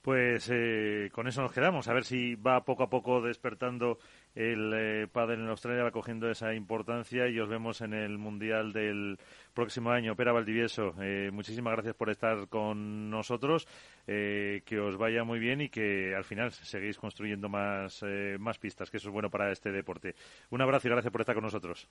Pues 0.00 0.50
eh, 0.52 1.10
con 1.12 1.28
eso 1.28 1.42
nos 1.42 1.52
quedamos, 1.52 1.86
a 1.86 1.92
ver 1.92 2.04
si 2.04 2.34
va 2.34 2.64
poco 2.64 2.82
a 2.82 2.90
poco 2.90 3.20
despertando 3.20 3.98
el 4.34 4.72
eh, 4.74 5.06
pádel 5.12 5.40
en 5.40 5.48
Australia, 5.48 5.84
va 5.84 5.90
cogiendo 5.90 6.30
esa 6.30 6.54
importancia 6.54 7.28
y 7.28 7.38
os 7.38 7.48
vemos 7.48 7.80
en 7.80 7.92
el 7.92 8.18
Mundial 8.18 8.72
del 8.72 9.18
próximo 9.52 9.90
año. 9.90 10.16
Pera 10.16 10.32
Valdivieso, 10.32 10.94
eh, 11.00 11.30
muchísimas 11.32 11.74
gracias 11.74 11.94
por 11.94 12.10
estar 12.10 12.48
con 12.48 13.10
nosotros, 13.10 13.66
eh, 14.06 14.62
que 14.64 14.80
os 14.80 14.96
vaya 14.96 15.24
muy 15.24 15.38
bien 15.38 15.60
y 15.60 15.68
que 15.68 16.14
al 16.14 16.24
final 16.24 16.52
seguís 16.52 16.98
construyendo 16.98 17.48
más, 17.48 18.02
eh, 18.06 18.36
más 18.38 18.58
pistas, 18.58 18.90
que 18.90 18.96
eso 18.96 19.08
es 19.08 19.12
bueno 19.12 19.30
para 19.30 19.52
este 19.52 19.70
deporte. 19.70 20.14
Un 20.50 20.62
abrazo 20.62 20.88
y 20.88 20.90
gracias 20.90 21.12
por 21.12 21.20
estar 21.20 21.34
con 21.34 21.44
nosotros. 21.44 21.88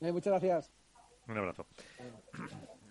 muchas 0.00 0.32
gracias. 0.32 0.72
Un 1.28 1.38
abrazo 1.38 1.66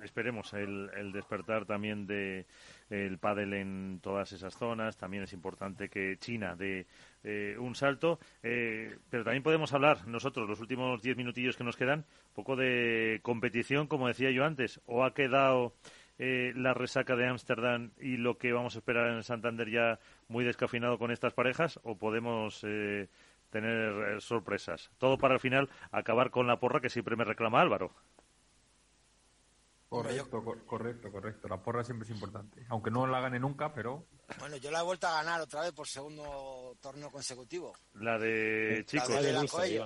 esperemos 0.03 0.53
el, 0.53 1.11
despertar 1.14 1.65
también 1.65 2.06
de 2.07 2.45
el 2.90 3.18
pádel 3.18 3.53
en 3.53 3.99
todas 4.02 4.32
esas 4.32 4.56
zonas. 4.56 4.98
También 4.98 5.23
es 5.23 5.34
importante 5.34 5.90
que 5.90 6.18
China 6.18 6.56
dé 6.56 6.88
eh, 7.23 7.56
un 7.57 7.76
salto. 7.76 8.19
Eh, 8.44 8.98
pero 9.10 9.23
también 9.23 9.44
podemos 9.44 9.73
hablar 9.73 10.07
nosotros, 10.07 10.48
los 10.48 10.60
últimos 10.60 11.02
diez 11.02 11.18
minutillos 11.18 11.57
que 11.57 11.64
nos 11.64 11.78
quedan, 11.78 11.99
un 11.99 12.34
poco 12.34 12.56
de 12.56 13.19
competición, 13.23 13.88
como 13.88 14.07
decía 14.07 14.32
yo 14.32 14.45
antes. 14.45 14.82
¿O 14.86 15.03
ha 15.03 15.14
quedado 15.14 15.73
eh, 16.19 16.53
la 16.56 16.73
resaca 16.73 17.15
de 17.15 17.28
Ámsterdam 17.28 17.91
y 17.99 18.18
lo 18.18 18.38
que 18.38 18.53
vamos 18.53 18.76
a 18.76 18.80
esperar 18.80 19.10
en 19.10 19.23
Santander 19.23 19.69
ya 19.69 19.99
muy 20.28 20.44
descafinado 20.44 20.98
con 20.98 21.11
estas 21.11 21.34
parejas? 21.34 21.80
¿O 21.84 21.98
podemos 21.98 22.65
tener 23.49 24.22
sorpresas? 24.22 24.91
Todo 24.98 25.18
para 25.18 25.36
al 25.36 25.40
final 25.40 25.69
acabar 25.91 26.32
con 26.32 26.48
la 26.48 26.60
porra 26.60 26.82
que 26.82 26.90
siempre 26.90 27.15
me 27.15 27.26
reclama 27.26 27.61
Álvaro. 27.61 27.91
Correcto, 29.92 30.42
correcto, 30.66 31.12
correcto. 31.12 31.50
La 31.50 31.62
porra 31.62 31.84
siempre 31.84 32.06
es 32.06 32.12
importante. 32.12 32.66
Aunque 32.70 32.90
no 32.90 33.06
la 33.06 33.20
gane 33.20 33.38
nunca, 33.38 33.74
pero. 33.74 34.08
Bueno, 34.40 34.56
yo 34.56 34.72
la 34.72 34.80
he 34.80 34.84
vuelto 34.84 35.06
a 35.06 35.16
ganar 35.16 35.42
otra 35.42 35.64
vez 35.64 35.74
por 35.74 35.86
segundo 35.86 36.78
torneo 36.80 37.12
consecutivo. 37.12 37.76
La 37.96 38.18
de 38.18 38.86
chicos. 38.88 39.10
La 39.10 39.22
de, 39.22 39.28
Vela 39.28 39.42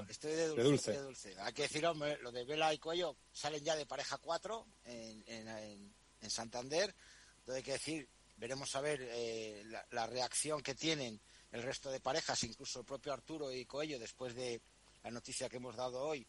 Estoy 0.07 0.34
de 0.34 0.48
dulce, 0.49 0.91
de 0.91 1.02
dulce. 1.02 1.36
Hay 1.40 1.53
que 1.53 1.64
decir, 1.64 1.84
hombre, 1.88 2.19
lo 2.22 2.32
de 2.32 2.45
Vela 2.45 2.72
y 2.72 2.77
Cuello 2.77 3.18
salen 3.32 3.64
ya 3.64 3.76
de 3.76 3.88
pareja 3.88 4.19
4 4.19 4.68
en, 4.86 5.23
en, 5.26 5.91
en, 6.22 6.30
Santander. 6.30 6.94
Entonces 7.40 7.56
hay 7.56 7.64
que 7.64 7.72
decir, 7.72 8.07
veremos 8.38 8.76
a 8.76 8.82
ver 8.82 8.99
eh, 9.02 9.64
la, 9.65 9.84
la, 9.90 10.06
reacción 10.06 10.61
que 10.61 10.76
tienen 10.76 11.19
el 11.52 11.64
resto 11.64 11.90
de 11.90 11.99
parejas, 11.99 12.44
incluso 12.44 12.82
el 12.82 12.86
propio 12.86 13.11
Arturo 13.11 13.52
y 13.52 13.65
Coello, 13.65 13.98
después 13.98 14.36
de 14.36 14.61
la 15.03 15.10
noticia 15.10 15.49
que 15.49 15.57
hemos 15.57 15.76
dado 15.76 15.99
hoy, 15.99 16.27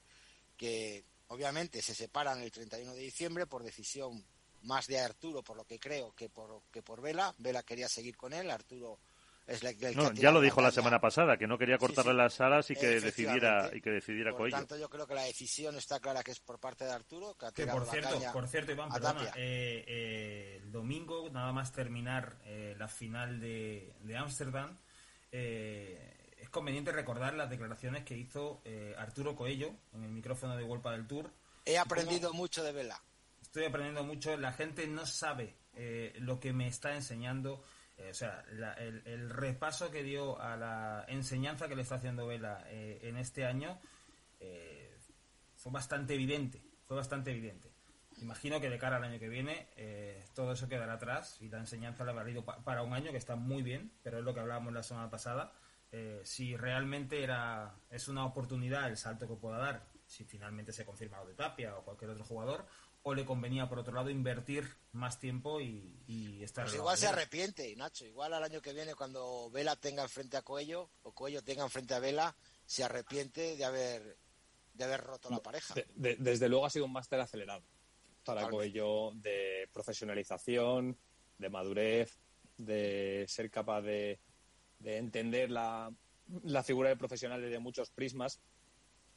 que 0.57 1.05
Obviamente 1.29 1.83
se 1.83 1.95
separan 1.95 2.41
el 2.43 2.51
31 2.51 2.95
de 2.95 3.01
diciembre 3.01 3.47
por 3.47 3.63
decisión 3.63 4.25
más 4.63 4.87
de 4.87 5.01
Arturo, 5.01 5.43
por 5.43 5.57
lo 5.57 5.65
que 5.65 5.79
creo, 5.79 6.13
que 6.15 6.29
por, 6.29 6.63
que 6.73 6.83
por 6.83 7.01
Vela. 7.01 7.35
Vela 7.39 7.63
quería 7.63 7.89
seguir 7.89 8.17
con 8.17 8.33
él, 8.33 8.51
Arturo 8.51 8.99
es 9.47 9.63
el, 9.63 9.79
que 9.79 9.95
no, 9.95 10.13
ya 10.13 10.33
lo 10.33 10.41
dijo 10.41 10.61
la, 10.61 10.73
semana 10.73 11.01
pasada, 11.01 11.37
que 11.37 11.47
no 11.47 11.57
quería 11.57 11.79
cortarle 11.79 12.15
las 12.15 12.41
alas 12.41 12.69
y 12.71 12.75
que 12.75 13.01
decidiera 13.01 13.71
y 13.73 13.81
que 13.81 13.91
decidiera 13.91 14.37
Por 14.37 14.51
tanto, 14.51 14.77
yo 14.77 14.89
creo 14.89 15.07
que 15.07 15.15
la 15.15 15.23
decisión 15.23 15.77
está 15.77 16.01
clara 16.01 16.25
que 16.25 16.33
es 16.33 16.41
por 16.41 16.59
parte 16.59 16.85
de 16.85 16.91
Arturo. 16.91 17.37
Que, 17.55 17.67
por 17.67 17.87
cierto, 17.87 18.19
por 18.33 18.49
cierto, 18.49 18.73
Iván, 18.73 18.91
perdona, 18.91 19.23
eh, 19.37 19.85
eh, 19.87 20.61
el 20.61 20.73
domingo, 20.73 21.31
nada 21.31 21.53
más 21.53 21.73
terminar 21.73 22.39
eh, 22.45 22.75
la 22.77 22.89
final 22.89 23.39
de 23.39 24.17
Ámsterdam, 24.17 24.77
eh, 25.31 26.26
es 26.37 26.49
conveniente 26.51 26.93
recordar 26.93 27.35
las 27.35 27.51
declaraciones 27.51 28.05
que 28.05 28.17
hizo 28.17 28.61
eh, 28.65 28.95
Arturo 28.99 29.35
Coello 29.35 29.75
en 29.95 30.05
el 30.05 30.11
micrófono 30.11 30.57
de 30.57 30.65
Golpa 30.65 30.93
del 30.93 31.07
Tour. 31.07 31.31
He 31.65 31.79
aprendido 31.79 32.33
mucho 32.33 32.63
de 32.63 32.73
Vela. 32.73 33.01
Estoy 33.41 33.65
aprendiendo 33.65 34.05
mucho. 34.05 34.37
La 34.37 34.53
gente 34.53 34.87
no 34.87 35.07
sabe 35.07 35.57
eh, 35.75 36.15
lo 36.19 36.39
que 36.39 36.53
me 36.53 36.69
está 36.69 36.95
enseñando. 36.95 37.65
Eh, 37.97 38.11
o 38.11 38.15
sea, 38.15 38.45
el, 38.79 39.31
repaso 39.31 39.91
que 39.91 40.03
dio 40.03 40.41
a 40.41 40.57
la 40.57 41.05
enseñanza 41.09 41.69
que 41.69 41.75
le 41.75 41.83
está 41.83 41.95
haciendo 41.95 42.27
Vela 42.27 42.65
en 42.69 43.17
este 43.17 43.47
año 43.47 43.81
fue 45.57 45.73
bastante 45.73 46.15
evidente. 46.15 46.63
Fue 46.85 46.97
bastante 46.97 47.31
evidente. 47.31 47.73
Imagino 48.19 48.61
que 48.61 48.71
de 48.71 48.79
cara 48.79 48.97
al 48.97 49.05
año 49.05 49.19
que 49.19 49.29
viene 49.29 49.69
todo 50.35 50.53
eso 50.53 50.69
quedará 50.69 50.95
atrás 50.95 51.39
y 51.41 51.49
la 51.49 51.59
enseñanza 51.59 52.05
le 52.05 52.11
ha 52.11 52.15
valido 52.15 52.45
para 52.45 52.83
un 52.83 52.93
año 52.93 53.11
que 53.11 53.19
está 53.19 53.35
muy 53.35 53.63
bien, 53.63 53.91
pero 54.03 54.19
es 54.19 54.25
lo 54.25 54.35
que 54.35 54.41
hablábamos 54.41 54.73
la 54.73 54.83
semana 54.83 55.11
pasada 55.11 55.53
eh, 55.99 56.21
si 56.25 56.55
realmente 56.55 57.23
era 57.23 57.75
es 57.89 58.07
una 58.09 58.27
oportunidad 58.27 58.91
el 58.91 58.99
salto 58.99 59.27
que 59.27 59.35
pueda 59.35 59.57
dar, 59.57 59.89
si 60.07 60.25
finalmente 60.25 60.71
se 60.71 60.85
confirma 60.85 61.21
lo 61.21 61.27
de 61.27 61.33
Tapia 61.33 61.75
o 61.75 61.85
cualquier 61.85 62.11
otro 62.11 62.23
jugador, 62.23 62.67
o 63.03 63.15
le 63.15 63.25
convenía 63.25 63.67
por 63.67 63.79
otro 63.79 63.95
lado 63.95 64.11
invertir 64.11 64.69
más 64.93 65.19
tiempo 65.19 65.59
y, 65.59 66.43
estar. 66.43 66.67
Pues 66.67 66.77
igual 66.77 66.99
se 66.99 67.07
arrepiente, 67.07 67.75
Nacho. 67.77 68.05
Igual 68.05 68.35
al 68.35 68.45
año 68.45 68.61
que 68.61 68.75
viene, 68.75 68.95
cuando 68.95 69.51
Vela 69.51 69.75
tenga 69.77 70.03
enfrente 70.03 70.37
a 70.37 70.43
Cuello 70.43 70.91
o 71.03 71.13
Cuello 71.13 71.43
tenga 71.43 71.63
enfrente 71.63 71.95
a 71.95 71.99
Vela, 71.99 72.37
se 72.67 72.85
arrepiente 72.85 73.57
de 73.57 73.65
haber 73.65 74.19
de 74.75 74.85
haber 74.85 75.01
roto 75.01 75.31
la 75.31 75.43
pareja. 75.43 75.75
desde 75.95 76.49
luego 76.51 76.67
ha 76.67 76.71
sido 76.71 76.85
un 76.85 76.93
máster 76.93 77.19
acelerado 77.21 77.65
para 78.23 78.51
Cuello 78.51 79.13
de 79.15 79.67
profesionalización, 79.73 80.99
de 81.39 81.49
madurez, 81.49 82.21
de 82.59 83.25
ser 83.29 83.51
capaz 83.51 83.81
de 83.81 84.21
de 84.79 84.99
entender 84.99 85.51
la, 85.51 85.93
la 86.45 86.63
figura 86.63 86.89
del 86.89 86.99
profesional 86.99 87.41
desde 87.41 87.59
muchos 87.59 87.91
prismas. 87.91 88.41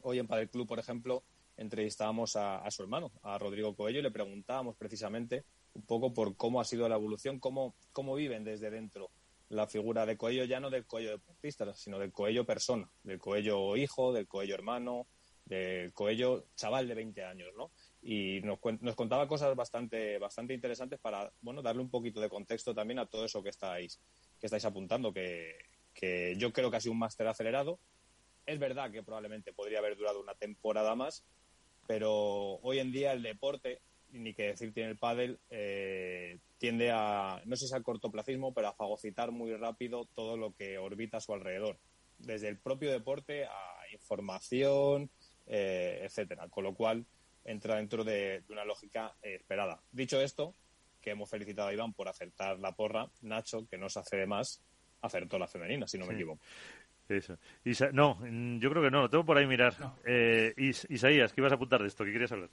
Hoy 0.02 0.20
en 0.20 0.28
Padel 0.28 0.50
Club, 0.50 0.68
por 0.68 0.80
ejemplo, 0.80 1.24
entrevistábamos 1.58 2.36
a, 2.36 2.60
a, 2.60 2.72
su 2.72 2.84
hermano, 2.84 3.12
a 3.22 3.38
Rodrigo 3.38 3.76
Coello, 3.76 4.00
y 4.00 4.04
le 4.04 4.12
preguntábamos 4.12 4.76
precisamente 4.78 5.44
un 5.74 5.84
poco 5.84 6.14
por 6.14 6.36
cómo 6.36 6.62
ha 6.62 6.66
sido 6.66 6.88
la 6.88 6.96
evolución, 6.96 7.40
cómo, 7.40 7.76
cómo 7.92 8.16
viven 8.16 8.44
desde 8.44 8.70
dentro 8.70 9.12
la 9.50 9.68
figura 9.68 10.06
de 10.06 10.18
Coello, 10.18 10.46
ya 10.46 10.60
no 10.60 10.70
del 10.70 10.86
Coello 10.86 11.12
deportista, 11.12 11.74
sino 11.74 12.00
del 12.00 12.12
Coello 12.12 12.46
persona, 12.46 12.90
del 13.04 13.20
Coello 13.20 13.76
hijo, 13.76 14.14
del 14.14 14.28
Coello 14.28 14.54
hermano, 14.54 15.08
del 15.46 15.92
Coello 15.94 16.46
chaval 16.56 16.88
de 16.88 16.94
20 16.94 17.24
años, 17.24 17.50
¿no? 17.58 17.72
Y 18.02 18.42
nos, 18.42 18.60
nos 18.82 18.96
contaba 18.96 19.28
cosas 19.28 19.56
bastante, 19.56 20.20
bastante 20.20 20.54
interesantes 20.54 21.00
para, 21.00 21.32
bueno, 21.42 21.64
darle 21.64 21.82
un 21.82 21.90
poquito 21.90 22.22
de 22.22 22.30
contexto 22.30 22.76
también 22.76 23.00
a 23.00 23.08
todo 23.08 23.26
eso 23.26 23.42
que 23.42 23.50
estáis, 23.50 24.00
que 24.40 24.48
estáis 24.48 24.66
apuntando, 24.66 25.14
que, 25.14 25.68
yo 26.38 26.54
creo 26.54 26.72
que 26.72 26.78
ha 26.78 26.82
sido 26.82 26.94
un 26.94 27.00
máster 27.00 27.28
acelerado. 27.28 27.80
Es 28.46 28.58
verdad 28.58 28.92
que 28.92 29.04
probablemente 29.04 29.54
podría 29.54 29.80
haber 29.80 29.98
durado 29.98 30.22
una 30.22 30.34
temporada 30.34 30.96
más, 30.96 31.26
pero 31.88 32.60
hoy 32.62 32.80
en 32.80 32.92
día 32.92 33.12
el 33.12 33.22
deporte, 33.22 33.82
ni 34.12 34.34
que 34.34 34.48
decir 34.48 34.74
tiene 34.74 34.92
el 34.92 34.98
pádel, 34.98 35.40
eh, 35.50 36.40
tiende 36.58 36.92
a, 36.92 37.42
no 37.46 37.56
sé 37.56 37.68
si 37.68 37.76
al 37.76 37.84
cortoplacismo, 37.84 38.54
pero 38.54 38.70
a 38.70 38.74
fagocitar 38.74 39.32
muy 39.32 39.54
rápido 39.56 40.06
todo 40.16 40.38
lo 40.38 40.56
que 40.56 40.78
orbita 40.78 41.18
a 41.18 41.22
su 41.22 41.34
alrededor. 41.34 41.78
Desde 42.18 42.48
el 42.48 42.58
propio 42.58 42.92
deporte 42.92 43.46
a 43.46 43.80
información, 43.92 45.10
eh, 45.48 46.02
etcétera. 46.04 46.48
Con 46.48 46.64
lo 46.64 46.76
cual 46.76 47.06
entra 47.44 47.78
dentro 47.78 48.04
de, 48.04 48.44
una 48.50 48.66
lógica 48.66 49.16
eh, 49.22 49.36
esperada. 49.36 49.82
Dicho 49.92 50.22
esto, 50.22 50.54
que 51.02 51.12
hemos 51.12 51.30
felicitado 51.30 51.70
a 51.70 51.74
Iván 51.74 51.94
por 51.94 52.08
acertar 52.08 52.60
la 52.60 52.74
porra, 52.74 53.08
Nacho, 53.22 53.68
que 53.68 53.78
no 53.78 53.90
se 53.90 54.00
hace 54.00 54.18
de 54.18 54.28
más, 54.28 54.62
acertó 55.02 55.40
la 55.40 55.48
femenina, 55.48 55.88
si 55.88 55.98
no 55.98 56.06
me 56.06 56.14
equivoco. 56.14 56.42
Eso. 57.08 57.40
no, 57.92 58.16
mm, 58.16 58.60
yo 58.60 58.70
creo 58.70 58.84
que 58.84 58.92
no, 58.92 59.02
lo 59.02 59.10
tengo 59.10 59.26
por 59.26 59.38
ahí 59.38 59.48
mirar. 59.48 59.74
Eh, 60.06 60.54
Isaías, 60.58 61.34
¿qué 61.34 61.42
ibas 61.42 61.52
a 61.52 61.56
apuntar 61.56 61.82
de 61.82 61.88
esto? 61.88 62.06
¿Qué 62.06 62.12
querías 62.12 62.32
hablar? 62.32 62.50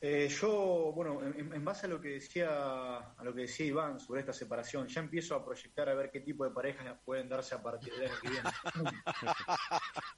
Eh, 0.00 0.28
yo, 0.28 0.92
bueno, 0.94 1.20
en, 1.22 1.64
base 1.64 1.86
a 1.86 1.88
lo 1.88 2.00
que 2.00 2.10
decía 2.10 2.96
a 2.96 3.24
lo 3.24 3.34
que 3.34 3.42
decía 3.42 3.66
Iván 3.66 3.98
sobre 3.98 4.20
esta 4.20 4.32
separación, 4.32 4.86
ya 4.88 5.00
empiezo 5.00 5.34
a 5.34 5.44
proyectar 5.44 5.88
a 5.88 5.94
ver 5.94 6.10
qué 6.10 6.20
tipo 6.20 6.44
de 6.44 6.50
parejas 6.50 6.98
pueden 7.04 7.28
darse 7.28 7.54
a 7.54 7.62
partir 7.62 7.92
del 7.94 8.10
año 8.10 8.20
que 8.22 8.28
viene. 8.28 8.50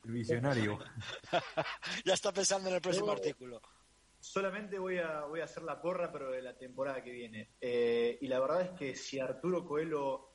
El 0.05 0.13
visionario. 0.13 0.79
ya 2.05 2.15
está 2.15 2.33
pensando 2.33 2.69
en 2.69 2.77
el 2.77 2.81
próximo 2.81 3.11
artículo. 3.11 3.61
Solamente 4.21 4.79
voy 4.79 4.99
a, 4.99 5.25
voy 5.25 5.41
a 5.41 5.45
hacer 5.45 5.63
la 5.63 5.81
porra, 5.81 6.11
pero 6.11 6.31
de 6.31 6.43
la 6.43 6.57
temporada 6.57 7.03
que 7.03 7.13
viene. 7.13 7.51
Eh, 7.61 8.19
y 8.21 8.27
la 8.27 8.41
verdad 8.41 8.63
es 8.63 8.71
que 8.71 8.95
si 8.97 9.21
Arturo 9.21 9.65
Coelho 9.65 10.31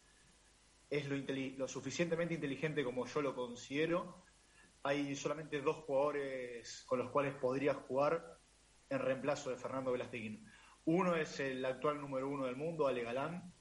es 0.90 1.08
lo, 1.10 1.68
suficientemente 1.68 2.36
inteligente 2.36 2.84
como 2.84 3.06
yo 3.06 3.22
lo 3.22 3.36
considero, 3.36 4.24
hay 4.84 5.16
solamente 5.16 5.62
dos 5.62 5.78
jugadores 5.78 6.84
con 6.88 7.00
los 7.00 7.10
cuales 7.10 7.34
podría 7.36 7.74
jugar 7.74 8.38
en 8.90 9.00
reemplazo 9.00 9.50
de 9.50 9.58
Fernando 9.58 9.92
Velasteguín. 9.92 10.48
Uno 10.86 11.16
es 11.16 11.40
el 11.40 11.64
actual 11.66 12.00
número 12.00 12.30
uno 12.30 12.46
del 12.46 12.56
mundo, 12.56 12.88
Ale 12.88 13.04
Galán, 13.04 13.54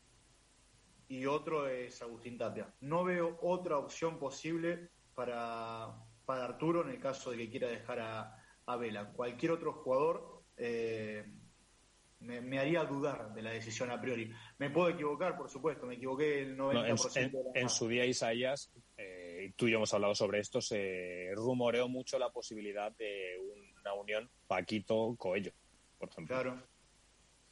y 1.09 1.27
otro 1.27 1.69
es 1.69 2.01
Agustín 2.03 2.39
Tapia. 2.39 2.73
No 2.81 3.05
veo 3.05 3.39
otra 3.43 3.79
opción 3.79 4.19
posible 4.19 4.91
para, 5.15 5.95
para 6.25 6.45
Arturo 6.45 6.83
en 6.83 6.91
el 6.91 7.01
caso 7.01 7.31
de 7.31 7.39
que 7.39 7.51
quiera 7.51 7.69
dejar 7.69 8.01
a, 8.01 8.42
Vela. 8.79 9.13
Cualquier 9.13 9.53
otro 9.53 9.73
jugador 9.73 10.45
eh, 10.57 11.25
me, 12.21 12.59
haría 12.59 12.85
dudar 12.85 13.35
de 13.35 13.43
la 13.43 13.51
decisión 13.51 13.91
a 13.91 14.01
priori. 14.01 14.31
Me 14.59 14.71
puedo 14.71 14.89
equivocar, 14.89 15.37
por 15.37 15.51
supuesto, 15.51 15.87
me 15.87 15.95
equivoqué 15.95 16.43
el 16.43 16.57
90%. 16.57 17.53
en, 17.55 17.69
su 17.69 17.89
día, 17.89 18.07
Isaías, 18.07 18.73
eh, 18.97 19.53
tú 19.57 19.67
y 19.67 19.73
yo 19.73 19.77
hemos 19.79 19.93
hablado 19.93 20.15
sobre 20.15 20.41
esto, 20.41 20.61
se 20.61 21.31
rumoreó 21.35 21.89
mucho 21.89 22.19
la 22.19 22.31
posibilidad 22.31 22.93
de 22.97 23.39
una 23.81 23.95
unión 23.95 24.31
Paquito-Coello, 24.47 25.53
por 25.99 26.09
ejemplo. 26.09 26.35
Claro. 26.35 26.63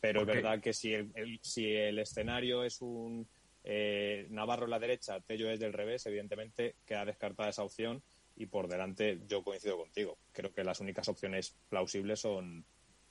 Pero 0.01 0.21
es 0.21 0.27
verdad 0.27 0.61
que 0.61 0.73
si 0.73 0.95
el, 0.95 1.41
si 1.43 1.75
el 1.75 1.99
escenario 1.99 2.65
es 2.65 2.81
un 2.81 3.29
eh, 3.65 4.27
Navarro 4.31 4.65
en 4.65 4.71
la 4.71 4.79
derecha, 4.79 5.21
Tello 5.21 5.51
es 5.51 5.61
del 5.61 5.75
revés, 5.75 6.07
evidentemente 6.07 6.77
queda 6.87 7.05
descartada 7.05 7.51
esa 7.51 7.65
opción 7.65 8.03
y 8.41 8.47
por 8.47 8.69
delante 8.69 9.21
yo 9.27 9.45
coincido 9.45 9.77
contigo. 9.77 10.19
Creo 10.33 10.53
que 10.53 10.65
las 10.65 10.81
únicas 10.81 11.09
opciones 11.09 11.57
plausibles 11.69 12.21
son, 12.21 12.65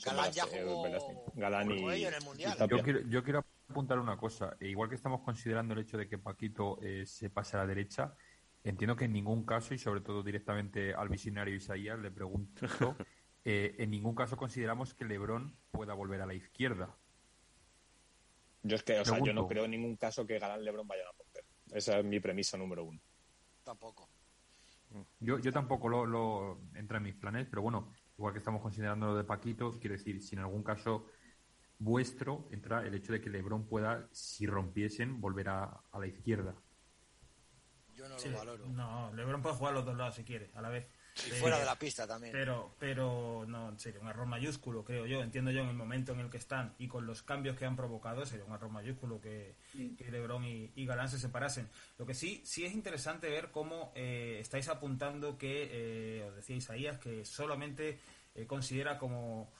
Galán, 0.03 0.31
ya 0.31 0.45
eh, 0.51 0.65
Galán 1.35 1.71
y, 1.71 2.03
en 2.03 2.13
el 2.13 2.23
mundial. 2.23 2.57
yo, 2.67 2.81
quiero, 2.81 3.01
yo 3.01 3.23
quiero 3.23 3.45
apuntar 3.69 3.99
una 3.99 4.17
cosa. 4.17 4.57
Igual 4.59 4.89
que 4.89 4.95
estamos 4.95 5.21
considerando 5.21 5.75
el 5.75 5.81
hecho 5.81 5.97
de 5.97 6.07
que 6.07 6.17
Paquito 6.17 6.79
eh, 6.81 7.05
se 7.05 7.29
pase 7.29 7.57
a 7.57 7.59
la 7.59 7.67
derecha, 7.67 8.15
entiendo 8.63 8.95
que 8.95 9.05
en 9.05 9.13
ningún 9.13 9.45
caso, 9.45 9.75
y 9.75 9.77
sobre 9.77 10.01
todo 10.01 10.23
directamente 10.23 10.95
al 10.95 11.09
visionario 11.09 11.53
Isaías, 11.53 11.99
le 11.99 12.09
pregunto 12.09 12.65
Eh, 13.45 13.75
en 13.77 13.89
ningún 13.89 14.15
caso 14.15 14.35
consideramos 14.35 14.93
que 14.93 15.05
Lebron 15.05 15.55
pueda 15.71 15.93
volver 15.93 16.21
a 16.21 16.25
la 16.25 16.33
izquierda. 16.33 16.95
Yo 18.63 18.75
es 18.75 18.83
que, 18.83 18.99
o 18.99 19.05
sea, 19.05 19.19
yo 19.23 19.33
no 19.33 19.47
creo 19.47 19.63
en 19.63 19.71
ningún 19.71 19.95
caso 19.95 20.25
que 20.25 20.37
Galán 20.37 20.63
Lebron 20.63 20.85
vayan 20.85 21.07
a 21.07 21.11
romper. 21.17 21.45
Esa 21.71 21.99
es 21.99 22.05
mi 22.05 22.19
premisa 22.19 22.57
número 22.57 22.83
uno. 22.83 22.99
Tampoco. 23.63 24.09
Yo, 25.19 25.37
yo 25.39 25.51
tampoco 25.51 25.87
lo, 25.87 26.05
lo 26.05 26.61
entra 26.73 26.97
en 26.97 27.03
mis 27.03 27.15
planes, 27.15 27.47
pero 27.47 27.61
bueno, 27.61 27.93
igual 28.17 28.33
que 28.33 28.39
estamos 28.39 28.61
considerando 28.61 29.07
lo 29.07 29.15
de 29.15 29.23
Paquito, 29.23 29.79
quiero 29.79 29.95
decir, 29.95 30.21
si 30.21 30.35
en 30.35 30.41
algún 30.41 30.63
caso 30.63 31.05
vuestro 31.79 32.47
entra 32.51 32.85
el 32.85 32.93
hecho 32.93 33.13
de 33.13 33.21
que 33.21 33.29
Lebron 33.29 33.65
pueda, 33.65 34.07
si 34.11 34.45
rompiesen, 34.45 35.19
volver 35.19 35.49
a, 35.49 35.81
la 35.97 36.07
izquierda. 36.07 36.55
Yo 37.95 38.07
no 38.07 38.15
lo 38.17 38.37
valoro. 38.37 38.67
No, 38.67 39.13
Lebron 39.13 39.41
puede 39.41 39.55
jugar 39.55 39.73
a 39.73 39.77
los 39.77 39.85
dos 39.85 39.97
lados 39.97 40.15
si 40.15 40.23
quiere, 40.23 40.51
a 40.53 40.61
la 40.61 40.69
vez. 40.69 40.87
Y 41.27 41.31
fuera 41.31 41.59
de 41.59 41.65
la 41.65 41.77
pista 41.77 42.07
también. 42.07 42.31
Pero, 42.31 42.75
pero 42.79 43.45
no, 43.47 43.77
sería 43.77 43.99
un 43.99 44.07
error 44.07 44.25
mayúsculo, 44.25 44.83
creo 44.83 45.05
yo. 45.05 45.21
Entiendo 45.21 45.51
yo 45.51 45.61
en 45.61 45.69
el 45.69 45.75
momento 45.75 46.13
en 46.13 46.19
el 46.19 46.29
que 46.29 46.37
están 46.37 46.73
y 46.77 46.87
con 46.87 47.05
los 47.05 47.23
cambios 47.23 47.57
que 47.57 47.65
han 47.65 47.75
provocado, 47.75 48.25
sería 48.25 48.45
un 48.45 48.53
error 48.53 48.69
mayúsculo 48.69 49.19
que, 49.19 49.55
que 49.97 50.11
Lebron 50.11 50.45
y, 50.45 50.85
Galán 50.85 51.09
se 51.09 51.19
separasen. 51.19 51.69
Lo 51.97 52.05
que 52.05 52.13
sí, 52.13 52.41
sí 52.45 52.65
es 52.65 52.73
interesante 52.73 53.29
ver 53.29 53.51
cómo 53.51 53.91
eh, 53.95 54.37
estáis 54.39 54.69
apuntando 54.69 55.37
que, 55.37 55.69
eh, 55.71 56.23
os 56.23 56.35
decía 56.35 56.55
Isaías, 56.55 56.97
que 56.99 57.25
solamente 57.25 57.99
eh, 58.35 58.45
considera 58.45 58.97
como 58.97 59.51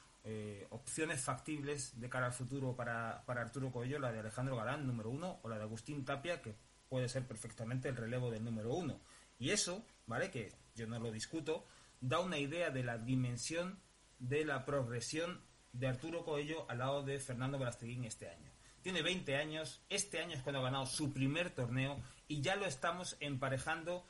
opciones 0.70 1.22
factibles 1.22 2.00
de 2.00 2.08
cara 2.08 2.28
al 2.28 2.34
futuro 2.34 2.76
para, 2.76 3.24
para 3.26 3.42
Arturo 3.42 3.72
Coello 3.72 3.98
la 3.98 4.12
de 4.12 4.20
Alejandro 4.20 4.56
Galán, 4.56 4.86
número 4.86 5.10
uno, 5.10 5.40
o 5.42 5.50
la 5.50 5.58
de 5.58 5.64
Agustín 5.64 6.06
Tapia, 6.06 6.40
que 6.40 6.54
puede 6.88 7.10
ser 7.10 7.26
perfectamente 7.26 7.90
el 7.90 7.96
relevo 7.96 8.30
del 8.30 8.44
número 8.44 8.74
uno. 8.74 9.00
Y 9.40 9.52
eso, 9.52 9.86
¿vale? 10.06 10.30
Que 10.30 10.52
yo 10.80 10.88
no 10.88 10.98
lo 10.98 11.12
discuto, 11.12 11.66
da 12.02 12.20
una 12.20 12.38
idea 12.38 12.72
de 12.72 12.84
la 12.84 12.98
dimensión 12.98 13.80
de 14.18 14.46
la 14.46 14.66
progresión 14.66 15.42
de 15.74 15.88
Arturo 15.88 16.24
Coello 16.24 16.66
al 16.70 16.80
lado 16.80 17.04
de 17.04 17.20
Fernando 17.20 17.60
Brasteguín 17.60 18.06
este 18.06 18.30
año. 18.30 18.50
Tiene 18.82 19.02
20 19.02 19.36
años, 19.36 19.84
este 19.90 20.20
año 20.20 20.36
es 20.36 20.42
cuando 20.42 20.62
ha 20.62 20.64
ganado 20.64 20.86
su 20.86 21.14
primer 21.14 21.50
torneo 21.52 22.02
y 22.28 22.42
ya 22.42 22.56
lo 22.56 22.66
estamos 22.66 23.18
emparejando 23.20 24.06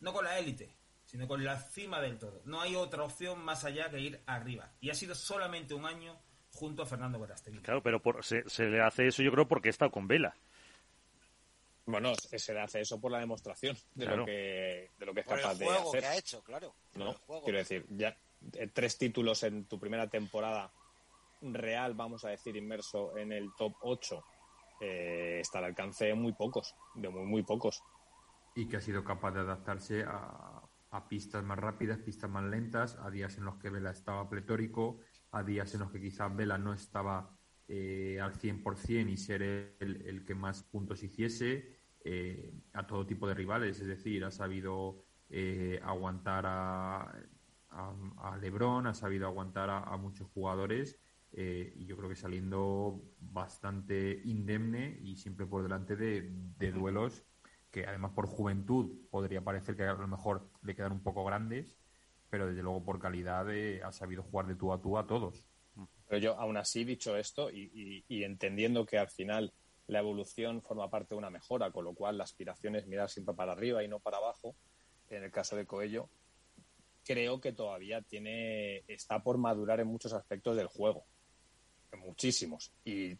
no 0.00 0.12
con 0.12 0.24
la 0.24 0.38
élite, 0.38 0.76
sino 1.06 1.26
con 1.26 1.42
la 1.42 1.58
cima 1.58 2.00
del 2.00 2.18
todo. 2.18 2.42
No 2.44 2.60
hay 2.60 2.76
otra 2.76 3.02
opción 3.02 3.42
más 3.42 3.64
allá 3.64 3.90
que 3.90 4.00
ir 4.00 4.20
arriba. 4.26 4.70
Y 4.80 4.90
ha 4.90 4.94
sido 4.94 5.14
solamente 5.14 5.72
un 5.72 5.86
año 5.86 6.18
junto 6.52 6.82
a 6.82 6.86
Fernando 6.86 7.18
Brasteguín. 7.18 7.62
Claro, 7.62 7.82
pero 7.82 8.00
se, 8.22 8.48
se, 8.48 8.66
le 8.66 8.82
hace 8.82 9.06
eso 9.06 9.22
yo 9.22 9.32
creo 9.32 9.48
porque 9.48 9.70
está 9.70 9.88
con 9.88 10.06
Vela. 10.06 10.36
Bueno, 11.86 12.14
se 12.14 12.54
le 12.54 12.60
hace 12.60 12.80
eso 12.80 13.00
por 13.00 13.12
la 13.12 13.18
demostración 13.18 13.76
de 13.94 14.06
lo 14.06 14.24
que 14.24 14.90
de 14.98 15.06
lo 15.06 15.12
que 15.12 15.20
es 15.20 15.26
capaz 15.26 15.54
de 15.54 15.68
hacer. 15.68 16.00
que 16.00 16.06
ha 16.06 16.16
hecho, 16.16 16.42
claro. 16.42 16.74
No, 16.94 17.14
quiero 17.42 17.58
decir, 17.58 17.84
ya 17.90 18.16
eh, 18.54 18.68
tres 18.72 18.96
títulos 18.96 19.42
en 19.42 19.66
tu 19.66 19.78
primera 19.78 20.08
temporada 20.08 20.72
real, 21.42 21.94
vamos 21.94 22.24
a 22.24 22.30
decir, 22.30 22.56
inmerso 22.56 23.16
en 23.18 23.32
el 23.32 23.50
top 23.56 23.74
8, 23.82 24.24
eh, 24.80 25.38
está 25.40 25.58
al 25.58 25.64
alcance 25.64 26.06
de 26.06 26.14
muy 26.14 26.32
pocos, 26.32 26.74
de 26.94 27.10
muy, 27.10 27.26
muy 27.26 27.42
pocos. 27.42 27.82
Y 28.54 28.66
que 28.66 28.78
ha 28.78 28.80
sido 28.80 29.04
capaz 29.04 29.32
de 29.32 29.40
adaptarse 29.40 30.04
a, 30.04 30.62
a 30.90 31.08
pistas 31.08 31.44
más 31.44 31.58
rápidas, 31.58 31.98
pistas 31.98 32.30
más 32.30 32.44
lentas, 32.44 32.96
a 33.02 33.10
días 33.10 33.36
en 33.36 33.44
los 33.44 33.56
que 33.56 33.68
Vela 33.68 33.90
estaba 33.90 34.28
pletórico, 34.28 35.00
a 35.32 35.42
días 35.42 35.74
en 35.74 35.80
los 35.80 35.90
que 35.90 36.00
quizás 36.00 36.34
Vela 36.34 36.56
no 36.56 36.72
estaba 36.72 37.36
eh, 37.66 38.18
al 38.20 38.34
100% 38.34 39.10
y 39.10 39.16
ser 39.16 39.42
el, 39.42 40.02
el, 40.06 40.24
que 40.24 40.34
más 40.34 40.62
puntos 40.62 41.02
hiciese 41.02 41.73
eh, 42.04 42.52
a 42.72 42.86
todo 42.86 43.06
tipo 43.06 43.26
de 43.26 43.34
rivales. 43.34 43.80
Es 43.80 43.86
decir, 43.86 44.24
ha 44.24 44.30
sabido 44.30 45.02
eh, 45.28 45.80
aguantar 45.82 46.44
a, 46.46 47.12
a, 47.70 48.36
Lebron, 48.40 48.86
ha 48.86 48.94
sabido 48.94 49.26
aguantar 49.26 49.70
a, 49.70 49.96
muchos 49.96 50.28
jugadores 50.28 51.00
y 51.36 51.84
yo 51.84 51.96
creo 51.96 52.08
que 52.08 52.14
saliendo 52.14 53.02
bastante 53.18 54.22
indemne 54.24 55.00
y 55.02 55.16
siempre 55.16 55.46
por 55.46 55.64
delante 55.64 55.96
de, 55.96 56.30
de 56.30 56.70
duelos 56.70 57.26
que 57.72 57.84
además 57.84 58.12
por 58.12 58.28
juventud 58.28 59.08
podría 59.10 59.42
parecer 59.42 59.74
que 59.74 59.82
a 59.82 59.94
lo 59.94 60.06
mejor 60.06 60.48
le 60.62 60.76
quedan 60.76 60.92
un 60.92 61.02
poco 61.02 61.24
grandes, 61.24 61.76
pero 62.30 62.46
desde 62.46 62.62
luego 62.62 62.84
por 62.84 63.00
calidad 63.00 63.48
ha 63.82 63.90
sabido 63.90 64.22
jugar 64.22 64.46
de 64.46 64.54
tú 64.54 64.72
a 64.72 64.80
tú 64.80 64.96
a 64.96 65.08
todos. 65.08 65.44
Pero 66.08 66.18
yo, 66.18 66.38
aún 66.38 66.56
así, 66.56 66.84
dicho 66.84 67.16
esto 67.16 67.50
y, 67.50 68.04
entendiendo 68.08 68.86
que 68.86 68.98
al 68.98 69.08
final 69.08 69.52
la 69.86 69.98
evolución 69.98 70.62
forma 70.62 70.90
parte 70.90 71.14
de 71.14 71.18
una 71.18 71.30
mejora, 71.30 71.70
con 71.70 71.84
lo 71.84 71.94
cual 71.94 72.18
la 72.18 72.24
aspiración 72.24 72.76
es 72.76 72.86
mirar 72.86 73.10
siempre 73.10 73.34
para 73.34 73.52
arriba 73.52 73.84
y 73.84 73.88
no 73.88 74.00
para 74.00 74.16
abajo, 74.16 74.54
en 75.10 75.24
el 75.24 75.30
caso 75.30 75.56
de 75.56 75.66
Coello, 75.66 76.08
creo 77.04 77.40
que 77.40 77.52
todavía 77.52 78.02
tiene 78.02 78.78
está 78.88 79.22
por 79.22 79.38
madurar 79.38 79.80
en 79.80 79.88
muchos 79.88 80.12
aspectos 80.12 80.56
del 80.56 80.66
juego, 80.66 81.04
en 81.92 82.00
muchísimos. 82.00 82.72
Y, 82.84 83.16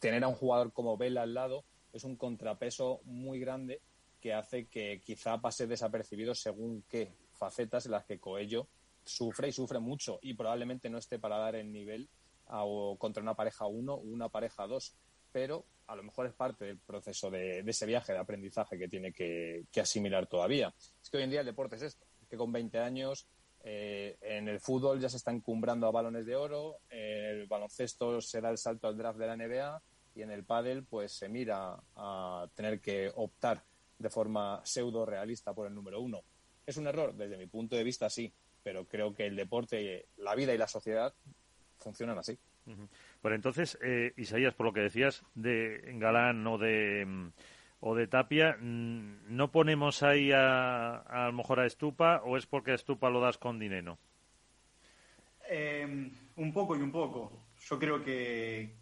tener 0.00 0.24
a 0.24 0.28
un 0.28 0.34
jugador 0.34 0.72
como 0.72 0.96
Vela 0.96 1.22
al 1.22 1.34
lado 1.34 1.64
es 1.92 2.02
un 2.02 2.16
contrapeso 2.16 3.00
muy 3.04 3.38
grande 3.38 3.80
que 4.20 4.34
hace 4.34 4.66
que 4.66 5.00
quizá 5.04 5.40
pase 5.40 5.68
desapercibido 5.68 6.34
según 6.34 6.82
qué 6.88 7.12
facetas 7.30 7.86
en 7.86 7.92
las 7.92 8.04
que 8.04 8.18
Coello 8.18 8.66
sufre 9.04 9.48
y 9.48 9.52
sufre 9.52 9.78
mucho 9.78 10.18
y 10.20 10.34
probablemente 10.34 10.90
no 10.90 10.98
esté 10.98 11.20
para 11.20 11.38
dar 11.38 11.54
el 11.54 11.70
nivel 11.70 12.08
o 12.48 12.96
contra 12.98 13.22
una 13.22 13.36
pareja 13.36 13.66
1 13.66 13.94
o 13.94 13.98
una 13.98 14.28
pareja 14.28 14.66
2, 14.66 14.96
pero 15.30 15.64
a 15.92 15.96
lo 15.96 16.02
mejor 16.02 16.26
es 16.26 16.32
parte 16.32 16.64
del 16.64 16.78
proceso 16.78 17.30
de, 17.30 17.60
ese 17.60 17.84
viaje 17.84 18.14
de 18.14 18.18
aprendizaje 18.18 18.78
que 18.78 18.88
tiene 18.88 19.12
que, 19.12 19.66
asimilar 19.78 20.26
todavía. 20.26 20.74
Es 21.02 21.10
que 21.10 21.18
hoy 21.18 21.24
en 21.24 21.30
día 21.30 21.40
el 21.40 21.46
deporte 21.46 21.76
es 21.76 21.82
esto, 21.82 22.06
que 22.30 22.36
con 22.38 22.50
20 22.50 22.78
años 22.78 23.28
eh, 23.62 24.16
en 24.22 24.48
el 24.48 24.58
fútbol 24.58 25.00
ya 25.00 25.10
se 25.10 25.18
está 25.18 25.30
encumbrando 25.30 25.86
a 25.86 25.90
balones 25.90 26.24
de 26.24 26.34
oro, 26.34 26.78
en 26.88 27.24
el 27.24 27.46
baloncesto 27.46 28.22
se 28.22 28.40
da 28.40 28.48
el 28.48 28.56
salto 28.56 28.88
al 28.88 28.96
draft 28.96 29.18
de 29.18 29.26
la 29.26 29.36
NBA 29.36 29.82
y 30.14 30.22
en 30.22 30.30
el 30.30 30.44
pádel 30.44 30.84
pues 30.84 31.12
se 31.12 31.28
mira 31.28 31.78
a 31.94 32.48
tener 32.54 32.80
que 32.80 33.12
optar 33.14 33.62
de 33.98 34.08
forma 34.08 34.62
pseudo 34.64 35.04
realista 35.04 35.52
por 35.52 35.66
el 35.66 35.74
número 35.74 36.00
uno. 36.00 36.22
¿Es 36.64 36.78
un 36.78 36.86
error? 36.86 37.14
Desde 37.14 37.36
mi 37.36 37.46
punto 37.46 37.76
de 37.76 37.84
vista 37.84 38.08
sí, 38.08 38.32
pero 38.62 38.86
creo 38.86 39.12
que 39.12 39.26
el 39.26 39.36
deporte, 39.36 40.06
la 40.16 40.34
vida 40.34 40.54
y 40.54 40.58
la 40.58 40.68
sociedad 40.68 41.12
funcionan 41.76 42.18
así. 42.18 42.38
Bueno, 43.22 43.34
entonces, 43.34 43.78
eh, 43.82 44.12
Isaías, 44.16 44.54
por 44.54 44.66
lo 44.66 44.72
que 44.72 44.80
decías 44.80 45.24
de 45.34 45.80
Galán 45.96 46.46
o 46.46 46.58
de, 46.58 47.30
o 47.80 47.94
de 47.94 48.06
Tapia, 48.06 48.56
mm, 48.60 49.36
¿no 49.36 49.50
ponemos 49.50 50.02
ahí 50.02 50.32
a, 50.32 50.96
a, 50.96 51.26
lo 51.26 51.32
mejor 51.32 51.60
a 51.60 51.66
Estupa 51.66 52.22
o 52.24 52.36
es 52.36 52.46
porque 52.46 52.72
a 52.72 52.74
Estupa 52.74 53.10
lo 53.10 53.20
das 53.20 53.38
con 53.38 53.58
dinero? 53.58 53.98
Eh, 55.48 56.10
un 56.36 56.52
poco 56.52 56.76
y 56.76 56.80
un 56.80 56.92
poco. 56.92 57.48
Yo 57.68 57.78
creo 57.78 58.02
que, 58.02 58.76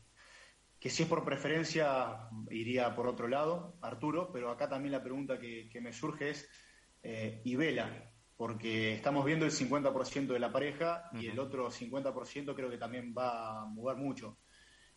que 0.79 0.91
si 0.91 1.03
es 1.03 1.09
por 1.09 1.25
preferencia 1.25 2.29
iría 2.51 2.95
por 2.95 3.07
otro 3.07 3.29
lado, 3.29 3.77
Arturo, 3.83 4.31
pero 4.33 4.51
acá 4.51 4.69
también 4.69 4.93
la 4.93 5.03
pregunta 5.03 5.39
que, 5.39 5.69
que 5.69 5.81
me 5.81 5.93
surge 5.93 6.31
es, 6.31 6.49
eh, 7.03 7.41
¿y 7.45 7.57
Vela? 7.57 8.10
Porque 8.41 8.95
estamos 8.95 9.23
viendo 9.27 9.45
el 9.45 9.51
50% 9.51 10.29
de 10.29 10.39
la 10.39 10.51
pareja 10.51 11.11
y 11.13 11.27
el 11.27 11.39
otro 11.39 11.71
50% 11.71 12.55
creo 12.55 12.71
que 12.71 12.79
también 12.79 13.15
va 13.15 13.61
a 13.61 13.67
mover 13.67 13.99
mucho. 13.99 14.39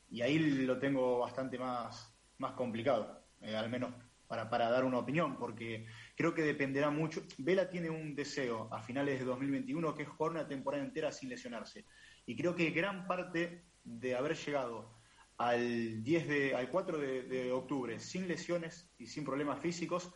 Y 0.10 0.22
ahí 0.22 0.40
lo 0.40 0.80
tengo 0.80 1.20
bastante 1.20 1.60
más, 1.60 2.16
más 2.38 2.54
complicado, 2.54 3.22
eh, 3.42 3.54
al 3.54 3.70
menos 3.70 3.94
para, 4.28 4.50
para 4.50 4.70
dar 4.70 4.86
una 4.86 5.00
opinión, 5.00 5.36
porque 5.38 5.86
creo 6.16 6.34
que 6.34 6.42
dependerá 6.42 6.90
mucho. 6.90 7.22
Vela 7.38 7.70
tiene 7.70 7.90
un 7.90 8.16
deseo 8.16 8.74
a 8.74 8.82
finales 8.82 9.20
de 9.20 9.26
2021 9.26 9.94
que 9.94 10.04
es 10.04 10.08
jugar 10.08 10.32
una 10.32 10.48
temporada 10.48 10.82
entera 10.82 11.12
sin 11.12 11.28
lesionarse. 11.28 11.86
Y 12.26 12.38
creo 12.38 12.56
que 12.56 12.70
gran 12.70 13.08
parte 13.08 13.66
de 13.84 14.16
haber 14.16 14.38
llegado 14.38 14.96
al 15.36 16.02
10 16.02 16.28
de, 16.30 16.56
al 16.56 16.70
4 16.70 16.98
de, 16.98 17.24
de, 17.24 17.52
octubre 17.52 18.00
sin 18.00 18.26
lesiones 18.26 18.90
y 18.98 19.08
sin 19.08 19.26
problemas 19.26 19.60
físicos 19.60 20.14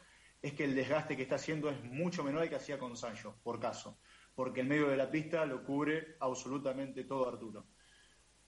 es 0.48 0.54
que 0.54 0.64
el 0.64 0.76
desgaste 0.76 1.16
que 1.16 1.24
está 1.24 1.36
haciendo 1.36 1.70
es 1.70 1.84
mucho 1.84 2.24
menor 2.24 2.44
al 2.44 2.50
que 2.50 2.56
hacía 2.56 2.80
con 2.80 2.96
Sancho, 2.96 3.36
por 3.44 3.60
caso, 3.60 4.00
porque 4.34 4.62
el 4.62 4.68
medio 4.68 4.88
de 4.88 4.98
la 4.98 5.12
pista 5.12 5.46
lo 5.46 5.64
cubre 5.64 6.16
absolutamente 6.20 7.04
todo 7.04 7.28
Arturo. 7.28 7.66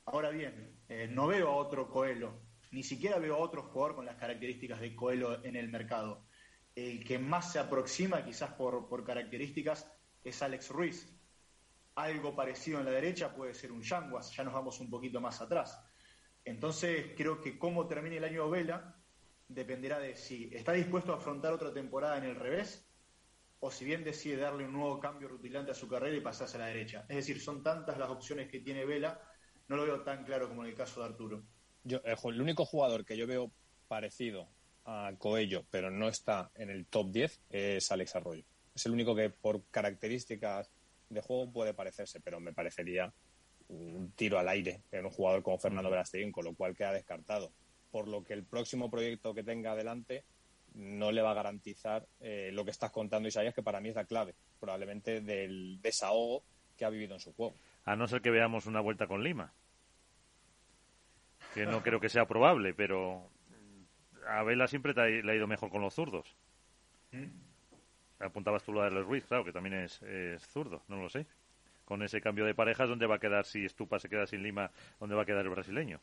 Ahora 0.05 0.29
bien, 0.29 0.79
eh, 0.87 1.07
no 1.11 1.27
veo 1.27 1.49
a 1.49 1.55
otro 1.55 1.89
Coelho, 1.89 2.41
ni 2.71 2.83
siquiera 2.83 3.19
veo 3.19 3.35
a 3.35 3.39
otro 3.39 3.63
jugador 3.63 3.95
con 3.95 4.05
las 4.05 4.15
características 4.15 4.79
de 4.79 4.95
Coelho 4.95 5.43
en 5.43 5.55
el 5.55 5.69
mercado. 5.69 6.25
El 6.73 7.03
que 7.03 7.19
más 7.19 7.51
se 7.51 7.59
aproxima, 7.59 8.23
quizás 8.23 8.53
por, 8.53 9.03
características, 9.03 9.91
es 10.23 10.41
Alex 10.41 10.69
Ruiz. 10.69 11.13
Algo 11.95 12.35
parecido 12.35 12.79
en 12.79 12.85
la 12.85 12.91
derecha 12.91 13.35
puede 13.35 13.53
ser 13.53 13.71
un 13.71 13.81
Yanguas, 13.81 14.31
ya 14.33 14.43
nos 14.43 14.53
vamos 14.53 14.79
un 14.79 14.89
poquito 14.89 15.19
más 15.19 15.41
atrás. 15.41 15.83
Entonces, 16.45 17.13
creo 17.17 17.41
que 17.41 17.59
cómo 17.59 17.87
termine 17.87 18.17
el 18.17 18.23
año 18.23 18.49
Vela 18.49 18.98
dependerá 19.49 19.99
de 19.99 20.15
si 20.15 20.49
está 20.53 20.71
dispuesto 20.73 21.11
a 21.11 21.17
afrontar 21.17 21.51
otra 21.51 21.73
temporada 21.73 22.17
en 22.17 22.23
el 22.23 22.35
revés 22.35 22.87
o 23.59 23.71
si 23.71 23.83
bien 23.83 24.03
decide 24.03 24.37
darle 24.37 24.63
un 24.63 24.73
nuevo 24.73 24.99
cambio 24.99 25.27
rutilante 25.27 25.71
a 25.71 25.75
su 25.75 25.87
carrera 25.87 26.15
y 26.15 26.21
pasarse 26.21 26.55
a 26.55 26.61
la 26.61 26.67
derecha. 26.67 27.05
Es 27.09 27.17
decir, 27.17 27.41
son 27.41 27.61
tantas 27.61 27.97
las 27.97 28.09
opciones 28.09 28.47
que 28.47 28.59
tiene 28.59 28.85
Vela, 28.85 29.19
no 29.67 29.75
lo 29.75 29.83
veo 29.83 30.01
tan 30.01 30.23
claro 30.23 30.47
como 30.47 30.63
en 30.63 30.69
el 30.69 30.75
caso 30.75 31.01
de 31.01 31.07
Arturo. 31.07 31.43
Yo, 31.83 31.99
el 32.03 32.41
único 32.41 32.63
jugador 32.65 33.03
que 33.03 33.17
yo 33.17 33.27
veo 33.27 33.51
parecido 33.87 34.47
a 34.85 35.11
Coello, 35.17 35.65
pero 35.69 35.91
no 35.91 36.07
está 36.07 36.51
en 36.55 36.69
el 36.69 36.85
top 36.85 37.11
10, 37.11 37.41
es 37.49 37.91
Alex 37.91 38.15
Arroyo. 38.15 38.43
Es 38.73 38.85
el 38.85 38.93
único 38.93 39.15
que 39.15 39.29
por 39.29 39.63
características 39.71 40.71
de 41.09 41.21
juego 41.21 41.51
puede 41.51 41.73
parecerse, 41.73 42.21
pero 42.21 42.39
me 42.39 42.53
parecería 42.53 43.11
un 43.67 44.11
tiro 44.15 44.39
al 44.39 44.47
aire 44.47 44.83
en 44.91 45.05
un 45.05 45.11
jugador 45.11 45.43
como 45.43 45.59
Fernando 45.59 45.89
Verasteguín, 45.89 46.31
con 46.31 46.45
lo 46.45 46.55
cual 46.55 46.75
queda 46.75 46.93
descartado. 46.93 47.51
Por 47.91 48.07
lo 48.07 48.23
que 48.23 48.33
el 48.33 48.43
próximo 48.43 48.89
proyecto 48.89 49.33
que 49.33 49.43
tenga 49.43 49.71
adelante 49.71 50.23
no 50.75 51.11
le 51.11 51.21
va 51.21 51.31
a 51.31 51.35
garantizar 51.35 52.07
eh, 52.19 52.51
lo 52.53 52.63
que 52.63 52.71
estás 52.71 52.91
contando, 52.91 53.27
Isaías, 53.27 53.53
que 53.53 53.63
para 53.63 53.81
mí 53.81 53.89
es 53.89 53.95
la 53.95 54.05
clave, 54.05 54.35
probablemente 54.59 55.21
del 55.21 55.81
desahogo 55.81 56.43
que 56.77 56.85
ha 56.85 56.89
vivido 56.89 57.15
en 57.15 57.19
su 57.19 57.33
juego. 57.33 57.55
A 57.85 57.95
no 57.95 58.07
ser 58.07 58.21
que 58.21 58.29
veamos 58.29 58.65
una 58.65 58.79
vuelta 58.79 59.07
con 59.07 59.23
Lima. 59.23 59.53
Que 61.53 61.65
no 61.65 61.81
creo 61.81 61.99
que 61.99 62.09
sea 62.09 62.27
probable, 62.27 62.73
pero 62.75 63.31
a 64.27 64.43
Vela 64.43 64.67
siempre 64.67 64.93
te 64.93 65.01
ha, 65.01 65.05
le 65.05 65.31
ha 65.31 65.35
ido 65.35 65.47
mejor 65.47 65.71
con 65.71 65.81
los 65.81 65.95
zurdos. 65.95 66.35
¿Mm? 67.11 67.25
Apuntabas 68.19 68.63
tú 68.63 68.71
lo 68.71 68.83
de 68.83 68.89
Ruiz, 68.89 69.25
claro, 69.25 69.43
que 69.43 69.51
también 69.51 69.75
es, 69.75 70.01
es 70.03 70.45
zurdo, 70.47 70.83
no 70.87 70.97
lo 70.97 71.09
sé 71.09 71.25
con 71.89 72.03
ese 72.03 72.21
cambio 72.21 72.45
de 72.45 72.53
parejas, 72.53 72.87
¿dónde 72.87 73.07
va 73.07 73.15
a 73.15 73.19
quedar 73.19 73.47
si 73.47 73.65
Estupa 73.65 73.97
se 73.97 74.09
queda 74.09 74.27
sin 74.27 74.43
Lima? 74.43 74.69
¿Dónde 74.99 75.15
va 75.15 75.23
a 75.23 75.25
quedar 75.25 75.43
el 75.43 75.49
brasileño? 75.49 75.99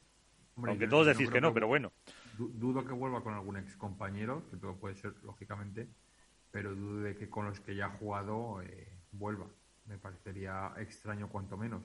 Hombre, 0.56 0.70
Aunque 0.72 0.88
todos 0.88 1.06
decís 1.06 1.30
que 1.30 1.40
no, 1.40 1.52
pero 1.52 1.66
bueno. 1.66 1.92
Dudo 2.38 2.84
que 2.84 2.92
vuelva 2.92 3.22
con 3.22 3.34
algún 3.34 3.58
ex 3.58 3.76
compañero, 3.76 4.42
que 4.50 4.56
todo 4.56 4.74
puede 4.76 4.94
ser, 4.94 5.14
lógicamente, 5.22 5.88
pero 6.50 6.74
dudo 6.74 7.02
de 7.02 7.14
que 7.14 7.28
con 7.28 7.46
los 7.46 7.60
que 7.60 7.76
ya 7.76 7.86
ha 7.86 7.90
jugado 7.90 8.62
eh, 8.62 8.88
vuelva. 9.12 9.46
Me 9.84 9.98
parecería 9.98 10.72
extraño 10.78 11.28
cuanto 11.28 11.58
menos. 11.58 11.82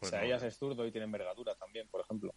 O 0.00 0.06
sea, 0.06 0.24
ellas 0.24 0.42
es 0.42 0.56
zurdo 0.56 0.86
y 0.86 0.92
tiene 0.92 1.06
envergadura 1.06 1.54
también, 1.54 1.88
por 1.88 2.02
ejemplo. 2.02 2.34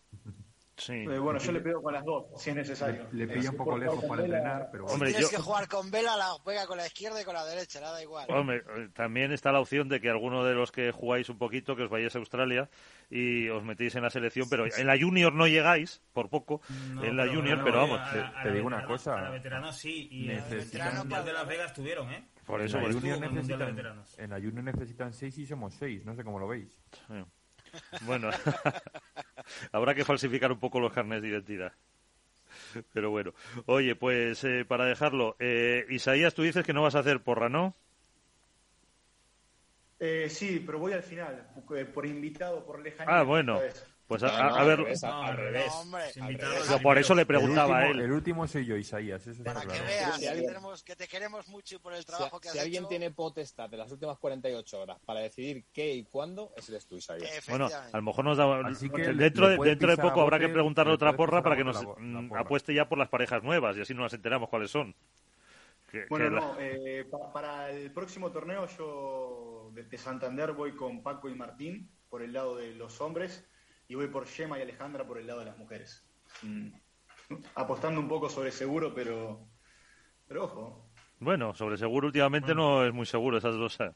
Sí. 0.77 0.93
Eh, 0.93 1.19
bueno, 1.19 1.39
yo 1.39 1.51
le 1.53 1.61
pido 1.61 1.81
con 1.81 1.93
las 1.93 2.03
dos, 2.03 2.25
si 2.35 2.49
es 2.49 2.55
necesario. 2.57 3.07
Le, 3.13 3.25
le 3.25 3.33
pilla 3.33 3.51
un 3.51 3.55
poco 3.55 3.77
lejos 3.77 4.03
para 4.03 4.23
Vela, 4.23 4.37
entrenar, 4.37 4.69
pero 4.71 4.85
Hombre, 4.87 5.07
si 5.09 5.15
tienes 5.15 5.31
yo... 5.31 5.37
que 5.37 5.43
jugar 5.43 5.67
con 5.69 5.89
Vela, 5.89 6.17
la 6.17 6.25
juega 6.43 6.67
con 6.67 6.77
la 6.77 6.85
izquierda 6.85 7.21
y 7.21 7.23
con 7.23 7.33
la 7.33 7.45
derecha, 7.45 7.79
nada 7.79 8.01
igual. 8.03 8.25
Hombre, 8.29 8.61
también 8.93 9.31
está 9.31 9.53
la 9.53 9.61
opción 9.61 9.87
de 9.87 10.01
que 10.01 10.09
alguno 10.09 10.43
de 10.43 10.53
los 10.53 10.73
que 10.73 10.91
jugáis 10.91 11.29
un 11.29 11.37
poquito, 11.37 11.77
que 11.77 11.83
os 11.83 11.89
vayáis 11.89 12.13
a 12.15 12.19
Australia 12.19 12.69
y 13.09 13.47
os 13.47 13.63
metéis 13.63 13.95
en 13.95 14.03
la 14.03 14.09
selección, 14.09 14.47
pero 14.49 14.65
en 14.65 14.85
la 14.87 14.97
Junior 14.99 15.31
no 15.33 15.47
llegáis, 15.47 16.01
por 16.11 16.29
poco, 16.29 16.61
no, 16.93 17.05
en 17.05 17.15
la 17.15 17.23
pero, 17.23 17.35
Junior, 17.35 17.57
no, 17.59 17.63
pero 17.63 17.77
vamos, 17.77 17.99
a, 18.01 18.11
te, 18.11 18.19
a 18.19 18.43
te 18.43 18.51
digo 18.51 18.67
una 18.67 18.85
cosa. 18.85 19.17
A 19.17 19.21
la 19.21 19.29
veterano 19.29 19.71
sí, 19.71 20.09
y 20.11 20.27
Necesitan- 20.27 20.91
el 20.91 20.97
Mundial 20.97 21.23
de 21.25 21.33
Las 21.33 21.47
Vegas 21.47 21.73
tuvieron, 21.73 22.11
¿eh? 22.11 22.27
Por 22.45 22.61
eso, 22.61 22.77
en 22.77 22.83
por 22.83 22.91
la 22.91 22.97
eso. 22.97 23.07
Junior 23.07 23.31
necesitan, 23.33 24.03
en 24.17 24.29
la 24.29 24.35
Junior 24.35 24.63
necesitan 24.63 25.13
seis 25.13 25.37
y 25.37 25.45
somos 25.45 25.73
seis, 25.73 26.05
no 26.05 26.13
sé 26.15 26.23
cómo 26.23 26.37
lo 26.37 26.47
veis. 26.49 26.77
Sí. 27.07 27.13
Bueno, 28.01 28.29
habrá 29.71 29.95
que 29.95 30.05
falsificar 30.05 30.51
un 30.51 30.59
poco 30.59 30.79
los 30.79 30.93
carnes 30.93 31.21
de 31.21 31.29
identidad. 31.29 31.73
Pero 32.93 33.09
bueno, 33.09 33.33
oye, 33.65 33.95
pues 33.95 34.43
eh, 34.43 34.65
para 34.65 34.85
dejarlo, 34.85 35.35
eh, 35.39 35.85
Isaías, 35.89 36.33
tú 36.33 36.43
dices 36.43 36.65
que 36.65 36.73
no 36.73 36.81
vas 36.81 36.95
a 36.95 36.99
hacer 36.99 37.21
porra, 37.21 37.49
¿no? 37.49 37.75
Eh, 39.99 40.29
sí, 40.29 40.61
pero 40.65 40.79
voy 40.79 40.93
al 40.93 41.03
final, 41.03 41.47
por, 41.67 41.93
por 41.93 42.05
invitado, 42.05 42.65
por 42.65 42.81
lejanía. 42.81 43.19
Ah, 43.19 43.23
bueno, 43.23 43.59
vez. 43.59 43.94
Pues 44.07 44.21
a, 44.23 44.47
al 44.49 44.67
ver, 44.67 44.79
revés, 44.79 45.03
al- 45.03 45.23
al 45.23 45.37
revés. 45.37 45.65
No, 45.67 45.79
hombre, 45.81 46.03
Al 46.21 46.33
revés. 46.35 46.69
yo 46.69 46.79
por 46.81 46.97
eso 46.97 47.15
le 47.15 47.21
El 47.21 47.27
preguntaba 47.27 47.79
a 47.79 47.87
él. 47.87 47.99
el 48.01 48.11
último 48.11 48.47
soy 48.47 48.65
yo, 48.65 48.75
Isaías, 48.75 49.25
eso 49.25 49.43
para 49.43 49.61
que 49.61 49.67
claro. 49.67 49.83
veas 49.85 50.15
Si 50.15 50.21
que, 50.21 50.29
alguien- 50.29 50.47
tenemos, 50.47 50.83
que 50.83 50.95
te 50.95 51.07
queremos 51.07 51.47
mucho 51.47 51.75
y 51.75 51.79
por 51.79 51.93
el 51.93 51.99
Si, 52.01 52.05
trabajo 52.05 52.39
que 52.39 52.49
has 52.49 52.53
si 52.53 52.59
alguien 52.59 52.83
hecho. 52.83 52.89
tiene 52.89 53.11
potestad 53.11 53.67
de 53.69 53.77
las 53.77 53.91
últimas 53.91 54.17
48 54.19 54.79
horas 54.81 54.99
para 55.05 55.21
decidir 55.21 55.65
qué 55.73 55.93
y 55.93 56.03
cuándo, 56.05 56.53
ese 56.55 56.71
eres 56.73 56.85
tú, 56.85 56.97
Isaías. 56.97 57.29
Bueno, 57.49 57.65
a 57.67 57.97
lo 57.97 58.01
mejor 58.03 58.25
nos 58.25 58.37
da. 58.37 58.59
Así 58.67 58.89
que 58.89 59.01
dentro, 59.13 59.47
de, 59.49 59.57
dentro 59.57 59.89
de 59.89 59.97
poco 59.97 60.21
habrá 60.21 60.37
que 60.39 60.49
preguntarle 60.49 60.91
le 60.91 60.95
otra 60.95 61.15
porra 61.15 61.41
para 61.41 61.55
que 61.55 61.63
nos 61.63 61.77
apueste 62.37 62.73
ya 62.73 62.87
por 62.87 62.97
las 62.99 63.09
parejas 63.09 63.41
nuevas 63.43 63.75
y 63.77 63.81
así 63.81 63.93
nos 63.95 64.13
enteramos 64.13 64.49
cuáles 64.49 64.69
son. 64.69 64.93
Que- 65.89 66.05
Bueno, 66.09 66.25
que 66.25 66.31
la- 66.31 66.41
no, 66.41 66.55
eh, 66.59 67.05
pa- 67.09 67.31
para 67.31 67.69
el 67.71 67.91
próximo 67.91 68.31
torneo 68.31 68.67
yo 68.77 69.69
desde 69.73 69.97
Santander 69.97 70.51
voy 70.51 70.75
con 70.75 71.01
Paco 71.01 71.29
y 71.29 71.35
Martín 71.35 71.89
por 72.09 72.21
el 72.21 72.33
lado 72.33 72.57
de 72.57 72.73
los 72.73 72.99
hombres 73.01 73.45
y 73.87 73.95
voy 73.95 74.07
por 74.07 74.25
Gemma 74.27 74.57
y 74.59 74.61
Alejandra 74.61 75.05
por 75.05 75.17
el 75.17 75.27
lado 75.27 75.39
de 75.39 75.45
las 75.45 75.57
mujeres. 75.57 76.03
Mm. 76.41 76.69
Apostando 77.55 77.99
un 77.99 78.07
poco 78.07 78.29
sobre 78.29 78.51
seguro, 78.51 78.93
pero, 78.93 79.47
pero 80.27 80.43
ojo. 80.45 80.89
Bueno, 81.19 81.53
sobre 81.55 81.77
seguro 81.77 82.07
últimamente 82.07 82.53
no 82.53 82.85
es 82.85 82.93
muy 82.93 83.05
seguro 83.05 83.37
esas 83.37 83.55
dos 83.55 83.79
eh, 83.79 83.91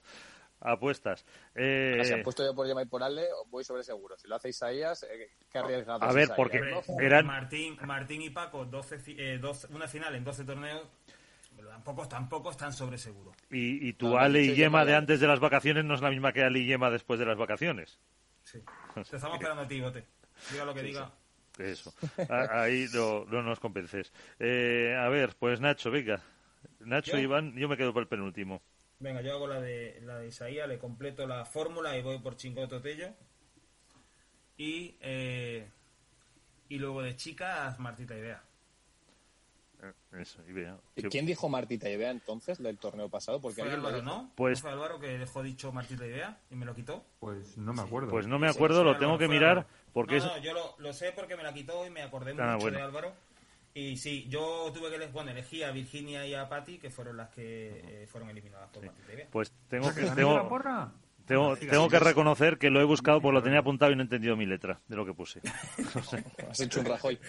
apuestas. 0.61 1.25
Eh, 1.53 1.97
Ah, 1.99 2.03
Si 2.05 2.13
apuesto 2.13 2.45
yo 2.45 2.55
por 2.55 2.65
Gemma 2.65 2.81
y 2.81 2.85
por 2.85 3.03
Ale, 3.03 3.25
voy 3.47 3.63
sobre 3.63 3.83
seguro. 3.83 4.17
Si 4.17 4.27
lo 4.27 4.35
hace 4.35 4.49
Isaías, 4.49 5.03
eh, 5.03 5.31
¿qué 5.51 5.57
arriesgado 5.57 6.03
A 6.03 6.13
ver, 6.13 6.23
Isaías, 6.25 6.37
porque- 6.37 6.61
no? 6.61 6.99
Eran- 7.01 7.25
Martín, 7.27 7.77
Martín 7.85 8.21
y 8.21 8.29
Paco, 8.29 8.65
12, 8.65 8.99
fi- 8.99 9.15
eh, 9.19 9.37
12 9.37 9.67
una 9.73 9.87
final 9.87 10.15
en 10.15 10.23
12 10.23 10.45
torneos, 10.45 10.87
tampoco, 11.67 12.07
tampoco 12.07 12.51
están 12.51 12.71
sobre 12.73 12.97
seguro. 12.97 13.33
y, 13.51 13.89
y 13.89 13.93
tu 13.93 14.09
No, 14.09 14.17
Ale 14.17 14.41
y 14.41 14.47
Yema 14.55 14.55
Gemma 14.79 14.85
de 14.85 14.95
antes 14.95 15.19
de 15.19 15.27
las 15.27 15.39
vacaciones 15.41 15.83
no 15.83 15.93
es 15.95 16.01
la 16.01 16.09
misma 16.09 16.31
que 16.31 16.43
Ale 16.43 16.59
y 16.59 16.65
Yema 16.65 16.89
después 16.89 17.19
de 17.19 17.25
las 17.25 17.37
vacaciones. 17.37 17.99
Sí. 18.43 18.63
Te 18.93 19.15
estamos 19.15 19.35
esperando 19.35 19.63
a 19.63 19.67
ti, 19.67 19.81
Bote. 19.81 20.05
Diga 20.51 20.65
lo 20.65 20.73
que 20.73 20.83
diga. 20.83 21.11
Eso. 21.57 21.93
Ahí 22.51 22.87
no, 22.93 23.25
no 23.25 23.41
nos 23.43 23.59
convences. 23.59 24.13
Eh, 24.39 24.95
a 24.97 25.09
ver, 25.09 25.35
pues 25.37 25.59
Nacho, 25.59 25.91
venga. 25.91 26.21
Nacho 26.79 27.13
¿Yo? 27.13 27.19
Iván, 27.19 27.53
yo 27.55 27.67
me 27.67 27.77
quedo 27.77 27.93
por 27.93 28.03
el 28.03 28.07
penúltimo. 28.07 28.61
Venga, 28.99 29.21
yo 29.21 29.33
hago 29.33 29.47
la 29.47 29.61
de, 29.61 30.01
la 30.03 30.19
de 30.19 30.27
Isaías, 30.27 30.67
le 30.67 30.77
completo 30.77 31.25
la 31.25 31.45
fórmula 31.45 31.97
y 31.97 32.01
voy 32.01 32.19
por 32.19 32.35
Chingoto 32.35 32.81
Tello. 32.81 33.13
Y, 34.57 34.97
eh, 34.99 35.69
y 36.67 36.77
luego 36.79 37.01
de 37.01 37.15
chicas, 37.15 37.79
Martita 37.79 38.17
Idea. 38.17 38.43
Eso, 40.11 40.41
y 40.47 40.51
vea. 40.51 40.77
¿Y 40.95 41.03
¿Quién 41.03 41.25
dijo 41.25 41.47
Martita 41.47 41.89
Idea 41.89 42.11
entonces 42.11 42.61
del 42.61 42.77
torneo 42.77 43.07
pasado? 43.09 43.39
Porque 43.39 43.61
Fue 43.63 43.71
Álvaro. 43.71 44.01
¿no? 44.01 44.31
Pues- 44.35 44.59
¿No 44.59 44.61
fue 44.63 44.71
Álvaro 44.71 44.99
que 44.99 45.17
dejó 45.17 45.41
dicho 45.41 45.71
Martita 45.71 46.05
Idea 46.05 46.37
y 46.51 46.55
me 46.55 46.65
lo 46.65 46.75
quitó? 46.75 47.05
Pues 47.19 47.57
no 47.57 47.73
me 47.73 47.81
acuerdo. 47.81 48.09
Pues 48.09 48.27
no 48.27 48.37
me 48.39 48.49
Sí, 48.49 48.55
acuerdo, 48.55 48.77
sí, 48.79 48.83
lo 48.83 48.89
Álvaro, 48.89 48.99
tengo 49.05 49.17
que 49.17 49.27
mirar 49.29 49.67
porque 49.93 50.17
no, 50.19 50.37
yo 50.39 50.53
lo, 50.53 50.75
lo 50.79 50.91
sé 50.93 51.13
porque 51.13 51.37
me 51.37 51.43
la 51.43 51.53
quitó 51.53 51.85
y 51.85 51.89
me 51.89 52.01
acordé 52.01 52.31
Ah, 52.39 52.53
mucho 52.53 52.57
bueno. 52.65 52.77
de 52.79 52.83
Álvaro. 52.83 53.13
Y 53.73 53.95
sí, 53.97 54.27
yo 54.29 54.71
tuve 54.73 54.89
que 54.89 54.95
elegir, 54.95 55.13
bueno, 55.13 55.31
elegí 55.31 55.63
a 55.63 55.71
Virginia 55.71 56.25
y 56.25 56.33
a 56.33 56.49
Patty, 56.49 56.79
que 56.79 56.89
fueron 56.89 57.15
las 57.17 57.29
que 57.29 58.03
eh, 58.03 58.07
fueron 58.07 58.29
eliminadas 58.29 58.69
por 58.71 58.83
Martita 58.83 59.13
Idea. 59.13 59.27
Pues 59.31 59.53
tengo 59.69 59.87
que... 59.89 59.95
¿que 59.95 60.01
gané 60.07 60.15
Tengo... 60.15 60.35
la 60.35 60.49
porra? 60.49 60.91
Tengo, 61.29 61.55
tengo 61.55 61.87
que 61.87 61.99
reconocer 61.99 62.57
que 62.57 62.71
lo 62.71 62.81
he 62.81 62.83
buscado 62.83 63.21
porque 63.21 63.35
lo 63.35 63.43
tenía 63.43 63.59
apuntado 63.59 63.91
y 63.91 63.95
no 63.95 64.01
he 64.01 64.05
entendido 64.05 64.35
mi 64.35 64.47
letra 64.47 64.81
de 64.87 64.95
lo 64.95 65.05
que 65.05 65.13
puse. 65.13 65.39
No 65.95 66.01
sé. 66.01 66.23
Has 66.49 66.59
hecho 66.59 66.79
un 66.79 66.87
Rajoy. 66.87 67.19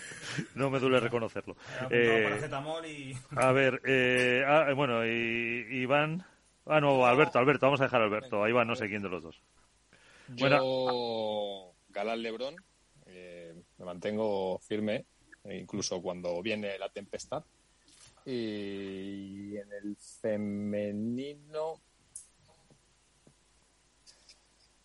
No 0.54 0.70
me 0.70 0.78
duele 0.78 1.00
reconocerlo. 1.00 1.54
Eh, 1.90 2.40
y... 2.88 3.14
a 3.36 3.52
ver, 3.52 3.82
eh, 3.84 4.42
ah, 4.46 4.72
bueno, 4.74 5.04
y, 5.04 5.82
Iván. 5.82 6.24
Ah, 6.64 6.80
no, 6.80 7.04
Alberto, 7.04 7.38
Alberto, 7.38 7.66
vamos 7.66 7.82
a 7.82 7.84
dejar 7.84 8.00
a 8.00 8.04
Alberto. 8.04 8.42
A 8.42 8.48
Iván, 8.48 8.68
no 8.68 8.74
sé 8.74 8.88
quién 8.88 9.02
de 9.02 9.10
los 9.10 9.22
dos. 9.22 9.42
Bueno, 10.28 10.56
Yo, 10.56 11.74
Galán 11.90 12.22
Lebrón, 12.22 12.56
eh, 13.04 13.54
me 13.76 13.84
mantengo 13.84 14.58
firme, 14.60 15.04
eh, 15.44 15.58
incluso 15.58 16.00
cuando 16.00 16.40
viene 16.40 16.78
la 16.78 16.88
tempestad. 16.88 17.44
Y 18.24 19.56
en 19.58 19.72
el 19.72 19.94
femenino, 20.22 21.82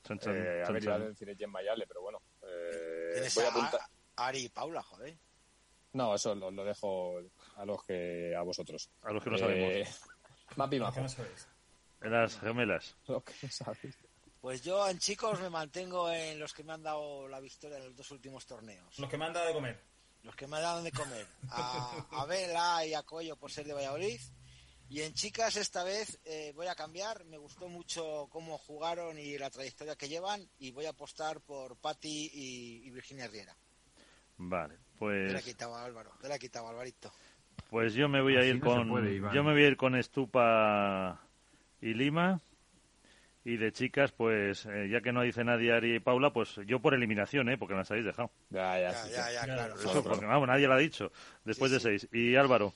chan, 0.05 0.19
chan, 0.19 0.35
eh, 0.37 0.61
a 0.61 0.65
chan, 0.65 0.73
ver, 0.73 0.83
iba 0.83 0.95
a 0.95 0.99
decir 0.99 1.35
Jen 1.37 1.49
Mayale, 1.49 1.85
pero 1.87 2.01
bueno. 2.01 2.21
eh, 2.43 3.09
Tienes 3.13 3.35
voy 3.35 3.43
a 3.45 3.49
apuntar. 3.49 3.79
a 4.15 4.27
Ari 4.27 4.45
y 4.45 4.49
Paula, 4.49 4.81
joder. 4.83 5.17
No, 5.93 6.13
eso 6.15 6.35
lo, 6.35 6.51
lo 6.51 6.63
dejo 6.65 7.19
a 7.55 7.65
los 7.65 7.83
que 7.83 8.35
a 8.35 8.41
vosotros. 8.41 8.89
A 9.03 9.11
los 9.11 9.23
que 9.23 9.29
no 9.29 9.35
Eh, 9.37 9.39
sabemos. 9.39 10.01
Mapi 10.57 10.79
Majo. 10.79 11.01
no 11.01 11.09
sabéis. 11.09 11.47
En 12.01 12.11
las 12.11 12.37
gemelas. 12.39 12.95
Lo 13.07 13.23
que 13.23 13.33
no 13.41 13.49
sabéis. 13.49 13.97
Pues 14.41 14.61
yo 14.61 14.87
en 14.89 14.99
chicos 14.99 15.39
me 15.41 15.49
mantengo 15.49 16.11
en 16.11 16.37
los 16.39 16.53
que 16.53 16.63
me 16.63 16.73
han 16.73 16.83
dado 16.83 17.27
la 17.27 17.39
victoria 17.39 17.77
en 17.77 17.85
los 17.85 17.95
dos 17.95 18.11
últimos 18.11 18.45
torneos. 18.45 18.99
Los 18.99 19.09
que 19.09 19.17
me 19.17 19.25
han 19.25 19.33
dado 19.33 19.47
de 19.47 19.53
comer. 19.53 19.81
Los 20.21 20.35
que 20.35 20.45
me 20.47 20.57
han 20.57 20.63
dado 20.63 20.83
de 20.83 20.91
comer. 20.91 21.25
A, 21.49 22.05
a 22.11 22.25
Vela 22.25 22.85
y 22.85 22.93
a 22.93 23.01
Coello 23.03 23.37
por 23.37 23.51
ser 23.51 23.65
de 23.65 23.73
Valladolid. 23.73 24.19
Y 24.89 25.01
en 25.01 25.13
chicas 25.13 25.55
esta 25.57 25.83
vez 25.83 26.19
eh, 26.25 26.51
voy 26.55 26.67
a 26.67 26.75
cambiar. 26.75 27.25
Me 27.25 27.37
gustó 27.37 27.67
mucho 27.69 28.27
cómo 28.29 28.57
jugaron 28.57 29.17
y 29.17 29.37
la 29.37 29.49
trayectoria 29.49 29.95
que 29.95 30.07
llevan. 30.07 30.47
Y 30.59 30.71
voy 30.71 30.85
a 30.85 30.89
apostar 30.91 31.41
por 31.41 31.75
Patti 31.77 32.29
y, 32.33 32.87
y 32.87 32.91
Virginia 32.91 33.27
Riera. 33.27 33.55
Vale, 34.37 34.75
Te 34.99 35.05
la 35.05 35.29
he 35.29 35.31
pues, 35.31 35.43
quitado 35.43 35.75
a 35.75 35.85
Álvaro. 35.85 36.11
Te 36.21 36.27
la 36.27 36.35
he 36.35 36.39
quitado 36.39 36.67
a 36.67 36.69
Alvarito. 36.71 37.11
pues 37.69 37.93
yo 37.93 38.07
me 38.09 38.21
voy 38.21 38.35
a 38.35 38.39
Así 38.39 38.49
ir 38.49 38.59
no 38.59 38.65
con. 38.65 38.89
puede, 38.89 39.15
yo 39.33 39.43
me 39.43 39.53
voy 39.53 39.63
a 39.63 39.67
ir 39.67 39.77
con 39.77 39.95
Estupa 39.95 41.19
y 41.81 41.93
Lima. 41.93 42.41
Y 43.47 43.57
de 43.57 43.71
chicas, 43.71 44.11
pues, 44.11 44.65
eh, 44.65 44.89
ya 44.91 45.01
que 45.01 45.11
no 45.11 45.21
dice 45.21 45.43
nadie 45.43 45.71
Ari 45.71 45.95
y 45.97 45.99
Paula, 45.99 46.33
pues 46.33 46.55
yo 46.65 46.79
por 46.81 46.95
eliminación, 46.95 47.47
¿eh? 47.49 47.59
Porque 47.59 47.75
me 47.75 47.81
las 47.81 47.91
habéis 47.91 48.07
dejado. 48.07 48.31
Ya, 48.49 48.79
ya, 48.79 48.91
Ya, 48.91 48.93
sí, 49.03 49.11
ya, 49.11 49.23
sí. 49.27 49.33
ya, 49.35 49.43
claro. 49.43 49.75
Eso, 49.75 50.03
porque 50.03 50.25
vamos, 50.25 50.47
nadie 50.47 50.67
lo 50.67 50.73
ha 50.73 50.79
dicho. 50.79 51.11
Después 51.43 51.69
Sí, 51.71 51.75
de 51.75 51.99
sí. 51.99 52.07
seis. 52.07 52.09
Y 52.11 52.35
Álvaro, 52.35 52.73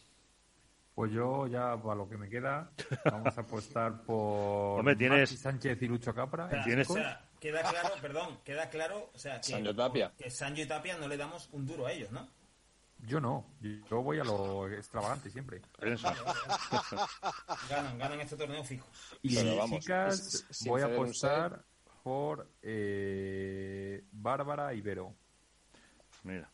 Pues 0.99 1.13
yo 1.13 1.47
ya, 1.47 1.77
para 1.81 1.95
lo 1.95 2.09
que 2.09 2.17
me 2.17 2.27
queda, 2.27 2.69
vamos 3.05 3.37
a 3.37 3.39
apostar 3.39 4.01
por 4.03 4.79
Hombre, 4.79 4.97
tienes- 4.97 5.31
Maxi 5.31 5.37
Sánchez 5.37 5.81
y 5.81 5.87
Lucho 5.87 6.13
Capra. 6.13 6.47
O 6.47 6.49
sea, 6.49 6.57
en 6.59 6.63
¿Tienes? 6.65 6.89
o 6.89 6.93
sea, 6.93 7.25
queda 7.39 7.61
claro, 7.61 7.89
perdón, 8.01 8.37
queda 8.43 8.69
claro, 8.69 9.09
o 9.13 9.17
sea, 9.17 9.39
que, 9.39 9.47
Sancho 9.53 9.73
Tapia. 9.73 10.11
que 10.17 10.29
Sancho 10.29 10.61
y 10.61 10.65
Tapia 10.65 10.97
no 10.97 11.07
le 11.07 11.15
damos 11.15 11.47
un 11.53 11.65
duro 11.65 11.85
a 11.85 11.93
ellos, 11.93 12.11
¿no? 12.11 12.27
Yo 13.07 13.21
no, 13.21 13.45
yo 13.61 14.01
voy 14.01 14.19
a 14.19 14.25
lo 14.25 14.67
extravagante 14.67 15.29
siempre. 15.29 15.61
Ganan, 17.69 17.97
ganan 17.97 18.19
este 18.19 18.35
torneo 18.35 18.61
fijo. 18.65 18.85
Y 19.21 19.35
Pero 19.35 19.51
en 19.51 19.57
vamos, 19.57 19.79
chicas 19.79 20.19
es- 20.19 20.33
es- 20.49 20.57
sin 20.57 20.69
voy 20.69 20.81
a 20.81 20.87
apostar 20.87 21.63
por 22.03 22.45
eh, 22.61 24.03
Bárbara 24.11 24.73
Ibero. 24.73 25.13
Mira. 26.23 26.49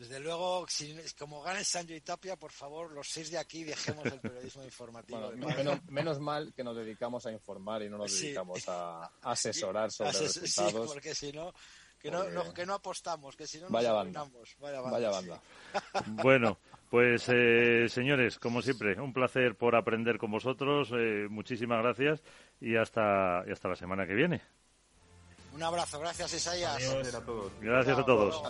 Desde 0.00 0.18
luego, 0.18 0.64
si, 0.66 0.96
como 1.18 1.42
gane 1.42 1.62
Sancho 1.62 1.92
y 1.92 2.00
Tapia, 2.00 2.34
por 2.36 2.50
favor, 2.52 2.90
los 2.90 3.06
seis 3.06 3.30
de 3.30 3.36
aquí 3.36 3.64
dejemos 3.64 4.06
el 4.06 4.18
periodismo 4.18 4.64
informativo. 4.64 5.20
Bueno, 5.36 5.46
menos, 5.56 5.84
menos 5.90 6.18
mal 6.20 6.54
que 6.56 6.64
nos 6.64 6.74
dedicamos 6.74 7.26
a 7.26 7.32
informar 7.32 7.82
y 7.82 7.90
no 7.90 7.98
nos 7.98 8.10
Sí. 8.10 8.26
dedicamos 8.28 8.66
a 8.68 9.10
asesorar 9.20 9.90
sobre 9.92 10.10
Ases- 10.10 10.32
sí, 10.32 10.40
resultados. 10.40 10.90
porque 10.94 11.14
si 11.14 11.32
no, 11.32 11.52
que 11.98 12.10
no, 12.10 12.20
Porque- 12.22 12.32
no- 12.34 12.54
que 12.54 12.64
no 12.64 12.72
apostamos, 12.72 13.36
que 13.36 13.46
si 13.46 13.58
no 13.58 13.64
nos 13.64 13.72
Vaya 13.72 13.92
banda. 13.92 14.24
Vaya 14.58 14.80
banda. 14.80 14.90
Vaya 14.98 15.12
sí. 15.20 15.28
banda. 15.28 15.42
Bueno, 16.22 16.58
pues 16.88 17.24
eh, 17.28 17.86
señores, 17.90 18.38
como 18.38 18.62
siempre, 18.62 18.98
un 18.98 19.12
placer 19.12 19.54
por 19.58 19.76
aprender 19.76 20.16
con 20.16 20.30
vosotros. 20.30 20.88
eh, 20.94 21.26
muchísimas 21.28 21.82
gracias 21.82 22.22
y 22.58 22.74
hasta, 22.76 23.44
y 23.46 23.52
hasta 23.52 23.68
la 23.68 23.76
semana 23.76 24.06
que 24.06 24.14
viene. 24.14 24.40
Un 25.52 25.62
abrazo, 25.62 26.00
gracias 26.00 26.32
Isaías. 26.32 26.76
Adiós. 26.76 27.14
a 27.14 27.22
todos. 27.22 27.52
Gracias 27.60 27.98
a 27.98 28.04
Chao, 28.04 28.06
todos. 28.06 28.42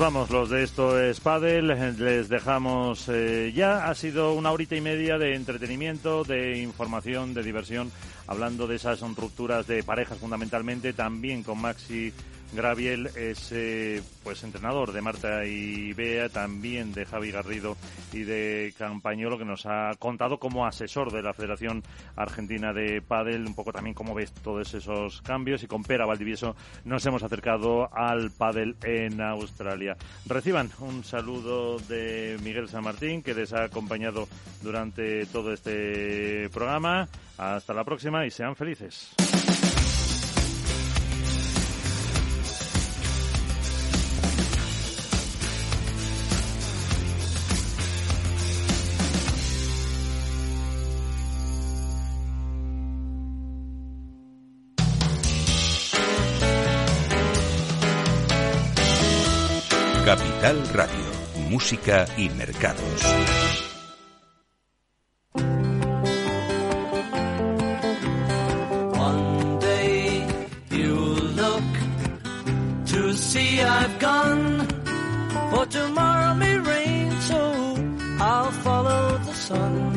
Vamos, 0.00 0.30
los 0.30 0.48
de 0.48 0.62
esto 0.62 0.98
es 0.98 1.20
Padel. 1.20 1.68
Les 1.98 2.28
dejamos 2.30 3.06
eh, 3.08 3.52
ya. 3.54 3.88
Ha 3.88 3.94
sido 3.94 4.32
una 4.32 4.50
horita 4.50 4.74
y 4.74 4.80
media 4.80 5.18
de 5.18 5.34
entretenimiento, 5.34 6.24
de 6.24 6.58
información, 6.58 7.34
de 7.34 7.42
diversión, 7.42 7.92
hablando 8.26 8.66
de 8.66 8.76
esas 8.76 9.00
rupturas 9.00 9.66
de 9.66 9.82
parejas 9.82 10.16
fundamentalmente, 10.16 10.94
también 10.94 11.42
con 11.42 11.60
Maxi 11.60 12.14
Graviel, 12.52 13.06
es 13.16 13.52
eh, 13.52 14.02
pues 14.24 14.42
entrenador 14.42 14.92
de 14.92 15.00
Marta 15.00 15.44
y 15.44 15.92
Bea, 15.92 16.28
también 16.28 16.92
de 16.92 17.06
Javi 17.06 17.30
Garrido 17.30 17.76
y 18.12 18.24
de 18.24 18.74
Campañolo, 18.76 19.38
que 19.38 19.44
nos 19.44 19.66
ha 19.66 19.92
contado 19.98 20.38
como 20.38 20.66
asesor 20.66 21.12
de 21.12 21.22
la 21.22 21.32
Federación 21.32 21.82
Argentina 22.16 22.72
de 22.72 23.02
Padel, 23.02 23.46
un 23.46 23.54
poco 23.54 23.72
también 23.72 23.94
cómo 23.94 24.14
ves 24.14 24.32
todos 24.32 24.74
esos 24.74 25.22
cambios. 25.22 25.62
Y 25.62 25.66
con 25.66 25.84
Pera 25.84 26.06
Valdivieso 26.06 26.56
nos 26.84 27.04
hemos 27.06 27.22
acercado 27.22 27.88
al 27.94 28.30
Padel 28.30 28.76
en 28.82 29.20
Australia. 29.20 29.96
Reciban 30.26 30.70
un 30.80 31.04
saludo 31.04 31.78
de 31.78 32.36
Miguel 32.42 32.68
San 32.68 32.84
Martín, 32.84 33.22
que 33.22 33.34
les 33.34 33.52
ha 33.52 33.64
acompañado 33.64 34.28
durante 34.62 35.26
todo 35.26 35.52
este 35.52 36.48
programa. 36.50 37.08
Hasta 37.38 37.72
la 37.72 37.84
próxima 37.84 38.26
y 38.26 38.30
sean 38.30 38.54
felices. 38.54 39.14
Radio, 60.50 61.04
Música 61.48 62.06
y 62.16 62.28
Mercados. 62.30 63.02
Tomorrow 75.70 76.34
may 76.34 76.58
rain, 76.58 77.12
so 77.20 77.38
I'll 78.18 78.50
follow 78.50 79.18
the 79.18 79.32
sun. 79.34 79.89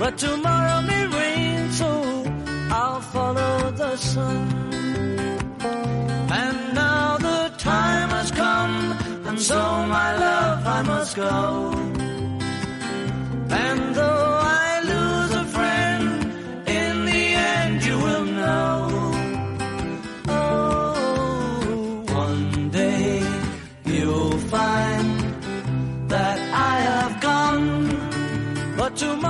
But 0.00 0.16
tomorrow 0.16 0.80
may 0.80 1.06
rain, 1.18 1.70
so 1.72 1.88
I'll 2.70 3.02
follow 3.14 3.70
the 3.82 3.96
sun. 3.96 4.38
And 6.42 6.58
now 6.74 7.18
the 7.18 7.52
time 7.58 8.08
has 8.18 8.30
come, 8.30 8.76
and 9.28 9.38
so 9.38 9.60
my 9.96 10.10
love 10.26 10.66
I 10.78 10.80
must 10.92 11.16
go. 11.16 11.34
And 13.66 13.80
though 13.94 14.32
I 14.62 14.80
lose 14.92 15.32
a 15.42 15.46
friend, 15.56 16.06
in 16.78 16.94
the 17.10 17.24
end 17.54 17.84
you 17.88 17.96
will 18.06 18.26
know. 18.40 18.76
Oh, 20.28 22.04
one 22.24 22.70
day 22.70 23.22
you'll 23.84 24.38
find 24.56 25.10
that 26.14 26.38
I 26.70 26.74
have 26.90 27.14
gone, 27.20 27.68
but 28.78 28.96
tomorrow 28.96 29.29